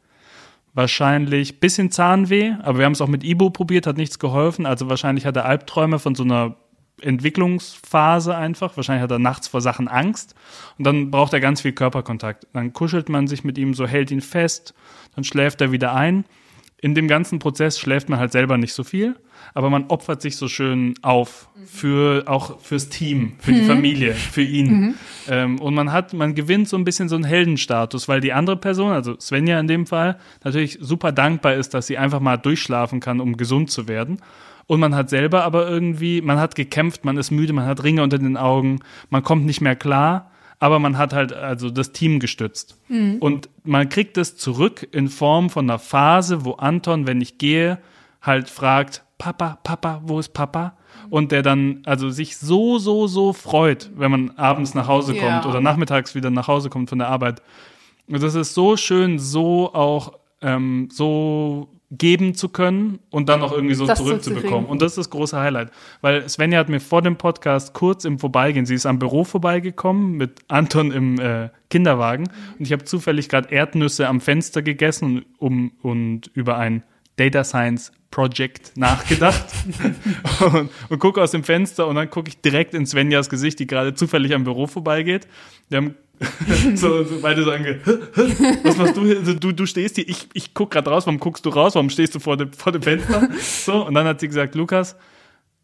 Wahrscheinlich 0.76 1.60
bisschen 1.60 1.92
Zahnweh, 1.92 2.56
aber 2.64 2.80
wir 2.80 2.86
haben 2.86 2.94
es 2.94 3.02
auch 3.02 3.08
mit 3.08 3.24
Ibo 3.24 3.52
probiert, 3.52 3.86
hat 3.86 3.98
nichts 3.98 4.18
geholfen. 4.18 4.66
Also 4.66 4.90
wahrscheinlich 4.90 5.26
hat 5.26 5.36
er 5.36 5.46
Albträume 5.46 6.00
von 6.00 6.16
so 6.16 6.24
einer 6.24 6.56
Entwicklungsphase 7.02 8.36
einfach. 8.36 8.76
Wahrscheinlich 8.76 9.04
hat 9.04 9.12
er 9.12 9.20
nachts 9.20 9.48
vor 9.48 9.62
Sachen 9.62 9.88
Angst 9.88 10.34
und 10.78 10.86
dann 10.86 11.12
braucht 11.12 11.34
er 11.34 11.40
ganz 11.40 11.62
viel 11.62 11.74
Körperkontakt. 11.74 12.48
Dann 12.54 12.74
kuschelt 12.74 13.10
man 13.10 13.28
sich 13.28 13.44
mit 13.44 13.58
ihm 13.58 13.74
so, 13.74 13.86
hält 13.86 14.10
ihn 14.10 14.22
fest, 14.22 14.74
dann 15.16 15.24
schläft 15.24 15.62
er 15.62 15.72
wieder 15.72 15.94
ein. 15.94 16.26
In 16.84 16.96
dem 16.96 17.08
ganzen 17.08 17.40
Prozess 17.40 17.80
schläft 17.80 18.10
man 18.10 18.20
halt 18.20 18.34
selber 18.34 18.58
nicht 18.58 18.74
so 18.74 18.84
viel, 18.84 19.16
aber 19.54 19.70
man 19.70 19.86
opfert 19.86 20.22
sich 20.22 20.36
so 20.36 20.50
schön 20.50 20.96
auf 21.02 21.48
für 21.66 22.24
auch 22.26 22.60
fürs 22.60 22.90
Team, 22.90 23.36
für 23.40 23.54
die 23.54 23.62
Familie, 23.62 24.14
für 24.14 24.42
ihn. 24.42 24.96
Ähm, 25.30 25.62
und 25.62 25.76
man 25.76 25.94
hat, 25.94 26.12
man 26.12 26.36
gewinnt 26.36 26.68
so 26.68 26.76
ein 26.76 26.84
bisschen 26.84 27.08
so 27.08 27.16
einen 27.16 27.24
Heldenstatus, 27.24 28.10
weil 28.10 28.20
die 28.20 28.34
andere 28.34 28.58
Person, 28.58 28.92
also 28.92 29.18
Svenja 29.18 29.58
in 29.62 29.68
dem 29.70 29.88
Fall, 29.88 30.18
natürlich 30.44 30.78
super 30.82 31.14
dankbar 31.14 31.54
ist, 31.54 31.74
dass 31.74 31.88
sie 31.88 31.98
einfach 31.98 32.20
mal 32.20 32.36
durchschlafen 32.36 33.00
kann, 33.00 33.22
um 33.22 33.38
gesund 33.38 33.72
zu 33.72 33.88
werden. 33.88 34.18
Und 34.68 34.82
man 34.82 34.94
hat 34.94 35.10
selber 35.10 35.46
aber 35.46 35.70
irgendwie, 35.70 36.22
man 36.22 36.38
hat 36.38 36.54
gekämpft, 36.54 37.06
man 37.06 37.16
ist 37.16 37.32
müde, 37.32 37.54
man 37.54 37.66
hat 37.66 37.82
Ringe 37.82 38.04
unter 38.04 38.20
den 38.20 38.36
Augen, 38.36 38.80
man 39.10 39.24
kommt 39.24 39.46
nicht 39.46 39.62
mehr 39.62 39.78
klar, 39.78 40.33
aber 40.64 40.80
man 40.80 40.98
hat 40.98 41.12
halt 41.12 41.34
also 41.34 41.70
das 41.70 41.92
Team 41.92 42.22
gestützt. 42.22 42.80
Und 43.20 43.50
man 43.66 43.90
kriegt 43.90 44.18
es 44.18 44.38
zurück 44.38 44.88
in 44.94 45.10
Form 45.10 45.50
von 45.50 45.70
einer 45.70 45.78
Phase, 45.78 46.46
wo 46.46 46.54
Anton, 46.54 47.06
wenn 47.06 47.20
ich 47.20 47.38
gehe, 47.38 47.80
halt 48.22 48.50
fragt, 48.50 49.04
Papa, 49.18 49.58
Papa, 49.66 50.02
wo 50.06 50.20
ist 50.20 50.30
Papa? 50.34 50.78
Und 51.10 51.34
der 51.34 51.42
dann 51.42 51.82
also 51.84 52.10
sich 52.10 52.38
so, 52.38 52.78
so, 52.80 53.08
so 53.08 53.34
freut, 53.34 53.92
wenn 53.98 54.10
man 54.10 54.32
abends 54.38 54.74
nach 54.74 54.88
Hause 54.88 55.14
Ja. 55.18 55.22
kommt 55.42 55.46
oder 55.48 55.60
nachmittags 55.60 56.16
wieder 56.16 56.30
nach 56.30 56.48
Hause 56.48 56.70
kommt 56.70 56.88
von 56.88 57.00
der 57.00 57.10
Arbeit. 57.10 57.42
Und 58.08 58.24
das 58.24 58.34
ist 58.34 58.54
so 58.54 58.78
schön, 58.78 59.20
so 59.20 59.74
auch 59.74 60.14
ähm, 60.42 60.88
so 60.94 61.73
geben 61.98 62.34
zu 62.34 62.50
können 62.50 63.00
und 63.10 63.30
dann 63.30 63.42
auch 63.42 63.52
irgendwie 63.52 63.76
so 63.76 63.86
Das 63.86 64.00
zurückzubekommen. 64.00 64.66
Und 64.66 64.82
das 64.82 64.94
ist 64.94 64.98
das 64.98 65.10
große 65.10 65.40
Highlight. 65.40 65.72
Weil 66.02 66.28
Svenja 66.28 66.60
hat 66.60 66.70
mir 66.70 66.80
vor 66.80 67.02
dem 67.02 67.18
Podcast 67.18 67.74
kurz 67.74 68.06
im 68.06 68.20
Vorbeigehen, 68.20 68.66
sie 68.66 68.76
ist 68.76 68.86
am 68.86 69.00
Büro 69.00 69.24
vorbeigekommen 69.24 70.14
mit 70.14 70.42
Anton 70.48 70.92
im 70.92 71.20
äh, 71.20 71.50
Kinderwagen 71.70 72.30
und 72.58 72.66
ich 72.66 72.72
habe 72.72 72.84
zufällig 72.84 73.30
gerade 73.30 73.50
Erdnüsse 73.50 74.08
am 74.08 74.22
Fenster 74.22 74.62
gegessen 74.62 75.26
um, 75.38 75.72
und 75.82 76.28
über 76.34 76.58
ein 76.58 76.84
Data 77.16 77.44
Science 77.44 77.92
Project 78.14 78.78
nachgedacht 78.78 79.46
und, 80.54 80.70
und 80.90 81.00
gucke 81.00 81.22
aus 81.22 81.32
dem 81.32 81.44
Fenster 81.44 81.88
und 81.88 81.96
dann 81.96 82.10
gucke 82.10 82.30
ich 82.30 82.42
direkt 82.42 82.76
in 82.76 82.86
Svenjas 82.86 83.28
Gesicht, 83.28 83.60
die 83.60 83.66
gerade 83.66 83.96
zufällig 83.96 84.36
am 84.36 84.44
Büro 84.44 84.68
vorbeigeht. 84.68 85.28
Wir 85.70 85.78
haben 85.78 85.96
so, 86.76 87.04
so 87.04 87.20
beide 87.22 87.44
so 87.44 87.52
ange, 87.52 87.82
was 88.64 88.78
machst 88.78 88.96
du 88.96 89.04
hier? 89.04 89.18
Also, 89.18 89.34
du, 89.34 89.52
du 89.52 89.66
stehst 89.66 89.96
hier, 89.96 90.08
ich, 90.08 90.28
ich 90.34 90.54
guck 90.54 90.72
gerade 90.72 90.90
raus, 90.90 91.08
warum 91.08 91.20
guckst 91.20 91.46
du 91.46 91.50
raus, 91.50 91.74
warum 91.74 91.90
stehst 91.90 92.14
du 92.14 92.20
vor 92.20 92.38
dem, 92.38 92.54
vor 92.54 92.72
dem 92.72 92.84
Fenster? 92.84 93.30
So, 93.40 93.86
und 93.86 93.96
dann 93.96 94.06
hat 94.06 94.20
sie 94.20 94.28
gesagt, 94.28 94.56
Lukas, 94.56 94.96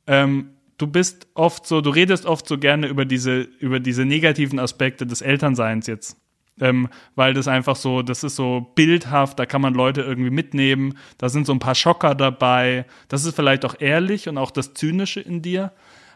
ähm, 0.08 0.50
du 0.78 0.88
bist 0.88 1.28
oft 1.36 1.68
so, 1.68 1.82
du 1.82 1.92
redest 1.92 2.26
oft 2.26 2.48
so 2.48 2.58
gerne 2.58 2.88
über 2.88 3.06
diese, 3.06 3.42
über 3.60 3.80
diese 3.80 4.06
negativen 4.06 4.60
Aspekte 4.60 5.06
des 5.06 5.22
Elternseins 5.22 5.88
jetzt. 5.88 6.18
Ähm, 6.62 6.90
weil 7.16 7.34
das 7.34 7.48
einfach 7.48 7.76
so, 7.76 8.02
das 8.02 8.24
ist 8.24 8.36
so 8.36 8.68
bildhaft, 8.76 9.40
da 9.40 9.46
kann 9.46 9.62
man 9.62 9.74
Leute 9.74 10.02
irgendwie 10.02 10.30
mitnehmen, 10.30 10.98
da 11.18 11.30
sind 11.30 11.46
so 11.46 11.54
ein 11.54 11.60
paar 11.60 11.76
Schocker 11.76 12.16
dabei, 12.16 12.86
das 13.08 13.26
ist 13.26 13.36
vielleicht 13.36 13.64
auch 13.66 13.76
ehrlich 13.80 14.28
und 14.28 14.38
auch 14.38 14.52
das 14.52 14.74
Zynische 14.74 15.20
in 15.22 15.42
dir. 15.42 15.72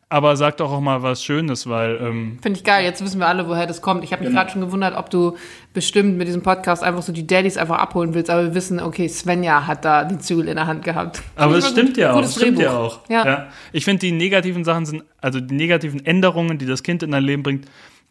aber 0.09 0.35
sag 0.37 0.57
doch 0.57 0.71
auch 0.71 0.79
mal 0.81 1.01
was 1.01 1.23
Schönes, 1.23 1.67
weil 1.67 1.97
ähm, 1.99 2.37
Finde 2.39 2.59
ich 2.59 2.63
geil. 2.63 2.83
Jetzt 2.85 3.03
wissen 3.03 3.19
wir 3.19 3.27
alle, 3.27 3.47
woher 3.47 3.65
das 3.65 3.81
kommt. 3.81 4.03
Ich 4.03 4.11
habe 4.11 4.21
mich 4.21 4.29
Genau. 4.29 4.41
gerade 4.41 4.51
schon 4.51 4.61
gewundert, 4.61 4.95
ob 4.95 5.09
du 5.09 5.35
bestimmt 5.73 6.17
mit 6.19 6.27
diesem 6.27 6.43
Podcast 6.43 6.83
einfach 6.83 7.01
so 7.01 7.11
die 7.11 7.25
Daddys 7.25 7.57
einfach 7.57 7.79
abholen 7.79 8.13
willst. 8.13 8.29
Aber 8.29 8.43
wir 8.43 8.53
wissen, 8.53 8.79
okay, 8.79 9.07
Svenja 9.07 9.65
hat 9.65 9.85
da 9.85 10.03
die 10.03 10.19
Zügel 10.19 10.49
in 10.49 10.55
der 10.57 10.67
Hand 10.67 10.83
gehabt. 10.83 11.23
Aber 11.35 11.53
Finde 11.53 11.57
es 11.57 11.65
ich 11.71 11.75
mal 11.75 11.81
stimmt 11.81 11.97
ja 11.97 12.13
auch. 12.13 12.29
Stimmt 12.29 12.59
ja 12.59 12.77
auch. 12.77 12.99
Ja. 13.09 13.47
Ich 13.71 13.85
finde, 13.85 14.01
die 14.01 14.11
negativen 14.11 14.63
Sachen 14.63 14.85
sind, 14.85 15.03
also 15.19 15.39
die 15.39 15.55
negativen 15.55 16.05
Änderungen, 16.05 16.59
die 16.59 16.67
das 16.67 16.83
Kind 16.83 17.01
in 17.01 17.09
dein 17.09 17.23
Leben 17.23 17.41
bringt, 17.41 17.65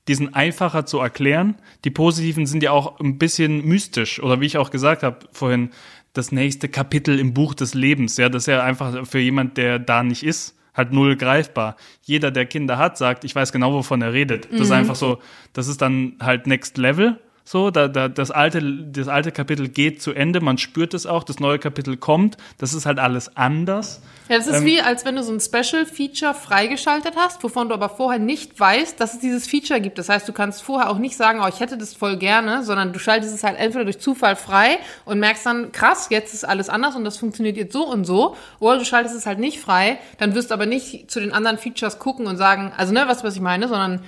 die 0.09 0.15
sind 0.15 0.35
einfacher 0.35 0.85
zu 0.87 0.99
erklären. 0.99 1.57
Die 1.85 1.91
positiven 1.91 2.47
sind 2.47 2.63
ja 2.63 2.73
auch 2.73 2.99
ein 3.01 3.19
bisschen 3.19 3.65
mystisch. 3.65 4.23
Oder 4.23 4.41
wie 4.41 4.47
ich 4.47 4.59
auch 4.59 4.71
gesagt 4.71 5.03
habe 5.03 5.19
vorhin, 5.33 5.71
das 6.13 6.33
nächste 6.33 6.69
Kapitel 6.69 7.19
im 7.19 7.33
Buch 7.35 7.55
des 7.55 7.75
Lebens. 7.75 8.17
Ja, 8.17 8.29
das 8.29 8.43
ist 8.43 8.47
ja 8.49 8.63
einfach 8.63 9.07
für 9.07 9.19
jemand, 9.21 9.57
der 9.57 9.79
da 9.79 10.03
nicht 10.03 10.25
ist, 10.25 10.57
halt 10.75 10.93
null 10.93 11.17
greifbar. 11.17 11.77
Jeder, 12.03 12.31
der 12.31 12.47
Kinder 12.47 12.79
hat, 12.79 12.99
sagt, 12.99 13.25
ich 13.25 13.35
weiß 13.35 13.53
genau, 13.53 13.73
wovon 13.73 14.03
er 14.03 14.13
redet. 14.13 14.49
Das 14.53 14.61
ist 14.63 14.69
Mhm. 14.69 14.75
einfach 14.75 14.97
so, 14.97 15.19
das 15.53 15.69
ist 15.69 15.81
dann 15.83 16.17
halt 16.21 16.47
Next 16.47 16.79
Level. 16.79 17.19
So, 17.45 17.71
da, 17.73 17.89
da, 17.89 18.09
das, 18.09 18.31
alte, 18.31 18.63
das 18.63 19.09
alte 19.09 19.33
Kapitel 19.33 19.69
geht 19.69 20.01
zu 20.01 20.13
Ende, 20.13 20.41
man 20.41 20.59
spürt 20.59 20.95
es 20.95 21.07
auch, 21.07 21.25
das 21.25 21.41
neue 21.41 21.59
Kapitel 21.59 21.97
kommt, 21.97 22.37
das 22.59 22.73
ist 22.73 22.87
halt 22.87 23.01
alles 23.01 23.37
anders. 23.37 24.01
Ja, 24.29 24.37
das 24.39 24.47
ist 24.47 24.59
Ähm, 24.59 24.65
wie, 24.65 24.81
als 24.81 25.05
wenn 25.05 25.17
du 25.17 25.25
so 25.25 25.33
ein 25.33 25.41
Special-Feature 25.41 26.35
freigeschaltet 26.35 27.15
hast, 27.17 27.43
wovon 27.43 27.69
du 27.69 27.75
aber 27.75 27.89
vorher 27.89 28.21
nicht 28.21 28.59
weißt, 28.59 29.01
dass 29.01 29.15
es 29.15 29.21
dieses 29.21 29.49
Feature 29.49 29.81
gibt. 29.81 29.99
Das 29.99 30.09
heißt, 30.09 30.29
du 30.29 30.33
kannst 30.33 30.63
vorher 30.63 30.89
auch 30.89 30.99
nicht 30.99 31.17
sagen, 31.17 31.41
oh, 31.43 31.49
ich 31.49 31.59
hätte 31.59 31.77
das 31.77 31.95
voll 31.95 32.17
gerne, 32.17 32.63
sondern 32.63 32.93
du 32.93 33.01
schaltest 33.01 33.35
es 33.35 33.43
halt 33.43 33.59
entweder 33.59 33.85
durch 33.85 33.99
Zufall 33.99 34.37
frei 34.37 34.79
und 35.05 35.19
merkst 35.19 35.45
dann, 35.45 35.73
krass, 35.73 36.07
jetzt 36.11 36.35
ist 36.35 36.45
alles 36.45 36.69
anders 36.69 36.95
und 36.95 37.05
das 37.05 37.19
funktioniert 37.19 37.57
jetzt 37.57 37.73
so 37.73 37.85
und 37.85 38.05
so. 38.05 38.37
Oder 38.61 38.79
du 38.79 38.85
schaltest 38.85 39.17
es 39.17 39.27
halt 39.27 39.41
nicht 39.41 39.59
frei, 39.59 39.99
dann 40.19 40.37
wirst 40.37 40.51
du 40.51 40.55
aber 40.55 40.67
nicht 40.67 41.11
zu 41.11 41.19
den 41.19 41.33
anderen 41.33 41.59
Features 41.59 41.99
gucken 41.99 42.29
und 42.29 42.37
sagen, 42.37 42.73
also 42.77 42.93
ne, 42.93 43.05
was, 43.09 43.25
was 43.25 43.35
ich 43.35 43.41
meine, 43.41 43.67
sondern 43.67 44.05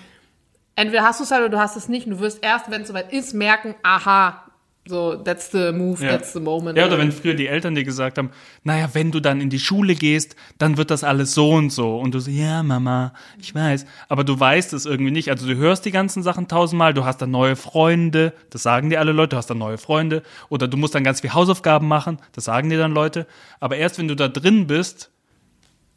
entweder 0.77 1.03
hast 1.03 1.21
du 1.21 1.25
es 1.25 1.31
halt 1.31 1.43
oder 1.43 1.51
du 1.51 1.59
hast 1.59 1.77
es 1.77 1.89
nicht 1.89 2.07
und 2.07 2.13
du 2.13 2.21
wirst 2.21 2.43
erst, 2.43 2.71
wenn 2.71 2.83
es 2.83 2.89
soweit 2.89 3.13
ist, 3.13 3.35
merken, 3.35 3.75
aha, 3.83 4.45
so, 4.87 5.17
that's 5.17 5.51
the 5.51 5.73
move, 5.73 6.05
Ja. 6.05 6.11
that's 6.11 6.35
the 6.35 6.41
moment. 6.41 6.77
Ja, 6.77 6.87
oder 6.87 6.99
wenn 6.99 7.11
früher 7.11 7.33
die 7.33 7.47
Eltern 7.47 7.75
dir 7.75 7.85
gesagt 7.85 8.19
haben, 8.19 8.31
naja, 8.65 8.91
wenn 8.93 9.11
du 9.13 9.21
dann 9.21 9.41
in 9.41 9.49
die 9.49 9.59
Schule 9.59 9.95
gehst, 9.95 10.37
dann 10.59 10.77
wird 10.77 10.91
das 10.91 11.05
alles 11.05 11.33
so 11.33 11.53
und 11.53 11.71
so. 11.71 11.97
Und 11.99 12.15
du 12.15 12.21
so, 12.21 12.31
ja, 12.31 12.63
Mama, 12.63 13.15
ich 13.41 13.55
weiß. 13.55 13.87
Aber 14.11 14.25
du 14.25 14.39
weißt 14.39 14.75
es 14.75 14.85
irgendwie 14.85 15.11
nicht. 15.11 15.31
Also 15.31 15.47
du 15.47 15.57
hörst 15.57 15.87
die 15.87 15.91
ganzen 15.91 16.23
Sachen 16.23 16.49
tausendmal, 16.49 16.93
du 16.93 17.07
hast 17.07 17.23
dann 17.23 17.31
neue 17.31 17.57
Freunde, 17.57 18.35
das 18.51 18.63
sagen 18.63 18.91
dir 18.91 19.01
alle 19.01 19.13
Leute, 19.13 19.31
du 19.31 19.37
hast 19.39 19.49
dann 19.49 19.59
neue 19.59 19.79
Freunde. 19.79 20.23
Oder 20.51 20.69
du 20.69 20.77
musst 20.77 20.95
dann 20.95 21.05
ganz 21.05 21.23
viel 21.23 21.33
Hausaufgaben 21.33 21.89
machen, 21.89 22.19
das 22.33 22.45
sagen 22.45 22.69
dir 22.69 22.79
dann 22.79 22.93
Leute. 22.93 23.27
Aber 23.61 23.77
erst 23.77 23.99
wenn 23.99 24.09
du 24.09 24.17
da 24.17 24.29
drin 24.29 24.67
bist, 24.67 25.11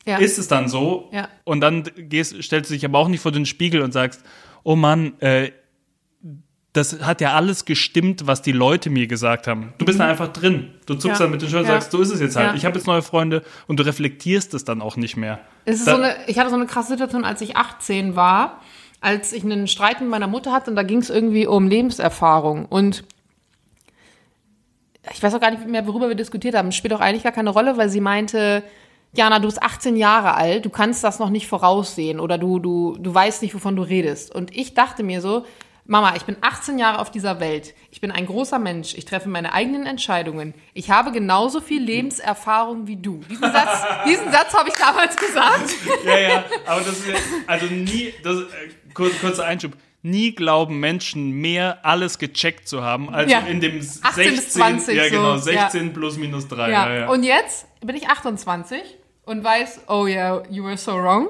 ja. 0.05 0.17
ist 0.17 0.37
es 0.37 0.47
dann 0.47 0.69
so. 0.69 1.09
Ja. 1.11 1.27
Und 1.43 1.59
dann 1.59 1.83
gehst, 1.97 2.41
stellst 2.41 2.69
du 2.69 2.73
dich 2.73 2.85
aber 2.85 2.99
auch 2.99 3.09
nicht 3.09 3.19
vor 3.19 3.33
den 3.33 3.45
Spiegel 3.45 3.81
und 3.81 3.91
sagst, 3.91 4.23
oh 4.67 4.75
Mann, 4.75 5.13
äh, 5.21 5.51
das 6.73 7.01
hat 7.01 7.21
ja 7.21 7.33
alles 7.33 7.63
gestimmt, 7.63 8.27
was 8.27 8.41
die 8.41 8.51
Leute 8.51 8.89
mir 8.89 9.07
gesagt 9.07 9.47
haben. 9.47 9.73
Du 9.77 9.85
bist 9.85 9.97
da 9.99 10.07
einfach 10.07 10.27
drin. 10.27 10.73
Du 10.85 10.93
zuckst 10.95 11.05
Mhm. 11.05 11.09
Ja. 11.11 11.17
dann 11.19 11.31
mit 11.31 11.41
den 11.41 11.49
Schultern 11.49 11.65
und 11.65 11.73
Ja. 11.73 11.81
sagst, 11.81 11.91
so 11.91 12.01
ist 12.01 12.11
es 12.11 12.19
jetzt 12.19 12.35
halt. 12.35 12.49
Ja. 12.49 12.53
Ich 12.55 12.65
habe 12.65 12.75
jetzt 12.77 12.85
neue 12.85 13.01
Freunde 13.01 13.43
und 13.67 13.79
du 13.79 13.83
reflektierst 13.85 14.53
es 14.53 14.65
dann 14.65 14.81
auch 14.81 14.97
nicht 14.97 15.15
mehr. 15.15 15.39
So 15.65 15.95
eine, 15.95 16.15
ich 16.27 16.37
hatte 16.37 16.49
so 16.49 16.55
eine 16.57 16.65
krasse 16.67 16.89
Situation, 16.89 17.23
als 17.23 17.39
ich 17.41 17.55
18 17.55 18.15
war, 18.17 18.61
als 18.99 19.31
ich 19.31 19.43
einen 19.43 19.67
Streit 19.67 20.01
mit 20.01 20.09
meiner 20.09 20.27
Mutter 20.27 20.51
hatte 20.51 20.69
und 20.69 20.75
da 20.75 20.83
ging 20.83 20.99
es 20.99 21.09
irgendwie 21.09 21.47
um 21.47 21.67
Lebenserfahrung. 21.67 22.65
Und 22.65 23.05
ich 25.13 25.23
weiß 25.23 25.33
auch 25.33 25.39
gar 25.41 25.51
nicht 25.51 25.65
mehr, 25.67 25.87
worüber 25.87 26.09
wir 26.09 26.15
diskutiert 26.15 26.55
haben. 26.55 26.71
Spielt 26.71 26.93
auch 26.93 26.99
eigentlich 26.99 27.23
gar 27.23 27.31
keine 27.31 27.49
Rolle, 27.51 27.77
weil 27.77 27.89
sie 27.89 28.01
meinte, 28.01 28.61
Jana, 29.13 29.39
du 29.39 29.47
bist 29.47 29.61
18 29.63 29.95
Jahre 29.95 30.35
alt, 30.35 30.65
du 30.65 30.69
kannst 30.69 31.03
das 31.03 31.19
noch 31.19 31.29
nicht 31.29 31.47
voraussehen 31.47 32.19
oder 32.19 32.37
du, 32.37 32.59
du, 32.59 32.97
du 32.99 33.13
weißt 33.13 33.41
nicht, 33.41 33.55
wovon 33.55 33.75
du 33.75 33.81
redest. 33.81 34.33
Und 34.33 34.55
ich 34.55 34.73
dachte 34.73 35.03
mir 35.03 35.21
so, 35.21 35.45
Mama, 35.89 36.15
ich 36.17 36.23
bin 36.23 36.35
18 36.41 36.77
Jahre 36.77 36.99
auf 36.99 37.11
dieser 37.11 37.39
Welt. 37.39 37.73
Ich 37.91 38.01
bin 38.01 38.11
ein 38.11 38.25
großer 38.25 38.59
Mensch. 38.59 38.93
Ich 38.95 39.05
treffe 39.05 39.29
meine 39.29 39.53
eigenen 39.53 39.85
Entscheidungen. 39.85 40.53
Ich 40.73 40.91
habe 40.91 41.13
genauso 41.13 41.61
viel 41.61 41.81
Lebenserfahrung 41.81 42.87
wie 42.87 42.97
du. 42.97 43.21
Diesen 43.29 43.49
Satz, 43.53 43.83
diesen 44.05 44.29
Satz 44.29 44.53
habe 44.53 44.67
ich 44.67 44.75
damals 44.75 45.15
gesagt. 45.15 45.69
Ja, 46.05 46.17
ja, 46.19 46.43
aber 46.65 46.81
das 46.81 46.89
ist 46.99 47.07
also 47.47 47.65
nie, 47.67 48.13
das, 48.21 48.39
äh, 48.39 48.45
kur, 48.93 49.09
kurzer 49.21 49.45
Einschub, 49.45 49.73
nie 50.01 50.33
glauben 50.35 50.79
Menschen 50.81 51.31
mehr 51.31 51.79
alles 51.83 52.17
gecheckt 52.19 52.67
zu 52.67 52.83
haben, 52.83 53.09
als 53.13 53.31
Ja. 53.31 53.39
in 53.39 53.61
dem 53.61 53.79
18 53.79 54.31
bis 54.35 54.53
16, 54.53 54.61
20 54.61 54.95
ja 54.97 55.09
genau, 55.09 55.37
so, 55.37 55.51
ja. 55.51 55.69
16 55.69 55.93
plus 55.93 56.17
minus 56.17 56.47
3. 56.49 56.69
Ja. 56.69 56.89
Ja, 56.89 56.95
ja. 56.95 57.07
Und 57.09 57.23
jetzt 57.23 57.66
bin 57.81 57.95
ich 57.95 58.07
28 58.09 58.81
und 59.25 59.43
weiß, 59.43 59.81
oh 59.87 60.07
yeah, 60.07 60.43
you 60.49 60.63
were 60.63 60.77
so 60.77 60.93
wrong. 60.93 61.29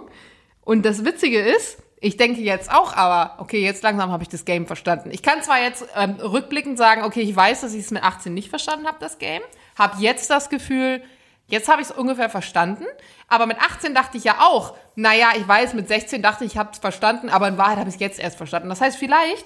Und 0.62 0.86
das 0.86 1.04
Witzige 1.04 1.40
ist, 1.40 1.78
ich 2.00 2.18
denke 2.18 2.42
jetzt 2.42 2.72
auch, 2.72 2.96
aber 2.96 3.42
okay, 3.42 3.64
jetzt 3.64 3.82
langsam 3.84 4.12
habe 4.12 4.22
ich 4.24 4.30
das 4.30 4.46
Game 4.46 4.68
verstanden. 4.68 5.10
Ich 5.12 5.24
kann 5.24 5.42
zwar 5.42 5.62
jetzt 5.62 5.86
ähm, 5.96 6.16
rückblickend 6.22 6.78
sagen, 6.78 7.04
okay, 7.04 7.22
ich 7.22 7.36
weiß, 7.36 7.62
dass 7.62 7.74
ich 7.74 7.82
es 7.86 7.92
mit 7.92 8.04
18 8.04 8.34
nicht 8.34 8.50
verstanden 8.50 8.86
habe, 8.86 8.98
das 9.00 9.18
Game. 9.18 9.42
Habe 9.78 10.00
jetzt 10.00 10.30
das 10.30 10.50
Gefühl, 10.50 11.02
jetzt 11.48 11.70
habe 11.70 11.82
ich 11.82 11.90
es 11.90 11.96
ungefähr 11.96 12.30
verstanden. 12.30 12.86
Aber 13.28 13.48
mit 13.48 13.60
18 13.60 13.96
dachte 13.96 14.18
ich 14.18 14.24
ja 14.24 14.42
auch, 14.42 14.76
naja, 14.96 15.30
ich 15.36 15.48
weiß, 15.48 15.74
mit 15.74 15.88
16 15.88 16.22
dachte 16.22 16.46
ich, 16.46 16.54
ich 16.54 16.58
habe 16.58 16.70
es 16.72 16.78
verstanden, 16.78 17.30
aber 17.30 17.48
in 17.48 17.58
Wahrheit 17.58 17.78
habe 17.78 17.90
ich 17.90 17.96
es 17.96 18.02
jetzt 18.02 18.20
erst 18.20 18.38
verstanden. 18.38 18.70
Das 18.70 18.80
heißt, 18.80 18.98
vielleicht 18.98 19.46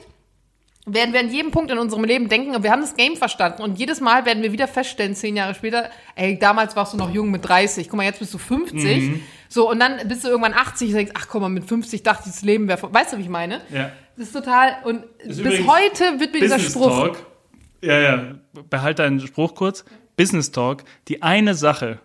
werden 0.85 1.13
wir 1.13 1.19
an 1.19 1.29
jedem 1.29 1.51
Punkt 1.51 1.69
in 1.71 1.77
unserem 1.77 2.03
Leben 2.03 2.27
denken, 2.27 2.63
wir 2.63 2.71
haben 2.71 2.81
das 2.81 2.95
Game 2.95 3.15
verstanden 3.15 3.61
und 3.61 3.77
jedes 3.77 4.01
Mal 4.01 4.25
werden 4.25 4.41
wir 4.41 4.51
wieder 4.51 4.67
feststellen, 4.67 5.13
zehn 5.15 5.35
Jahre 5.35 5.53
später, 5.53 5.89
ey, 6.15 6.39
damals 6.39 6.75
warst 6.75 6.93
du 6.93 6.97
noch 6.97 7.11
jung 7.13 7.29
mit 7.29 7.47
30, 7.47 7.87
guck 7.87 7.97
mal, 7.97 8.03
jetzt 8.03 8.19
bist 8.19 8.33
du 8.33 8.37
50, 8.39 9.01
Mhm. 9.01 9.21
so, 9.47 9.69
und 9.69 9.79
dann 9.79 10.07
bist 10.07 10.23
du 10.23 10.29
irgendwann 10.29 10.53
80 10.53 10.89
und 10.89 10.95
denkst, 10.95 11.11
ach 11.15 11.27
guck 11.29 11.41
mal, 11.41 11.49
mit 11.49 11.65
50 11.65 12.01
dachte 12.01 12.23
ich, 12.25 12.31
das 12.33 12.41
Leben 12.41 12.67
wäre, 12.67 12.91
weißt 12.91 13.13
du, 13.13 13.17
wie 13.17 13.21
ich 13.21 13.29
meine? 13.29 13.61
Ja. 13.69 13.91
Das 14.17 14.27
ist 14.27 14.33
total, 14.33 14.77
und 14.83 15.03
bis 15.19 15.39
übrigens 15.39 15.67
heute 15.67 16.19
wird 16.19 16.33
mir 16.33 16.41
dieser 16.41 16.55
Business 16.55 16.73
Spruch, 16.73 16.89
Talk. 16.97 17.25
Ja, 17.83 17.99
ja, 17.99 18.35
behalte 18.69 19.03
deinen 19.03 19.19
Spruch 19.19 19.55
kurz. 19.55 19.85
Business 20.17 20.51
Talk, 20.51 20.83
die 21.07 21.21
eine 21.23 21.55
Sache, 21.55 21.99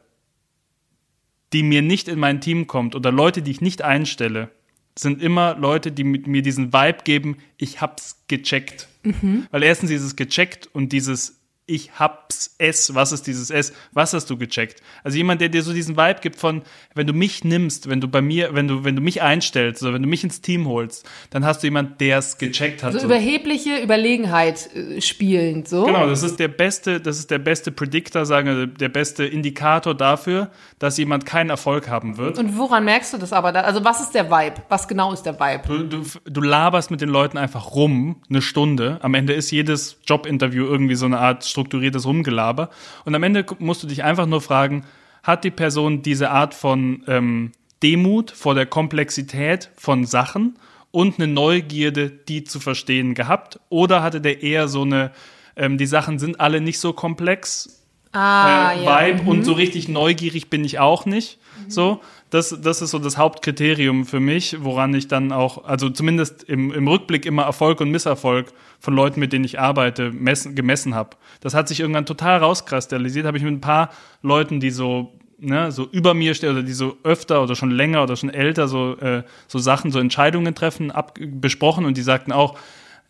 die 1.52 1.62
mir 1.62 1.82
nicht 1.82 2.08
in 2.08 2.18
mein 2.18 2.40
Team 2.40 2.66
kommt 2.66 2.94
oder 2.94 3.10
Leute, 3.12 3.42
die 3.42 3.50
ich 3.50 3.60
nicht 3.60 3.82
einstelle, 3.82 4.50
sind 4.98 5.22
immer 5.22 5.56
Leute, 5.56 5.92
die 5.92 6.04
mit 6.04 6.26
mir 6.26 6.42
diesen 6.42 6.72
Vibe 6.72 6.98
geben, 7.04 7.36
ich 7.58 7.80
hab's 7.80 8.24
gecheckt. 8.28 8.88
Mhm. 9.02 9.46
Weil 9.50 9.62
erstens 9.62 9.90
dieses 9.90 10.16
gecheckt 10.16 10.68
und 10.72 10.92
dieses 10.92 11.40
ich 11.66 11.98
hab's 11.98 12.54
es, 12.58 12.94
was 12.94 13.10
ist 13.12 13.26
dieses 13.26 13.50
es, 13.50 13.72
was 13.92 14.12
hast 14.12 14.30
du 14.30 14.36
gecheckt? 14.36 14.80
Also 15.02 15.16
jemand, 15.16 15.40
der 15.40 15.48
dir 15.48 15.62
so 15.62 15.72
diesen 15.72 15.96
Vibe 15.96 16.20
gibt 16.20 16.36
von, 16.36 16.62
wenn 16.94 17.06
du 17.06 17.12
mich 17.12 17.42
nimmst, 17.44 17.88
wenn 17.88 18.00
du 18.00 18.08
bei 18.08 18.22
mir, 18.22 18.54
wenn 18.54 18.68
du, 18.68 18.84
wenn 18.84 18.94
du 18.94 19.02
mich 19.02 19.20
einstellst 19.20 19.82
oder 19.82 19.94
wenn 19.94 20.02
du 20.02 20.08
mich 20.08 20.22
ins 20.22 20.40
Team 20.40 20.68
holst, 20.68 21.08
dann 21.30 21.44
hast 21.44 21.62
du 21.62 21.66
jemand, 21.66 22.00
der 22.00 22.18
es 22.18 22.38
gecheckt 22.38 22.82
hat. 22.82 22.92
so 22.92 23.00
So. 23.00 23.06
überhebliche 23.06 23.82
Überlegenheit 23.82 24.70
äh, 24.74 25.00
spielend, 25.00 25.68
so. 25.68 25.86
Genau, 25.86 26.06
das 26.06 26.22
ist 26.22 26.38
der 26.38 26.48
beste, 26.48 27.00
das 27.00 27.18
ist 27.18 27.30
der 27.30 27.38
beste 27.38 27.72
Predictor, 27.72 28.26
sagen 28.26 28.46
wir, 28.46 28.66
der 28.66 28.88
beste 28.88 29.24
Indikator 29.24 29.94
dafür, 29.94 30.50
dass 30.78 30.96
jemand 30.98 31.26
keinen 31.26 31.50
Erfolg 31.50 31.88
haben 31.88 32.16
wird. 32.16 32.38
Und 32.38 32.56
woran 32.56 32.84
merkst 32.84 33.12
du 33.12 33.18
das 33.18 33.32
aber? 33.32 33.50
Da? 33.52 33.62
Also 33.62 33.84
was 33.84 34.00
ist 34.00 34.12
der 34.12 34.30
Vibe? 34.30 34.62
Was 34.68 34.86
genau 34.86 35.12
ist 35.12 35.22
der 35.22 35.38
Vibe? 35.40 35.62
Du, 35.66 36.02
du, 36.02 36.06
du 36.24 36.40
laberst 36.40 36.90
mit 36.92 37.00
den 37.00 37.08
Leuten 37.08 37.38
einfach 37.38 37.74
rum, 37.74 38.22
eine 38.30 38.40
Stunde. 38.40 38.98
Am 39.02 39.14
Ende 39.14 39.32
ist 39.32 39.50
jedes 39.50 39.98
Jobinterview 40.06 40.64
irgendwie 40.64 40.94
so 40.94 41.06
eine 41.06 41.18
Art 41.18 41.44
strukturiertes 41.56 42.06
Rumgelaber. 42.06 42.70
Und 43.04 43.14
am 43.14 43.22
Ende 43.22 43.44
musst 43.58 43.82
du 43.82 43.86
dich 43.86 44.04
einfach 44.04 44.26
nur 44.26 44.40
fragen, 44.40 44.84
hat 45.22 45.42
die 45.44 45.50
Person 45.50 46.02
diese 46.02 46.30
Art 46.30 46.54
von 46.54 47.02
ähm, 47.08 47.52
Demut 47.82 48.30
vor 48.30 48.54
der 48.54 48.66
Komplexität 48.66 49.70
von 49.76 50.04
Sachen 50.04 50.58
und 50.90 51.18
eine 51.18 51.26
Neugierde, 51.26 52.10
die 52.10 52.44
zu 52.44 52.60
verstehen 52.60 53.14
gehabt? 53.14 53.58
Oder 53.68 54.02
hatte 54.02 54.20
der 54.20 54.42
eher 54.42 54.68
so 54.68 54.82
eine, 54.82 55.12
ähm, 55.56 55.78
die 55.78 55.86
Sachen 55.86 56.18
sind 56.18 56.40
alle 56.40 56.60
nicht 56.60 56.78
so 56.78 56.92
komplex, 56.92 57.82
Ah, 58.12 58.72
äh, 58.72 58.84
ja. 58.84 59.06
Vibe 59.06 59.30
und 59.30 59.44
so 59.44 59.52
richtig 59.52 59.88
neugierig 59.88 60.48
bin 60.48 60.64
ich 60.64 60.78
auch 60.78 61.04
nicht. 61.04 61.38
So, 61.68 62.00
das, 62.30 62.56
das 62.60 62.82
ist 62.82 62.90
so 62.90 62.98
das 62.98 63.16
Hauptkriterium 63.16 64.04
für 64.04 64.20
mich, 64.20 64.56
woran 64.60 64.94
ich 64.94 65.08
dann 65.08 65.32
auch, 65.32 65.64
also 65.64 65.90
zumindest 65.90 66.42
im, 66.44 66.72
im 66.72 66.88
Rückblick 66.88 67.24
immer 67.24 67.44
Erfolg 67.44 67.80
und 67.80 67.90
Misserfolg 67.90 68.52
von 68.80 68.94
Leuten, 68.94 69.20
mit 69.20 69.32
denen 69.32 69.44
ich 69.44 69.60
arbeite, 69.60 70.10
messen, 70.10 70.54
gemessen 70.54 70.94
habe. 70.94 71.10
Das 71.40 71.54
hat 71.54 71.68
sich 71.68 71.80
irgendwann 71.80 72.06
total 72.06 72.38
rauskristallisiert, 72.38 73.26
habe 73.26 73.38
ich 73.38 73.44
mit 73.44 73.52
ein 73.52 73.60
paar 73.60 73.90
Leuten, 74.22 74.58
die 74.58 74.70
so 74.70 75.12
ne, 75.38 75.70
so 75.70 75.86
über 75.90 76.14
mir 76.14 76.34
stehen 76.34 76.50
oder 76.50 76.62
die 76.62 76.72
so 76.72 76.96
öfter 77.02 77.42
oder 77.42 77.54
schon 77.54 77.70
länger 77.70 78.02
oder 78.02 78.16
schon 78.16 78.30
älter 78.30 78.68
so, 78.68 78.96
äh, 78.98 79.22
so 79.46 79.58
Sachen, 79.58 79.90
so 79.90 79.98
Entscheidungen 79.98 80.54
treffen, 80.54 80.90
ab, 80.90 81.18
besprochen 81.20 81.84
und 81.84 81.96
die 81.96 82.02
sagten 82.02 82.32
auch, 82.32 82.58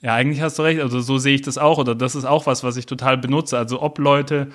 ja, 0.02 0.14
eigentlich 0.14 0.42
hast 0.42 0.58
du 0.58 0.62
recht, 0.62 0.80
also 0.80 1.00
so 1.00 1.18
sehe 1.18 1.34
ich 1.34 1.42
das 1.42 1.56
auch 1.58 1.78
oder 1.78 1.94
das 1.94 2.14
ist 2.14 2.26
auch 2.26 2.46
was, 2.46 2.62
was 2.62 2.76
ich 2.76 2.86
total 2.86 3.16
benutze. 3.16 3.56
Also 3.56 3.80
ob 3.80 3.98
Leute 3.98 4.48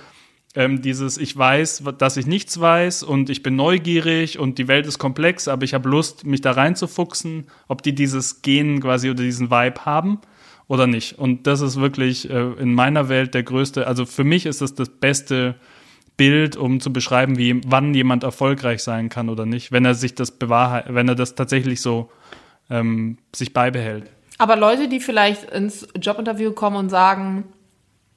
ähm, 0.56 0.82
dieses, 0.82 1.18
ich 1.18 1.38
weiß, 1.38 1.84
dass 1.98 2.18
ich 2.18 2.26
nichts 2.26 2.60
weiß 2.60 3.04
und 3.04 3.30
ich 3.30 3.42
bin 3.42 3.56
neugierig 3.56 4.38
und 4.38 4.58
die 4.58 4.68
Welt 4.68 4.86
ist 4.86 5.00
komplex, 5.00 5.48
aber 5.48 5.64
ich 5.64 5.74
habe 5.74 5.88
Lust, 5.88 6.26
mich 6.26 6.42
da 6.42 6.52
reinzufuchsen, 6.52 7.46
ob 7.68 7.84
die 7.84 7.96
dieses 7.96 8.42
Gen 8.42 8.82
quasi 8.82 9.10
oder 9.10 9.24
diesen 9.24 9.50
Vibe 9.50 9.86
haben 9.86 10.20
oder 10.68 10.88
nicht. 10.88 11.18
Und 11.18 11.48
das 11.48 11.62
ist 11.62 11.80
wirklich 11.80 12.30
äh, 12.30 12.52
in 12.54 12.74
meiner 12.74 13.08
Welt 13.08 13.34
der 13.34 13.44
größte, 13.44 13.88
also 13.88 14.06
für 14.06 14.24
mich 14.24 14.46
ist 14.46 14.62
das 14.62 14.76
das 14.76 14.90
beste 14.90 15.56
Bild, 16.18 16.58
um 16.58 16.82
zu 16.82 16.92
beschreiben, 16.92 17.38
wie 17.38 17.62
wann 17.66 17.94
jemand 17.94 18.24
erfolgreich 18.24 18.84
sein 18.84 19.10
kann 19.10 19.30
oder 19.30 19.46
nicht, 19.46 19.72
wenn 19.72 19.86
er 19.86 19.96
sich 19.96 20.16
das 20.16 20.32
bewahrheit, 20.32 20.86
wenn 20.90 21.08
er 21.08 21.16
das 21.16 21.36
tatsächlich 21.36 21.82
so 21.82 22.12
ähm, 22.70 23.18
sich 23.34 23.54
beibehält. 23.54 24.12
Aber 24.38 24.56
Leute, 24.56 24.90
die 24.90 25.00
vielleicht 25.00 25.50
ins 25.52 25.88
Jobinterview 26.00 26.52
kommen 26.52 26.76
und 26.76 26.90
sagen, 26.90 27.46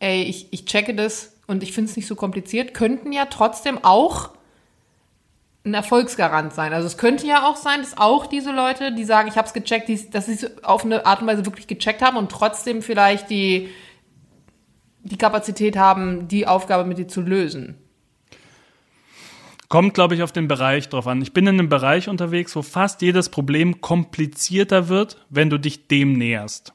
ey, 0.00 0.22
ich, 0.22 0.52
ich 0.52 0.64
checke 0.64 0.94
das 0.94 1.33
und 1.46 1.62
ich 1.62 1.72
finde 1.72 1.90
es 1.90 1.96
nicht 1.96 2.06
so 2.06 2.14
kompliziert, 2.14 2.74
könnten 2.74 3.12
ja 3.12 3.26
trotzdem 3.26 3.82
auch 3.82 4.30
ein 5.64 5.74
Erfolgsgarant 5.74 6.52
sein. 6.52 6.72
Also 6.72 6.86
es 6.86 6.98
könnte 6.98 7.26
ja 7.26 7.48
auch 7.48 7.56
sein, 7.56 7.80
dass 7.80 7.96
auch 7.96 8.26
diese 8.26 8.52
Leute, 8.52 8.94
die 8.94 9.04
sagen, 9.04 9.28
ich 9.28 9.36
habe 9.36 9.46
es 9.46 9.54
gecheckt, 9.54 9.88
die, 9.88 10.10
dass 10.10 10.26
sie 10.26 10.34
es 10.34 10.64
auf 10.64 10.84
eine 10.84 11.06
Art 11.06 11.22
und 11.22 11.26
Weise 11.26 11.46
wirklich 11.46 11.66
gecheckt 11.66 12.02
haben 12.02 12.16
und 12.16 12.30
trotzdem 12.30 12.82
vielleicht 12.82 13.30
die, 13.30 13.70
die 15.02 15.16
Kapazität 15.16 15.76
haben, 15.76 16.28
die 16.28 16.46
Aufgabe 16.46 16.84
mit 16.84 16.98
dir 16.98 17.08
zu 17.08 17.22
lösen. 17.22 17.76
Kommt, 19.68 19.94
glaube 19.94 20.14
ich, 20.14 20.22
auf 20.22 20.32
den 20.32 20.48
Bereich 20.48 20.90
drauf 20.90 21.06
an. 21.06 21.22
Ich 21.22 21.32
bin 21.32 21.46
in 21.46 21.58
einem 21.58 21.70
Bereich 21.70 22.08
unterwegs, 22.08 22.54
wo 22.54 22.62
fast 22.62 23.00
jedes 23.00 23.30
Problem 23.30 23.80
komplizierter 23.80 24.88
wird, 24.88 25.24
wenn 25.30 25.48
du 25.48 25.58
dich 25.58 25.88
dem 25.88 26.12
näherst. 26.12 26.74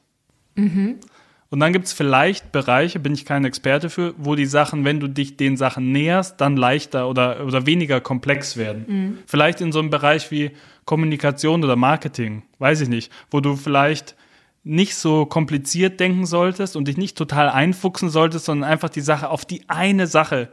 Und 1.50 1.58
dann 1.58 1.72
gibt 1.72 1.86
es 1.86 1.92
vielleicht 1.92 2.52
Bereiche, 2.52 3.00
bin 3.00 3.12
ich 3.12 3.24
kein 3.24 3.44
Experte 3.44 3.90
für, 3.90 4.14
wo 4.16 4.36
die 4.36 4.46
Sachen, 4.46 4.84
wenn 4.84 5.00
du 5.00 5.08
dich 5.08 5.36
den 5.36 5.56
Sachen 5.56 5.90
näherst, 5.90 6.40
dann 6.40 6.56
leichter 6.56 7.08
oder, 7.08 7.44
oder 7.44 7.66
weniger 7.66 8.00
komplex 8.00 8.56
werden. 8.56 9.18
Vielleicht 9.26 9.60
in 9.60 9.72
so 9.72 9.80
einem 9.80 9.90
Bereich 9.90 10.30
wie 10.30 10.52
Kommunikation 10.84 11.64
oder 11.64 11.74
Marketing, 11.74 12.44
weiß 12.60 12.82
ich 12.82 12.88
nicht, 12.88 13.12
wo 13.32 13.40
du 13.40 13.56
vielleicht 13.56 14.14
nicht 14.62 14.94
so 14.94 15.24
kompliziert 15.26 15.98
denken 15.98 16.26
solltest 16.26 16.76
und 16.76 16.86
dich 16.86 16.96
nicht 16.96 17.16
total 17.16 17.48
einfuchsen 17.48 18.10
solltest, 18.10 18.44
sondern 18.44 18.70
einfach 18.70 18.90
die 18.90 19.00
Sache 19.00 19.30
auf 19.30 19.44
die 19.44 19.62
eine 19.68 20.06
Sache 20.06 20.50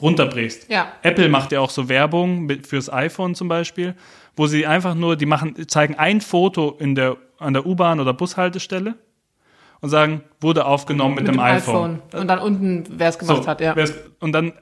runterbrichst. 0.00 0.70
Ja. 0.70 0.92
Apple 1.02 1.28
macht 1.28 1.52
ja 1.52 1.60
auch 1.60 1.70
so 1.70 1.88
Werbung 1.88 2.42
mit, 2.46 2.66
fürs 2.66 2.92
iPhone 2.92 3.34
zum 3.34 3.48
Beispiel, 3.48 3.94
wo 4.36 4.46
sie 4.46 4.66
einfach 4.66 4.94
nur, 4.94 5.16
die 5.16 5.26
machen, 5.26 5.66
zeigen 5.68 5.94
ein 5.94 6.20
Foto 6.20 6.76
in 6.78 6.94
der, 6.94 7.16
an 7.38 7.54
der 7.54 7.66
U-Bahn 7.66 7.98
oder 7.98 8.12
Bushaltestelle 8.12 8.94
und 9.80 9.88
sagen, 9.90 10.22
wurde 10.40 10.66
aufgenommen 10.66 11.16
mit, 11.16 11.28
dem, 11.28 11.38
iPhone. 11.38 12.00
Und 12.12 12.28
dann 12.28 12.38
unten, 12.38 12.84
wer 12.88 13.08
es 13.08 13.18
gemacht 13.18 13.44
So, 13.44 13.48
hat, 13.48 13.60
ja. 13.60 13.74
Und 14.20 14.32
dann, 14.32 14.52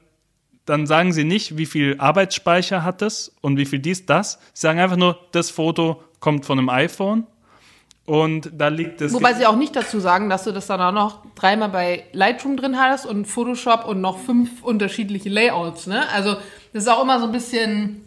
dann 0.67 0.87
sagen 0.87 1.13
sie 1.13 1.25
nicht, 1.25 1.57
wie 1.57 1.67
viel 1.67 1.97
Arbeitsspeicher 1.99 2.85
hat 2.85 3.03
es 3.03 3.35
und 3.41 3.57
wie 3.57 3.67
viel 3.67 3.79
dies, 3.79 4.07
das. 4.07 4.39
Sie 4.53 4.63
sagen 4.63 4.81
einfach 4.81 4.97
nur, 4.97 5.19
das 5.33 5.51
Foto 5.51 6.03
kommt 6.21 6.47
von 6.47 6.59
einem 6.59 6.69
iPhone 6.69 7.27
und 8.07 8.51
da 8.53 8.69
liegt 8.69 9.01
es. 9.01 9.15
Wobei 9.15 9.33
sie 9.33 9.47
auch 9.47 9.57
nicht 9.57 9.75
dazu 9.75 9.99
sagen, 9.99 10.29
dass 10.29 10.45
du 10.45 10.53
das 10.53 10.67
dann 10.67 10.81
auch 10.81 10.93
noch 10.93 11.23
dreimal 11.35 11.71
bei 11.71 12.05
Lightroom 12.13 12.57
drin 12.57 12.79
hattest 12.79 13.07
und 13.07 13.25
Photoshop 13.25 13.87
und 13.87 14.01
noch 14.01 14.19
fünf 14.19 14.63
unterschiedliche 14.63 15.31
Layouts, 15.31 15.87
ne? 15.87 16.07
Also, 16.11 16.37
das 16.73 16.85
ist 16.85 16.89
auch 16.89 17.03
immer 17.03 17.19
so 17.19 17.27
ein 17.27 17.33
bisschen. 17.33 18.03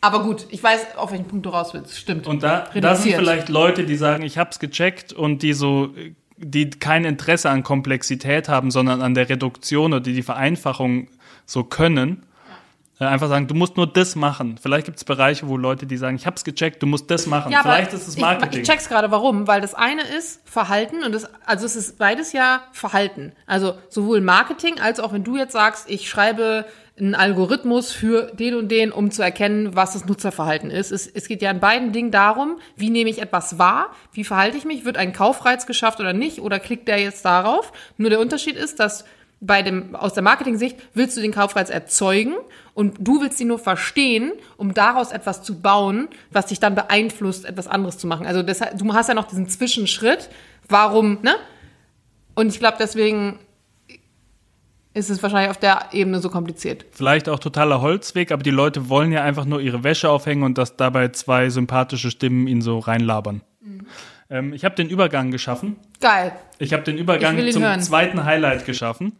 Aber 0.00 0.22
gut, 0.22 0.46
ich 0.50 0.62
weiß, 0.62 0.96
auf 0.96 1.10
welchen 1.10 1.26
Punkt 1.26 1.44
du 1.46 1.50
raus 1.50 1.74
willst. 1.74 1.98
Stimmt. 1.98 2.26
Und 2.26 2.42
da, 2.42 2.68
da 2.74 2.94
sind 2.94 3.14
vielleicht 3.14 3.48
Leute, 3.48 3.84
die 3.84 3.96
sagen, 3.96 4.22
ich 4.22 4.38
hab's 4.38 4.58
gecheckt 4.58 5.12
und 5.12 5.42
die 5.42 5.52
so, 5.52 5.90
die 6.38 6.70
kein 6.70 7.04
Interesse 7.04 7.50
an 7.50 7.62
Komplexität 7.62 8.48
haben, 8.48 8.70
sondern 8.70 9.00
an 9.00 9.14
der 9.14 9.28
Reduktion 9.28 9.92
oder 9.92 10.02
die 10.02 10.14
die 10.14 10.22
Vereinfachung 10.22 11.08
so 11.46 11.64
können. 11.64 12.24
Äh, 12.98 13.04
Einfach 13.04 13.28
sagen, 13.28 13.46
du 13.46 13.54
musst 13.54 13.76
nur 13.76 13.86
das 13.86 14.16
machen. 14.16 14.58
Vielleicht 14.60 14.86
gibt 14.86 14.98
es 14.98 15.04
Bereiche, 15.04 15.48
wo 15.48 15.56
Leute, 15.56 15.86
die 15.86 15.96
sagen, 15.96 16.16
ich 16.16 16.26
hab's 16.26 16.44
gecheckt, 16.44 16.82
du 16.82 16.86
musst 16.86 17.10
das 17.10 17.26
machen. 17.26 17.52
Ja, 17.52 17.62
Vielleicht 17.62 17.92
ist 17.92 18.08
es 18.08 18.16
Marketing. 18.16 18.62
Ich, 18.62 18.68
ich 18.68 18.68
check's 18.68 18.88
gerade, 18.88 19.10
warum. 19.10 19.46
Weil 19.46 19.60
das 19.60 19.74
eine 19.74 20.02
ist 20.02 20.40
Verhalten 20.48 21.04
und 21.04 21.12
das, 21.12 21.28
also 21.44 21.66
es 21.66 21.76
ist 21.76 21.98
beides 21.98 22.32
ja 22.32 22.62
Verhalten. 22.72 23.32
Also 23.46 23.74
sowohl 23.88 24.20
Marketing 24.20 24.80
als 24.80 25.00
auch 25.00 25.12
wenn 25.12 25.24
du 25.24 25.36
jetzt 25.36 25.52
sagst, 25.52 25.88
ich 25.88 26.08
schreibe 26.08 26.66
einen 26.98 27.14
Algorithmus 27.14 27.92
für 27.92 28.32
den 28.32 28.54
und 28.54 28.68
den, 28.68 28.90
um 28.90 29.10
zu 29.10 29.22
erkennen, 29.22 29.76
was 29.76 29.92
das 29.92 30.06
Nutzerverhalten 30.06 30.70
ist. 30.70 30.92
Es, 30.92 31.06
es 31.06 31.28
geht 31.28 31.42
ja 31.42 31.50
in 31.50 31.60
beiden 31.60 31.92
Dingen 31.92 32.10
darum, 32.10 32.58
wie 32.76 32.88
nehme 32.88 33.10
ich 33.10 33.20
etwas 33.20 33.58
wahr, 33.58 33.90
wie 34.12 34.24
verhalte 34.24 34.56
ich 34.56 34.64
mich, 34.64 34.84
wird 34.84 34.96
ein 34.96 35.12
Kaufreiz 35.12 35.66
geschafft 35.66 36.00
oder 36.00 36.14
nicht 36.14 36.40
oder 36.40 36.58
klickt 36.58 36.88
der 36.88 36.98
jetzt 36.98 37.24
darauf. 37.24 37.72
Nur 37.98 38.08
der 38.08 38.20
Unterschied 38.20 38.56
ist, 38.56 38.80
dass 38.80 39.04
bei 39.40 39.60
dem, 39.62 39.94
aus 39.94 40.14
der 40.14 40.22
Marketing-Sicht 40.22 40.78
willst 40.94 41.16
du 41.16 41.20
den 41.20 41.32
Kaufreiz 41.32 41.68
erzeugen 41.68 42.34
und 42.72 42.96
du 42.98 43.20
willst 43.20 43.38
ihn 43.40 43.48
nur 43.48 43.58
verstehen, 43.58 44.32
um 44.56 44.72
daraus 44.72 45.12
etwas 45.12 45.42
zu 45.42 45.60
bauen, 45.60 46.08
was 46.30 46.46
dich 46.46 46.60
dann 46.60 46.74
beeinflusst, 46.74 47.44
etwas 47.44 47.68
anderes 47.68 47.98
zu 47.98 48.06
machen. 48.06 48.26
Also 48.26 48.42
deshalb, 48.42 48.78
du 48.78 48.94
hast 48.94 49.08
ja 49.08 49.14
noch 49.14 49.28
diesen 49.28 49.48
Zwischenschritt. 49.48 50.30
Warum, 50.68 51.18
ne? 51.22 51.34
Und 52.34 52.48
ich 52.48 52.58
glaube, 52.58 52.78
deswegen 52.80 53.38
ist 54.96 55.10
es 55.10 55.22
wahrscheinlich 55.22 55.50
auf 55.50 55.58
der 55.58 55.88
Ebene 55.92 56.20
so 56.20 56.30
kompliziert. 56.30 56.86
Vielleicht 56.90 57.28
auch 57.28 57.38
totaler 57.38 57.82
Holzweg, 57.82 58.32
aber 58.32 58.42
die 58.42 58.50
Leute 58.50 58.88
wollen 58.88 59.12
ja 59.12 59.22
einfach 59.22 59.44
nur 59.44 59.60
ihre 59.60 59.84
Wäsche 59.84 60.08
aufhängen 60.08 60.42
und 60.42 60.56
dass 60.56 60.76
dabei 60.76 61.08
zwei 61.08 61.50
sympathische 61.50 62.10
Stimmen 62.10 62.46
ihn 62.46 62.62
so 62.62 62.78
reinlabern. 62.78 63.42
Mhm. 63.60 63.86
Ähm, 64.30 64.52
ich 64.54 64.64
habe 64.64 64.74
den 64.74 64.88
Übergang 64.88 65.30
geschaffen. 65.30 65.76
Geil. 66.00 66.32
Ich 66.58 66.72
habe 66.72 66.82
den 66.82 66.96
Übergang 66.96 67.36
zum 67.50 67.62
hören. 67.62 67.80
zweiten 67.82 68.24
Highlight 68.24 68.64
geschaffen. 68.64 69.18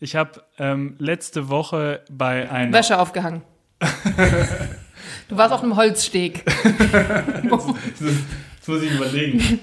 Ich 0.00 0.16
habe 0.16 0.42
ähm, 0.58 0.96
letzte 0.98 1.48
Woche 1.48 2.00
bei 2.10 2.50
einer 2.50 2.72
Wäsche 2.72 2.98
aufgehangen. 2.98 3.42
du 5.28 5.36
warst 5.36 5.54
auf 5.54 5.62
einem 5.62 5.76
Holzsteg. 5.76 6.44
Das 8.62 8.68
muss 8.68 8.82
ich 8.82 8.92
überlegen. 8.92 9.60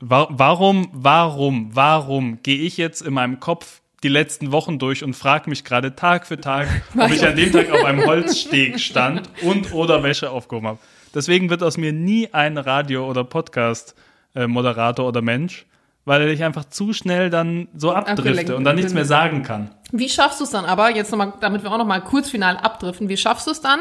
Warum, 0.00 0.88
warum, 0.92 1.70
warum 1.72 2.42
gehe 2.42 2.58
ich 2.58 2.76
jetzt 2.76 3.02
in 3.02 3.14
meinem 3.14 3.40
Kopf 3.40 3.80
die 4.02 4.08
letzten 4.08 4.52
Wochen 4.52 4.78
durch 4.78 5.04
und 5.04 5.14
frage 5.14 5.50
mich 5.50 5.64
gerade 5.64 5.94
Tag 5.94 6.26
für 6.26 6.40
Tag, 6.40 6.68
ob 6.98 7.10
ich 7.10 7.26
an 7.26 7.36
dem 7.36 7.52
Tag 7.52 7.70
auf 7.70 7.84
einem 7.84 8.06
Holzsteg 8.06 8.80
stand 8.80 9.28
und 9.42 9.72
oder 9.72 10.02
Wäsche 10.02 10.30
aufgehoben 10.30 10.68
habe. 10.68 10.78
Deswegen 11.14 11.50
wird 11.50 11.62
aus 11.62 11.76
mir 11.76 11.92
nie 11.92 12.28
ein 12.32 12.56
Radio- 12.56 13.08
oder 13.08 13.24
Podcast-Moderator 13.24 15.06
oder 15.06 15.22
Mensch, 15.22 15.66
weil 16.04 16.28
ich 16.28 16.42
einfach 16.44 16.64
zu 16.64 16.92
schnell 16.92 17.30
dann 17.30 17.68
so 17.74 17.92
abdrifte 17.92 18.56
und 18.56 18.64
dann 18.64 18.76
nichts 18.76 18.94
mehr 18.94 19.04
sagen 19.04 19.42
kann. 19.42 19.70
Wie 19.92 20.08
schaffst 20.08 20.40
du 20.40 20.44
es 20.44 20.50
dann 20.50 20.64
aber, 20.64 20.94
jetzt 20.94 21.10
nochmal, 21.10 21.34
damit 21.40 21.62
wir 21.62 21.72
auch 21.72 21.78
nochmal 21.78 22.02
kurz 22.02 22.30
final 22.30 22.56
abdriften, 22.56 23.08
wie 23.08 23.16
schaffst 23.16 23.48
du 23.48 23.50
es 23.50 23.60
dann, 23.60 23.80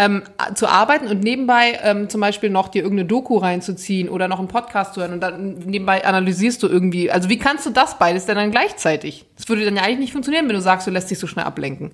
ähm, 0.00 0.22
zu 0.54 0.66
arbeiten 0.66 1.06
und 1.08 1.22
nebenbei 1.22 1.78
ähm, 1.82 2.08
zum 2.08 2.22
Beispiel 2.22 2.48
noch 2.48 2.68
dir 2.68 2.82
irgendeine 2.82 3.06
Doku 3.06 3.36
reinzuziehen 3.36 4.08
oder 4.08 4.28
noch 4.28 4.38
einen 4.38 4.48
Podcast 4.48 4.94
zu 4.94 5.02
hören 5.02 5.12
und 5.12 5.20
dann 5.20 5.58
nebenbei 5.58 6.06
analysierst 6.06 6.62
du 6.62 6.68
irgendwie, 6.68 7.10
also 7.10 7.28
wie 7.28 7.38
kannst 7.38 7.66
du 7.66 7.70
das 7.70 7.98
beides 7.98 8.24
denn 8.24 8.36
dann 8.36 8.50
gleichzeitig? 8.50 9.26
Das 9.36 9.46
würde 9.50 9.66
dann 9.66 9.76
ja 9.76 9.82
eigentlich 9.82 9.98
nicht 9.98 10.12
funktionieren, 10.12 10.48
wenn 10.48 10.54
du 10.54 10.62
sagst, 10.62 10.86
du 10.86 10.90
lässt 10.90 11.10
dich 11.10 11.18
so 11.18 11.26
schnell 11.26 11.44
ablenken. 11.44 11.90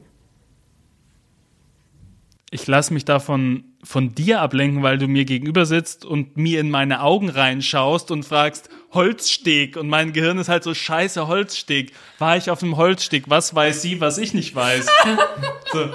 Ich 2.53 2.69
lasse 2.69 2.95
mich 2.95 3.05
davon 3.05 3.65
von 3.83 4.15
dir 4.15 4.41
ablenken, 4.41 4.85
weil 4.85 4.99
du 4.99 5.09
mir 5.09 5.25
gegenüber 5.25 5.67
sitzt 5.67 6.05
und 6.05 6.37
mir 6.37 6.61
in 6.61 6.71
meine 6.71 7.03
Augen 7.03 7.29
reinschaust 7.29 8.13
und 8.13 8.25
fragst, 8.25 8.71
Holzsteg. 8.93 9.77
Und 9.77 9.89
mein 9.89 10.13
Gehirn 10.13 10.39
ist 10.39 10.49
halt 10.49 10.63
so, 10.63 10.73
scheiße, 10.73 11.27
Holzsteg. 11.27 11.93
War 12.19 12.37
ich 12.37 12.51
auf 12.51 12.63
einem 12.63 12.77
Holzsteg? 12.77 13.25
Was 13.27 13.53
weiß 13.53 13.83
sie, 13.83 14.01
was 14.01 14.17
ich 14.19 14.33
nicht 14.33 14.55
weiß? 14.55 14.87
so. 15.73 15.91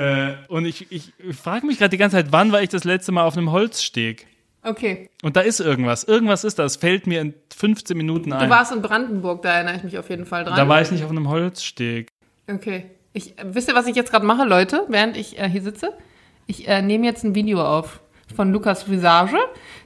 Äh, 0.00 0.34
und 0.48 0.64
ich, 0.64 0.90
ich, 0.90 1.12
frage 1.36 1.66
mich 1.66 1.78
gerade 1.78 1.90
die 1.90 1.98
ganze 1.98 2.16
Zeit, 2.16 2.28
wann 2.30 2.52
war 2.52 2.62
ich 2.62 2.70
das 2.70 2.84
letzte 2.84 3.12
Mal 3.12 3.24
auf 3.24 3.36
einem 3.36 3.52
Holzsteg? 3.52 4.26
Okay. 4.62 5.10
Und 5.22 5.36
da 5.36 5.40
ist 5.40 5.60
irgendwas. 5.60 6.04
Irgendwas 6.04 6.44
ist 6.44 6.58
das. 6.58 6.76
Fällt 6.76 7.06
mir 7.06 7.20
in 7.20 7.34
15 7.54 7.96
Minuten 7.96 8.30
Du 8.30 8.36
ein. 8.36 8.48
warst 8.48 8.72
in 8.72 8.80
Brandenburg, 8.80 9.42
da 9.42 9.52
erinnere 9.52 9.76
ich 9.76 9.82
mich 9.84 9.98
auf 9.98 10.08
jeden 10.08 10.24
Fall 10.24 10.44
dran. 10.44 10.56
Da 10.56 10.68
war 10.68 10.80
ich 10.80 10.90
nicht 10.90 11.04
auf 11.04 11.10
einem 11.10 11.28
Holzsteg. 11.28 12.08
Okay. 12.50 12.86
Ich, 13.12 13.34
wisst 13.42 13.68
ihr, 13.68 13.74
was 13.74 13.86
ich 13.86 13.96
jetzt 13.96 14.10
gerade 14.10 14.24
mache, 14.24 14.44
Leute, 14.44 14.84
während 14.88 15.16
ich 15.16 15.38
äh, 15.38 15.48
hier 15.48 15.62
sitze? 15.62 15.92
Ich 16.46 16.66
äh, 16.66 16.80
nehme 16.80 17.06
jetzt 17.06 17.24
ein 17.24 17.34
Video 17.34 17.62
auf 17.62 18.00
von 18.34 18.52
Lukas 18.52 18.90
Visage, 18.90 19.38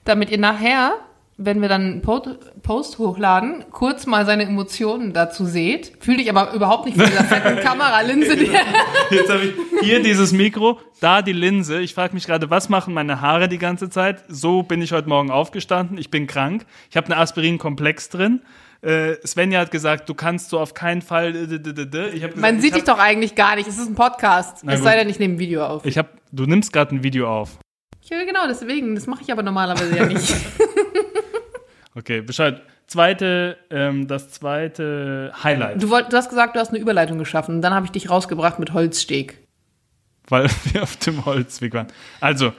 damit 0.04 0.30
ihr 0.30 0.38
nachher, 0.38 0.94
wenn 1.36 1.60
wir 1.60 1.68
dann 1.68 1.82
einen 1.82 2.02
Po- 2.02 2.22
Post 2.62 2.98
hochladen, 2.98 3.64
kurz 3.72 4.06
mal 4.06 4.24
seine 4.24 4.44
Emotionen 4.44 5.12
dazu 5.12 5.44
seht. 5.46 5.92
Fühl 6.00 6.16
dich 6.18 6.30
aber 6.30 6.52
überhaupt 6.54 6.86
nicht 6.86 6.96
von 6.96 7.06
dieser 7.10 7.24
fetten 7.24 7.58
Kameralinse, 7.64 8.36
die 8.36 8.50
Jetzt 9.10 9.30
habe 9.30 9.44
ich 9.46 9.52
hier 9.82 10.00
dieses 10.02 10.32
Mikro, 10.32 10.78
da 11.00 11.22
die 11.22 11.32
Linse. 11.32 11.80
Ich 11.80 11.92
frage 11.94 12.14
mich 12.14 12.26
gerade, 12.26 12.50
was 12.50 12.68
machen 12.68 12.94
meine 12.94 13.20
Haare 13.20 13.48
die 13.48 13.58
ganze 13.58 13.90
Zeit? 13.90 14.22
So 14.28 14.62
bin 14.62 14.80
ich 14.80 14.92
heute 14.92 15.08
Morgen 15.08 15.30
aufgestanden. 15.30 15.98
Ich 15.98 16.10
bin 16.10 16.26
krank. 16.28 16.66
Ich 16.90 16.96
habe 16.96 17.06
eine 17.06 17.16
Aspirin-Komplex 17.16 18.10
drin. 18.10 18.40
Äh, 18.82 19.14
Svenja 19.26 19.60
hat 19.60 19.70
gesagt, 19.70 20.08
du 20.08 20.14
kannst 20.14 20.50
so 20.50 20.60
auf 20.60 20.74
keinen 20.74 21.02
Fall. 21.02 21.32
gesagt, 21.32 22.36
Man 22.36 22.60
sieht 22.60 22.70
ich 22.72 22.74
dich 22.76 22.84
doch 22.84 22.98
eigentlich 22.98 23.34
gar 23.34 23.56
nicht. 23.56 23.66
Es 23.66 23.78
ist 23.78 23.88
ein 23.88 23.94
Podcast. 23.94 24.62
Es 24.66 24.82
sei 24.82 24.96
denn, 24.96 25.08
ich 25.08 25.18
nehme 25.18 25.34
ein 25.34 25.38
Video 25.38 25.64
auf. 25.66 25.84
Ich 25.84 25.98
hab, 25.98 26.08
du 26.32 26.44
nimmst 26.46 26.72
gerade 26.72 26.94
ein 26.94 27.02
Video 27.02 27.28
auf. 27.28 27.58
Ja, 28.02 28.22
genau, 28.24 28.46
deswegen. 28.46 28.94
Das 28.94 29.06
mache 29.06 29.22
ich 29.22 29.32
aber 29.32 29.42
normalerweise 29.42 29.96
ja 29.96 30.06
nicht. 30.06 30.32
Okay, 31.96 32.20
Bescheid. 32.20 32.60
Zweite, 32.86 33.56
ähm, 33.70 34.08
das 34.08 34.30
zweite 34.30 35.32
Highlight, 35.42 35.82
Du, 35.82 35.88
wollt, 35.88 36.12
du 36.12 36.16
hast 36.16 36.28
gesagt, 36.28 36.54
du 36.54 36.60
hast 36.60 36.68
eine 36.70 36.78
Überleitung 36.78 37.18
geschaffen. 37.18 37.56
Und 37.56 37.62
dann 37.62 37.72
habe 37.72 37.86
ich 37.86 37.92
dich 37.92 38.10
rausgebracht 38.10 38.58
mit 38.58 38.74
Holzsteg. 38.74 39.38
weil 40.28 40.48
wir 40.64 40.82
auf 40.82 40.96
dem 40.96 41.24
Holzweg 41.24 41.72
waren. 41.72 41.86
Also, 42.20 42.52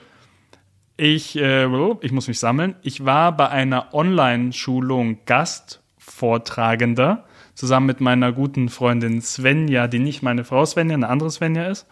ich, 0.97 1.37
äh, 1.37 1.67
ich 2.01 2.11
muss 2.11 2.27
mich 2.27 2.39
sammeln. 2.39 2.75
Ich 2.81 3.05
war 3.05 3.35
bei 3.35 3.49
einer 3.49 3.93
Online-Schulung 3.93 5.19
Gastvortragender 5.25 7.25
zusammen 7.53 7.85
mit 7.85 8.01
meiner 8.01 8.31
guten 8.31 8.69
Freundin 8.69 9.21
Svenja, 9.21 9.87
die 9.87 9.99
nicht 9.99 10.23
meine 10.23 10.43
Frau 10.43 10.65
Svenja, 10.65 10.95
eine 10.95 11.09
andere 11.09 11.31
Svenja 11.31 11.67
ist, 11.67 11.87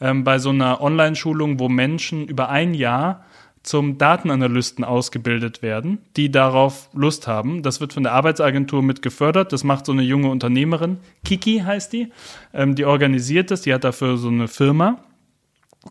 ähm, 0.00 0.24
bei 0.24 0.38
so 0.38 0.50
einer 0.50 0.80
Online-Schulung, 0.80 1.58
wo 1.58 1.68
Menschen 1.68 2.26
über 2.26 2.48
ein 2.48 2.74
Jahr 2.74 3.24
zum 3.62 3.98
Datenanalysten 3.98 4.84
ausgebildet 4.84 5.62
werden, 5.62 5.98
die 6.16 6.30
darauf 6.30 6.88
Lust 6.94 7.28
haben. 7.28 7.62
Das 7.62 7.80
wird 7.80 7.92
von 7.92 8.02
der 8.02 8.12
Arbeitsagentur 8.12 8.82
mit 8.82 9.02
gefördert. 9.02 9.52
Das 9.52 9.62
macht 9.62 9.86
so 9.86 9.92
eine 9.92 10.02
junge 10.02 10.30
Unternehmerin. 10.30 10.98
Kiki 11.24 11.60
heißt 11.64 11.92
die. 11.92 12.12
Ähm, 12.52 12.74
die 12.74 12.84
organisiert 12.84 13.50
das. 13.50 13.62
Die 13.62 13.72
hat 13.72 13.84
dafür 13.84 14.16
so 14.16 14.28
eine 14.28 14.48
Firma. 14.48 14.98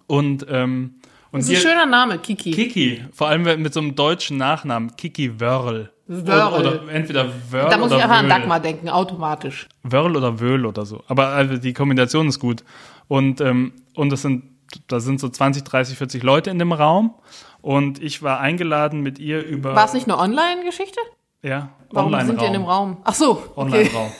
Und, 0.07 0.45
ähm, 0.49 0.95
und 1.31 1.41
Das 1.41 1.49
ist 1.49 1.65
ein 1.65 1.71
schöner 1.71 1.85
Name, 1.85 2.17
Kiki. 2.17 2.51
Kiki, 2.51 3.05
vor 3.13 3.29
allem 3.29 3.61
mit 3.61 3.73
so 3.73 3.79
einem 3.79 3.95
deutschen 3.95 4.37
Nachnamen, 4.37 4.95
Kiki 4.97 5.39
Wörl. 5.39 5.91
Wörl. 6.07 6.59
Oder, 6.59 6.83
oder 6.83 6.91
entweder 6.91 7.29
Wörl 7.49 7.69
da 7.69 7.77
muss 7.77 7.87
oder 7.87 7.97
ich 7.97 8.03
einfach 8.03 8.17
an 8.17 8.25
Wöhl. 8.25 8.29
Dagmar 8.29 8.59
denken, 8.59 8.89
automatisch. 8.89 9.69
Wörl 9.83 10.17
oder 10.17 10.39
Wöhl 10.41 10.65
oder 10.65 10.85
so. 10.85 11.03
Aber 11.07 11.27
also 11.29 11.57
die 11.57 11.73
Kombination 11.73 12.27
ist 12.27 12.39
gut. 12.39 12.65
Und, 13.07 13.39
ähm, 13.39 13.73
und 13.95 14.09
das 14.11 14.21
sind, 14.21 14.43
da 14.87 14.99
sind 14.99 15.21
so 15.21 15.29
20, 15.29 15.63
30, 15.63 15.97
40 15.97 16.23
Leute 16.23 16.49
in 16.49 16.59
dem 16.59 16.73
Raum. 16.73 17.13
Und 17.61 18.01
ich 18.01 18.23
war 18.23 18.39
eingeladen 18.39 19.01
mit 19.01 19.19
ihr 19.19 19.45
über. 19.45 19.75
War 19.75 19.85
es 19.85 19.93
nicht 19.93 20.07
eine 20.07 20.17
Online-Geschichte? 20.17 20.99
Ja, 21.43 21.69
Warum 21.89 22.07
Online-Raum. 22.13 22.27
sind 22.27 22.41
wir 22.41 22.47
in 22.47 22.53
dem 22.53 22.63
Raum? 22.63 22.97
Ach 23.03 23.15
so, 23.15 23.31
okay. 23.31 23.51
Online-Raum. 23.55 24.11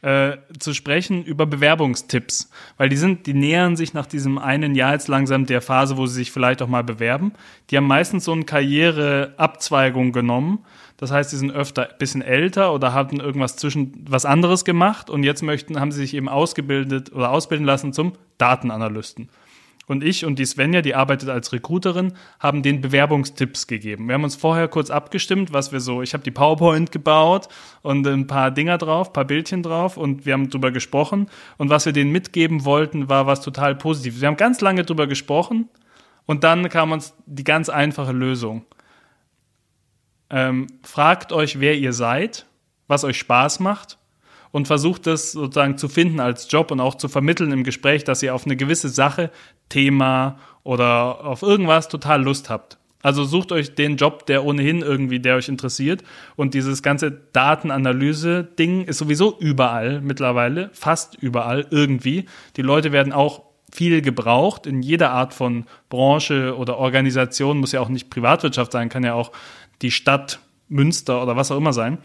Äh, 0.00 0.36
zu 0.60 0.74
sprechen 0.74 1.24
über 1.24 1.44
Bewerbungstipps, 1.44 2.50
weil 2.76 2.88
die 2.88 2.96
sind, 2.96 3.26
die 3.26 3.34
nähern 3.34 3.74
sich 3.74 3.94
nach 3.94 4.06
diesem 4.06 4.38
einen 4.38 4.76
Jahr 4.76 4.92
jetzt 4.92 5.08
langsam 5.08 5.44
der 5.44 5.60
Phase, 5.60 5.96
wo 5.96 6.06
sie 6.06 6.14
sich 6.14 6.30
vielleicht 6.30 6.62
auch 6.62 6.68
mal 6.68 6.84
bewerben. 6.84 7.32
Die 7.70 7.76
haben 7.76 7.88
meistens 7.88 8.24
so 8.24 8.30
eine 8.30 8.44
Karriereabzweigung 8.44 10.12
genommen. 10.12 10.64
Das 10.98 11.10
heißt, 11.10 11.32
die 11.32 11.36
sind 11.36 11.50
öfter 11.50 11.90
ein 11.90 11.98
bisschen 11.98 12.22
älter 12.22 12.72
oder 12.72 12.92
hatten 12.94 13.18
irgendwas 13.18 13.56
zwischen 13.56 14.04
was 14.08 14.24
anderes 14.24 14.64
gemacht 14.64 15.10
und 15.10 15.24
jetzt 15.24 15.42
möchten, 15.42 15.80
haben 15.80 15.90
sie 15.90 16.00
sich 16.00 16.14
eben 16.14 16.28
ausgebildet 16.28 17.12
oder 17.12 17.30
ausbilden 17.30 17.66
lassen 17.66 17.92
zum 17.92 18.12
Datenanalysten. 18.38 19.28
Und 19.88 20.04
ich 20.04 20.26
und 20.26 20.38
die 20.38 20.44
Svenja, 20.44 20.82
die 20.82 20.94
arbeitet 20.94 21.30
als 21.30 21.52
Recruiterin, 21.52 22.12
haben 22.38 22.62
den 22.62 22.82
Bewerbungstipps 22.82 23.66
gegeben. 23.66 24.06
Wir 24.06 24.14
haben 24.14 24.24
uns 24.24 24.36
vorher 24.36 24.68
kurz 24.68 24.90
abgestimmt, 24.90 25.52
was 25.52 25.72
wir 25.72 25.80
so, 25.80 26.02
ich 26.02 26.12
habe 26.12 26.22
die 26.22 26.30
PowerPoint 26.30 26.92
gebaut 26.92 27.48
und 27.80 28.06
ein 28.06 28.26
paar 28.26 28.50
Dinger 28.50 28.76
drauf, 28.76 29.14
paar 29.14 29.24
Bildchen 29.24 29.62
drauf 29.62 29.96
und 29.96 30.26
wir 30.26 30.34
haben 30.34 30.50
drüber 30.50 30.70
gesprochen. 30.70 31.28
Und 31.56 31.70
was 31.70 31.86
wir 31.86 31.94
denen 31.94 32.12
mitgeben 32.12 32.64
wollten, 32.66 33.08
war 33.08 33.26
was 33.26 33.40
total 33.40 33.74
Positives. 33.74 34.20
Wir 34.20 34.28
haben 34.28 34.36
ganz 34.36 34.60
lange 34.60 34.84
drüber 34.84 35.06
gesprochen 35.06 35.68
und 36.26 36.44
dann 36.44 36.68
kam 36.68 36.92
uns 36.92 37.14
die 37.24 37.44
ganz 37.44 37.70
einfache 37.70 38.12
Lösung. 38.12 38.66
Ähm, 40.30 40.66
fragt 40.82 41.32
euch, 41.32 41.60
wer 41.60 41.74
ihr 41.76 41.94
seid, 41.94 42.44
was 42.86 43.04
euch 43.04 43.18
Spaß 43.18 43.60
macht 43.60 43.97
und 44.50 44.66
versucht 44.66 45.06
das 45.06 45.32
sozusagen 45.32 45.78
zu 45.78 45.88
finden 45.88 46.20
als 46.20 46.50
Job 46.50 46.70
und 46.70 46.80
auch 46.80 46.94
zu 46.94 47.08
vermitteln 47.08 47.52
im 47.52 47.64
Gespräch, 47.64 48.04
dass 48.04 48.22
ihr 48.22 48.34
auf 48.34 48.44
eine 48.44 48.56
gewisse 48.56 48.88
Sache, 48.88 49.30
Thema 49.68 50.38
oder 50.62 51.24
auf 51.24 51.42
irgendwas 51.42 51.88
total 51.88 52.22
Lust 52.22 52.50
habt. 52.50 52.78
Also 53.00 53.24
sucht 53.24 53.52
euch 53.52 53.74
den 53.74 53.96
Job, 53.96 54.26
der 54.26 54.44
ohnehin 54.44 54.80
irgendwie, 54.80 55.20
der 55.20 55.36
euch 55.36 55.48
interessiert. 55.48 56.02
Und 56.36 56.54
dieses 56.54 56.82
ganze 56.82 57.12
Datenanalyse-Ding 57.12 58.84
ist 58.84 58.98
sowieso 58.98 59.38
überall 59.38 60.00
mittlerweile, 60.00 60.70
fast 60.72 61.14
überall 61.14 61.66
irgendwie. 61.70 62.26
Die 62.56 62.62
Leute 62.62 62.90
werden 62.90 63.12
auch 63.12 63.44
viel 63.72 64.02
gebraucht 64.02 64.66
in 64.66 64.82
jeder 64.82 65.10
Art 65.12 65.32
von 65.32 65.66
Branche 65.90 66.56
oder 66.56 66.78
Organisation, 66.78 67.58
muss 67.58 67.72
ja 67.72 67.80
auch 67.80 67.90
nicht 67.90 68.10
Privatwirtschaft 68.10 68.72
sein, 68.72 68.88
kann 68.88 69.04
ja 69.04 69.14
auch 69.14 69.30
die 69.82 69.90
Stadt 69.90 70.40
Münster 70.68 71.22
oder 71.22 71.36
was 71.36 71.50
auch 71.50 71.56
immer 71.56 71.72
sein 71.72 71.98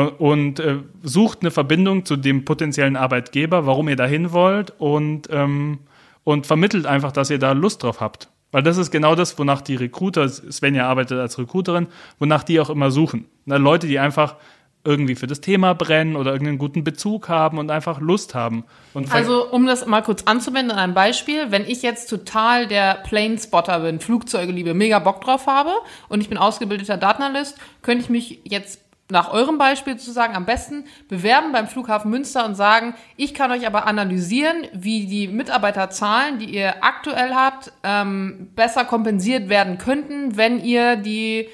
und 0.00 0.60
äh, 0.60 0.78
sucht 1.02 1.42
eine 1.42 1.50
Verbindung 1.50 2.04
zu 2.04 2.16
dem 2.16 2.44
potenziellen 2.44 2.96
Arbeitgeber, 2.96 3.66
warum 3.66 3.88
ihr 3.88 3.96
dahin 3.96 4.32
wollt 4.32 4.72
und, 4.78 5.28
ähm, 5.30 5.78
und 6.24 6.46
vermittelt 6.46 6.86
einfach, 6.86 7.12
dass 7.12 7.30
ihr 7.30 7.38
da 7.38 7.52
Lust 7.52 7.82
drauf 7.82 8.00
habt. 8.00 8.28
Weil 8.50 8.62
das 8.62 8.76
ist 8.76 8.90
genau 8.90 9.14
das, 9.14 9.38
wonach 9.38 9.60
die 9.60 9.74
Recruiter, 9.74 10.28
Svenja 10.28 10.86
arbeitet 10.88 11.18
als 11.18 11.38
Recruiterin, 11.38 11.88
wonach 12.18 12.44
die 12.44 12.60
auch 12.60 12.70
immer 12.70 12.90
suchen. 12.90 13.26
Na, 13.46 13.56
Leute, 13.56 13.86
die 13.88 13.98
einfach 13.98 14.36
irgendwie 14.84 15.14
für 15.14 15.26
das 15.26 15.40
Thema 15.40 15.74
brennen 15.74 16.14
oder 16.14 16.32
irgendeinen 16.32 16.58
guten 16.58 16.84
Bezug 16.84 17.28
haben 17.28 17.58
und 17.58 17.70
einfach 17.70 18.00
Lust 18.00 18.34
haben. 18.34 18.64
Also, 19.10 19.50
um 19.50 19.66
das 19.66 19.86
mal 19.86 20.02
kurz 20.02 20.24
anzuwenden 20.24 20.72
an 20.72 20.78
einem 20.78 20.94
Beispiel, 20.94 21.50
wenn 21.50 21.64
ich 21.66 21.82
jetzt 21.82 22.08
total 22.10 22.66
der 22.66 22.96
Planespotter 23.06 23.80
bin, 23.80 23.98
Flugzeuge 23.98 24.52
liebe, 24.52 24.74
mega 24.74 24.98
Bock 24.98 25.22
drauf 25.22 25.46
habe 25.46 25.72
und 26.08 26.20
ich 26.20 26.28
bin 26.28 26.36
ausgebildeter 26.36 26.98
Datenanalyst, 26.98 27.58
könnte 27.80 28.04
ich 28.04 28.10
mich 28.10 28.40
jetzt 28.44 28.83
nach 29.10 29.32
eurem 29.32 29.58
Beispiel 29.58 29.98
sozusagen 29.98 30.34
am 30.34 30.46
besten 30.46 30.84
bewerben 31.08 31.52
beim 31.52 31.68
Flughafen 31.68 32.10
Münster 32.10 32.46
und 32.46 32.54
sagen, 32.54 32.94
ich 33.16 33.34
kann 33.34 33.50
euch 33.52 33.66
aber 33.66 33.86
analysieren, 33.86 34.66
wie 34.72 35.06
die 35.06 35.28
Mitarbeiterzahlen, 35.28 36.38
die 36.38 36.46
ihr 36.46 36.82
aktuell 36.82 37.34
habt, 37.34 37.72
ähm, 37.82 38.50
besser 38.54 38.84
kompensiert 38.84 39.48
werden 39.48 39.76
könnten, 39.78 40.36
wenn 40.36 40.58
ihr 40.58 40.96
die 40.96 41.48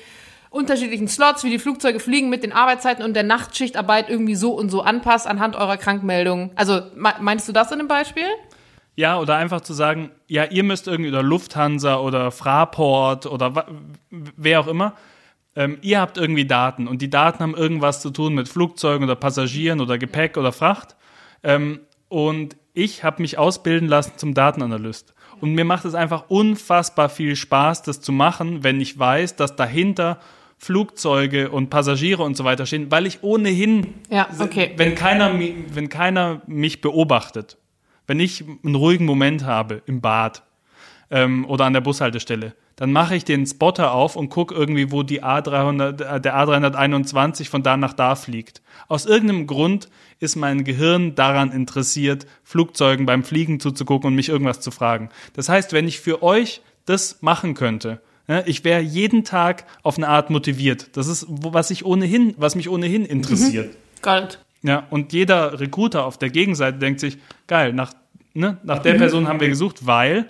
unterschiedlichen 0.51 1.09
Slots, 1.09 1.45
wie 1.45 1.51
die 1.51 1.59
Flugzeuge 1.59 2.01
fliegen, 2.01 2.29
mit 2.29 2.43
den 2.43 2.53
Arbeitszeiten 2.53 3.05
und 3.05 3.15
der 3.15 3.23
Nachtschichtarbeit 3.23 4.09
irgendwie 4.09 4.35
so 4.35 4.53
und 4.53 4.69
so 4.71 4.83
anpasst 4.83 5.27
anhand 5.27 5.57
eurer 5.57 5.77
Krankmeldung. 5.77 6.51
Also 6.57 6.81
me- 6.95 7.15
meinst 7.21 7.49
du 7.49 7.53
das 7.53 7.71
in 7.73 7.79
dem 7.79 7.89
Beispiel? 7.89 8.27
Ja, 8.97 9.19
oder 9.19 9.37
einfach 9.37 9.61
zu 9.61 9.73
sagen, 9.73 10.11
ja, 10.27 10.45
ihr 10.45 10.65
müsst 10.65 10.89
irgendwie 10.89 11.11
oder 11.11 11.23
Lufthansa 11.23 11.97
oder 11.97 12.31
Fraport 12.33 13.27
oder 13.27 13.67
wer 14.11 14.61
auch 14.61 14.67
immer, 14.67 14.95
ähm, 15.57 15.79
ihr 15.83 16.01
habt 16.01 16.17
irgendwie 16.17 16.45
Daten 16.47 16.87
und 16.87 17.03
die 17.03 17.11
Daten 17.11 17.41
haben 17.41 17.55
irgendwas 17.55 18.01
zu 18.01 18.11
tun 18.11 18.35
mit 18.35 18.49
Flugzeugen 18.49 19.05
oder 19.05 19.17
Passagieren 19.17 19.81
oder 19.81 19.99
Gepäck 19.99 20.37
oder 20.37 20.53
Fracht. 20.53 20.97
Ähm, 21.43 21.81
und 22.09 22.57
ich 22.73 23.05
habe 23.05 23.23
mich 23.23 23.39
ausbilden 23.39 23.89
lassen 23.89 24.13
zum 24.17 24.35
Datenanalyst. 24.35 25.15
Und 25.41 25.55
mir 25.55 25.65
macht 25.65 25.85
es 25.85 25.95
einfach 25.95 26.25
unfassbar 26.29 27.09
viel 27.09 27.35
Spaß, 27.35 27.83
das 27.83 28.01
zu 28.01 28.13
machen, 28.13 28.63
wenn 28.63 28.81
ich 28.81 28.99
weiß, 28.99 29.37
dass 29.37 29.57
dahinter 29.57 30.19
Flugzeuge 30.59 31.51
und 31.51 31.71
Passagiere 31.71 32.23
und 32.23 32.37
so 32.37 32.45
weiter 32.45 32.67
stehen, 32.67 32.91
weil 32.91 33.07
ich 33.07 33.23
ohnehin, 33.23 33.95
Ja, 34.11 34.29
okay. 34.39 34.73
wenn 34.77 34.95
keiner, 34.95 35.33
wenn 35.73 35.89
keiner 35.89 36.43
mich 36.47 36.83
beobachtet, 36.83 37.57
wenn 38.07 38.21
ich 38.21 38.45
einen 38.65 38.75
ruhigen 38.75 39.07
Moment 39.07 39.45
habe 39.45 39.83
im 39.87 40.03
Bad 40.03 40.43
ähm, 41.11 41.45
oder 41.45 41.65
an 41.65 41.73
der 41.73 41.81
Bushaltestelle, 41.81 42.55
dann 42.77 42.93
mache 42.93 43.17
ich 43.17 43.25
den 43.25 43.47
Spotter 43.47 43.93
auf 43.93 44.17
und 44.17 44.31
gucke 44.31 44.55
irgendwie, 44.55 44.91
wo 44.91 45.03
die 45.03 45.23
A300, 45.23 46.17
äh, 46.17 46.21
der 46.21 46.37
A321 46.37 47.49
von 47.49 47.63
da 47.63 47.77
nach 47.77 47.93
da 47.93 48.15
fliegt. 48.15 48.63
Aus 48.89 49.07
irgendeinem 49.07 49.47
Grund 49.47 49.89
ist 50.19 50.37
mein 50.37 50.65
Gehirn 50.65 51.15
daran 51.15 51.53
interessiert, 51.53 52.27
Flugzeugen 52.45 53.07
beim 53.07 53.25
Fliegen 53.25 53.61
zuzugucken 53.61 54.09
und 54.09 54.15
mich 54.15 54.29
irgendwas 54.29 54.61
zu 54.61 54.71
fragen. 54.71 55.11
Das 55.35 55.49
heißt, 55.49 55.73
wenn 55.73 55.89
ich 55.89 56.01
für 56.01 56.23
euch 56.23 56.63
das 56.87 57.19
machen 57.21 57.55
könnte, 57.55 58.01
ne, 58.27 58.45
ich 58.47 58.65
wäre 58.65 58.81
jeden 58.81 59.25
Tag 59.25 59.65
auf 59.83 59.97
eine 59.97 60.09
Art 60.09 60.31
motiviert. 60.31 60.97
Das 60.97 61.07
ist, 61.07 61.27
was 61.29 61.71
ich 61.71 61.85
ohnehin, 61.85 62.35
was 62.37 62.55
mich 62.55 62.69
ohnehin 62.69 63.05
interessiert. 63.05 63.77
Gold. 64.03 64.39
Ja, 64.63 64.87
und 64.91 65.13
jeder 65.13 65.59
Recruiter 65.59 66.05
auf 66.05 66.19
der 66.19 66.31
Gegenseite 66.31 66.79
denkt 66.79 67.01
sich, 67.01 67.19
geil, 67.47 67.73
nach, 67.73 67.93
ne, 68.35 68.59
nach 68.63 68.81
der 68.81 68.95
Person 68.95 69.27
haben 69.27 69.41
wir 69.41 69.49
gesucht, 69.49 69.87
weil 69.87 70.29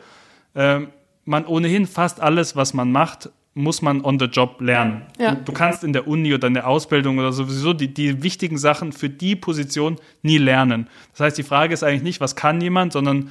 ähm, 0.55 0.89
man 1.24 1.47
ohnehin 1.47 1.86
fast 1.86 2.20
alles, 2.20 2.56
was 2.56 2.74
man 2.74 2.93
macht, 2.93 3.31
muss 3.55 3.82
man 3.82 4.05
on 4.05 4.18
the 4.18 4.27
job 4.27 4.60
lernen. 4.60 5.02
Ja. 5.18 5.35
Du, 5.35 5.44
du 5.44 5.52
kannst 5.52 5.82
in 5.85 5.93
der 5.93 6.06
Uni 6.06 6.32
oder 6.32 6.47
in 6.48 6.55
der 6.55 6.68
Ausbildung 6.68 7.18
oder 7.18 7.32
sowieso 7.32 7.72
die, 7.72 7.93
die 7.93 8.22
wichtigen 8.22 8.59
Sachen 8.59 8.93
für 8.93 9.09
die 9.09 9.36
Position 9.36 9.97
nie 10.22 10.39
lernen. 10.39 10.89
Das 11.12 11.20
heißt, 11.20 11.39
die 11.39 11.43
Frage 11.43 11.74
ist 11.74 11.82
eigentlich 11.82 12.02
nicht, 12.02 12.20
was 12.20 12.36
kann 12.36 12.60
jemand, 12.60 12.93
sondern 12.93 13.31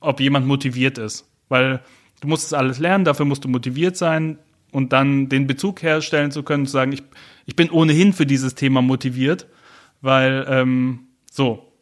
ob 0.00 0.20
jemand 0.20 0.46
motiviert 0.46 0.98
ist. 0.98 1.28
Weil 1.48 1.80
du 2.20 2.28
musst 2.28 2.46
es 2.46 2.52
alles 2.52 2.78
lernen, 2.78 3.04
dafür 3.04 3.26
musst 3.26 3.44
du 3.44 3.48
motiviert 3.48 3.96
sein 3.96 4.38
und 4.72 4.92
dann 4.92 5.28
den 5.28 5.46
Bezug 5.46 5.82
herstellen 5.82 6.30
zu 6.30 6.42
können, 6.42 6.66
zu 6.66 6.72
sagen, 6.72 6.92
ich, 6.92 7.02
ich 7.46 7.56
bin 7.56 7.70
ohnehin 7.70 8.12
für 8.12 8.26
dieses 8.26 8.54
Thema 8.54 8.82
motiviert, 8.82 9.46
weil 10.00 10.46
ähm, 10.48 11.00
so. 11.30 11.72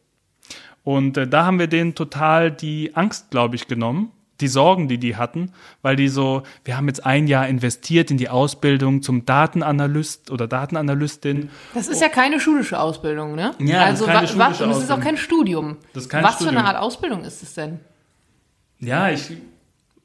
Und 0.83 1.17
äh, 1.17 1.27
da 1.27 1.45
haben 1.45 1.59
wir 1.59 1.67
denen 1.67 1.95
total 1.95 2.51
die 2.51 2.95
Angst, 2.95 3.31
glaube 3.31 3.55
ich, 3.55 3.67
genommen, 3.67 4.11
die 4.41 4.47
Sorgen, 4.47 4.87
die 4.87 4.97
die 4.99 5.15
hatten, 5.15 5.51
weil 5.81 5.95
die 5.95 6.07
so, 6.09 6.43
wir 6.63 6.77
haben 6.77 6.87
jetzt 6.87 7.05
ein 7.05 7.27
Jahr 7.27 7.47
investiert 7.47 8.11
in 8.11 8.17
die 8.17 8.29
Ausbildung 8.29 9.01
zum 9.01 9.25
Datenanalyst 9.25 10.29
oder 10.31 10.47
Datenanalystin. 10.47 11.49
Das 11.73 11.87
ist 11.87 12.01
ja 12.01 12.09
keine 12.09 12.39
schulische 12.39 12.79
Ausbildung, 12.79 13.35
ne? 13.35 13.53
Ja, 13.59 13.79
das 13.79 14.01
also 14.01 14.05
ist 14.05 14.11
keine 14.11 14.29
wa- 14.39 14.49
was, 14.51 14.61
und 14.61 14.69
es 14.71 14.77
ist 14.83 14.91
auch 14.91 14.99
kein 14.99 15.17
Studium. 15.17 15.77
Das 15.93 16.07
kein 16.07 16.23
was 16.23 16.35
für 16.35 16.43
Studium. 16.43 16.57
eine 16.65 16.67
Art 16.67 16.77
Ausbildung 16.77 17.23
ist 17.23 17.41
es 17.41 17.53
denn? 17.55 17.79
Ja, 18.79 19.09
ich, 19.09 19.31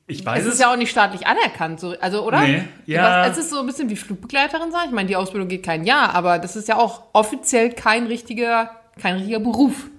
ich 0.06 0.24
weiß 0.24 0.40
Es 0.40 0.46
es. 0.48 0.54
ist 0.54 0.60
ja 0.60 0.72
auch 0.72 0.76
nicht 0.76 0.90
staatlich 0.90 1.26
anerkannt, 1.26 1.78
so, 1.78 1.94
also 2.00 2.26
oder? 2.26 2.40
Nee, 2.40 2.64
ja. 2.86 3.26
Es 3.26 3.36
ist 3.36 3.50
so 3.50 3.60
ein 3.60 3.66
bisschen 3.66 3.90
wie 3.90 3.96
Flugbegleiterin 3.96 4.70
sein. 4.72 4.84
Ich 4.86 4.92
meine, 4.92 5.08
die 5.08 5.16
Ausbildung 5.16 5.48
geht 5.48 5.62
kein 5.62 5.84
Jahr, 5.84 6.14
aber 6.14 6.38
das 6.38 6.56
ist 6.56 6.68
ja 6.68 6.76
auch 6.78 7.02
offiziell 7.12 7.70
kein 7.72 8.06
richtiger, 8.06 8.70
kein 9.00 9.16
richtiger 9.16 9.40
Beruf. 9.40 9.90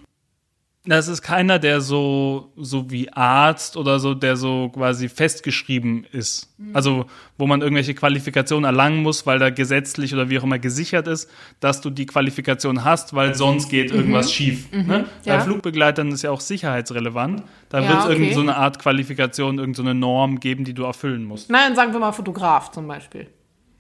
Das 0.86 1.08
ist 1.08 1.22
keiner, 1.22 1.60
der 1.60 1.80
so, 1.80 2.52
so 2.58 2.92
wie 2.92 3.10
Arzt 3.14 3.78
oder 3.78 4.00
so, 4.00 4.14
der 4.14 4.36
so 4.36 4.68
quasi 4.68 5.08
festgeschrieben 5.08 6.06
ist. 6.12 6.54
Also, 6.74 7.06
wo 7.38 7.48
man 7.48 7.62
irgendwelche 7.62 7.94
Qualifikationen 7.94 8.66
erlangen 8.66 9.02
muss, 9.02 9.26
weil 9.26 9.40
da 9.40 9.50
gesetzlich 9.50 10.14
oder 10.14 10.30
wie 10.30 10.40
auch 10.40 10.44
immer 10.44 10.60
gesichert 10.60 11.08
ist, 11.08 11.30
dass 11.62 11.80
du 11.80 11.90
die 11.90 12.06
Qualifikation 12.06 12.84
hast, 12.84 13.14
weil 13.14 13.34
sonst 13.34 13.70
geht 13.70 13.92
irgendwas 13.92 14.34
schief. 14.34 14.70
Ne? 14.74 15.06
Ja. 15.24 15.38
Bei 15.38 15.44
Flugbegleitern 15.44 16.12
ist 16.12 16.24
ja 16.24 16.32
auch 16.32 16.42
sicherheitsrelevant. 16.42 17.44
Da 17.70 17.80
Ja, 17.80 17.88
wird 17.88 18.00
es 18.00 18.04
okay. 18.04 18.12
irgendeine 18.14 18.36
so 18.36 18.42
eine 18.42 18.56
Art 18.58 18.80
Qualifikation, 18.80 19.60
irgendeine 19.60 19.92
so 19.92 19.94
Norm 19.94 20.42
geben, 20.42 20.66
die 20.66 20.74
du 20.74 20.84
erfüllen 20.84 21.24
musst. 21.24 21.50
Nein, 21.50 21.76
sagen 21.76 21.94
wir 21.94 22.00
mal 22.02 22.12
Fotograf 22.12 22.72
zum 22.72 22.90
Beispiel. 22.90 23.30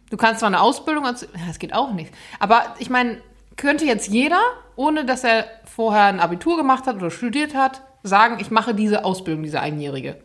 Du 0.09 0.15
kannst 0.15 0.39
zwar 0.39 0.47
eine 0.47 0.61
Ausbildung, 0.61 1.03
das 1.47 1.59
geht 1.59 1.73
auch 1.73 1.91
nicht. 1.93 2.13
Aber 2.39 2.75
ich 2.79 2.89
meine, 2.89 3.17
könnte 3.57 3.85
jetzt 3.85 4.09
jeder, 4.09 4.41
ohne 4.75 5.05
dass 5.05 5.23
er 5.23 5.45
vorher 5.65 6.05
ein 6.05 6.19
Abitur 6.19 6.57
gemacht 6.57 6.87
hat 6.87 6.95
oder 6.95 7.11
studiert 7.11 7.55
hat, 7.55 7.83
sagen, 8.03 8.37
ich 8.39 8.51
mache 8.51 8.75
diese 8.75 9.05
Ausbildung, 9.05 9.43
diese 9.43 9.59
Einjährige. 9.59 10.17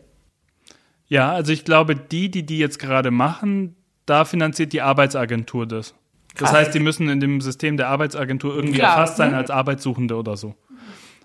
Ja, 1.07 1.31
also 1.31 1.51
ich 1.51 1.65
glaube, 1.65 1.95
die, 1.95 2.29
die 2.29 2.45
die 2.45 2.59
jetzt 2.59 2.77
gerade 2.77 3.11
machen, 3.11 3.75
da 4.05 4.25
finanziert 4.25 4.73
die 4.73 4.81
Arbeitsagentur 4.81 5.65
das. 5.65 5.95
Das 6.35 6.49
Krass. 6.49 6.53
heißt, 6.53 6.75
die 6.75 6.79
müssen 6.79 7.09
in 7.09 7.19
dem 7.19 7.41
System 7.41 7.77
der 7.77 7.87
Arbeitsagentur 7.87 8.55
irgendwie 8.55 8.77
Klar, 8.77 8.91
erfasst 8.91 9.17
sein 9.17 9.31
mhm. 9.31 9.37
als 9.37 9.49
Arbeitssuchende 9.49 10.15
oder 10.15 10.37
so. 10.37 10.55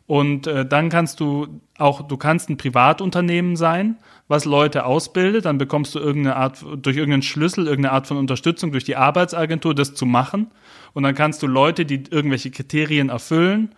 Und 0.07 0.47
äh, 0.47 0.67
dann 0.67 0.91
kannst 0.91 1.21
du 1.21 1.61
auch, 1.79 2.07
du 2.07 2.17
kannst 2.17 2.51
ein 2.51 2.59
Privatunternehmen 2.59 3.57
sein, 3.57 3.97
was 4.29 4.45
Leute 4.45 4.85
ausbildet, 4.85 5.47
dann 5.47 5.57
bekommst 5.57 5.95
du 5.95 5.99
irgendeine 5.99 6.37
Art, 6.37 6.65
durch 6.77 6.97
irgendeinen 6.97 7.23
Schlüssel, 7.23 7.67
irgendeine 7.67 7.93
Art 7.93 8.07
von 8.07 8.19
Unterstützung 8.19 8.73
durch 8.73 8.85
die 8.85 8.97
Arbeitsagentur, 8.97 9.75
das 9.75 9.95
zu 9.95 10.05
machen. 10.05 10.51
Und 10.95 11.03
dann 11.03 11.15
kannst 11.15 11.43
du 11.43 11.47
Leute, 11.47 11.85
die 11.85 12.05
irgendwelche 12.11 12.51
Kriterien 12.51 13.11
erfüllen, 13.11 13.75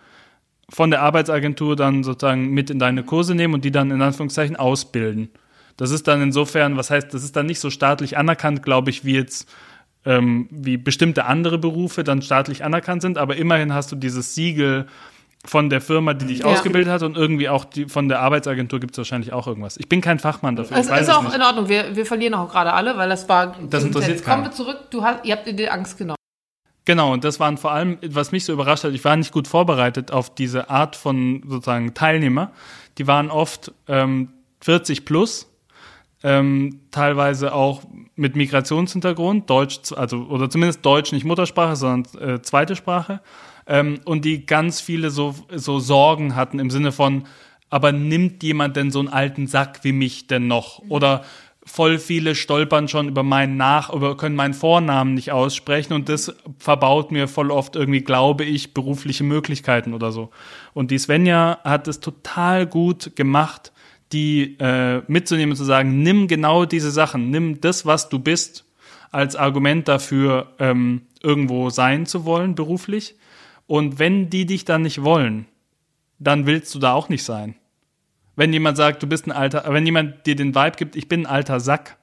von 0.69 0.91
der 0.91 1.01
Arbeitsagentur 1.01 1.75
dann 1.75 2.03
sozusagen 2.03 2.49
mit 2.51 2.69
in 2.69 2.79
deine 2.79 3.03
Kurse 3.03 3.35
nehmen 3.35 3.53
und 3.53 3.65
die 3.65 3.71
dann 3.71 3.91
in 3.91 4.01
Anführungszeichen 4.01 4.55
ausbilden. 4.55 5.29
Das 5.77 5.91
ist 5.91 6.07
dann 6.07 6.21
insofern, 6.21 6.77
was 6.77 6.89
heißt, 6.89 7.13
das 7.13 7.23
ist 7.23 7.35
dann 7.35 7.45
nicht 7.45 7.59
so 7.59 7.69
staatlich 7.69 8.17
anerkannt, 8.17 8.63
glaube 8.63 8.89
ich, 8.89 9.03
wie 9.05 9.15
jetzt 9.15 9.49
ähm, 10.05 10.47
wie 10.51 10.77
bestimmte 10.77 11.25
andere 11.25 11.57
Berufe 11.57 12.03
dann 12.03 12.21
staatlich 12.21 12.63
anerkannt 12.63 13.01
sind, 13.01 13.17
aber 13.17 13.35
immerhin 13.35 13.73
hast 13.73 13.91
du 13.91 13.95
dieses 13.97 14.35
Siegel 14.35 14.87
von 15.45 15.69
der 15.69 15.81
Firma, 15.81 16.13
die 16.13 16.25
dich 16.25 16.39
Ja. 16.39 16.45
ausgebildet 16.45 16.91
hat 16.91 17.03
und 17.03 17.15
irgendwie 17.17 17.49
auch 17.49 17.65
die, 17.65 17.85
von 17.87 18.07
der 18.09 18.19
Arbeitsagentur 18.21 18.79
gibt 18.79 18.93
es 18.93 18.97
wahrscheinlich 18.99 19.33
auch 19.33 19.47
irgendwas. 19.47 19.77
Ich 19.77 19.87
bin 19.89 20.01
kein 20.01 20.19
Fachmann 20.19 20.55
dafür. 20.55 20.77
Es 20.77 20.87
ist 20.89 21.09
auch 21.09 21.23
nicht. 21.23 21.35
in 21.35 21.41
Ordnung. 21.41 21.69
Wir, 21.69 21.95
wir 21.95 22.05
verlieren 22.05 22.33
auch 22.35 22.49
gerade 22.51 22.73
alle, 22.73 22.97
weil 22.97 23.09
das 23.09 23.27
war. 23.29 23.55
Das 23.69 23.83
interessiert 23.83 24.17
Jetzt 24.17 24.25
kommen 24.25 24.43
keinen. 24.43 24.51
wir 24.51 24.55
zurück. 24.55 24.77
Du 24.91 25.03
hast, 25.03 25.23
ihr 25.25 25.35
habt 25.35 25.47
dir 25.47 25.53
die 25.53 25.69
Angst 25.69 25.97
genommen. 25.97 26.16
Genau, 26.87 27.11
und 27.11 27.25
das 27.25 27.41
waren 27.41 27.57
vor 27.57 27.73
allem, 27.73 27.97
was 28.01 28.31
mich 28.31 28.45
so 28.45 28.53
überrascht 28.53 28.85
hat, 28.85 28.93
ich 28.93 29.03
war 29.03 29.17
nicht 29.17 29.33
gut 29.33 29.49
vorbereitet 29.49 30.13
auf 30.13 30.33
diese 30.33 30.69
Art 30.69 30.95
von 30.95 31.43
sozusagen 31.45 31.93
Teilnehmer. 31.93 32.53
Die 32.97 33.07
waren 33.07 33.29
oft 33.29 33.73
ähm, 33.89 34.29
40 34.61 35.03
plus, 35.03 35.51
ähm, 36.23 36.79
teilweise 36.91 37.53
auch 37.53 37.81
mit 38.15 38.37
Migrationshintergrund, 38.37 39.49
Deutsch, 39.49 39.91
also 39.97 40.27
oder 40.29 40.49
zumindest 40.49 40.85
Deutsch 40.85 41.11
nicht 41.11 41.25
Muttersprache, 41.25 41.75
sondern 41.75 42.21
äh, 42.21 42.41
zweite 42.41 42.77
Sprache. 42.77 43.19
Ähm, 43.67 43.99
und 44.05 44.23
die 44.23 44.45
ganz 44.45 44.79
viele 44.79 45.09
so, 45.09 45.35
so 45.53 45.79
Sorgen 45.79 46.35
hatten 46.35 46.57
im 46.57 46.69
Sinne 46.69 46.93
von, 46.93 47.25
aber 47.69 47.91
nimmt 47.91 48.43
jemand 48.43 48.77
denn 48.77 48.91
so 48.91 48.99
einen 48.99 49.09
alten 49.09 49.47
Sack 49.47 49.79
wie 49.83 49.91
mich 49.91 50.27
denn 50.27 50.47
noch? 50.47 50.81
Oder 50.87 51.25
voll 51.67 51.99
viele 51.99 52.33
stolpern 52.33 52.87
schon 52.87 53.09
über 53.09 53.23
meinen 53.23 53.57
Nach, 53.57 53.93
über 53.93 54.15
können 54.17 54.35
meinen 54.35 54.53
Vornamen 54.53 55.13
nicht 55.13 55.31
aussprechen 55.31 55.93
und 55.93 56.09
das 56.09 56.33
verbaut 56.57 57.11
mir 57.11 57.27
voll 57.27 57.51
oft 57.51 57.75
irgendwie, 57.75 58.01
glaube 58.01 58.45
ich, 58.45 58.73
berufliche 58.73 59.23
Möglichkeiten 59.23 59.93
oder 59.93 60.11
so. 60.11 60.31
Und 60.73 60.91
die 60.91 60.97
Svenja 60.97 61.59
hat 61.63 61.87
es 61.87 61.99
total 61.99 62.65
gut 62.65 63.15
gemacht, 63.15 63.73
die 64.13 64.57
äh, 64.59 65.01
mitzunehmen 65.07 65.51
und 65.51 65.57
zu 65.57 65.65
sagen, 65.65 66.01
nimm 66.01 66.27
genau 66.27 66.65
diese 66.65 66.91
Sachen, 66.91 67.29
nimm 67.29 67.59
das, 67.59 67.85
was 67.85 68.07
du 68.07 68.19
bist, 68.19 68.65
als 69.11 69.35
Argument 69.35 69.87
dafür, 69.87 70.53
ähm, 70.59 71.01
irgendwo 71.21 71.69
sein 71.69 72.05
zu 72.05 72.23
wollen, 72.25 72.55
beruflich. 72.55 73.15
Und 73.65 73.99
wenn 73.99 74.29
die 74.29 74.45
dich 74.45 74.63
dann 74.63 74.83
nicht 74.83 75.03
wollen, 75.03 75.45
dann 76.19 76.45
willst 76.45 76.73
du 76.73 76.79
da 76.79 76.93
auch 76.93 77.09
nicht 77.09 77.23
sein. 77.23 77.55
Wenn 78.37 78.53
jemand 78.53 78.77
sagt, 78.77 79.01
du 79.01 79.07
bist 79.07 79.25
ein 79.25 79.31
alter, 79.31 79.65
wenn 79.67 79.85
jemand 79.85 80.25
dir 80.27 80.35
den 80.35 80.53
Vibe 80.53 80.77
gibt, 80.77 80.95
ich 80.95 81.09
bin 81.09 81.25
ein 81.25 81.25
alter 81.25 81.59
Sack, 81.59 81.97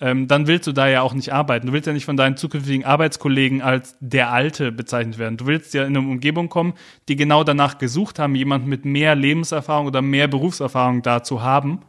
ähm, 0.00 0.28
dann 0.28 0.46
willst 0.46 0.66
du 0.66 0.72
da 0.72 0.86
ja 0.86 1.00
auch 1.00 1.14
nicht 1.14 1.32
arbeiten. 1.32 1.68
Du 1.68 1.72
willst 1.72 1.86
ja 1.86 1.94
nicht 1.94 2.04
von 2.04 2.18
deinen 2.18 2.36
zukünftigen 2.36 2.84
Arbeitskollegen 2.84 3.62
als 3.62 3.96
der 4.00 4.30
Alte 4.30 4.70
bezeichnet 4.70 5.16
werden. 5.16 5.38
Du 5.38 5.46
willst 5.46 5.72
ja 5.72 5.84
in 5.84 5.96
eine 5.96 6.06
Umgebung 6.06 6.50
kommen, 6.50 6.74
die 7.08 7.16
genau 7.16 7.42
danach 7.42 7.78
gesucht 7.78 8.18
haben, 8.18 8.34
jemanden 8.34 8.68
mit 8.68 8.84
mehr 8.84 9.14
Lebenserfahrung 9.14 9.86
oder 9.86 10.02
mehr 10.02 10.28
Berufserfahrung 10.28 11.00
da 11.00 11.22
zu 11.22 11.40
haben, 11.40 11.80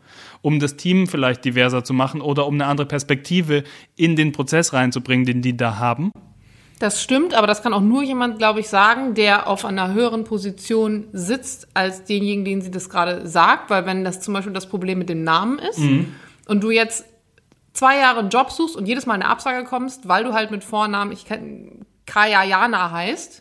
um 0.41 0.61
das 0.61 0.77
Team 0.77 1.07
vielleicht 1.07 1.43
diverser 1.43 1.84
zu 1.84 1.93
machen 1.93 2.22
oder 2.22 2.47
um 2.47 2.53
eine 2.53 2.68
andere 2.68 2.88
Perspektive 2.88 3.64
in 3.97 4.15
den 4.15 4.31
Prozess 4.31 4.72
reinzubringen, 4.72 5.26
den 5.26 5.41
die 5.41 5.57
da 5.57 5.77
haben. 5.77 6.11
Das 6.84 7.01
stimmt, 7.01 7.34
aber 7.34 7.47
das 7.47 7.64
kann 7.64 7.73
auch 7.73 7.80
nur 7.80 8.03
jemand, 8.03 8.39
glaube 8.39 8.60
ich, 8.60 8.68
sagen, 8.68 9.14
der 9.14 9.47
auf 9.47 9.64
einer 9.64 9.93
höheren 9.93 10.26
Position 10.26 11.07
sitzt 11.14 11.69
als 11.73 12.03
denjenigen, 12.03 12.43
den 12.43 12.61
sie 12.61 12.72
das 12.72 12.89
gerade 12.89 13.26
sagt, 13.26 13.69
weil 13.69 13.85
wenn 13.85 14.03
das 14.03 14.19
zum 14.19 14.34
Beispiel 14.34 14.51
das 14.51 14.68
Problem 14.68 14.97
mit 14.97 15.07
dem 15.07 15.23
Namen 15.23 15.60
ist 15.60 15.80
und 16.45 16.61
du 16.61 16.72
jetzt 16.72 17.05
zwei 17.72 17.99
Jahre 17.99 18.19
einen 18.19 18.31
Job 18.31 18.51
suchst 18.51 18.76
und 18.76 18.85
jedes 18.85 19.05
Mal 19.05 19.14
eine 19.14 19.30
Absage 19.30 19.64
kommst, 19.64 20.10
weil 20.10 20.26
du 20.26 20.34
halt 20.34 20.51
mit 20.51 20.65
Vornamen, 20.65 21.14
ich 21.14 21.23
kenn 21.23 21.85
Kaya 22.05 22.43
Jana 22.43 22.91
heißt, 22.91 23.39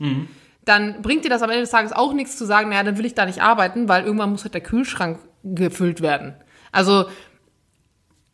dann 0.65 1.03
bringt 1.03 1.25
dir 1.25 1.29
das 1.29 1.43
am 1.43 1.51
Ende 1.51 1.63
des 1.63 1.71
Tages 1.71 1.91
auch 1.91 2.13
nichts 2.13 2.37
zu 2.37 2.45
sagen, 2.45 2.71
naja, 2.71 2.85
dann 2.85 2.97
will 2.97 3.07
ich 3.07 3.15
da 3.15 3.27
nicht 3.27 3.43
arbeiten, 3.43 3.89
weil 3.89 4.05
irgendwann 4.05 4.31
muss 4.31 4.45
halt 4.45 4.55
der 4.55 4.61
Kühlschrank 4.61 5.19
gefüllt 5.43 6.01
werden. 6.01 6.37
Also 6.71 7.07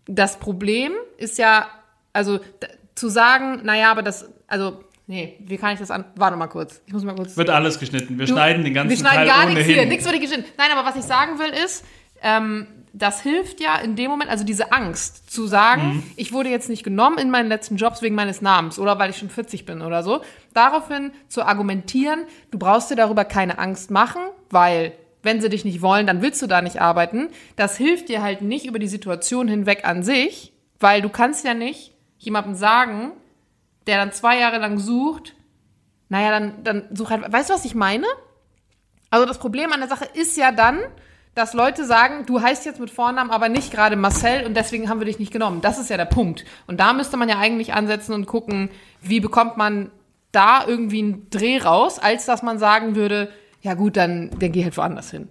das 0.05 0.39
Problem 0.39 0.93
ist 1.17 1.39
ja, 1.39 1.67
also 2.13 2.41
zu 2.95 3.09
sagen, 3.09 3.61
naja, 3.63 3.91
aber 3.91 4.03
das, 4.03 4.31
also, 4.49 4.85
nee, 5.09 5.37
wie 5.41 5.57
kann 5.57 5.73
ich 5.75 5.81
das 5.81 5.91
an, 5.91 6.05
warte 6.15 6.37
mal 6.37 6.47
kurz, 6.47 6.81
ich 6.87 6.93
muss 6.93 7.03
mal 7.03 7.17
kurz. 7.17 7.37
Wird 7.37 7.51
alles 7.51 7.81
geschnitten. 7.81 8.17
Wir 8.19 8.27
Du- 8.27 8.33
schneiden 8.33 8.63
den 8.65 8.75
ganzen 8.75 8.91
Wir 8.91 8.97
schneiden 8.99 9.17
Teil 9.17 9.27
gar 9.27 9.47
nichts 9.47 9.65
hier, 9.65 9.85
nichts 9.87 10.05
wird 10.05 10.21
geschnitten. 10.21 10.45
Nein, 10.57 10.69
aber 10.73 10.89
was 10.89 10.95
ich 10.95 11.03
sagen 11.03 11.39
will 11.41 11.51
ist, 11.65 11.85
ähm, 12.23 12.67
das 12.93 13.21
hilft 13.23 13.61
ja 13.61 13.77
in 13.77 13.97
dem 13.97 14.11
Moment, 14.11 14.31
also 14.31 14.45
diese 14.45 14.73
Angst 14.73 15.31
zu 15.31 15.47
sagen, 15.47 15.83
Mhm. 15.97 16.03
ich 16.17 16.33
wurde 16.33 16.49
jetzt 16.49 16.69
nicht 16.69 16.83
genommen 16.85 17.19
in 17.19 17.31
meinen 17.31 17.49
letzten 17.49 17.77
Jobs 17.77 18.03
wegen 18.03 18.15
meines 18.15 18.41
Namens 18.41 18.79
oder 18.79 18.99
weil 18.99 19.11
ich 19.11 19.19
schon 19.19 19.29
40 19.31 19.67
bin 19.67 19.83
oder 19.83 20.03
so, 20.03 20.23
daraufhin 20.55 21.13
zu 21.29 21.43
argumentieren, 21.45 22.21
du 22.51 22.59
brauchst 22.59 22.91
dir 22.91 22.97
darüber 22.97 23.25
keine 23.25 23.59
Angst 23.59 23.91
machen, 23.91 24.23
weil 24.51 24.93
wenn 25.23 25.41
sie 25.41 25.49
dich 25.49 25.65
nicht 25.65 25.83
wollen, 25.83 26.07
dann 26.07 26.23
willst 26.23 26.41
du 26.43 26.47
da 26.47 26.63
nicht 26.63 26.81
arbeiten. 26.81 27.29
Das 27.57 27.77
hilft 27.77 28.09
dir 28.09 28.23
halt 28.23 28.41
nicht 28.41 28.65
über 28.67 28.79
die 28.79 28.89
Situation 28.89 29.49
hinweg 29.49 29.85
an 29.85 30.03
sich, 30.03 30.53
weil 30.81 31.03
du 31.03 31.09
kannst 31.09 31.45
ja 31.45 31.55
nicht 31.55 31.93
jemandem 32.19 32.55
sagen, 32.55 33.13
der 33.89 33.97
dann 33.97 34.13
zwei 34.13 34.39
Jahre 34.39 34.59
lang 34.59 34.79
sucht, 34.79 35.35
naja, 36.09 36.31
dann, 36.31 36.63
dann 36.63 36.85
such 36.95 37.11
halt, 37.11 37.33
weißt 37.33 37.51
du, 37.51 37.55
was 37.55 37.65
ich 37.65 37.75
meine? 37.75 38.07
Also 39.11 39.27
das 39.27 39.39
Problem 39.39 39.73
an 39.73 39.81
der 39.81 39.89
Sache 39.89 40.05
ist 40.15 40.37
ja 40.37 40.53
dann, 40.53 40.81
dass 41.35 41.55
Leute 41.55 41.85
sagen, 41.85 42.27
du 42.27 42.41
heißt 42.41 42.67
jetzt 42.67 42.81
mit 42.81 42.91
Vornamen, 42.91 43.31
aber 43.31 43.49
nicht 43.49 43.73
gerade 43.73 43.97
Marcel 43.97 44.45
und 44.45 44.55
deswegen 44.55 44.89
haben 44.89 45.01
wir 45.01 45.07
dich 45.07 45.19
nicht 45.19 45.33
genommen. 45.33 45.61
Das 45.61 45.79
ist 45.79 45.89
ja 45.89 45.97
der 45.97 46.05
Punkt. 46.05 46.45
Und 46.67 46.81
da 46.81 46.93
müsste 46.93 47.17
man 47.17 47.29
ja 47.29 47.39
eigentlich 47.39 47.73
ansetzen 47.73 48.13
und 48.13 48.27
gucken, 48.27 48.71
wie 49.01 49.21
bekommt 49.21 49.57
man 49.57 49.91
da 50.33 50.67
irgendwie 50.67 50.99
einen 50.99 51.31
Dreh 51.31 51.59
raus, 51.59 51.99
als 51.99 52.27
dass 52.27 52.43
man 52.43 52.59
sagen 52.59 52.95
würde, 52.95 53.33
ja 53.63 53.75
gut, 53.75 53.97
dann, 53.97 54.31
dann 54.39 54.53
geh 54.53 54.65
halt 54.65 54.77
woanders 54.77 55.11
hin. 55.11 55.29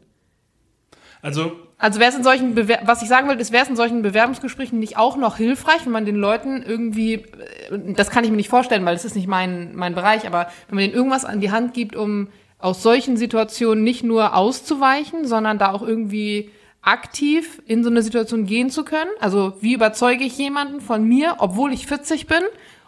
Also 1.22 1.67
Also 1.80 2.00
wäre 2.00 2.10
es 2.10 2.18
in 2.18 2.24
solchen, 2.24 2.56
Bewer 2.56 2.80
was 2.86 3.04
ich 3.04 3.08
sagen 3.08 3.30
will, 3.30 3.40
ist, 3.40 3.52
wäre 3.52 3.64
es 3.64 3.70
in 3.70 3.76
solchen 3.76 4.02
Bewerbungsgesprächen 4.02 4.80
nicht 4.80 4.98
auch 4.98 5.16
noch 5.16 5.38
hilfreich, 5.38 5.86
wenn 5.86 5.92
man 5.92 6.06
den 6.06 6.16
Leuten 6.16 6.64
irgendwie, 6.64 7.14
äh, 7.14 7.94
das 7.94 8.10
kann 8.10 8.24
ich 8.24 8.32
mir 8.32 8.38
nicht 8.38 8.50
vorstellen, 8.50 8.84
weil 8.86 8.96
das 8.96 9.06
ist 9.06 9.16
nicht 9.16 9.28
mein, 9.28 9.76
mein 9.76 9.94
Bereich, 9.94 10.26
aber 10.26 10.48
wenn 10.68 10.76
man 10.76 10.84
denen 10.84 10.96
irgendwas 10.96 11.24
an 11.24 11.40
die 11.40 11.52
Hand 11.52 11.74
gibt, 11.74 11.96
um 11.96 12.30
aus 12.58 12.82
solchen 12.82 13.18
Situationen 13.18 13.84
nicht 13.84 14.04
nur 14.04 14.36
auszuweichen, 14.36 15.28
sondern 15.28 15.60
da 15.60 15.72
auch 15.72 15.84
irgendwie 15.84 16.50
aktiv 16.82 17.62
in 17.68 17.84
so 17.84 17.90
eine 17.90 18.02
Situation 18.02 18.46
gehen 18.46 18.72
zu 18.72 18.84
können. 18.84 19.12
Also 19.20 19.54
wie 19.62 19.74
überzeuge 19.74 20.24
ich 20.24 20.38
jemanden 20.38 20.82
von 20.82 21.04
mir, 21.04 21.36
obwohl 21.40 21.74
ich 21.74 21.86
40 21.86 22.26
bin 22.26 22.42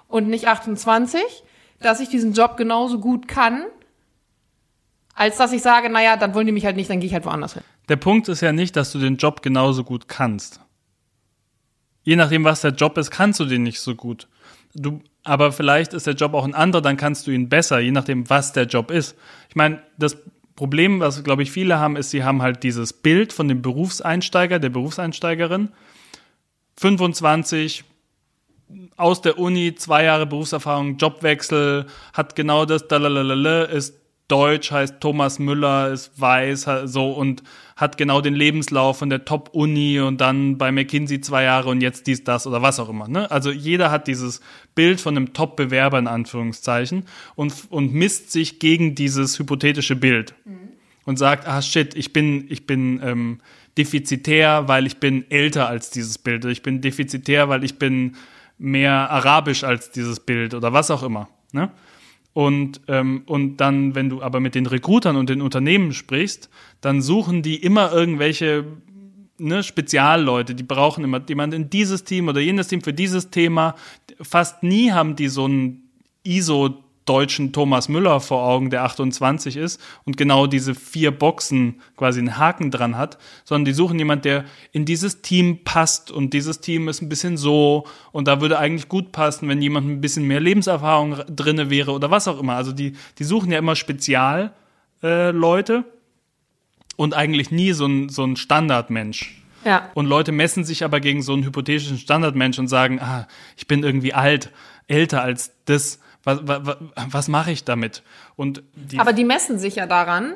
und 0.08 0.28
nicht 0.28 0.48
28, 0.48 1.22
dass 1.80 2.00
ich 2.00 2.10
diesen 2.10 2.34
Job 2.34 2.58
genauso 2.58 3.00
gut 3.00 3.28
kann, 3.28 3.66
als 5.14 5.38
dass 5.38 5.52
ich 5.52 5.62
sage, 5.62 5.90
naja, 5.90 6.18
dann 6.18 6.34
wollen 6.34 6.48
die 6.48 6.54
mich 6.54 6.66
halt 6.66 6.78
nicht, 6.78 6.90
dann 6.90 7.00
gehe 7.00 7.08
ich 7.08 7.14
halt 7.14 7.26
woanders 7.26 7.54
hin. 7.54 7.64
Der 7.90 7.96
Punkt 7.96 8.30
ist 8.30 8.42
ja 8.42 8.54
nicht, 8.54 8.76
dass 8.76 8.92
du 8.92 9.00
den 9.00 9.18
Job 9.18 9.42
genauso 9.42 9.84
gut 9.84 10.08
kannst. 10.08 10.62
Je 12.04 12.16
nachdem, 12.16 12.44
was 12.44 12.62
der 12.62 12.72
Job 12.72 12.98
ist, 12.98 13.12
kannst 13.12 13.40
du 13.40 13.46
den 13.46 13.64
nicht 13.64 13.80
so 13.80 13.96
gut. 13.96 14.28
Du, 14.76 15.02
aber 15.24 15.52
vielleicht 15.52 15.94
ist 15.94 16.08
der 16.08 16.14
Job 16.14 16.34
auch 16.34 16.46
ein 16.46 16.54
anderer, 16.54 16.82
dann 16.82 16.98
kannst 16.98 17.26
du 17.28 17.32
ihn 17.32 17.50
besser, 17.50 17.80
je 17.80 17.92
nachdem, 17.92 18.30
was 18.30 18.54
der 18.54 18.66
Job 18.66 18.92
ist. 18.92 19.16
Ich 19.50 19.56
meine, 19.56 19.82
das 19.98 20.18
Problem, 20.56 21.00
was, 21.00 21.24
glaube 21.24 21.44
ich, 21.44 21.52
viele 21.52 21.80
haben, 21.80 21.96
ist, 21.96 22.12
sie 22.12 22.24
haben 22.24 22.42
halt 22.42 22.64
dieses 22.64 22.94
Bild 22.94 23.34
von 23.34 23.48
dem 23.48 23.62
Berufseinsteiger, 23.62 24.60
der 24.60 24.70
Berufseinsteigerin. 24.70 25.70
25, 26.78 27.84
aus 28.98 29.22
der 29.22 29.40
Uni, 29.40 29.74
zwei 29.76 30.04
Jahre 30.04 30.26
Berufserfahrung, 30.26 30.98
Jobwechsel, 30.98 31.88
hat 32.14 32.36
genau 32.36 32.66
das, 32.66 32.88
dalalala, 32.88 33.64
ist 33.64 33.96
deutsch, 34.30 34.72
heißt 34.72 35.02
Thomas 35.02 35.40
Müller, 35.40 35.92
ist 35.92 36.20
weiß, 36.20 36.70
so 36.86 37.12
und 37.12 37.44
hat 37.76 37.98
genau 37.98 38.22
den 38.22 38.36
Lebenslauf 38.36 39.00
von 39.00 39.10
der 39.10 39.26
Top-Uni 39.26 40.00
und 40.00 40.22
dann 40.22 40.58
bei 40.58 40.72
McKinsey 40.72 41.20
zwei 41.22 41.44
Jahre 41.44 41.70
und 41.70 41.82
jetzt 41.82 42.08
dies, 42.08 42.24
das 42.24 42.46
oder 42.48 42.62
was 42.62 42.80
auch 42.80 42.90
immer. 42.90 43.08
Ne? 43.08 43.30
Also 43.32 43.52
jeder 43.52 43.92
hat 43.92 44.08
dieses 44.08 44.42
Bild 44.76 45.02
von 45.02 45.18
einem 45.18 45.34
Top-Bewerber 45.34 46.00
in 46.00 46.08
Anführungszeichen 46.08 47.06
und, 47.36 47.54
und 47.70 47.94
misst 47.94 48.32
sich 48.32 48.60
gegen 48.60 48.96
dieses 48.96 49.40
hypothetische 49.40 49.96
Bild 49.96 50.36
und 51.06 51.18
sagt, 51.18 51.48
ah 51.48 51.62
shit, 51.62 51.96
ich 51.96 52.14
bin, 52.14 52.46
ich 52.50 52.68
bin 52.68 53.02
ähm, 53.04 53.40
defizitär, 53.78 54.68
weil 54.68 54.86
ich 54.86 54.98
bin 54.98 55.26
älter 55.32 55.68
als 55.68 55.90
dieses 55.90 56.18
Bild. 56.18 56.46
Ich 56.46 56.62
bin 56.62 56.82
defizitär, 56.82 57.50
weil 57.50 57.64
ich 57.64 57.80
bin 57.80 58.16
mehr 58.58 59.10
arabisch 59.10 59.64
als 59.64 59.90
dieses 59.90 60.20
Bild 60.20 60.54
oder 60.54 60.74
was 60.74 60.92
auch 60.92 61.02
immer. 61.02 61.30
Ne? 61.52 61.72
Und, 62.40 62.80
ähm, 62.88 63.24
und 63.26 63.58
dann, 63.58 63.96
wenn 63.96 64.08
du 64.08 64.22
aber 64.22 64.40
mit 64.40 64.56
den 64.56 64.66
Recruitern 64.66 65.18
und 65.18 65.30
den 65.30 65.42
Unternehmen 65.42 65.92
sprichst, 65.92 66.50
dann 66.80 67.02
suchen 67.02 67.42
die 67.42 67.58
immer 67.58 67.92
irgendwelche 67.92 68.64
ne, 69.40 69.62
Spezialleute, 69.62 70.56
die 70.56 70.64
brauchen 70.64 71.04
immer 71.04 71.20
jemand 71.28 71.54
in 71.54 71.70
dieses 71.70 72.06
Team 72.06 72.30
oder 72.30 72.40
jenes 72.40 72.70
Team 72.70 72.80
für 72.82 72.94
dieses 72.94 73.30
Thema. 73.30 73.76
Fast 74.22 74.64
nie 74.64 74.94
haben 74.94 75.18
die 75.18 75.28
so 75.28 75.44
einen 75.44 75.90
ISO 76.24 76.82
deutschen 77.10 77.52
Thomas 77.52 77.90
Müller 77.90 78.20
vor 78.20 78.44
Augen, 78.44 78.70
der 78.70 78.84
28 78.84 79.58
ist 79.58 79.82
und 80.06 80.16
genau 80.16 80.46
diese 80.46 80.76
vier 80.76 81.10
Boxen 81.12 81.82
quasi 81.98 82.20
einen 82.20 82.38
Haken 82.38 82.70
dran 82.70 82.96
hat, 82.98 83.18
sondern 83.44 83.66
die 83.66 83.74
suchen 83.74 83.98
jemand, 83.98 84.26
der 84.26 84.46
in 84.72 84.86
dieses 84.86 85.22
Team 85.22 85.64
passt 85.64 86.12
und 86.12 86.34
dieses 86.34 86.62
Team 86.62 86.88
ist 86.88 87.02
ein 87.02 87.10
bisschen 87.10 87.36
so 87.36 87.88
und 88.12 88.28
da 88.28 88.42
würde 88.42 88.60
eigentlich 88.60 88.88
gut 88.90 89.12
passen, 89.12 89.50
wenn 89.50 89.62
jemand 89.62 89.88
ein 89.88 90.02
bisschen 90.02 90.26
mehr 90.26 90.40
Lebenserfahrung 90.40 91.18
drinne 91.28 91.72
wäre 91.72 91.92
oder 91.92 92.12
was 92.12 92.28
auch 92.28 92.40
immer. 92.40 92.54
Also 92.54 92.72
die, 92.72 92.94
die 93.18 93.24
suchen 93.24 93.52
ja 93.52 93.58
immer 93.58 93.76
Spezialleute 93.76 94.54
äh, 95.02 95.84
und 96.96 97.16
eigentlich 97.16 97.50
nie 97.50 97.72
so 97.72 97.88
ein, 97.88 98.10
so 98.10 98.24
ein 98.24 98.36
Standardmensch. 98.36 99.42
Ja. 99.66 99.90
Und 99.94 100.06
Leute 100.06 100.32
messen 100.32 100.64
sich 100.64 100.84
aber 100.84 101.00
gegen 101.00 101.22
so 101.22 101.34
einen 101.34 101.44
hypothetischen 101.44 101.98
Standardmensch 101.98 102.60
und 102.60 102.68
sagen, 102.68 103.00
ah, 103.02 103.28
ich 103.58 103.68
bin 103.68 103.84
irgendwie 103.84 104.14
alt, 104.14 104.52
älter 104.88 105.22
als 105.22 105.54
das. 105.66 106.00
Was, 106.24 106.40
was, 106.44 106.78
was 107.10 107.28
mache 107.28 107.52
ich 107.52 107.64
damit? 107.64 108.04
Und 108.36 108.64
die, 108.74 109.00
Aber 109.00 109.14
die 109.14 109.24
messen 109.24 109.58
sich 109.58 109.76
ja 109.76 109.86
daran, 109.86 110.34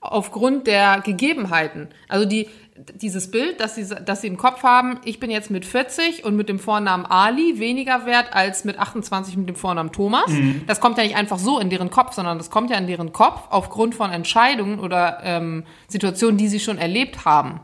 aufgrund 0.00 0.66
der 0.66 1.00
Gegebenheiten. 1.00 1.88
Also 2.08 2.26
die, 2.26 2.48
dieses 2.94 3.30
Bild, 3.30 3.60
dass 3.60 3.74
sie, 3.74 3.86
dass 3.86 4.20
sie 4.20 4.26
im 4.26 4.36
Kopf 4.36 4.62
haben, 4.62 5.00
ich 5.04 5.20
bin 5.20 5.30
jetzt 5.30 5.50
mit 5.50 5.64
40 5.64 6.24
und 6.24 6.36
mit 6.36 6.48
dem 6.48 6.58
Vornamen 6.58 7.06
Ali 7.06 7.58
weniger 7.58 8.06
wert 8.06 8.34
als 8.34 8.64
mit 8.64 8.78
28 8.78 9.36
mit 9.36 9.48
dem 9.48 9.56
Vornamen 9.56 9.92
Thomas. 9.92 10.30
Das 10.66 10.80
kommt 10.80 10.98
ja 10.98 11.04
nicht 11.04 11.16
einfach 11.16 11.38
so 11.38 11.58
in 11.58 11.70
deren 11.70 11.90
Kopf, 11.90 12.14
sondern 12.14 12.38
das 12.38 12.50
kommt 12.50 12.70
ja 12.70 12.76
in 12.76 12.86
deren 12.86 13.12
Kopf 13.12 13.42
aufgrund 13.50 13.94
von 13.94 14.10
Entscheidungen 14.10 14.78
oder 14.78 15.20
ähm, 15.22 15.64
Situationen, 15.88 16.36
die 16.36 16.48
sie 16.48 16.60
schon 16.60 16.78
erlebt 16.78 17.24
haben. 17.24 17.60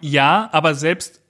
ja, 0.00 0.48
aber 0.52 0.74
selbst 0.74 1.22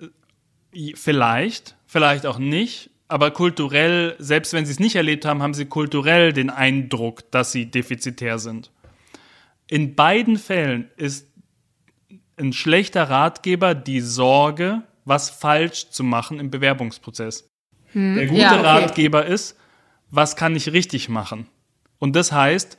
äh, 0.72 0.92
vielleicht, 0.94 1.76
vielleicht 1.86 2.26
auch 2.26 2.38
nicht, 2.38 2.90
aber 3.08 3.30
kulturell, 3.30 4.14
selbst 4.18 4.52
wenn 4.52 4.66
sie 4.66 4.72
es 4.72 4.80
nicht 4.80 4.96
erlebt 4.96 5.24
haben, 5.24 5.42
haben 5.42 5.54
sie 5.54 5.66
kulturell 5.66 6.32
den 6.32 6.50
Eindruck, 6.50 7.30
dass 7.30 7.52
sie 7.52 7.66
defizitär 7.66 8.38
sind. 8.38 8.70
In 9.66 9.94
beiden 9.94 10.36
Fällen 10.36 10.90
ist 10.96 11.26
ein 12.36 12.52
schlechter 12.52 13.10
Ratgeber 13.10 13.74
die 13.74 14.00
Sorge, 14.00 14.82
was 15.04 15.30
falsch 15.30 15.90
zu 15.90 16.04
machen 16.04 16.38
im 16.38 16.50
Bewerbungsprozess. 16.50 17.50
Der 17.94 18.26
gute 18.26 18.40
Ja, 18.40 18.52
okay. 18.52 18.66
Ratgeber 18.66 19.26
ist, 19.26 19.56
was 20.10 20.36
kann 20.36 20.54
ich 20.54 20.72
richtig 20.72 21.08
machen? 21.08 21.46
Und 21.98 22.14
das 22.14 22.32
heißt, 22.32 22.78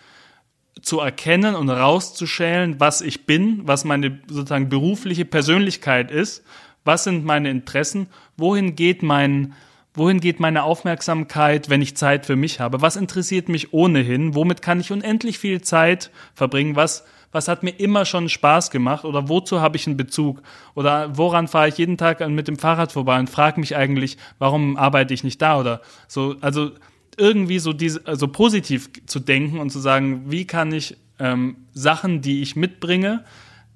zu 0.81 0.99
erkennen 0.99 1.55
und 1.55 1.69
rauszuschälen, 1.69 2.79
was 2.79 3.01
ich 3.01 3.25
bin, 3.25 3.67
was 3.67 3.83
meine 3.83 4.19
sozusagen 4.27 4.69
berufliche 4.69 5.25
Persönlichkeit 5.25 6.11
ist, 6.11 6.43
was 6.85 7.03
sind 7.03 7.25
meine 7.25 7.49
Interessen, 7.49 8.07
wohin 8.37 8.75
geht 8.75 9.03
mein, 9.03 9.53
wohin 9.93 10.19
geht 10.19 10.39
meine 10.39 10.63
Aufmerksamkeit, 10.63 11.69
wenn 11.69 11.81
ich 11.81 11.97
Zeit 11.97 12.25
für 12.25 12.35
mich 12.35 12.59
habe, 12.59 12.81
was 12.81 12.95
interessiert 12.95 13.49
mich 13.49 13.73
ohnehin, 13.73 14.35
womit 14.35 14.61
kann 14.61 14.79
ich 14.79 14.91
unendlich 14.91 15.39
viel 15.39 15.61
Zeit 15.61 16.11
verbringen, 16.35 16.75
was, 16.75 17.05
was 17.31 17.47
hat 17.47 17.63
mir 17.63 17.71
immer 17.71 18.05
schon 18.05 18.29
Spaß 18.29 18.71
gemacht? 18.71 19.05
Oder 19.05 19.29
wozu 19.29 19.61
habe 19.61 19.77
ich 19.77 19.87
einen 19.87 19.97
Bezug? 19.97 20.41
Oder 20.75 21.17
woran 21.17 21.47
fahre 21.47 21.67
ich 21.69 21.77
jeden 21.77 21.97
Tag 21.97 22.27
mit 22.27 22.47
dem 22.47 22.57
Fahrrad 22.57 22.91
vorbei 22.91 23.19
und 23.19 23.29
frage 23.29 23.59
mich 23.59 23.75
eigentlich, 23.75 24.17
warum 24.39 24.77
arbeite 24.77 25.13
ich 25.13 25.23
nicht 25.23 25.41
da? 25.41 25.59
Oder 25.59 25.81
so, 26.07 26.35
also 26.41 26.71
irgendwie 27.17 27.59
so 27.59 27.73
diese, 27.73 28.05
also 28.07 28.27
positiv 28.27 28.89
zu 29.05 29.19
denken 29.19 29.59
und 29.59 29.69
zu 29.69 29.79
sagen, 29.79 30.31
wie 30.31 30.45
kann 30.45 30.71
ich 30.71 30.97
ähm, 31.19 31.57
Sachen, 31.73 32.21
die 32.21 32.41
ich 32.41 32.55
mitbringe, 32.55 33.25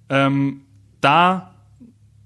ähm, 0.10 0.62
da 1.02 1.53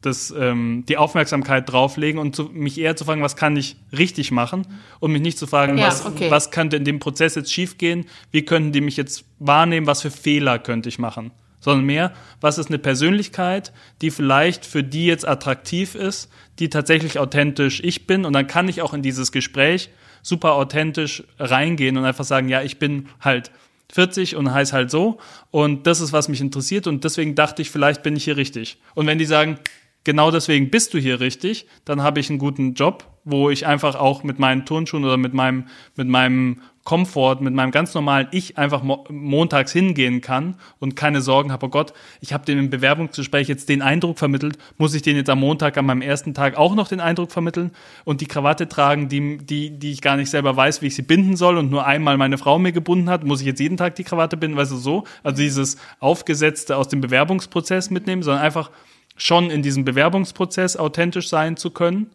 das, 0.01 0.33
ähm, 0.37 0.83
die 0.87 0.97
Aufmerksamkeit 0.97 1.71
drauflegen 1.71 2.19
und 2.19 2.35
zu, 2.35 2.45
mich 2.45 2.79
eher 2.79 2.95
zu 2.95 3.05
fragen, 3.05 3.21
was 3.21 3.35
kann 3.35 3.57
ich 3.57 3.77
richtig 3.97 4.31
machen 4.31 4.67
und 4.99 5.11
mich 5.11 5.21
nicht 5.21 5.37
zu 5.37 5.47
fragen, 5.47 5.77
Ja, 5.77 5.87
was, 5.87 6.05
okay. 6.05 6.29
was 6.29 6.51
könnte 6.51 6.77
in 6.77 6.85
dem 6.85 6.99
Prozess 6.99 7.35
jetzt 7.35 7.51
schiefgehen, 7.51 8.05
wie 8.31 8.43
könnten 8.43 8.71
die 8.71 8.81
mich 8.81 8.97
jetzt 8.97 9.25
wahrnehmen, 9.39 9.87
was 9.87 10.01
für 10.01 10.11
Fehler 10.11 10.59
könnte 10.59 10.87
ich 10.87 10.99
machen, 10.99 11.31
sondern 11.59 11.85
mehr, 11.85 12.13
was 12.41 12.57
ist 12.57 12.67
eine 12.67 12.77
Persönlichkeit, 12.77 13.73
die 14.01 14.11
vielleicht 14.11 14.65
für 14.65 14.83
die 14.83 15.07
jetzt 15.07 15.27
attraktiv 15.27 15.95
ist, 15.95 16.29
die 16.59 16.69
tatsächlich 16.69 17.17
authentisch 17.17 17.81
ich 17.83 18.05
bin 18.05 18.25
und 18.25 18.33
dann 18.33 18.47
kann 18.47 18.69
ich 18.69 18.81
auch 18.81 18.93
in 18.93 19.01
dieses 19.01 19.31
Gespräch 19.31 19.89
super 20.21 20.53
authentisch 20.53 21.23
reingehen 21.39 21.97
und 21.97 22.05
einfach 22.05 22.25
sagen, 22.25 22.49
ja, 22.49 22.61
ich 22.61 22.77
bin 22.77 23.07
halt 23.19 23.51
40 23.91 24.35
und 24.35 24.53
heiß 24.53 24.73
halt 24.73 24.91
so 24.91 25.17
und 25.49 25.87
das 25.87 26.01
ist, 26.01 26.13
was 26.13 26.27
mich 26.27 26.41
interessiert 26.41 26.87
und 26.87 27.03
deswegen 27.03 27.35
dachte 27.35 27.61
ich, 27.61 27.71
vielleicht 27.71 28.03
bin 28.03 28.15
ich 28.15 28.25
hier 28.25 28.37
richtig. 28.37 28.77
Und 28.95 29.07
wenn 29.07 29.17
die 29.17 29.25
sagen, 29.25 29.59
genau 30.07 30.31
deswegen 30.31 30.69
bist 30.69 30.93
du 30.93 30.99
hier 30.99 31.19
richtig, 31.19 31.67
dann 31.83 32.01
habe 32.01 32.21
ich 32.21 32.29
einen 32.29 32.39
guten 32.39 32.75
Job, 32.75 33.03
wo 33.25 33.49
ich 33.49 33.67
einfach 33.67 33.95
auch 33.95 34.23
mit 34.23 34.39
meinen 34.39 34.65
Turnschuhen 34.65 35.03
oder 35.03 35.17
mit 35.17 35.33
meinem, 35.33 35.65
mit 35.97 36.07
meinem 36.07 36.61
Komfort, 36.85 37.41
mit 37.41 37.53
meinem 37.53 37.71
ganz 37.71 37.93
normalen 37.93 38.29
Ich 38.31 38.57
einfach 38.57 38.83
mo 38.83 39.03
montags 39.09 39.73
hingehen 39.73 40.21
kann 40.21 40.55
und 40.79 40.95
keine 40.95 41.19
Sorgen 41.19 41.51
habe, 41.51 41.65
oh 41.65 41.69
Gott, 41.69 41.91
ich 42.21 42.31
habe 42.31 42.45
dem 42.45 42.57
im 42.57 42.69
Bewerbungsgespräch 42.69 43.49
jetzt 43.49 43.67
den 43.67 43.81
Eindruck 43.81 44.17
vermittelt, 44.17 44.57
muss 44.77 44.93
ich 44.93 45.01
den 45.01 45.17
jetzt 45.17 45.29
am 45.29 45.41
Montag 45.41 45.77
an 45.77 45.85
meinem 45.85 46.01
ersten 46.01 46.33
Tag 46.33 46.55
auch 46.55 46.73
noch 46.73 46.87
den 46.87 47.01
Eindruck 47.01 47.33
vermitteln 47.33 47.71
und 48.05 48.21
die 48.21 48.27
Krawatte 48.27 48.69
tragen, 48.69 49.09
die, 49.09 49.39
die, 49.39 49.77
die 49.77 49.91
ich 49.91 50.01
gar 50.01 50.15
nicht 50.15 50.29
selber 50.29 50.55
weiß, 50.55 50.81
wie 50.81 50.87
ich 50.87 50.95
sie 50.95 51.01
binden 51.01 51.35
soll 51.35 51.57
und 51.57 51.69
nur 51.69 51.85
einmal 51.85 52.15
meine 52.15 52.37
Frau 52.37 52.59
mir 52.59 52.71
gebunden 52.71 53.09
hat, 53.09 53.25
muss 53.25 53.41
ich 53.41 53.47
jetzt 53.47 53.59
jeden 53.59 53.75
Tag 53.75 53.95
die 53.95 54.05
Krawatte 54.05 54.37
binden, 54.37 54.55
weißt 54.55 54.71
du, 54.71 54.77
so. 54.77 55.03
Also 55.21 55.35
dieses 55.41 55.75
Aufgesetzte 55.99 56.77
aus 56.77 56.87
dem 56.87 57.01
Bewerbungsprozess 57.01 57.89
mitnehmen, 57.89 58.23
sondern 58.23 58.45
einfach 58.45 58.71
schon 59.17 59.49
in 59.49 59.61
diesem 59.61 59.83
Bewerbungsprozess 59.83 60.77
authentisch 60.77 61.29
sein 61.29 61.57
zu 61.57 61.71
können. 61.71 62.11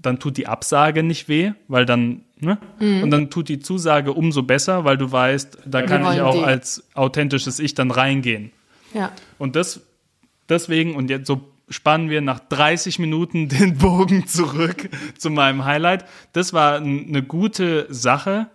Dann 0.00 0.18
tut 0.18 0.36
die 0.36 0.46
Absage 0.46 1.02
nicht 1.02 1.28
weh, 1.28 1.52
weil 1.68 1.86
dann, 1.86 2.22
ne? 2.38 2.58
Und 3.02 3.10
dann 3.10 3.30
tut 3.30 3.48
die 3.48 3.60
Zusage 3.60 4.12
umso 4.12 4.42
besser, 4.42 4.84
weil 4.84 4.96
du 4.96 5.10
weißt, 5.10 5.58
da 5.66 5.82
kann 5.82 6.02
ich 6.12 6.20
auch 6.20 6.34
die. 6.34 6.44
als 6.44 6.84
authentisches 6.94 7.58
Ich 7.58 7.74
dann 7.74 7.90
reingehen. 7.90 8.52
Ja. 8.92 9.12
Und 9.38 9.56
das, 9.56 9.80
deswegen, 10.48 10.94
und 10.94 11.10
jetzt 11.10 11.26
so 11.26 11.42
spannen 11.68 12.10
wir 12.10 12.20
nach 12.20 12.40
30 12.40 12.98
Minuten 12.98 13.48
den 13.48 13.78
Bogen 13.78 14.26
zurück 14.26 14.88
zu 15.18 15.30
meinem 15.30 15.64
Highlight. 15.64 16.04
Das 16.32 16.52
war 16.52 16.76
eine 16.76 17.22
gute 17.22 17.86
Sache, 17.88 18.48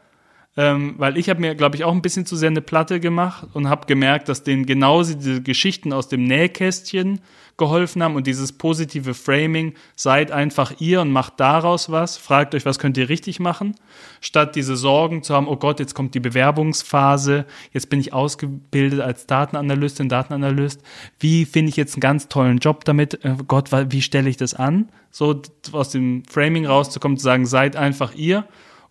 ähm, 0.58 0.96
weil 0.98 1.18
ich 1.18 1.30
habe 1.30 1.40
mir, 1.40 1.56
glaube 1.56 1.76
ich, 1.76 1.84
auch 1.84 1.94
ein 1.94 2.02
bisschen 2.02 2.26
zu 2.26 2.36
sehr 2.36 2.50
eine 2.50 2.62
Platte 2.62 3.00
gemacht 3.00 3.48
und 3.54 3.70
habe 3.70 3.86
gemerkt, 3.86 4.30
dass 4.30 4.44
denen 4.44 4.66
genauso 4.66 5.14
diese 5.14 5.42
Geschichten 5.42 5.94
aus 5.94 6.08
dem 6.08 6.24
Nähkästchen 6.24 7.22
geholfen 7.60 8.02
haben 8.02 8.16
und 8.16 8.26
dieses 8.26 8.54
positive 8.54 9.14
Framing, 9.14 9.76
seid 9.96 10.32
einfach 10.32 10.74
ihr 10.80 11.02
und 11.02 11.12
macht 11.12 11.40
daraus 11.40 11.92
was, 11.92 12.18
fragt 12.18 12.56
euch, 12.56 12.66
was 12.66 12.80
könnt 12.80 12.98
ihr 12.98 13.10
richtig 13.10 13.40
machen, 13.40 13.76
statt 14.22 14.56
diese 14.56 14.76
Sorgen 14.76 15.22
zu 15.22 15.36
haben, 15.36 15.48
oh 15.48 15.58
Gott, 15.58 15.80
jetzt 15.80 15.94
kommt 15.94 16.16
die 16.16 16.20
Bewerbungsphase, 16.20 17.46
jetzt 17.72 17.90
bin 17.90 18.00
ich 18.00 18.14
ausgebildet 18.14 19.02
als 19.02 19.28
Datenanalystin, 19.28 20.10
Datenanalyst, 20.10 20.82
wie 21.20 21.46
finde 21.46 21.70
ich 21.70 21.76
jetzt 21.76 21.94
einen 21.94 22.02
ganz 22.02 22.30
tollen 22.30 22.58
Job 22.58 22.86
damit, 22.86 23.24
äh, 23.24 23.36
Gott, 23.48 23.70
wie 23.72 24.02
stelle 24.02 24.30
ich 24.30 24.38
das 24.38 24.56
an? 24.56 24.90
So 25.12 25.42
aus 25.74 25.90
dem 25.90 26.24
Framing 26.30 26.66
rauszukommen, 26.66 27.18
zu 27.18 27.24
sagen, 27.24 27.46
seid 27.46 27.76
einfach 27.76 28.16
ihr 28.16 28.46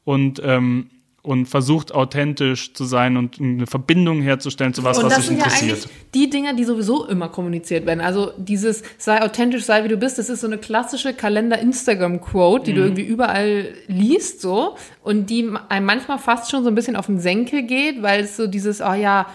und 0.04 0.40
ähm, 0.44 0.90
und 1.22 1.46
versucht 1.46 1.92
authentisch 1.92 2.72
zu 2.74 2.84
sein 2.84 3.16
und 3.16 3.40
eine 3.40 3.66
Verbindung 3.66 4.22
herzustellen 4.22 4.72
zu 4.72 4.84
was, 4.84 4.98
Und 4.98 5.04
was 5.04 5.14
das 5.14 5.26
sich 5.26 5.26
sind 5.28 5.38
ja 5.38 5.44
interessiert. 5.44 5.76
eigentlich 5.76 6.10
die 6.14 6.30
Dinge, 6.30 6.54
die 6.54 6.64
sowieso 6.64 7.06
immer 7.06 7.28
kommuniziert 7.28 7.86
werden. 7.86 8.00
Also 8.00 8.32
dieses 8.36 8.82
sei 8.98 9.20
authentisch, 9.22 9.64
sei 9.64 9.84
wie 9.84 9.88
du 9.88 9.96
bist, 9.96 10.18
das 10.18 10.28
ist 10.30 10.40
so 10.40 10.46
eine 10.46 10.58
klassische 10.58 11.12
Kalender-Instagram-Quote, 11.12 12.64
die 12.66 12.72
du 12.72 12.82
irgendwie 12.82 13.02
überall 13.02 13.74
liest 13.88 14.40
so 14.40 14.76
und 15.02 15.28
die 15.28 15.50
einem 15.68 15.86
manchmal 15.86 16.18
fast 16.18 16.50
schon 16.50 16.62
so 16.62 16.70
ein 16.70 16.74
bisschen 16.74 16.96
auf 16.96 17.06
den 17.06 17.18
Senkel 17.18 17.62
geht, 17.62 18.00
weil 18.02 18.22
es 18.24 18.36
so 18.36 18.46
dieses, 18.46 18.80
oh 18.80 18.94
ja, 18.94 19.26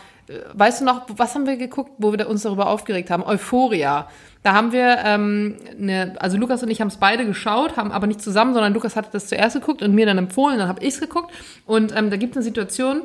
weißt 0.54 0.82
du 0.82 0.86
noch, 0.86 1.06
was 1.10 1.36
haben 1.36 1.46
wir 1.46 1.58
geguckt, 1.58 1.92
wo 1.98 2.14
wir 2.14 2.30
uns 2.30 2.44
darüber 2.44 2.68
aufgeregt 2.68 3.10
haben? 3.10 3.24
Euphoria. 3.24 4.08
Da 4.42 4.54
haben 4.54 4.72
wir, 4.72 5.00
ähm, 5.04 5.58
eine, 5.80 6.16
also 6.20 6.38
Lukas 6.38 6.64
und 6.64 6.70
ich 6.70 6.82
haben 6.82 6.90
es 6.90 6.98
beide 6.98 7.26
geschaut, 7.26 7.78
haben 7.78 7.92
aber 7.92 8.08
nicht 8.08 8.22
zusammen, 8.22 8.54
sondern 8.54 8.74
Lukas 8.74 8.96
hatte 8.96 9.10
das 9.12 9.28
zuerst 9.28 9.56
geguckt 9.56 9.82
und 9.82 9.94
mir 9.94 10.06
dann 10.06 10.18
empfohlen, 10.18 10.60
dann 10.60 10.68
habe 10.68 10.82
ich 10.82 10.96
es 10.96 11.00
geguckt. 11.00 11.32
Und 11.66 11.96
ähm, 11.96 12.10
da 12.10 12.18
gibt 12.18 12.34
es 12.34 12.38
eine 12.38 12.44
Situation, 12.44 13.02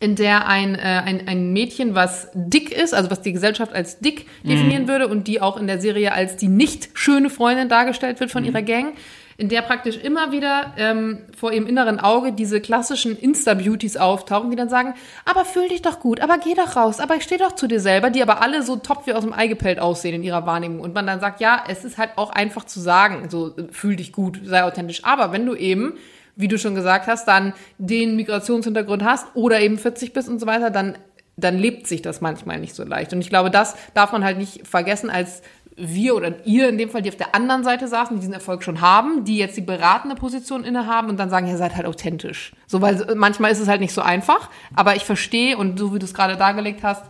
in 0.00 0.14
der 0.14 0.46
ein, 0.46 0.74
äh, 0.74 0.78
ein, 0.78 1.26
ein 1.26 1.52
Mädchen, 1.52 1.94
was 1.94 2.28
dick 2.34 2.70
ist, 2.70 2.94
also 2.94 3.10
was 3.10 3.20
die 3.20 3.32
Gesellschaft 3.32 3.72
als 3.72 3.98
dick 3.98 4.26
definieren 4.44 4.86
würde 4.86 5.08
und 5.08 5.26
die 5.26 5.40
auch 5.40 5.56
in 5.56 5.66
der 5.66 5.80
Serie 5.80 6.12
als 6.12 6.36
die 6.36 6.48
nicht 6.48 6.90
schöne 6.94 7.30
Freundin 7.30 7.68
dargestellt 7.68 8.20
wird 8.20 8.30
von 8.30 8.44
ihrer 8.44 8.62
Gang, 8.62 8.94
in 9.38 9.48
der 9.48 9.62
praktisch 9.62 9.96
immer 9.96 10.32
wieder 10.32 10.74
ähm, 10.76 11.20
vor 11.34 11.52
ihrem 11.52 11.66
inneren 11.66 12.00
Auge 12.00 12.32
diese 12.32 12.60
klassischen 12.60 13.16
Insta-Beauties 13.16 13.96
auftauchen, 13.96 14.50
die 14.50 14.56
dann 14.56 14.68
sagen, 14.68 14.94
aber 15.24 15.44
fühl 15.44 15.68
dich 15.68 15.80
doch 15.80 16.00
gut, 16.00 16.20
aber 16.20 16.38
geh 16.38 16.54
doch 16.54 16.74
raus, 16.74 16.98
aber 16.98 17.20
steh 17.20 17.36
doch 17.36 17.52
zu 17.52 17.68
dir 17.68 17.78
selber, 17.78 18.10
die 18.10 18.20
aber 18.20 18.42
alle 18.42 18.64
so 18.64 18.76
top 18.76 19.06
wie 19.06 19.12
aus 19.12 19.22
dem 19.22 19.32
Ei 19.32 19.46
gepellt 19.46 19.78
aussehen 19.78 20.16
in 20.16 20.24
ihrer 20.24 20.44
Wahrnehmung. 20.44 20.80
Und 20.80 20.92
man 20.92 21.06
dann 21.06 21.20
sagt, 21.20 21.40
ja, 21.40 21.62
es 21.68 21.84
ist 21.84 21.98
halt 21.98 22.10
auch 22.16 22.30
einfach 22.30 22.64
zu 22.64 22.80
sagen, 22.80 23.30
so 23.30 23.56
äh, 23.56 23.68
fühl 23.70 23.94
dich 23.94 24.12
gut, 24.12 24.40
sei 24.44 24.64
authentisch. 24.64 25.04
Aber 25.04 25.32
wenn 25.32 25.46
du 25.46 25.54
eben 25.54 25.94
wie 26.38 26.46
du 26.46 26.56
schon 26.56 26.76
gesagt 26.76 27.08
hast, 27.08 27.26
dann 27.26 27.52
den 27.78 28.14
Migrationshintergrund 28.14 29.04
hast 29.04 29.26
oder 29.34 29.60
eben 29.60 29.76
40 29.76 30.12
bist 30.12 30.28
und 30.28 30.38
so 30.38 30.46
weiter, 30.46 30.70
dann, 30.70 30.96
dann 31.36 31.58
lebt 31.58 31.88
sich 31.88 32.00
das 32.00 32.20
manchmal 32.20 32.60
nicht 32.60 32.76
so 32.76 32.84
leicht. 32.84 33.12
Und 33.12 33.20
ich 33.20 33.28
glaube, 33.28 33.50
das 33.50 33.74
darf 33.92 34.12
man 34.12 34.22
halt 34.22 34.38
nicht 34.38 34.64
vergessen, 34.64 35.10
als 35.10 35.42
wir 35.78 36.16
oder 36.16 36.44
ihr 36.44 36.68
in 36.68 36.76
dem 36.76 36.90
Fall, 36.90 37.02
die 37.02 37.08
auf 37.08 37.16
der 37.16 37.34
anderen 37.34 37.62
Seite 37.62 37.86
saßen, 37.86 38.16
die 38.16 38.20
diesen 38.20 38.34
Erfolg 38.34 38.62
schon 38.62 38.80
haben, 38.80 39.24
die 39.24 39.38
jetzt 39.38 39.56
die 39.56 39.62
beratende 39.62 40.16
Position 40.16 40.64
innehaben 40.64 41.08
und 41.08 41.18
dann 41.18 41.30
sagen, 41.30 41.46
ihr 41.46 41.56
seid 41.56 41.76
halt 41.76 41.86
authentisch. 41.86 42.52
So, 42.66 42.82
weil 42.82 43.14
manchmal 43.14 43.52
ist 43.52 43.60
es 43.60 43.68
halt 43.68 43.80
nicht 43.80 43.94
so 43.94 44.02
einfach, 44.02 44.50
aber 44.74 44.96
ich 44.96 45.04
verstehe 45.04 45.56
und 45.56 45.78
so 45.78 45.94
wie 45.94 45.98
du 45.98 46.04
es 46.04 46.14
gerade 46.14 46.36
dargelegt 46.36 46.82
hast, 46.82 47.04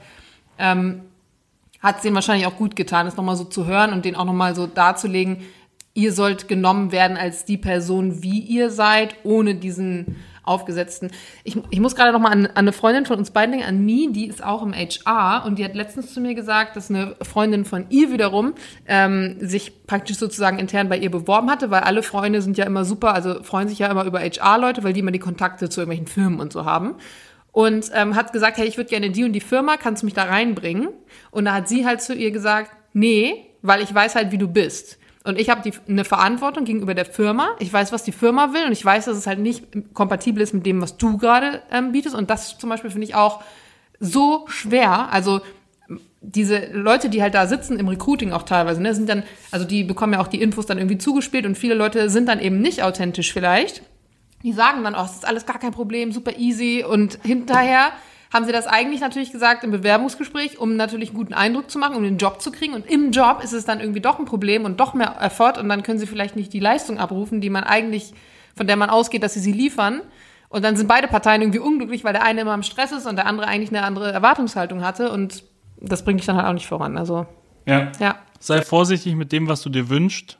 ähm, 0.58 1.02
hat 1.80 1.96
es 1.96 2.02
denen 2.02 2.14
wahrscheinlich 2.14 2.46
auch 2.46 2.56
gut 2.56 2.76
getan, 2.76 3.06
es 3.06 3.16
nochmal 3.16 3.36
so 3.36 3.44
zu 3.44 3.66
hören 3.66 3.92
und 3.92 4.04
den 4.04 4.16
auch 4.16 4.24
nochmal 4.24 4.54
so 4.54 4.66
darzulegen, 4.66 5.38
ihr 5.94 6.12
sollt 6.12 6.48
genommen 6.48 6.92
werden 6.92 7.16
als 7.16 7.44
die 7.44 7.56
Person, 7.56 8.22
wie 8.22 8.40
ihr 8.40 8.70
seid, 8.70 9.16
ohne 9.24 9.54
diesen 9.54 10.16
aufgesetzten. 10.48 11.10
Ich, 11.44 11.56
ich 11.70 11.80
muss 11.80 11.94
gerade 11.94 12.12
noch 12.12 12.20
mal 12.20 12.30
an, 12.30 12.46
an 12.46 12.56
eine 12.56 12.72
Freundin 12.72 13.06
von 13.06 13.18
uns 13.18 13.30
beiden 13.30 13.52
denken, 13.52 13.68
an 13.68 13.84
Mi, 13.84 14.10
die 14.12 14.26
ist 14.26 14.42
auch 14.42 14.62
im 14.62 14.72
HR 14.72 15.44
und 15.46 15.58
die 15.58 15.64
hat 15.64 15.74
letztens 15.74 16.12
zu 16.12 16.20
mir 16.20 16.34
gesagt, 16.34 16.76
dass 16.76 16.90
eine 16.90 17.16
Freundin 17.22 17.64
von 17.64 17.86
ihr 17.90 18.10
wiederum 18.10 18.54
ähm, 18.86 19.36
sich 19.40 19.86
praktisch 19.86 20.16
sozusagen 20.16 20.58
intern 20.58 20.88
bei 20.88 20.98
ihr 20.98 21.10
beworben 21.10 21.50
hatte, 21.50 21.70
weil 21.70 21.80
alle 21.80 22.02
Freunde 22.02 22.42
sind 22.42 22.56
ja 22.56 22.64
immer 22.64 22.84
super, 22.84 23.14
also 23.14 23.42
freuen 23.42 23.68
sich 23.68 23.78
ja 23.78 23.88
immer 23.88 24.04
über 24.04 24.20
HR-Leute, 24.20 24.82
weil 24.84 24.92
die 24.92 25.00
immer 25.00 25.10
die 25.10 25.18
Kontakte 25.18 25.68
zu 25.68 25.80
irgendwelchen 25.80 26.06
Firmen 26.06 26.40
und 26.40 26.52
so 26.52 26.64
haben. 26.64 26.94
Und 27.52 27.90
ähm, 27.94 28.14
hat 28.14 28.32
gesagt, 28.32 28.58
hey, 28.58 28.66
ich 28.66 28.76
würde 28.76 28.90
gerne 28.90 29.10
die 29.10 29.24
und 29.24 29.32
die 29.32 29.40
Firma, 29.40 29.76
kannst 29.76 30.02
du 30.02 30.06
mich 30.06 30.14
da 30.14 30.24
reinbringen? 30.24 30.90
Und 31.30 31.46
da 31.46 31.54
hat 31.54 31.68
sie 31.68 31.86
halt 31.86 32.00
zu 32.00 32.14
ihr 32.14 32.30
gesagt, 32.30 32.70
nee, 32.92 33.46
weil 33.62 33.82
ich 33.82 33.92
weiß 33.92 34.14
halt, 34.14 34.30
wie 34.30 34.38
du 34.38 34.48
bist. 34.48 34.98
Und 35.28 35.38
ich 35.38 35.50
habe 35.50 35.70
eine 35.86 36.04
Verantwortung 36.04 36.64
gegenüber 36.64 36.94
der 36.94 37.04
Firma. 37.04 37.50
Ich 37.58 37.70
weiß, 37.70 37.92
was 37.92 38.02
die 38.02 38.12
Firma 38.12 38.54
will 38.54 38.64
und 38.64 38.72
ich 38.72 38.84
weiß, 38.84 39.04
dass 39.04 39.16
es 39.16 39.26
halt 39.26 39.38
nicht 39.38 39.66
kompatibel 39.92 40.42
ist 40.42 40.54
mit 40.54 40.64
dem, 40.64 40.80
was 40.80 40.96
du 40.96 41.18
gerade 41.18 41.62
ähm, 41.70 41.92
bietest. 41.92 42.14
Und 42.14 42.30
das 42.30 42.56
zum 42.56 42.70
Beispiel 42.70 42.90
finde 42.90 43.06
ich 43.06 43.14
auch 43.14 43.42
so 44.00 44.46
schwer. 44.48 45.12
Also 45.12 45.40
diese 46.20 46.72
Leute, 46.72 47.10
die 47.10 47.22
halt 47.22 47.34
da 47.34 47.46
sitzen 47.46 47.78
im 47.78 47.88
Recruiting 47.88 48.32
auch 48.32 48.42
teilweise, 48.42 48.80
ne, 48.82 48.94
sind 48.94 49.08
dann, 49.08 49.22
also 49.50 49.66
die 49.66 49.84
bekommen 49.84 50.14
ja 50.14 50.20
auch 50.20 50.28
die 50.28 50.40
Infos 50.40 50.66
dann 50.66 50.78
irgendwie 50.78 50.98
zugespielt 50.98 51.46
und 51.46 51.56
viele 51.56 51.74
Leute 51.74 52.10
sind 52.10 52.26
dann 52.26 52.40
eben 52.40 52.60
nicht 52.60 52.82
authentisch 52.82 53.32
vielleicht. 53.32 53.82
Die 54.42 54.52
sagen 54.52 54.82
dann, 54.82 54.94
oh, 54.94 55.04
es 55.04 55.12
ist 55.12 55.26
alles 55.26 55.46
gar 55.46 55.58
kein 55.58 55.72
Problem, 55.72 56.10
super 56.10 56.38
easy 56.38 56.84
und 56.88 57.18
hinterher 57.22 57.92
haben 58.32 58.44
sie 58.44 58.52
das 58.52 58.66
eigentlich 58.66 59.00
natürlich 59.00 59.32
gesagt 59.32 59.64
im 59.64 59.70
Bewerbungsgespräch, 59.70 60.58
um 60.58 60.76
natürlich 60.76 61.10
einen 61.10 61.18
guten 61.18 61.34
Eindruck 61.34 61.70
zu 61.70 61.78
machen, 61.78 61.96
um 61.96 62.02
den 62.02 62.18
Job 62.18 62.42
zu 62.42 62.52
kriegen. 62.52 62.74
Und 62.74 62.86
im 62.86 63.10
Job 63.10 63.42
ist 63.42 63.52
es 63.52 63.64
dann 63.64 63.80
irgendwie 63.80 64.00
doch 64.00 64.18
ein 64.18 64.26
Problem 64.26 64.64
und 64.64 64.78
doch 64.80 64.94
mehr 64.94 65.16
Effort 65.20 65.54
und 65.58 65.68
dann 65.68 65.82
können 65.82 65.98
sie 65.98 66.06
vielleicht 66.06 66.36
nicht 66.36 66.52
die 66.52 66.60
Leistung 66.60 66.98
abrufen, 66.98 67.40
die 67.40 67.50
man 67.50 67.64
eigentlich, 67.64 68.12
von 68.54 68.66
der 68.66 68.76
man 68.76 68.90
ausgeht, 68.90 69.22
dass 69.22 69.34
sie 69.34 69.40
sie 69.40 69.52
liefern. 69.52 70.02
Und 70.50 70.64
dann 70.64 70.76
sind 70.76 70.88
beide 70.88 71.08
Parteien 71.08 71.42
irgendwie 71.42 71.58
unglücklich, 71.58 72.04
weil 72.04 72.12
der 72.12 72.22
eine 72.22 72.42
immer 72.42 72.54
im 72.54 72.62
Stress 72.62 72.92
ist 72.92 73.06
und 73.06 73.16
der 73.16 73.26
andere 73.26 73.46
eigentlich 73.46 73.70
eine 73.70 73.82
andere 73.82 74.12
Erwartungshaltung 74.12 74.82
hatte. 74.82 75.10
Und 75.10 75.44
das 75.80 76.04
bringt 76.04 76.20
dich 76.20 76.26
dann 76.26 76.36
halt 76.36 76.46
auch 76.46 76.54
nicht 76.54 76.66
voran. 76.66 76.96
Also, 76.96 77.26
ja. 77.66 77.92
ja. 77.98 78.16
Sei 78.40 78.62
vorsichtig 78.62 79.14
mit 79.14 79.32
dem, 79.32 79.48
was 79.48 79.62
du 79.62 79.68
dir 79.68 79.88
wünschst. 79.88 80.38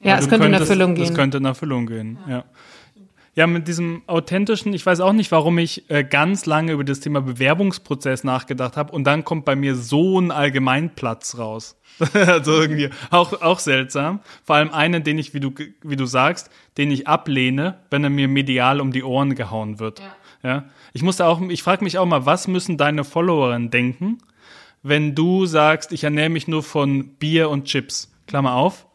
Ja, 0.00 0.16
es 0.16 0.28
könnte 0.28 0.44
könntest, 0.44 0.62
in 0.62 0.68
Erfüllung 0.68 0.94
gehen. 0.94 1.04
Es 1.04 1.14
könnte 1.14 1.38
in 1.38 1.44
Erfüllung 1.44 1.86
gehen, 1.86 2.18
ja. 2.28 2.36
ja. 2.36 2.44
Ja, 3.38 3.46
mit 3.46 3.68
diesem 3.68 4.02
authentischen, 4.08 4.72
ich 4.72 4.84
weiß 4.84 4.98
auch 4.98 5.12
nicht, 5.12 5.30
warum 5.30 5.58
ich 5.58 5.88
äh, 5.92 6.02
ganz 6.02 6.44
lange 6.44 6.72
über 6.72 6.82
das 6.82 6.98
Thema 6.98 7.20
Bewerbungsprozess 7.20 8.24
nachgedacht 8.24 8.76
habe 8.76 8.90
und 8.90 9.04
dann 9.04 9.24
kommt 9.24 9.44
bei 9.44 9.54
mir 9.54 9.76
so 9.76 10.18
ein 10.18 10.32
Allgemeinplatz 10.32 11.38
raus. 11.38 11.80
also 12.14 12.60
irgendwie 12.60 12.90
auch, 13.12 13.40
auch 13.40 13.60
seltsam. 13.60 14.18
Vor 14.42 14.56
allem 14.56 14.72
einen, 14.72 15.04
den 15.04 15.18
ich, 15.18 15.34
wie 15.34 15.38
du, 15.38 15.52
wie 15.84 15.94
du 15.94 16.04
sagst, 16.04 16.50
den 16.78 16.90
ich 16.90 17.06
ablehne, 17.06 17.78
wenn 17.90 18.02
er 18.02 18.10
mir 18.10 18.26
medial 18.26 18.80
um 18.80 18.90
die 18.90 19.04
Ohren 19.04 19.36
gehauen 19.36 19.78
wird. 19.78 20.00
Ja. 20.42 20.50
ja? 20.50 20.64
Ich 20.92 21.04
musste 21.04 21.24
auch, 21.24 21.40
ich 21.40 21.62
frage 21.62 21.84
mich 21.84 21.96
auch 21.96 22.06
mal, 22.06 22.26
was 22.26 22.48
müssen 22.48 22.76
deine 22.76 23.04
Followerinnen 23.04 23.70
denken, 23.70 24.18
wenn 24.82 25.14
du 25.14 25.46
sagst, 25.46 25.92
ich 25.92 26.02
ernähre 26.02 26.28
mich 26.28 26.48
nur 26.48 26.64
von 26.64 27.10
Bier 27.10 27.50
und 27.50 27.66
Chips? 27.66 28.12
Klammer 28.26 28.54
auf. 28.54 28.88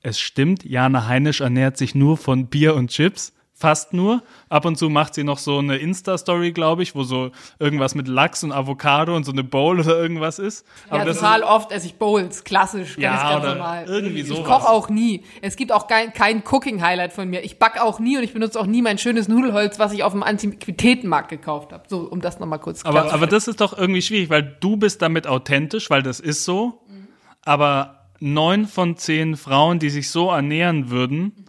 Es 0.00 0.18
stimmt, 0.18 0.64
Jana 0.64 1.06
Heinisch 1.06 1.42
ernährt 1.42 1.76
sich 1.76 1.94
nur 1.94 2.16
von 2.16 2.46
Bier 2.46 2.74
und 2.74 2.88
Chips 2.88 3.34
fast 3.60 3.92
nur. 3.92 4.22
Ab 4.48 4.64
und 4.64 4.76
zu 4.76 4.88
macht 4.88 5.14
sie 5.14 5.22
noch 5.22 5.38
so 5.38 5.58
eine 5.58 5.76
Insta-Story, 5.76 6.52
glaube 6.52 6.82
ich, 6.82 6.94
wo 6.94 7.02
so 7.02 7.30
irgendwas 7.58 7.94
mit 7.94 8.08
Lachs 8.08 8.42
und 8.42 8.52
Avocado 8.52 9.14
und 9.14 9.24
so 9.24 9.32
eine 9.32 9.44
Bowl 9.44 9.78
oder 9.78 10.00
irgendwas 10.00 10.38
ist. 10.38 10.66
Aber 10.88 11.06
ja, 11.06 11.12
total 11.12 11.42
oft 11.42 11.70
esse 11.70 11.86
ich 11.86 11.96
Bowls, 11.96 12.42
klassisch, 12.44 12.96
ja, 12.96 13.38
ganz, 13.38 13.44
normal. 13.44 13.84
Irgendwie 13.86 14.22
so. 14.22 14.34
Ich 14.34 14.44
koche 14.44 14.68
auch 14.68 14.88
nie. 14.88 15.24
Es 15.42 15.56
gibt 15.56 15.72
auch 15.72 15.86
kein, 15.86 16.14
kein 16.14 16.42
Cooking-Highlight 16.42 17.12
von 17.12 17.28
mir. 17.28 17.44
Ich 17.44 17.58
backe 17.58 17.82
auch 17.82 18.00
nie 18.00 18.16
und 18.16 18.22
ich 18.22 18.32
benutze 18.32 18.58
auch 18.58 18.66
nie 18.66 18.80
mein 18.80 18.96
schönes 18.96 19.28
Nudelholz, 19.28 19.78
was 19.78 19.92
ich 19.92 20.02
auf 20.02 20.12
dem 20.12 20.22
Antiquitätenmarkt 20.22 21.28
gekauft 21.28 21.72
habe. 21.72 21.84
So, 21.88 22.00
um 22.00 22.22
das 22.22 22.40
nochmal 22.40 22.60
kurz 22.60 22.82
klar 22.82 22.96
aber, 22.96 23.12
aber 23.12 23.26
das 23.26 23.46
ist 23.46 23.60
doch 23.60 23.76
irgendwie 23.76 24.02
schwierig, 24.02 24.30
weil 24.30 24.56
du 24.60 24.78
bist 24.78 25.02
damit 25.02 25.26
authentisch, 25.26 25.90
weil 25.90 26.02
das 26.02 26.18
ist 26.18 26.44
so. 26.44 26.80
Mhm. 26.88 27.08
Aber 27.44 28.08
neun 28.20 28.66
von 28.66 28.96
zehn 28.96 29.36
Frauen, 29.36 29.78
die 29.78 29.90
sich 29.90 30.10
so 30.10 30.30
ernähren 30.30 30.90
würden, 30.90 31.46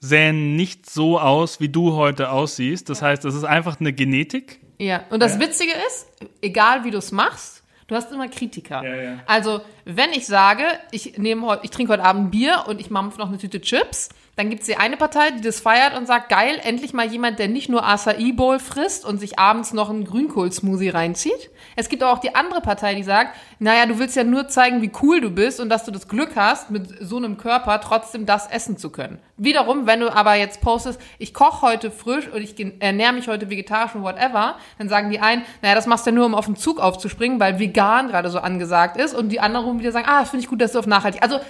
sähen 0.00 0.56
nicht 0.56 0.88
so 0.88 1.18
aus, 1.18 1.60
wie 1.60 1.68
du 1.68 1.94
heute 1.94 2.30
aussiehst. 2.30 2.88
Das 2.88 3.00
ja. 3.00 3.08
heißt, 3.08 3.24
das 3.24 3.34
ist 3.34 3.44
einfach 3.44 3.80
eine 3.80 3.92
Genetik. 3.92 4.60
Ja, 4.78 5.04
und 5.10 5.20
das 5.20 5.34
ja. 5.34 5.40
Witzige 5.40 5.72
ist, 5.88 6.08
egal 6.40 6.84
wie 6.84 6.90
du 6.90 6.98
es 6.98 7.10
machst, 7.10 7.64
du 7.88 7.96
hast 7.96 8.12
immer 8.12 8.28
Kritiker. 8.28 8.82
Ja, 8.84 8.96
ja. 8.96 9.18
Also, 9.26 9.60
wenn 9.90 10.12
ich 10.12 10.26
sage, 10.26 10.64
ich 10.90 11.16
nehme 11.16 11.60
ich 11.62 11.70
trinke 11.70 11.94
heute 11.94 12.04
Abend 12.04 12.30
Bier 12.30 12.64
und 12.68 12.78
ich 12.78 12.90
mache 12.90 13.18
noch 13.18 13.28
eine 13.28 13.38
Tüte 13.38 13.62
Chips, 13.62 14.10
dann 14.38 14.50
gibt 14.50 14.60
es 14.60 14.66
die 14.66 14.76
eine 14.76 14.96
Partei, 14.96 15.32
die 15.32 15.40
das 15.40 15.58
feiert 15.58 15.96
und 15.96 16.06
sagt, 16.06 16.28
geil, 16.28 16.60
endlich 16.62 16.92
mal 16.92 17.06
jemand, 17.10 17.40
der 17.40 17.48
nicht 17.48 17.68
nur 17.68 17.84
Acai 17.84 18.30
Bowl 18.32 18.60
frisst 18.60 19.04
und 19.04 19.18
sich 19.18 19.36
abends 19.36 19.72
noch 19.72 19.90
einen 19.90 20.04
Grünkohl-Smoothie 20.04 20.90
reinzieht. 20.90 21.50
Es 21.74 21.88
gibt 21.88 22.04
auch 22.04 22.18
die 22.18 22.36
andere 22.36 22.60
Partei, 22.60 22.94
die 22.94 23.02
sagt, 23.02 23.34
naja, 23.58 23.86
du 23.86 23.98
willst 23.98 24.14
ja 24.14 24.22
nur 24.22 24.46
zeigen, 24.46 24.80
wie 24.80 24.92
cool 25.02 25.20
du 25.20 25.30
bist 25.30 25.58
und 25.58 25.70
dass 25.70 25.84
du 25.84 25.90
das 25.90 26.06
Glück 26.06 26.36
hast, 26.36 26.70
mit 26.70 26.86
so 27.00 27.16
einem 27.16 27.36
Körper 27.36 27.80
trotzdem 27.80 28.26
das 28.26 28.46
essen 28.46 28.76
zu 28.76 28.90
können. 28.90 29.18
Wiederum, 29.38 29.88
wenn 29.88 29.98
du 29.98 30.14
aber 30.14 30.34
jetzt 30.34 30.60
postest, 30.60 31.00
ich 31.18 31.34
koche 31.34 31.62
heute 31.62 31.90
frisch 31.90 32.28
und 32.28 32.40
ich 32.40 32.54
ernähre 32.78 33.14
mich 33.14 33.26
heute 33.26 33.50
vegetarisch 33.50 33.96
und 33.96 34.02
whatever, 34.02 34.56
dann 34.78 34.88
sagen 34.88 35.10
die 35.10 35.18
einen, 35.18 35.42
naja, 35.62 35.74
das 35.74 35.86
machst 35.86 36.06
du 36.06 36.10
ja 36.10 36.14
nur, 36.14 36.26
um 36.26 36.36
auf 36.36 36.46
den 36.46 36.56
Zug 36.56 36.78
aufzuspringen, 36.78 37.40
weil 37.40 37.58
vegan 37.58 38.06
gerade 38.06 38.30
so 38.30 38.38
angesagt 38.38 38.96
ist 38.96 39.16
und 39.16 39.30
die 39.30 39.40
anderen 39.40 39.77
wieder 39.78 39.92
sagen, 39.92 40.06
ah, 40.08 40.24
finde 40.24 40.44
ich 40.44 40.48
gut, 40.48 40.60
dass 40.60 40.72
du 40.72 40.78
auf 40.78 40.86
nachhaltig. 40.86 41.22
Also, 41.22 41.40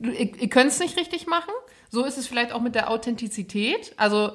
ihr, 0.00 0.40
ihr 0.40 0.48
könnt 0.48 0.70
es 0.70 0.78
nicht 0.78 0.96
richtig 0.96 1.26
machen. 1.26 1.52
So 1.90 2.04
ist 2.04 2.18
es 2.18 2.26
vielleicht 2.26 2.52
auch 2.52 2.60
mit 2.60 2.74
der 2.74 2.90
Authentizität. 2.90 3.94
Also 3.96 4.32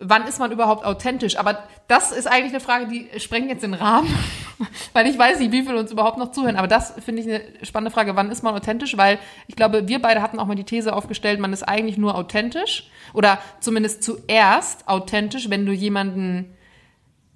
wann 0.00 0.26
ist 0.26 0.38
man 0.38 0.50
überhaupt 0.50 0.84
authentisch? 0.84 1.36
Aber 1.36 1.62
das 1.86 2.10
ist 2.10 2.26
eigentlich 2.26 2.52
eine 2.52 2.60
Frage, 2.60 2.88
die 2.88 3.08
sprengt 3.20 3.48
jetzt 3.48 3.62
den 3.62 3.74
Rahmen, 3.74 4.12
weil 4.94 5.06
ich 5.06 5.16
weiß 5.16 5.38
nicht, 5.38 5.52
wie 5.52 5.62
viele 5.62 5.78
uns 5.78 5.92
überhaupt 5.92 6.18
noch 6.18 6.32
zuhören. 6.32 6.56
Aber 6.56 6.66
das 6.66 6.94
finde 7.04 7.22
ich 7.22 7.28
eine 7.28 7.42
spannende 7.64 7.92
Frage. 7.92 8.16
Wann 8.16 8.30
ist 8.30 8.42
man 8.42 8.54
authentisch? 8.54 8.96
Weil 8.96 9.18
ich 9.46 9.56
glaube, 9.56 9.86
wir 9.88 10.00
beide 10.00 10.22
hatten 10.22 10.38
auch 10.38 10.46
mal 10.46 10.56
die 10.56 10.64
These 10.64 10.94
aufgestellt, 10.94 11.38
man 11.38 11.52
ist 11.52 11.62
eigentlich 11.62 11.98
nur 11.98 12.14
authentisch 12.16 12.88
oder 13.12 13.38
zumindest 13.60 14.02
zuerst 14.02 14.88
authentisch, 14.88 15.50
wenn 15.50 15.66
du 15.66 15.72
jemanden 15.72 16.56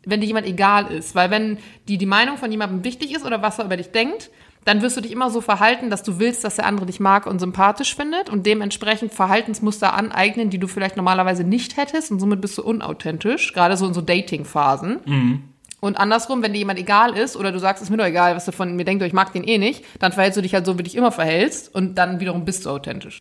wenn 0.06 0.20
dir 0.20 0.26
jemand 0.26 0.46
egal 0.46 0.90
ist. 0.92 1.14
Weil 1.14 1.30
wenn 1.30 1.56
die, 1.88 1.96
die 1.96 2.04
Meinung 2.04 2.36
von 2.36 2.50
jemandem 2.50 2.84
wichtig 2.84 3.14
ist 3.14 3.24
oder 3.24 3.40
was 3.40 3.58
er 3.58 3.64
über 3.64 3.78
dich 3.78 3.90
denkt, 3.90 4.30
dann 4.64 4.82
wirst 4.82 4.96
du 4.96 5.00
dich 5.00 5.12
immer 5.12 5.30
so 5.30 5.40
verhalten, 5.40 5.90
dass 5.90 6.02
du 6.02 6.18
willst, 6.18 6.44
dass 6.44 6.56
der 6.56 6.66
andere 6.66 6.86
dich 6.86 7.00
mag 7.00 7.26
und 7.26 7.38
sympathisch 7.38 7.94
findet 7.94 8.30
und 8.30 8.46
dementsprechend 8.46 9.12
Verhaltensmuster 9.12 9.94
aneignen, 9.94 10.50
die 10.50 10.58
du 10.58 10.66
vielleicht 10.66 10.96
normalerweise 10.96 11.44
nicht 11.44 11.76
hättest 11.76 12.10
und 12.10 12.18
somit 12.18 12.40
bist 12.40 12.56
du 12.58 12.62
unauthentisch, 12.62 13.52
gerade 13.52 13.76
so 13.76 13.86
in 13.86 13.94
so 13.94 14.00
Dating-Phasen. 14.00 15.00
Mhm. 15.04 15.42
Und 15.80 15.98
andersrum, 15.98 16.42
wenn 16.42 16.54
dir 16.54 16.60
jemand 16.60 16.78
egal 16.78 17.14
ist 17.14 17.36
oder 17.36 17.52
du 17.52 17.58
sagst, 17.58 17.82
es 17.82 17.88
ist 17.88 17.90
mir 17.90 17.98
doch 17.98 18.06
egal, 18.06 18.34
was 18.36 18.46
du 18.46 18.52
von 18.52 18.74
mir 18.74 18.84
denkst, 18.84 19.04
ich 19.04 19.12
mag 19.12 19.34
den 19.34 19.44
eh 19.44 19.58
nicht, 19.58 19.84
dann 19.98 20.12
verhältst 20.12 20.38
du 20.38 20.40
dich 20.40 20.54
halt 20.54 20.64
so, 20.64 20.74
wie 20.74 20.78
du 20.78 20.84
dich 20.84 20.96
immer 20.96 21.12
verhältst 21.12 21.74
und 21.74 21.96
dann 21.96 22.20
wiederum 22.20 22.46
bist 22.46 22.64
du 22.64 22.70
authentisch. 22.70 23.18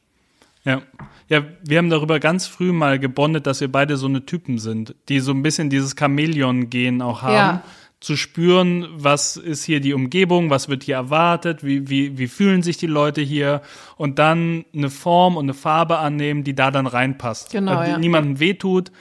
Ja. 0.63 0.81
Ja, 1.29 1.43
wir 1.65 1.77
haben 1.77 1.89
darüber 1.89 2.19
ganz 2.19 2.47
früh 2.47 2.71
mal 2.71 2.99
gebondet, 2.99 3.47
dass 3.47 3.59
wir 3.59 3.71
beide 3.71 3.97
so 3.97 4.07
eine 4.07 4.25
Typen 4.25 4.59
sind, 4.59 4.93
die 5.09 5.19
so 5.19 5.31
ein 5.31 5.41
bisschen 5.41 5.69
dieses 5.69 5.95
Chamäleon-Gehen 5.97 7.01
auch 7.01 7.21
haben. 7.21 7.33
Ja 7.33 7.63
zu 8.03 8.17
spüren, 8.17 8.85
was 8.91 9.37
ist 9.37 9.63
hier 9.63 9.79
die 9.79 9.93
Umgebung, 9.93 10.49
was 10.49 10.67
wird 10.67 10.83
hier 10.83 10.95
erwartet, 10.95 11.63
wie, 11.63 11.89
wie, 11.89 12.17
wie 12.17 12.27
fühlen 12.27 12.61
sich 12.61 12.75
die 12.75 12.87
Leute 12.87 13.21
hier 13.21 13.61
und 13.95 14.19
dann 14.19 14.65
eine 14.75 14.89
Form 14.89 15.37
und 15.37 15.45
eine 15.45 15.53
Farbe 15.53 15.99
annehmen, 15.99 16.43
die 16.43 16.53
da 16.53 16.69
dann 16.69 16.85
reinpasst. 16.85 17.51
Genau, 17.51 17.77
also, 17.77 17.91
ja. 17.93 17.97
niemandem 17.97 18.41
wehtut, 18.41 18.91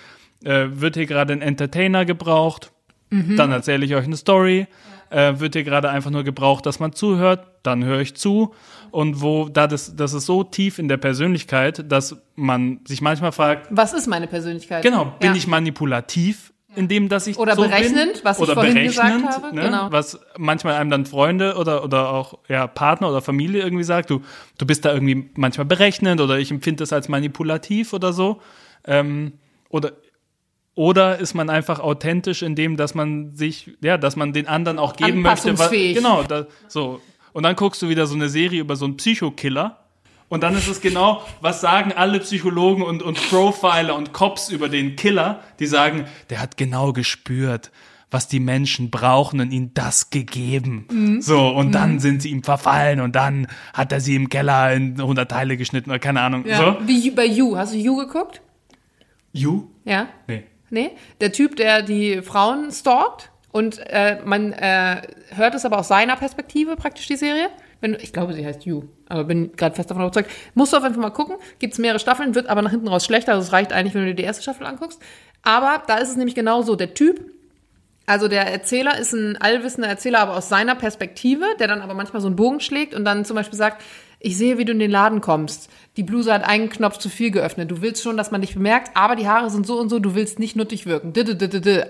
äh, 0.45 0.66
wird 0.70 0.95
hier 0.95 1.07
gerade 1.07 1.33
ein 1.33 1.43
Entertainer 1.43 2.05
gebraucht, 2.05 2.70
dann 3.11 3.51
erzähle 3.51 3.85
ich 3.85 3.95
euch 3.95 4.05
eine 4.05 4.16
Story. 4.16 4.66
Äh, 5.11 5.39
wird 5.41 5.55
hier 5.55 5.65
gerade 5.65 5.91
einfach 5.91 6.11
nur 6.11 6.24
gebraucht, 6.24 6.65
dass 6.65 6.81
man 6.81 6.95
zuhört, 6.95 7.47
dann 7.62 7.85
höre 7.85 8.01
ich 8.01 8.15
zu. 8.15 8.55
Und 8.91 9.20
wo, 9.20 9.51
da 9.51 9.66
das, 9.66 9.95
das 9.97 10.15
ist 10.15 10.24
so 10.24 10.43
tief 10.45 10.79
in 10.79 10.89
der 10.89 10.97
Persönlichkeit, 10.97 11.91
dass 11.93 12.16
man 12.37 12.81
sich 12.87 13.03
manchmal 13.03 13.33
fragt, 13.33 13.66
Was 13.70 13.93
ist 13.93 14.07
meine 14.07 14.27
Persönlichkeit? 14.29 14.83
genau, 14.83 15.12
bin 15.20 15.33
Ja. 15.33 15.37
ich 15.37 15.47
manipulativ, 15.47 16.55
indem 16.74 17.09
dass 17.09 17.27
ich 17.27 17.39
Oder 17.39 17.57
so 17.57 17.62
berechnend, 17.62 18.15
bin? 18.15 18.24
was 18.24 18.40
ich 18.40 18.51
vorhin 18.51 18.85
gesagt 18.85 19.24
habe, 19.24 19.55
ne? 19.55 19.62
genau. 19.62 19.89
was 19.90 20.20
manchmal 20.39 20.74
einem 20.74 20.90
dann 20.90 21.07
Freunde 21.07 21.57
oder, 21.57 21.85
oder 21.85 22.11
auch 22.11 22.39
ja, 22.49 22.66
Partner 22.66 23.11
oder 23.11 23.20
Familie 23.20 23.62
irgendwie 23.62 23.85
sagt, 23.85 24.11
du, 24.11 24.23
du 24.59 24.66
bist 24.66 24.85
da 24.85 24.93
irgendwie 24.93 25.31
manchmal 25.35 25.66
berechnend 25.66 26.20
oder 26.20 26.39
ich 26.39 26.51
empfinde 26.51 26.82
das 26.82 26.93
als 26.93 27.09
manipulativ 27.09 27.93
oder 27.93 28.12
so. 28.12 28.40
Ähm, 28.85 29.35
oder 29.69 29.93
oder 30.74 31.19
ist 31.19 31.35
man 31.35 31.51
einfach 31.51 31.81
authentisch 31.81 32.43
in 32.43 32.55
dem, 32.55 32.77
dass 32.77 32.94
man 32.94 33.35
sich, 33.35 33.73
ja, 33.82 33.99
dass 33.99 34.16
man 34.16 34.32
den 34.32 34.49
anderen 34.49 34.78
auch 34.78 34.97
geben 34.97 35.20
möchte, 35.20 35.59
was, 35.59 35.70
genau, 35.70 36.23
da, 36.23 36.47
so. 36.66 37.01
Und 37.35 37.43
dann 37.44 37.57
guckst 37.57 37.82
du 37.82 37.89
wieder 37.89 38.07
so 38.07 38.15
eine 38.15 38.28
Serie 38.28 38.61
über 38.61 38.77
so 38.77 38.86
einen 38.86 38.97
Psychokiller. 38.97 39.81
Und 40.32 40.42
dann 40.42 40.56
ist 40.56 40.66
es 40.66 40.80
genau, 40.80 41.22
was 41.42 41.60
sagen 41.60 41.92
alle 41.92 42.18
Psychologen 42.20 42.82
und, 42.82 43.02
und 43.02 43.18
Profiler 43.28 43.94
und 43.94 44.14
Cops 44.14 44.48
über 44.48 44.70
den 44.70 44.96
Killer, 44.96 45.42
die 45.59 45.66
sagen, 45.66 46.06
der 46.30 46.40
hat 46.40 46.56
genau 46.56 46.94
gespürt, 46.94 47.70
was 48.10 48.28
die 48.28 48.40
Menschen 48.40 48.88
brauchen 48.90 49.42
und 49.42 49.50
ihnen 49.50 49.74
das 49.74 50.09
gegeben. 50.09 50.86
Mhm. 50.90 51.20
So, 51.20 51.48
und 51.48 51.72
dann 51.72 52.00
sind 52.00 52.22
sie 52.22 52.30
ihm 52.30 52.42
verfallen 52.42 53.02
und 53.02 53.14
dann 53.14 53.46
hat 53.74 53.92
er 53.92 54.00
sie 54.00 54.14
im 54.14 54.30
Keller 54.30 54.72
in 54.72 54.98
100 54.98 55.30
Teile 55.30 55.59
geschnitten 55.59 55.90
oder 55.90 55.98
keine 55.98 56.22
Ahnung. 56.22 56.46
Ja. 56.46 56.56
So. 56.56 56.76
Wie 56.86 57.10
bei 57.10 57.26
You. 57.26 57.54
Hast 57.54 57.74
du 57.74 57.76
You 57.76 57.94
geguckt? 57.98 58.40
You? 59.34 59.68
Ja. 59.84 60.09
Nee. 60.28 60.44
Nee, 60.70 60.92
der 61.20 61.32
Typ, 61.32 61.56
der 61.56 61.82
die 61.82 62.22
Frauen 62.22 62.72
stalkt 62.72 63.30
und 63.50 63.80
äh, 63.80 64.16
man 64.24 64.54
äh, 64.54 65.02
hört 65.34 65.54
es 65.54 65.66
aber 65.66 65.78
aus 65.78 65.88
seiner 65.88 66.16
Perspektive 66.16 66.76
praktisch 66.76 67.06
die 67.06 67.16
Serie. 67.16 67.50
Wenn, 67.82 67.94
ich 68.00 68.12
glaube, 68.12 68.32
sie 68.32 68.46
heißt 68.46 68.64
You, 68.64 68.84
aber 69.09 69.24
bin 69.24 69.52
gerade 69.56 69.74
fest 69.74 69.90
davon 69.90 70.04
überzeugt. 70.04 70.30
Musst 70.54 70.72
du 70.72 70.76
auf 70.76 70.84
jeden 70.84 70.94
Fall 70.94 71.02
mal 71.02 71.10
gucken. 71.10 71.34
Gibt 71.59 71.72
es 71.72 71.80
mehrere 71.80 71.98
Staffeln, 71.98 72.36
wird 72.36 72.46
aber 72.46 72.62
nach 72.62 72.70
hinten 72.70 72.86
raus 72.86 73.04
schlechter. 73.04 73.32
Also 73.32 73.44
es 73.44 73.52
reicht 73.52 73.72
eigentlich, 73.72 73.92
wenn 73.94 74.02
du 74.02 74.09
dir 74.10 74.14
die 74.14 74.22
erste 74.22 74.42
Staffel 74.42 74.64
anguckst. 74.66 75.02
Aber 75.42 75.82
da 75.88 75.96
ist 75.96 76.09
es 76.09 76.16
nämlich 76.16 76.36
genau 76.36 76.62
so. 76.62 76.76
Der 76.76 76.94
Typ, 76.94 77.20
also 78.06 78.28
der 78.28 78.46
Erzähler 78.46 78.96
ist 78.98 79.12
ein 79.12 79.36
allwissender 79.36 79.88
Erzähler, 79.88 80.20
aber 80.20 80.36
aus 80.36 80.48
seiner 80.48 80.76
Perspektive, 80.76 81.44
der 81.59 81.66
dann 81.66 81.82
aber 81.82 81.94
manchmal 81.94 82.22
so 82.22 82.28
einen 82.28 82.36
Bogen 82.36 82.60
schlägt 82.60 82.94
und 82.94 83.04
dann 83.04 83.24
zum 83.24 83.34
Beispiel 83.34 83.59
sagt, 83.59 83.82
ich 84.20 84.36
sehe, 84.36 84.59
wie 84.59 84.64
du 84.64 84.70
in 84.70 84.78
den 84.78 84.92
Laden 84.92 85.20
kommst. 85.20 85.68
Die 85.96 86.04
Bluse 86.04 86.32
hat 86.32 86.44
einen 86.44 86.70
Knopf 86.70 86.98
zu 86.98 87.09
viel 87.09 87.32
geöffnet. 87.32 87.68
Du 87.72 87.82
willst 87.82 88.04
schon, 88.04 88.16
dass 88.16 88.30
man 88.30 88.42
dich 88.42 88.54
bemerkt, 88.54 88.92
aber 88.94 89.16
die 89.16 89.26
Haare 89.26 89.50
sind 89.50 89.66
so 89.66 89.80
und 89.80 89.88
so, 89.88 89.98
du 89.98 90.14
willst 90.14 90.38
nicht 90.38 90.54
nuttig 90.54 90.86
wirken. 90.86 91.12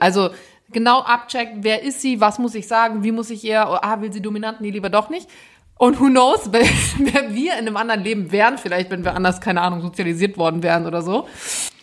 Also 0.01 0.31
genau 0.73 1.01
abcheckt, 1.01 1.59
wer 1.60 1.82
ist 1.82 2.01
sie, 2.01 2.20
was 2.20 2.39
muss 2.39 2.55
ich 2.55 2.66
sagen, 2.66 3.05
wie 3.05 3.12
muss 3.12 3.28
ich 3.28 3.44
ihr, 3.44 3.62
ah, 3.62 4.01
will 4.01 4.12
sie 4.12 4.23
dominant, 4.23 4.60
nee, 4.62 4.70
lieber 4.70 4.89
doch 4.89 5.10
nicht. 5.10 5.28
Und 5.77 5.99
who 5.99 6.07
knows, 6.07 6.49
wer 6.53 7.35
wir 7.35 7.53
in 7.55 7.66
einem 7.66 7.77
anderen 7.77 8.03
Leben 8.03 8.32
wären, 8.32 8.59
vielleicht, 8.59 8.90
wenn 8.90 9.05
wir 9.05 9.15
anders, 9.15 9.40
keine 9.40 9.61
Ahnung, 9.61 9.81
sozialisiert 9.81 10.39
worden 10.39 10.62
wären 10.62 10.86
oder 10.86 11.03
so. 11.03 11.28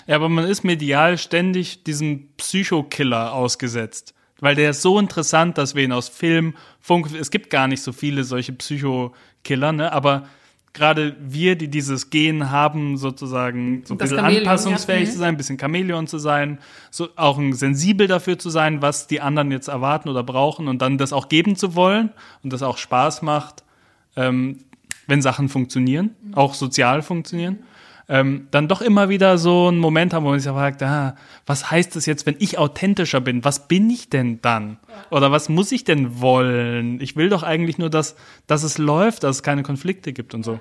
Ja, 0.08 0.16
aber 0.16 0.30
man 0.30 0.46
ist 0.46 0.64
medial 0.64 1.18
ständig 1.18 1.84
diesem 1.84 2.30
Psychokiller 2.38 3.34
ausgesetzt. 3.34 4.14
Weil 4.40 4.56
der 4.56 4.70
ist 4.70 4.82
so 4.82 4.98
interessant, 4.98 5.58
dass 5.58 5.76
wir 5.76 5.84
ihn 5.84 5.92
aus 5.92 6.08
Film, 6.08 6.56
Funk, 6.80 7.10
es 7.14 7.30
gibt 7.30 7.50
gar 7.50 7.68
nicht 7.68 7.82
so 7.82 7.92
viele 7.92 8.24
solche 8.24 8.54
Psychokiller, 8.54 9.74
ne? 9.74 9.92
Aber 9.92 10.28
gerade 10.74 11.16
wir, 11.20 11.56
die 11.56 11.68
dieses 11.68 12.10
Gen 12.10 12.52
haben, 12.52 12.98
sozusagen 12.98 13.84
so 13.86 13.96
ein 13.96 13.98
bisschen 13.98 14.20
anpassungsfähig 14.20 15.02
ja. 15.02 15.08
Mhm. 15.08 15.12
zu 15.12 15.18
sein, 15.18 15.28
ein 15.30 15.38
bisschen 15.38 15.60
Chamäleon 15.60 16.08
zu 16.08 16.20
sein, 16.20 16.60
so 16.90 17.10
auch 17.16 17.38
ein 17.38 17.54
sensibel 17.54 18.08
dafür 18.08 18.40
zu 18.40 18.50
sein, 18.50 18.82
was 18.82 19.08
die 19.08 19.22
anderen 19.22 19.52
jetzt 19.52 19.68
erwarten 19.68 20.10
oder 20.10 20.24
brauchen 20.24 20.68
und 20.68 20.82
dann 20.82 20.98
das 20.98 21.12
auch 21.12 21.28
geben 21.30 21.56
zu 21.56 21.76
wollen 21.76 22.12
und 22.44 22.54
das 22.54 22.64
auch 22.64 22.78
Spaß 22.78 23.22
macht, 23.22 23.64
ähm, 24.20 24.58
wenn 25.08 25.22
Sachen 25.22 25.50
funktionieren, 25.50 26.12
auch 26.34 26.54
sozial 26.54 27.02
funktionieren, 27.02 27.60
ähm, 28.08 28.48
dann 28.52 28.68
doch 28.68 28.82
immer 28.82 29.10
wieder 29.10 29.38
so 29.38 29.68
einen 29.68 29.78
Moment 29.78 30.14
haben, 30.14 30.26
wo 30.26 30.30
man 30.30 30.40
sich 30.40 30.52
fragt, 30.52 30.82
ah, 30.82 31.16
was 31.46 31.70
heißt 31.70 31.96
das 31.96 32.08
jetzt, 32.08 32.26
wenn 32.26 32.36
ich 32.40 32.58
authentischer 32.58 33.22
bin? 33.22 33.46
Was 33.46 33.68
bin 33.68 33.90
ich 33.90 34.10
denn 34.10 34.42
dann? 34.42 34.78
Oder 35.12 35.32
was 35.32 35.48
muss 35.48 35.72
ich 35.72 35.84
denn 35.84 36.20
wollen? 36.20 37.00
Ich 37.02 37.16
will 37.16 37.30
doch 37.30 37.44
eigentlich 37.44 37.78
nur, 37.78 37.92
dass, 37.92 38.16
dass 38.48 38.64
es 38.64 38.80
läuft, 38.80 39.24
dass 39.24 39.38
es 39.38 39.44
keine 39.44 39.62
Konflikte 39.62 40.12
gibt 40.12 40.34
und 40.34 40.44
so. 40.44 40.60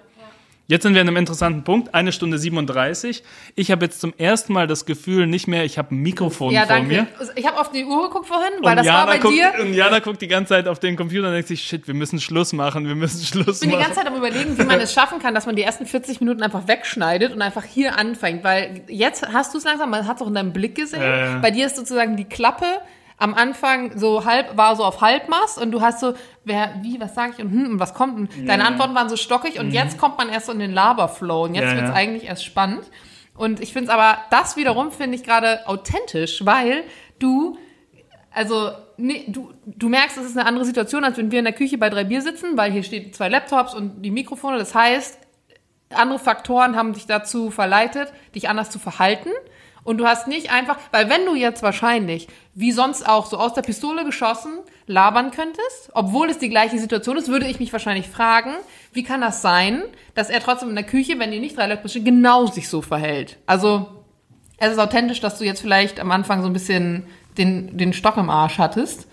Jetzt 0.71 0.83
sind 0.83 0.93
wir 0.93 1.01
an 1.01 1.09
einem 1.09 1.17
interessanten 1.17 1.65
Punkt, 1.65 1.95
eine 1.95 2.13
Stunde 2.13 2.39
37. 2.39 3.23
Ich 3.55 3.71
habe 3.71 3.87
jetzt 3.87 4.03
zum 4.03 4.13
ersten 4.19 4.53
Mal 4.53 4.67
das 4.67 4.85
Gefühl, 4.85 5.27
nicht 5.27 5.49
mehr, 5.49 5.65
ich 5.65 5.79
habe 5.79 5.95
ein 5.95 5.99
Mikrofon 6.03 6.53
Ja, 6.53 6.67
vor 6.67 6.77
danke. 6.77 6.89
mir. 6.93 7.07
Ich 7.37 7.47
habe 7.47 7.59
auf 7.59 7.73
die 7.73 7.87
Uhr 7.87 8.03
geguckt 8.09 8.27
vorhin, 8.27 8.53
weil 8.61 8.73
Und 8.73 8.77
das 8.77 8.85
Jana, 8.87 8.99
war 8.99 9.07
bei 9.07 9.19
guckt, 9.19 9.35
dir. 9.35 9.51
und 9.63 9.73
Jana 9.73 10.01
guckt 10.01 10.21
die 10.21 10.29
ganze 10.29 10.51
Zeit 10.51 10.69
auf 10.69 10.79
den 10.79 10.95
Computer 10.97 11.29
und 11.29 11.33
denkt 11.33 11.49
sich, 11.49 11.63
shit, 11.63 11.87
wir 11.89 11.95
müssen 11.95 12.21
Schluss 12.21 12.53
machen, 12.53 12.87
wir 12.87 12.95
müssen 12.95 13.25
Schluss 13.25 13.57
Ich 13.57 13.61
bin 13.63 13.71
die 13.71 13.77
machen. 13.77 13.85
ganze 13.87 14.01
Zeit 14.01 14.07
am 14.09 14.17
überlegen, 14.19 14.59
wie 14.59 14.65
man 14.65 14.79
es 14.79 14.93
schaffen 14.93 15.21
kann, 15.21 15.35
dass 15.35 15.47
man 15.47 15.57
die 15.57 15.63
ersten 15.63 15.87
40 15.87 16.21
Minuten 16.21 16.43
einfach 16.43 16.69
wegschneidet 16.69 17.33
und 17.33 17.41
einfach 17.41 17.65
hier 17.65 17.99
anfängt. 17.99 18.45
Weil 18.45 18.83
jetzt 18.89 19.27
hast 19.33 19.55
du 19.55 19.59
es 19.59 19.65
langsam, 19.65 19.89
man 19.89 20.07
hat 20.07 20.17
es 20.17 20.23
auch 20.23 20.29
in 20.29 20.35
deinem 20.35 20.53
Blick 20.53 20.75
gesehen. 20.75 21.01
Äh. 21.01 21.39
Bei 21.41 21.51
dir 21.51 21.65
ist 21.65 21.77
sozusagen 21.77 22.19
die 22.19 22.27
Klappe 22.27 22.67
am 23.19 23.35
Anfang 23.35 23.99
so 23.99 24.25
halb, 24.25 24.57
war 24.57 24.77
so 24.77 24.85
auf 24.85 25.01
Halbmast 25.01 25.61
und 25.61 25.73
du 25.73 25.81
hast 25.81 26.01
so, 26.01 26.15
wer, 26.45 26.75
wie, 26.83 27.01
was 27.01 27.15
sage 27.15 27.35
ich 27.37 27.45
und 27.45 27.51
hm, 27.51 27.73
und 27.73 27.81
was 27.81 27.93
kommt? 27.95 28.17
Und 28.17 28.49
deine 28.49 28.65
Antworten 28.65 28.95
waren 28.95 29.09
so 29.09 29.17
stockig 29.17 29.59
und 29.59 29.73
jetzt 29.73 29.99
kommt 29.99 30.19
man 30.19 30.29
erst 30.29 30.47
so 30.47 30.53
in 30.53 30.61
den 30.61 30.73
Laberflow 30.73 31.45
und 31.45 31.55
jetzt 31.55 31.65
Mhm. 31.65 31.71
Ja, 31.71 31.77
wird's 31.77 31.89
ja. 31.89 31.95
eigentlich 31.95 32.25
erst 32.25 32.45
spannend. 32.45 32.85
Und 33.37 33.61
ich 33.61 33.73
finde 33.73 33.89
es 33.89 33.95
aber, 33.95 34.19
das 34.31 34.57
wiederum 34.57 34.91
finde 34.91 35.17
ich 35.17 35.25
gerade 35.25 35.67
authentisch, 35.69 36.45
weil 36.45 36.85
du 37.19 37.59
also 38.31 38.71
nee, 38.97 39.25
du, 39.29 39.53
du 39.67 39.89
merkst, 39.89 40.17
es 40.19 40.27
ist 40.27 40.37
eine 40.37 40.47
andere 40.47 40.65
Situation, 40.65 41.03
als 41.05 41.17
wenn 41.17 41.31
wir 41.31 41.39
in 41.39 41.45
der 41.45 41.55
Küche 41.55 41.79
bei 41.79 41.91
drei 41.91 42.05
Bier 42.05 42.23
sitzen, 42.23 42.57
weil 42.57 42.71
hier 42.71 42.83
stehen 42.83 43.13
zwei 43.13 43.29
Laptops 43.29 43.75
und 43.75 44.03
die 44.03 44.11
Mikrofone. 44.11 44.59
Das 44.59 44.75
heißt, 44.75 45.19
andere 45.91 46.19
Faktoren 46.19 46.77
haben 46.77 46.93
dich 46.93 47.07
dazu 47.07 47.51
verleitet, 47.51 48.13
dich 48.35 48.49
anders 48.49 48.71
zu 48.71 48.79
verhalten. 48.79 49.31
Und 49.89 49.97
du 49.97 50.07
hast 50.07 50.29
nicht 50.29 50.53
einfach, 50.53 50.77
weil 50.91 51.09
wenn 51.09 51.25
du 51.25 51.35
jetzt 51.35 51.63
wahrscheinlich, 51.63 52.29
wie 52.55 52.73
sonst 52.73 53.09
auch, 53.09 53.25
so 53.25 53.39
aus 53.39 53.55
der 53.55 53.63
Pistole 53.63 54.05
geschossen, 54.05 54.59
labern 54.87 55.31
könntest, 55.31 55.89
obwohl 55.95 56.29
es 56.29 56.37
die 56.37 56.51
gleiche 56.51 56.79
Situation 56.79 57.17
ist, 57.17 57.29
würde 57.29 57.47
ich 57.47 57.59
mich 57.59 57.73
wahrscheinlich 57.73 58.07
fragen, 58.07 58.51
wie 58.93 59.03
kann 59.03 59.23
das 59.23 59.41
sein, 59.41 59.83
dass 60.15 60.29
er 60.29 60.41
trotzdem 60.41 60.69
in 60.69 60.75
der 60.75 60.85
Küche, 60.85 61.19
wenn 61.19 61.33
ihr 61.33 61.41
nicht 61.41 61.57
drei 61.57 61.69
Laptops 61.69 61.93
steht, 61.93 62.05
genau 62.05 62.45
sich 62.45 62.69
so 62.69 62.83
verhält? 62.83 63.39
Also, 63.47 63.89
es 64.59 64.73
ist 64.73 64.79
authentisch, 64.79 65.21
dass 65.21 65.39
du 65.39 65.47
jetzt 65.47 65.63
vielleicht 65.63 66.01
am 66.01 66.11
Anfang 66.11 66.43
so 66.43 66.49
ein 66.49 66.53
bisschen 66.53 67.07
den, 67.39 67.79
den 67.79 67.95
Stock 67.95 68.19
im 68.19 68.29
Arsch 68.29 68.59
hattest. 68.59 69.09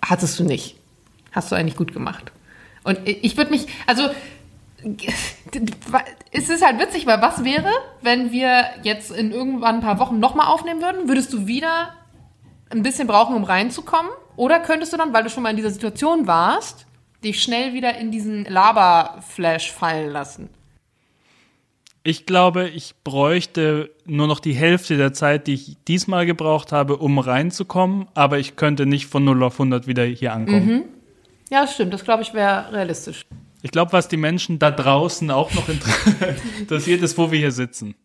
Hattest 0.00 0.38
du 0.38 0.44
nicht. 0.44 0.78
Hast 1.32 1.52
du 1.52 1.56
eigentlich 1.56 1.76
gut 1.76 1.92
gemacht. 1.92 2.32
Und 2.84 3.00
ich 3.04 3.36
würde 3.36 3.50
mich, 3.50 3.66
also 3.86 4.08
es 6.30 6.48
ist 6.48 6.64
halt 6.64 6.78
witzig, 6.78 7.06
weil 7.06 7.20
was 7.20 7.44
wäre, 7.44 7.70
wenn 8.02 8.30
wir 8.30 8.64
jetzt 8.82 9.10
in 9.10 9.32
irgendwann 9.32 9.76
ein 9.76 9.80
paar 9.80 9.98
Wochen 9.98 10.20
nochmal 10.20 10.46
aufnehmen 10.46 10.80
würden? 10.80 11.08
Würdest 11.08 11.32
du 11.32 11.46
wieder 11.46 11.94
ein 12.70 12.82
bisschen 12.82 13.08
brauchen, 13.08 13.34
um 13.34 13.44
reinzukommen? 13.44 14.10
Oder 14.36 14.60
könntest 14.60 14.92
du 14.92 14.96
dann, 14.96 15.12
weil 15.12 15.24
du 15.24 15.30
schon 15.30 15.42
mal 15.42 15.50
in 15.50 15.56
dieser 15.56 15.70
Situation 15.70 16.26
warst, 16.26 16.86
dich 17.24 17.42
schnell 17.42 17.74
wieder 17.74 17.96
in 17.98 18.10
diesen 18.10 18.44
Laberflash 18.44 19.72
fallen 19.72 20.12
lassen? 20.12 20.50
Ich 22.02 22.24
glaube, 22.24 22.68
ich 22.68 22.94
bräuchte 23.02 23.90
nur 24.04 24.28
noch 24.28 24.38
die 24.38 24.52
Hälfte 24.52 24.96
der 24.96 25.12
Zeit, 25.12 25.48
die 25.48 25.54
ich 25.54 25.76
diesmal 25.88 26.24
gebraucht 26.24 26.70
habe, 26.70 26.98
um 26.98 27.18
reinzukommen, 27.18 28.06
aber 28.14 28.38
ich 28.38 28.54
könnte 28.54 28.86
nicht 28.86 29.06
von 29.06 29.24
0 29.24 29.42
auf 29.42 29.54
100 29.54 29.88
wieder 29.88 30.04
hier 30.04 30.32
ankommen. 30.32 30.84
Ja, 31.50 31.62
das 31.62 31.74
stimmt. 31.74 31.92
Das 31.92 32.04
glaube 32.04 32.22
ich 32.22 32.32
wäre 32.32 32.72
realistisch. 32.72 33.26
Ich 33.66 33.72
glaube, 33.72 33.92
was 33.92 34.06
die 34.06 34.16
Menschen 34.16 34.60
da 34.60 34.70
draußen 34.70 35.28
auch 35.32 35.52
noch 35.52 35.68
inter- 35.68 36.36
interessiert, 36.60 37.02
ist, 37.02 37.18
wo 37.18 37.32
wir 37.32 37.38
hier 37.40 37.50
sitzen. 37.50 37.96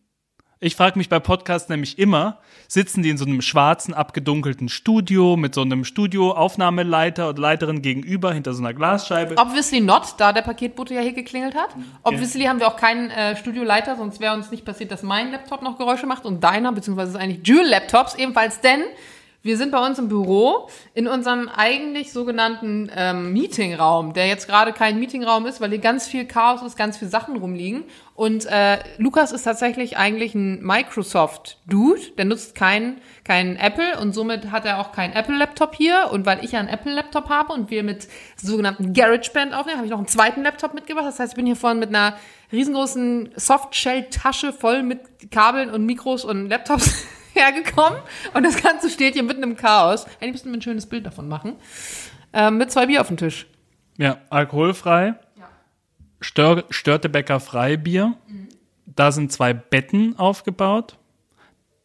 Ich 0.58 0.74
frage 0.74 0.98
mich 0.98 1.08
bei 1.08 1.20
Podcasts 1.20 1.68
nämlich 1.68 2.00
immer, 2.00 2.40
sitzen 2.66 3.04
die 3.04 3.10
in 3.10 3.16
so 3.16 3.24
einem 3.24 3.42
schwarzen, 3.42 3.94
abgedunkelten 3.94 4.68
Studio 4.68 5.36
mit 5.36 5.54
so 5.54 5.60
einem 5.60 5.84
Studioaufnahmeleiter 5.84 7.28
oder 7.28 7.40
Leiterin 7.40 7.80
gegenüber 7.80 8.32
hinter 8.32 8.54
so 8.54 8.60
einer 8.60 8.74
Glasscheibe? 8.74 9.36
Obviously 9.38 9.80
not, 9.80 10.14
da 10.18 10.32
der 10.32 10.42
Paketbote 10.42 10.94
ja 10.94 11.00
hier 11.00 11.12
geklingelt 11.12 11.54
hat. 11.54 11.70
Obviously 12.02 12.42
haben 12.46 12.58
wir 12.58 12.66
auch 12.66 12.76
keinen 12.76 13.10
äh, 13.10 13.36
Studioleiter, 13.36 13.94
sonst 13.94 14.18
wäre 14.18 14.34
uns 14.34 14.50
nicht 14.50 14.64
passiert, 14.64 14.90
dass 14.90 15.04
mein 15.04 15.30
Laptop 15.30 15.62
noch 15.62 15.78
Geräusche 15.78 16.06
macht 16.06 16.24
und 16.24 16.42
deiner, 16.42 16.72
beziehungsweise 16.72 17.16
eigentlich 17.20 17.44
Dual-Laptops 17.44 18.16
ebenfalls, 18.16 18.60
denn 18.60 18.82
wir 19.42 19.56
sind 19.56 19.72
bei 19.72 19.84
uns 19.84 19.98
im 19.98 20.08
Büro 20.08 20.68
in 20.94 21.08
unserem 21.08 21.48
eigentlich 21.48 22.12
sogenannten 22.12 22.90
ähm, 22.94 23.32
Meetingraum, 23.32 24.12
der 24.12 24.28
jetzt 24.28 24.46
gerade 24.46 24.72
kein 24.72 25.00
Meetingraum 25.00 25.46
ist, 25.46 25.60
weil 25.60 25.70
hier 25.70 25.78
ganz 25.78 26.06
viel 26.06 26.24
Chaos 26.26 26.62
ist, 26.62 26.76
ganz 26.76 26.96
viel 26.96 27.08
Sachen 27.08 27.36
rumliegen. 27.36 27.84
Und 28.14 28.46
äh, 28.46 28.78
Lukas 28.98 29.32
ist 29.32 29.42
tatsächlich 29.42 29.96
eigentlich 29.96 30.34
ein 30.34 30.62
Microsoft-Dude, 30.62 32.12
der 32.18 32.24
nutzt 32.24 32.54
keinen 32.54 33.00
kein 33.24 33.56
Apple 33.56 33.98
und 34.00 34.12
somit 34.12 34.50
hat 34.52 34.64
er 34.64 34.78
auch 34.78 34.92
keinen 34.92 35.12
Apple-Laptop 35.12 35.74
hier. 35.74 36.10
Und 36.12 36.24
weil 36.24 36.44
ich 36.44 36.52
ja 36.52 36.60
einen 36.60 36.68
Apple-Laptop 36.68 37.28
habe 37.28 37.52
und 37.52 37.70
wir 37.70 37.82
mit 37.82 38.06
sogenannten 38.36 38.92
GarageBand 38.92 39.54
aufnehmen, 39.54 39.78
habe 39.78 39.86
ich 39.86 39.90
noch 39.90 39.98
einen 39.98 40.08
zweiten 40.08 40.42
Laptop 40.42 40.74
mitgebracht. 40.74 41.06
Das 41.06 41.18
heißt, 41.18 41.32
ich 41.32 41.36
bin 41.36 41.46
hier 41.46 41.56
vorhin 41.56 41.80
mit 41.80 41.88
einer 41.88 42.16
riesengroßen 42.52 43.32
Softshell-Tasche 43.34 44.52
voll 44.52 44.82
mit 44.82 45.00
Kabeln 45.32 45.70
und 45.70 45.84
Mikros 45.84 46.24
und 46.24 46.48
Laptops 46.48 47.06
hergekommen 47.34 47.98
und 48.34 48.42
das 48.44 48.62
Ganze 48.62 48.90
steht 48.90 49.14
hier 49.14 49.22
mitten 49.22 49.42
im 49.42 49.56
Chaos. 49.56 50.06
Eigentlich 50.20 50.32
müssten 50.32 50.50
wir 50.50 50.58
ein 50.58 50.62
schönes 50.62 50.86
Bild 50.86 51.06
davon 51.06 51.28
machen. 51.28 51.56
Ähm, 52.32 52.58
mit 52.58 52.70
zwei 52.70 52.86
Bier 52.86 53.00
auf 53.00 53.08
dem 53.08 53.16
Tisch. 53.16 53.46
Ja, 53.98 54.18
alkoholfrei. 54.30 55.14
Stör 56.20 56.64
Störtebecker 56.70 57.40
Freibier. 57.40 58.14
Da 58.86 59.12
sind 59.12 59.32
zwei 59.32 59.52
Betten 59.52 60.18
aufgebaut. 60.18 60.96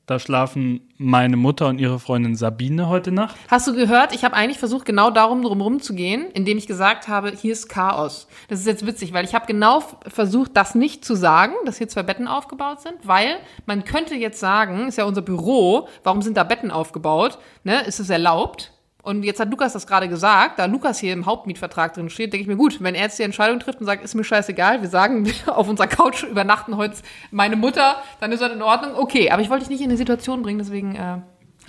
Da 0.08 0.20
schlafen 0.20 0.80
meine 0.98 1.36
Mutter 1.36 1.68
und 1.68 1.80
ihre 1.80 2.00
Freundin 2.00 2.38
Sabine 2.38 2.88
heute 2.88 3.12
Nacht. 3.12 3.36
Hast 3.50 3.68
du 3.68 3.74
gehört? 3.76 4.16
Ich 4.16 4.24
habe 4.24 4.38
eigentlich 4.38 4.58
versucht, 4.58 4.86
genau 4.86 5.12
darum 5.12 5.42
drum 5.42 5.82
zu 5.82 5.94
gehen, 5.94 6.32
indem 6.34 6.58
ich 6.58 6.66
gesagt 6.66 7.10
habe, 7.10 7.32
hier 7.32 7.52
ist 7.52 7.68
Chaos. 7.68 8.30
Das 8.48 8.62
ist 8.62 8.68
jetzt 8.68 8.86
witzig, 8.86 9.12
weil 9.12 9.26
ich 9.26 9.36
habe 9.36 9.48
genau 9.48 9.84
versucht, 10.08 10.52
das 10.56 10.76
nicht 10.76 11.04
zu 11.04 11.14
sagen, 11.14 11.56
dass 11.66 11.78
hier 11.78 11.90
zwei 11.90 12.04
Betten 12.04 12.30
aufgebaut 12.30 12.80
sind, 12.80 12.96
weil 13.04 13.36
man 13.66 13.84
könnte 13.84 14.16
jetzt 14.16 14.40
sagen, 14.40 14.88
ist 14.88 14.98
ja 14.98 15.04
unser 15.04 15.22
Büro, 15.22 15.90
warum 16.06 16.22
sind 16.22 16.38
da 16.38 16.46
Betten 16.46 16.72
aufgebaut? 16.72 17.38
Ne? 17.66 17.82
Ist 17.82 18.00
es 18.00 18.10
erlaubt? 18.10 18.72
Und 19.08 19.24
jetzt 19.24 19.40
hat 19.40 19.50
Lukas 19.50 19.72
das 19.72 19.88
gerade 19.88 20.10
gesagt, 20.10 20.60
da 20.60 20.66
Lukas 20.66 21.00
hier 21.00 21.14
im 21.14 21.26
Hauptmietvertrag 21.26 21.94
drin 21.94 22.10
steht, 22.10 22.34
denke 22.34 22.42
ich 22.42 22.48
mir, 22.48 22.58
gut, 22.58 22.84
wenn 22.84 22.94
er 22.94 23.04
jetzt 23.04 23.18
die 23.18 23.24
Entscheidung 23.24 23.58
trifft 23.62 23.80
und 23.80 23.86
sagt, 23.86 24.04
ist 24.04 24.16
mir 24.16 24.26
scheißegal, 24.26 24.82
wir 24.82 24.90
sagen, 24.90 25.26
auf 25.46 25.70
unserer 25.70 25.88
Couch 25.88 26.24
übernachten 26.24 26.76
heute 26.76 26.98
meine 27.32 27.56
Mutter, 27.56 28.04
dann 28.20 28.34
ist 28.34 28.42
das 28.42 28.52
in 28.52 28.62
Ordnung. 28.62 28.96
Okay, 28.96 29.32
aber 29.32 29.42
ich 29.42 29.50
wollte 29.50 29.64
dich 29.64 29.70
nicht 29.70 29.80
in 29.80 29.90
eine 29.90 29.98
Situation 29.98 30.42
bringen, 30.44 30.60
deswegen 30.60 30.96
äh, 30.96 31.20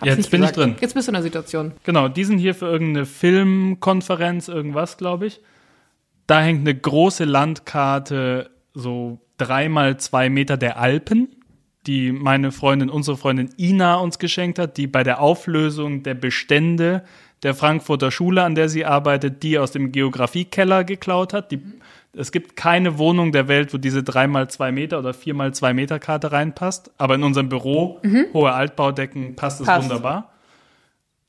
Jetzt 0.02 0.30
bin 0.32 0.42
ich 0.42 0.48
gesagt. 0.48 0.56
drin. 0.56 0.76
Jetzt 0.80 0.94
bist 0.94 1.06
du 1.06 1.10
in 1.10 1.14
der 1.14 1.22
Situation. 1.22 1.72
Genau, 1.84 2.08
die 2.08 2.24
sind 2.24 2.38
hier 2.38 2.56
für 2.56 2.66
irgendeine 2.66 3.06
Filmkonferenz, 3.06 4.48
irgendwas, 4.48 4.96
glaube 4.96 5.26
ich. 5.26 5.40
Da 6.26 6.40
hängt 6.40 6.60
eine 6.62 6.74
große 6.76 7.24
Landkarte, 7.24 8.50
so 8.74 9.20
dreimal 9.38 9.96
zwei 9.98 10.28
Meter 10.28 10.56
der 10.56 10.78
Alpen, 10.78 11.28
die 11.86 12.12
meine 12.12 12.52
Freundin, 12.52 12.90
unsere 12.90 13.16
Freundin 13.16 13.50
Ina 13.58 13.96
uns 13.96 14.18
geschenkt 14.18 14.58
hat, 14.58 14.76
die 14.76 14.86
bei 14.86 15.02
der 15.04 15.20
Auflösung 15.20 16.02
der 16.02 16.14
Bestände 16.14 17.04
der 17.42 17.54
Frankfurter 17.54 18.10
Schule, 18.10 18.42
an 18.42 18.54
der 18.54 18.68
sie 18.68 18.84
arbeitet, 18.84 19.42
die 19.42 19.58
aus 19.58 19.72
dem 19.72 19.92
Geografiekeller 19.92 20.84
geklaut 20.84 21.32
hat. 21.32 21.50
Die, 21.52 21.62
es 22.12 22.32
gibt 22.32 22.56
keine 22.56 22.98
Wohnung 22.98 23.32
der 23.32 23.48
Welt, 23.48 23.72
wo 23.72 23.78
diese 23.78 24.02
dreimal 24.02 24.48
zwei 24.50 24.72
Meter 24.72 24.98
oder 24.98 25.14
viermal 25.14 25.54
zwei 25.54 25.72
Meter 25.72 25.98
Karte 25.98 26.32
reinpasst. 26.32 26.90
Aber 26.98 27.14
in 27.14 27.22
unserem 27.22 27.48
Büro, 27.48 28.00
hohe 28.32 28.52
Altbaudecken, 28.52 29.36
passt 29.36 29.60
es 29.60 29.66
Passt. 29.66 29.84
wunderbar. 29.88 30.32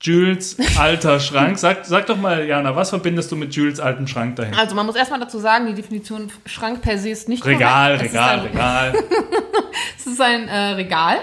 Jules 0.01 0.57
alter 0.77 1.19
Schrank. 1.19 1.59
Sag, 1.59 1.85
sag 1.85 2.05
doch 2.07 2.17
mal, 2.17 2.47
Jana, 2.47 2.75
was 2.75 2.89
verbindest 2.89 3.31
du 3.31 3.35
mit 3.35 3.53
Jules 3.53 3.79
alten 3.79 4.07
Schrank 4.07 4.37
dahin? 4.37 4.53
Also 4.55 4.73
man 4.75 4.85
muss 4.85 4.95
erstmal 4.95 5.19
dazu 5.19 5.39
sagen, 5.39 5.67
die 5.67 5.73
Definition 5.73 6.31
Schrank 6.45 6.81
per 6.81 6.97
se 6.97 7.09
ist 7.09 7.27
nicht 7.27 7.45
Regal, 7.45 7.95
Regal, 7.95 8.39
Regal. 8.39 8.93
Es 9.97 10.07
ist 10.07 10.21
ein 10.21 10.47
äh, 10.47 10.57
Regal. 10.71 11.17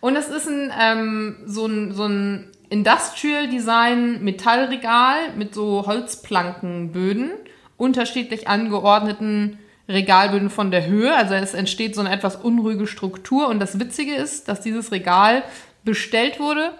Und 0.00 0.16
es 0.16 0.28
ist 0.28 0.46
ein, 0.48 0.70
ähm, 0.78 1.36
so 1.46 1.66
ein, 1.66 1.92
so 1.92 2.04
ein 2.06 2.51
Industrial 2.72 3.48
Design 3.48 4.24
Metallregal 4.24 5.34
mit 5.36 5.52
so 5.52 5.86
Holzplankenböden, 5.86 7.32
unterschiedlich 7.76 8.48
angeordneten 8.48 9.58
Regalböden 9.90 10.48
von 10.48 10.70
der 10.70 10.86
Höhe. 10.86 11.14
Also 11.14 11.34
es 11.34 11.52
entsteht 11.52 11.94
so 11.94 12.00
eine 12.00 12.10
etwas 12.10 12.36
unruhige 12.36 12.86
Struktur. 12.86 13.48
Und 13.48 13.60
das 13.60 13.78
Witzige 13.78 14.14
ist, 14.14 14.48
dass 14.48 14.62
dieses 14.62 14.90
Regal 14.90 15.42
bestellt 15.84 16.40
wurde 16.40 16.72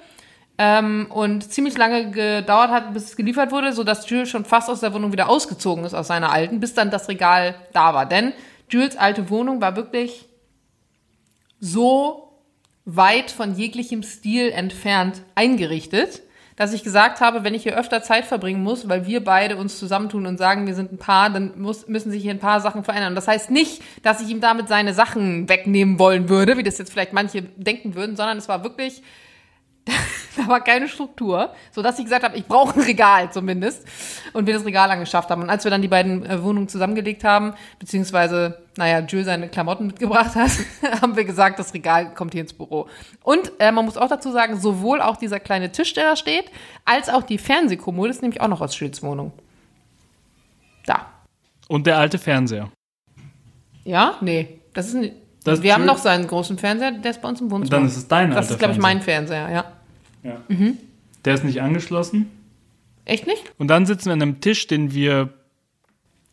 ähm, 0.56 1.08
und 1.10 1.52
ziemlich 1.52 1.76
lange 1.76 2.10
gedauert 2.10 2.70
hat, 2.70 2.94
bis 2.94 3.10
es 3.10 3.16
geliefert 3.16 3.52
wurde, 3.52 3.74
sodass 3.74 4.08
Jules 4.08 4.30
schon 4.30 4.46
fast 4.46 4.70
aus 4.70 4.80
der 4.80 4.94
Wohnung 4.94 5.12
wieder 5.12 5.28
ausgezogen 5.28 5.84
ist, 5.84 5.92
aus 5.92 6.06
seiner 6.06 6.32
alten, 6.32 6.58
bis 6.58 6.72
dann 6.72 6.90
das 6.90 7.10
Regal 7.10 7.54
da 7.74 7.92
war. 7.92 8.06
Denn 8.06 8.32
Jules 8.70 8.96
alte 8.96 9.28
Wohnung 9.28 9.60
war 9.60 9.76
wirklich 9.76 10.26
so 11.60 12.31
weit 12.84 13.30
von 13.30 13.54
jeglichem 13.54 14.02
Stil 14.02 14.50
entfernt 14.50 15.22
eingerichtet, 15.34 16.22
dass 16.56 16.72
ich 16.72 16.84
gesagt 16.84 17.20
habe, 17.20 17.44
wenn 17.44 17.54
ich 17.54 17.62
hier 17.62 17.78
öfter 17.78 18.02
Zeit 18.02 18.26
verbringen 18.26 18.62
muss, 18.62 18.88
weil 18.88 19.06
wir 19.06 19.24
beide 19.24 19.56
uns 19.56 19.78
zusammentun 19.78 20.26
und 20.26 20.38
sagen, 20.38 20.66
wir 20.66 20.74
sind 20.74 20.92
ein 20.92 20.98
Paar, 20.98 21.30
dann 21.30 21.60
muss, 21.60 21.88
müssen 21.88 22.10
sich 22.10 22.22
hier 22.22 22.32
ein 22.32 22.38
paar 22.38 22.60
Sachen 22.60 22.84
verändern. 22.84 23.14
Das 23.14 23.26
heißt 23.26 23.50
nicht, 23.50 23.82
dass 24.02 24.20
ich 24.20 24.28
ihm 24.28 24.40
damit 24.40 24.68
seine 24.68 24.94
Sachen 24.94 25.48
wegnehmen 25.48 25.98
wollen 25.98 26.28
würde, 26.28 26.58
wie 26.58 26.62
das 26.62 26.78
jetzt 26.78 26.92
vielleicht 26.92 27.12
manche 27.12 27.42
denken 27.42 27.94
würden, 27.94 28.16
sondern 28.16 28.38
es 28.38 28.48
war 28.48 28.62
wirklich 28.64 29.02
da 30.36 30.48
war 30.48 30.62
keine 30.62 30.88
Struktur, 30.88 31.52
so 31.72 31.82
dass 31.82 31.98
ich 31.98 32.04
gesagt 32.04 32.24
habe, 32.24 32.36
ich 32.36 32.46
brauche 32.46 32.78
ein 32.78 32.84
Regal 32.84 33.32
zumindest 33.32 33.86
und 34.32 34.46
wir 34.46 34.54
das 34.54 34.64
Regal 34.64 34.90
angeschafft 34.90 35.30
haben. 35.30 35.42
Und 35.42 35.50
als 35.50 35.64
wir 35.64 35.70
dann 35.70 35.82
die 35.82 35.88
beiden 35.88 36.24
äh, 36.24 36.42
Wohnungen 36.42 36.68
zusammengelegt 36.68 37.24
haben, 37.24 37.54
beziehungsweise, 37.78 38.61
naja, 38.76 39.00
Jules 39.00 39.26
seine 39.26 39.48
Klamotten 39.48 39.86
mitgebracht 39.88 40.34
hat, 40.34 40.50
haben 41.02 41.14
wir 41.16 41.24
gesagt, 41.24 41.58
das 41.58 41.74
Regal 41.74 42.14
kommt 42.14 42.32
hier 42.32 42.40
ins 42.42 42.52
Büro. 42.52 42.88
Und 43.22 43.52
äh, 43.58 43.70
man 43.72 43.84
muss 43.84 43.96
auch 43.96 44.08
dazu 44.08 44.32
sagen, 44.32 44.58
sowohl 44.60 45.00
auch 45.02 45.16
dieser 45.16 45.40
kleine 45.40 45.70
Tisch, 45.72 45.92
der 45.94 46.04
da 46.10 46.16
steht, 46.16 46.44
als 46.84 47.08
auch 47.08 47.22
die 47.22 47.38
Fernsehkommode 47.38 48.10
ist 48.10 48.22
nämlich 48.22 48.40
auch 48.40 48.48
noch 48.48 48.60
aus 48.60 48.78
Jules 48.78 49.02
Wohnung. 49.02 49.32
Da. 50.86 51.06
Und 51.68 51.86
der 51.86 51.98
alte 51.98 52.18
Fernseher. 52.18 52.70
Ja? 53.84 54.16
Nee. 54.20 54.58
Das 54.74 54.88
ist 54.88 54.94
ein, 54.94 55.10
Das 55.44 55.62
wir 55.62 55.74
haben 55.74 55.82
Jules- 55.82 55.94
noch 55.96 56.02
seinen 56.02 56.26
großen 56.26 56.56
Fernseher, 56.58 56.92
der 56.92 57.10
ist 57.10 57.20
bei 57.22 57.28
uns 57.28 57.40
im 57.40 57.50
Wohnzimmer. 57.50 57.76
dann 57.78 57.86
ist 57.86 57.96
es 57.96 58.08
dein 58.08 58.30
Das 58.30 58.50
ist, 58.50 58.58
glaube 58.58 58.74
ich, 58.74 58.80
mein 58.80 59.02
Fernseher, 59.02 59.50
ja. 59.50 59.64
Ja. 60.22 60.36
Der 61.24 61.34
ist 61.34 61.44
nicht 61.44 61.60
angeschlossen. 61.60 62.30
Echt 63.04 63.26
nicht? 63.26 63.52
Und 63.58 63.68
dann 63.68 63.84
sitzen 63.86 64.06
wir 64.06 64.12
an 64.14 64.22
einem 64.22 64.40
Tisch, 64.40 64.66
den 64.68 64.92
wir. 64.94 65.30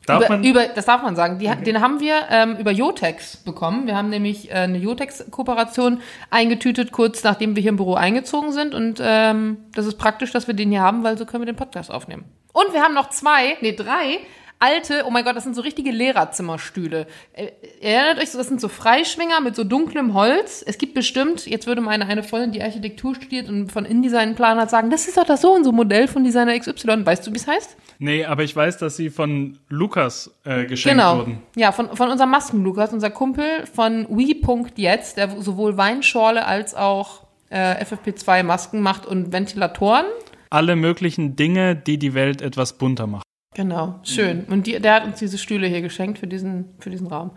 Darf 0.09 0.25
über, 0.25 0.29
man? 0.29 0.43
über, 0.43 0.65
das 0.67 0.85
darf 0.85 1.01
man 1.01 1.15
sagen. 1.15 1.39
Die, 1.39 1.47
Den 1.63 1.81
haben 1.81 1.99
wir 1.99 2.23
ähm, 2.29 2.57
über 2.57 2.71
Jotex 2.71 3.37
bekommen. 3.37 3.87
Wir 3.87 3.95
haben 3.95 4.09
nämlich 4.09 4.49
äh, 4.49 4.55
eine 4.55 4.77
Jotex-Kooperation 4.77 6.01
eingetütet, 6.29 6.91
kurz 6.91 7.23
nachdem 7.23 7.55
wir 7.55 7.61
hier 7.61 7.69
im 7.69 7.77
Büro 7.77 7.93
eingezogen 7.93 8.51
sind. 8.51 8.73
Und 8.73 8.99
ähm, 9.01 9.57
das 9.73 9.85
ist 9.85 9.97
praktisch, 9.97 10.31
dass 10.31 10.47
wir 10.47 10.53
den 10.53 10.69
hier 10.69 10.81
haben, 10.81 11.03
weil 11.03 11.17
so 11.17 11.25
können 11.25 11.41
wir 11.41 11.51
den 11.51 11.55
Podcast 11.55 11.91
aufnehmen. 11.91 12.25
Und 12.51 12.73
wir 12.73 12.81
haben 12.81 12.93
noch 12.93 13.09
zwei, 13.09 13.57
nee, 13.61 13.73
drei 13.73 14.19
alte, 14.59 15.03
oh 15.07 15.09
mein 15.09 15.23
Gott, 15.23 15.35
das 15.35 15.43
sind 15.45 15.55
so 15.55 15.61
richtige 15.61 15.91
Lehrerzimmerstühle. 15.91 17.07
Äh, 17.33 17.47
erinnert 17.81 18.19
euch, 18.21 18.31
so, 18.31 18.37
das 18.37 18.47
sind 18.47 18.59
so 18.61 18.67
Freischwinger 18.67 19.39
mit 19.41 19.55
so 19.55 19.63
dunklem 19.63 20.13
Holz. 20.13 20.63
Es 20.65 20.77
gibt 20.77 20.93
bestimmt, 20.93 21.45
jetzt 21.45 21.65
würde 21.67 21.81
meine 21.81 22.05
eine 22.07 22.23
Freundin, 22.23 22.51
die 22.51 22.61
Architektur 22.61 23.15
studiert 23.15 23.47
und 23.49 23.71
von 23.71 23.85
InDesign 23.85 24.35
Plan 24.35 24.57
hat, 24.59 24.69
sagen, 24.69 24.89
das 24.89 25.07
ist 25.07 25.17
doch 25.17 25.25
das 25.25 25.41
so 25.41 25.53
und 25.53 25.63
so 25.63 25.71
Modell 25.71 26.07
von 26.07 26.23
Designer 26.23 26.57
XY. 26.59 27.05
Weißt 27.05 27.25
du, 27.25 27.31
wie 27.31 27.37
es 27.37 27.47
heißt? 27.47 27.77
nee, 28.01 28.23
aber 28.23 28.43
ich 28.43 28.55
weiß, 28.55 28.77
dass 28.77 28.95
sie 28.95 29.09
von 29.09 29.59
Lukas 29.67 30.31
äh, 30.45 30.65
geschenkt 30.65 30.97
Genau. 30.99 31.17
wurden. 31.19 31.41
Ja, 31.55 31.71
von, 31.73 31.95
von 31.95 32.09
unserem 32.09 32.29
Masken-Lukas, 32.31 32.93
unser 32.93 33.09
Kumpel 33.09 33.65
von 33.73 34.07
We.jetzt, 34.09 35.17
der 35.17 35.29
sowohl 35.41 35.75
Weinschorle 35.77 36.45
als 36.45 36.75
auch 36.75 37.23
äh, 37.49 37.83
FFP2-Masken 37.83 38.79
macht 38.81 39.05
und 39.05 39.31
Ventilatoren. 39.33 40.05
Alle 40.49 40.75
möglichen 40.75 41.35
Dinge, 41.35 41.75
die 41.75 41.97
die 41.97 42.13
Welt 42.13 42.41
etwas 42.41 42.77
bunter 42.77 43.05
machen. 43.07 43.23
Genau, 43.53 43.99
schön. 44.03 44.45
Und 44.45 44.67
die, 44.67 44.79
der 44.79 44.93
hat 44.93 45.05
uns 45.05 45.19
diese 45.19 45.37
Stühle 45.37 45.67
hier 45.67 45.81
geschenkt 45.81 46.19
für 46.19 46.27
diesen, 46.27 46.75
für 46.79 46.89
diesen 46.89 47.07
Raum. 47.07 47.31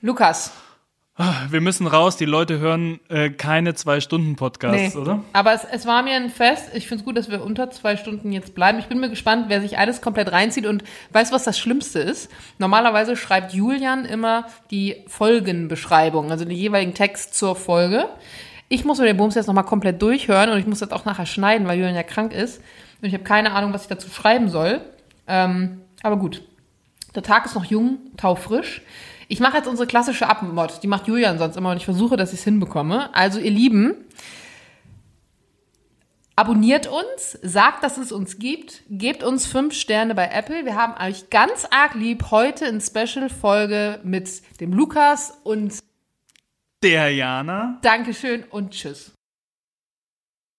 Lukas. 0.00 0.52
Wir 1.50 1.60
müssen 1.60 1.86
raus, 1.86 2.16
die 2.16 2.24
Leute 2.24 2.58
hören 2.58 2.98
äh, 3.10 3.28
keine 3.28 3.74
zwei-Stunden-Podcasts, 3.74 4.96
oder? 4.96 5.22
Aber 5.34 5.52
es, 5.52 5.62
es 5.64 5.84
war 5.84 6.02
mir 6.02 6.14
ein 6.14 6.30
Fest. 6.30 6.70
Ich 6.72 6.88
finde 6.88 7.02
es 7.02 7.04
gut, 7.04 7.18
dass 7.18 7.30
wir 7.30 7.44
unter 7.44 7.70
zwei 7.70 7.98
Stunden 7.98 8.32
jetzt 8.32 8.54
bleiben. 8.54 8.78
Ich 8.78 8.86
bin 8.86 8.98
mir 8.98 9.10
gespannt, 9.10 9.44
wer 9.48 9.60
sich 9.60 9.78
alles 9.78 10.00
komplett 10.00 10.32
reinzieht 10.32 10.64
und 10.66 10.82
weiß, 11.12 11.30
was 11.30 11.44
das 11.44 11.58
Schlimmste 11.58 11.98
ist. 11.98 12.30
Normalerweise 12.58 13.14
schreibt 13.14 13.52
Julian 13.52 14.06
immer 14.06 14.46
die 14.70 15.04
Folgenbeschreibung, 15.06 16.30
also 16.30 16.46
den 16.46 16.56
jeweiligen 16.56 16.94
Text 16.94 17.34
zur 17.34 17.56
Folge. 17.56 18.08
Ich 18.70 18.86
muss 18.86 18.98
mir 18.98 19.04
den 19.04 19.18
Bums 19.18 19.34
jetzt 19.34 19.48
nochmal 19.48 19.64
komplett 19.64 20.00
durchhören 20.00 20.48
und 20.48 20.58
ich 20.58 20.66
muss 20.66 20.78
das 20.78 20.92
auch 20.92 21.04
nachher 21.04 21.26
schneiden, 21.26 21.68
weil 21.68 21.78
Julian 21.78 21.94
ja 21.94 22.04
krank 22.04 22.32
ist. 22.32 22.62
Und 23.02 23.08
ich 23.08 23.14
habe 23.14 23.24
keine 23.24 23.52
Ahnung, 23.52 23.74
was 23.74 23.82
ich 23.82 23.88
dazu 23.88 24.08
schreiben 24.08 24.48
soll. 24.48 24.80
Ähm, 25.26 25.82
aber 26.02 26.16
gut. 26.16 26.42
Der 27.14 27.22
Tag 27.22 27.44
ist 27.44 27.54
noch 27.54 27.64
jung, 27.64 27.98
taufrisch. 28.16 28.80
Ich 29.28 29.40
mache 29.40 29.56
jetzt 29.56 29.66
unsere 29.66 29.86
klassische 29.86 30.28
Abmod. 30.28 30.82
Die 30.82 30.86
macht 30.86 31.06
Julian 31.08 31.38
sonst 31.38 31.56
immer 31.56 31.70
und 31.70 31.76
ich 31.76 31.84
versuche, 31.84 32.16
dass 32.16 32.32
ich 32.32 32.38
es 32.38 32.44
hinbekomme. 32.44 33.14
Also 33.14 33.38
ihr 33.38 33.50
Lieben, 33.50 33.96
abonniert 36.36 36.86
uns, 36.86 37.38
sagt, 37.42 37.84
dass 37.84 37.98
es 37.98 38.12
uns 38.12 38.38
gibt, 38.38 38.82
gebt 38.88 39.22
uns 39.22 39.46
fünf 39.46 39.74
Sterne 39.74 40.14
bei 40.14 40.28
Apple. 40.28 40.64
Wir 40.64 40.76
haben 40.76 40.94
euch 41.02 41.28
ganz 41.30 41.66
arg 41.70 41.94
lieb 41.94 42.30
heute 42.30 42.66
in 42.66 42.80
Special-Folge 42.80 44.00
mit 44.04 44.42
dem 44.60 44.72
Lukas 44.72 45.38
und 45.44 45.78
Der 46.82 47.10
Jana. 47.10 47.78
Dankeschön 47.82 48.44
und 48.44 48.70
Tschüss. 48.70 49.12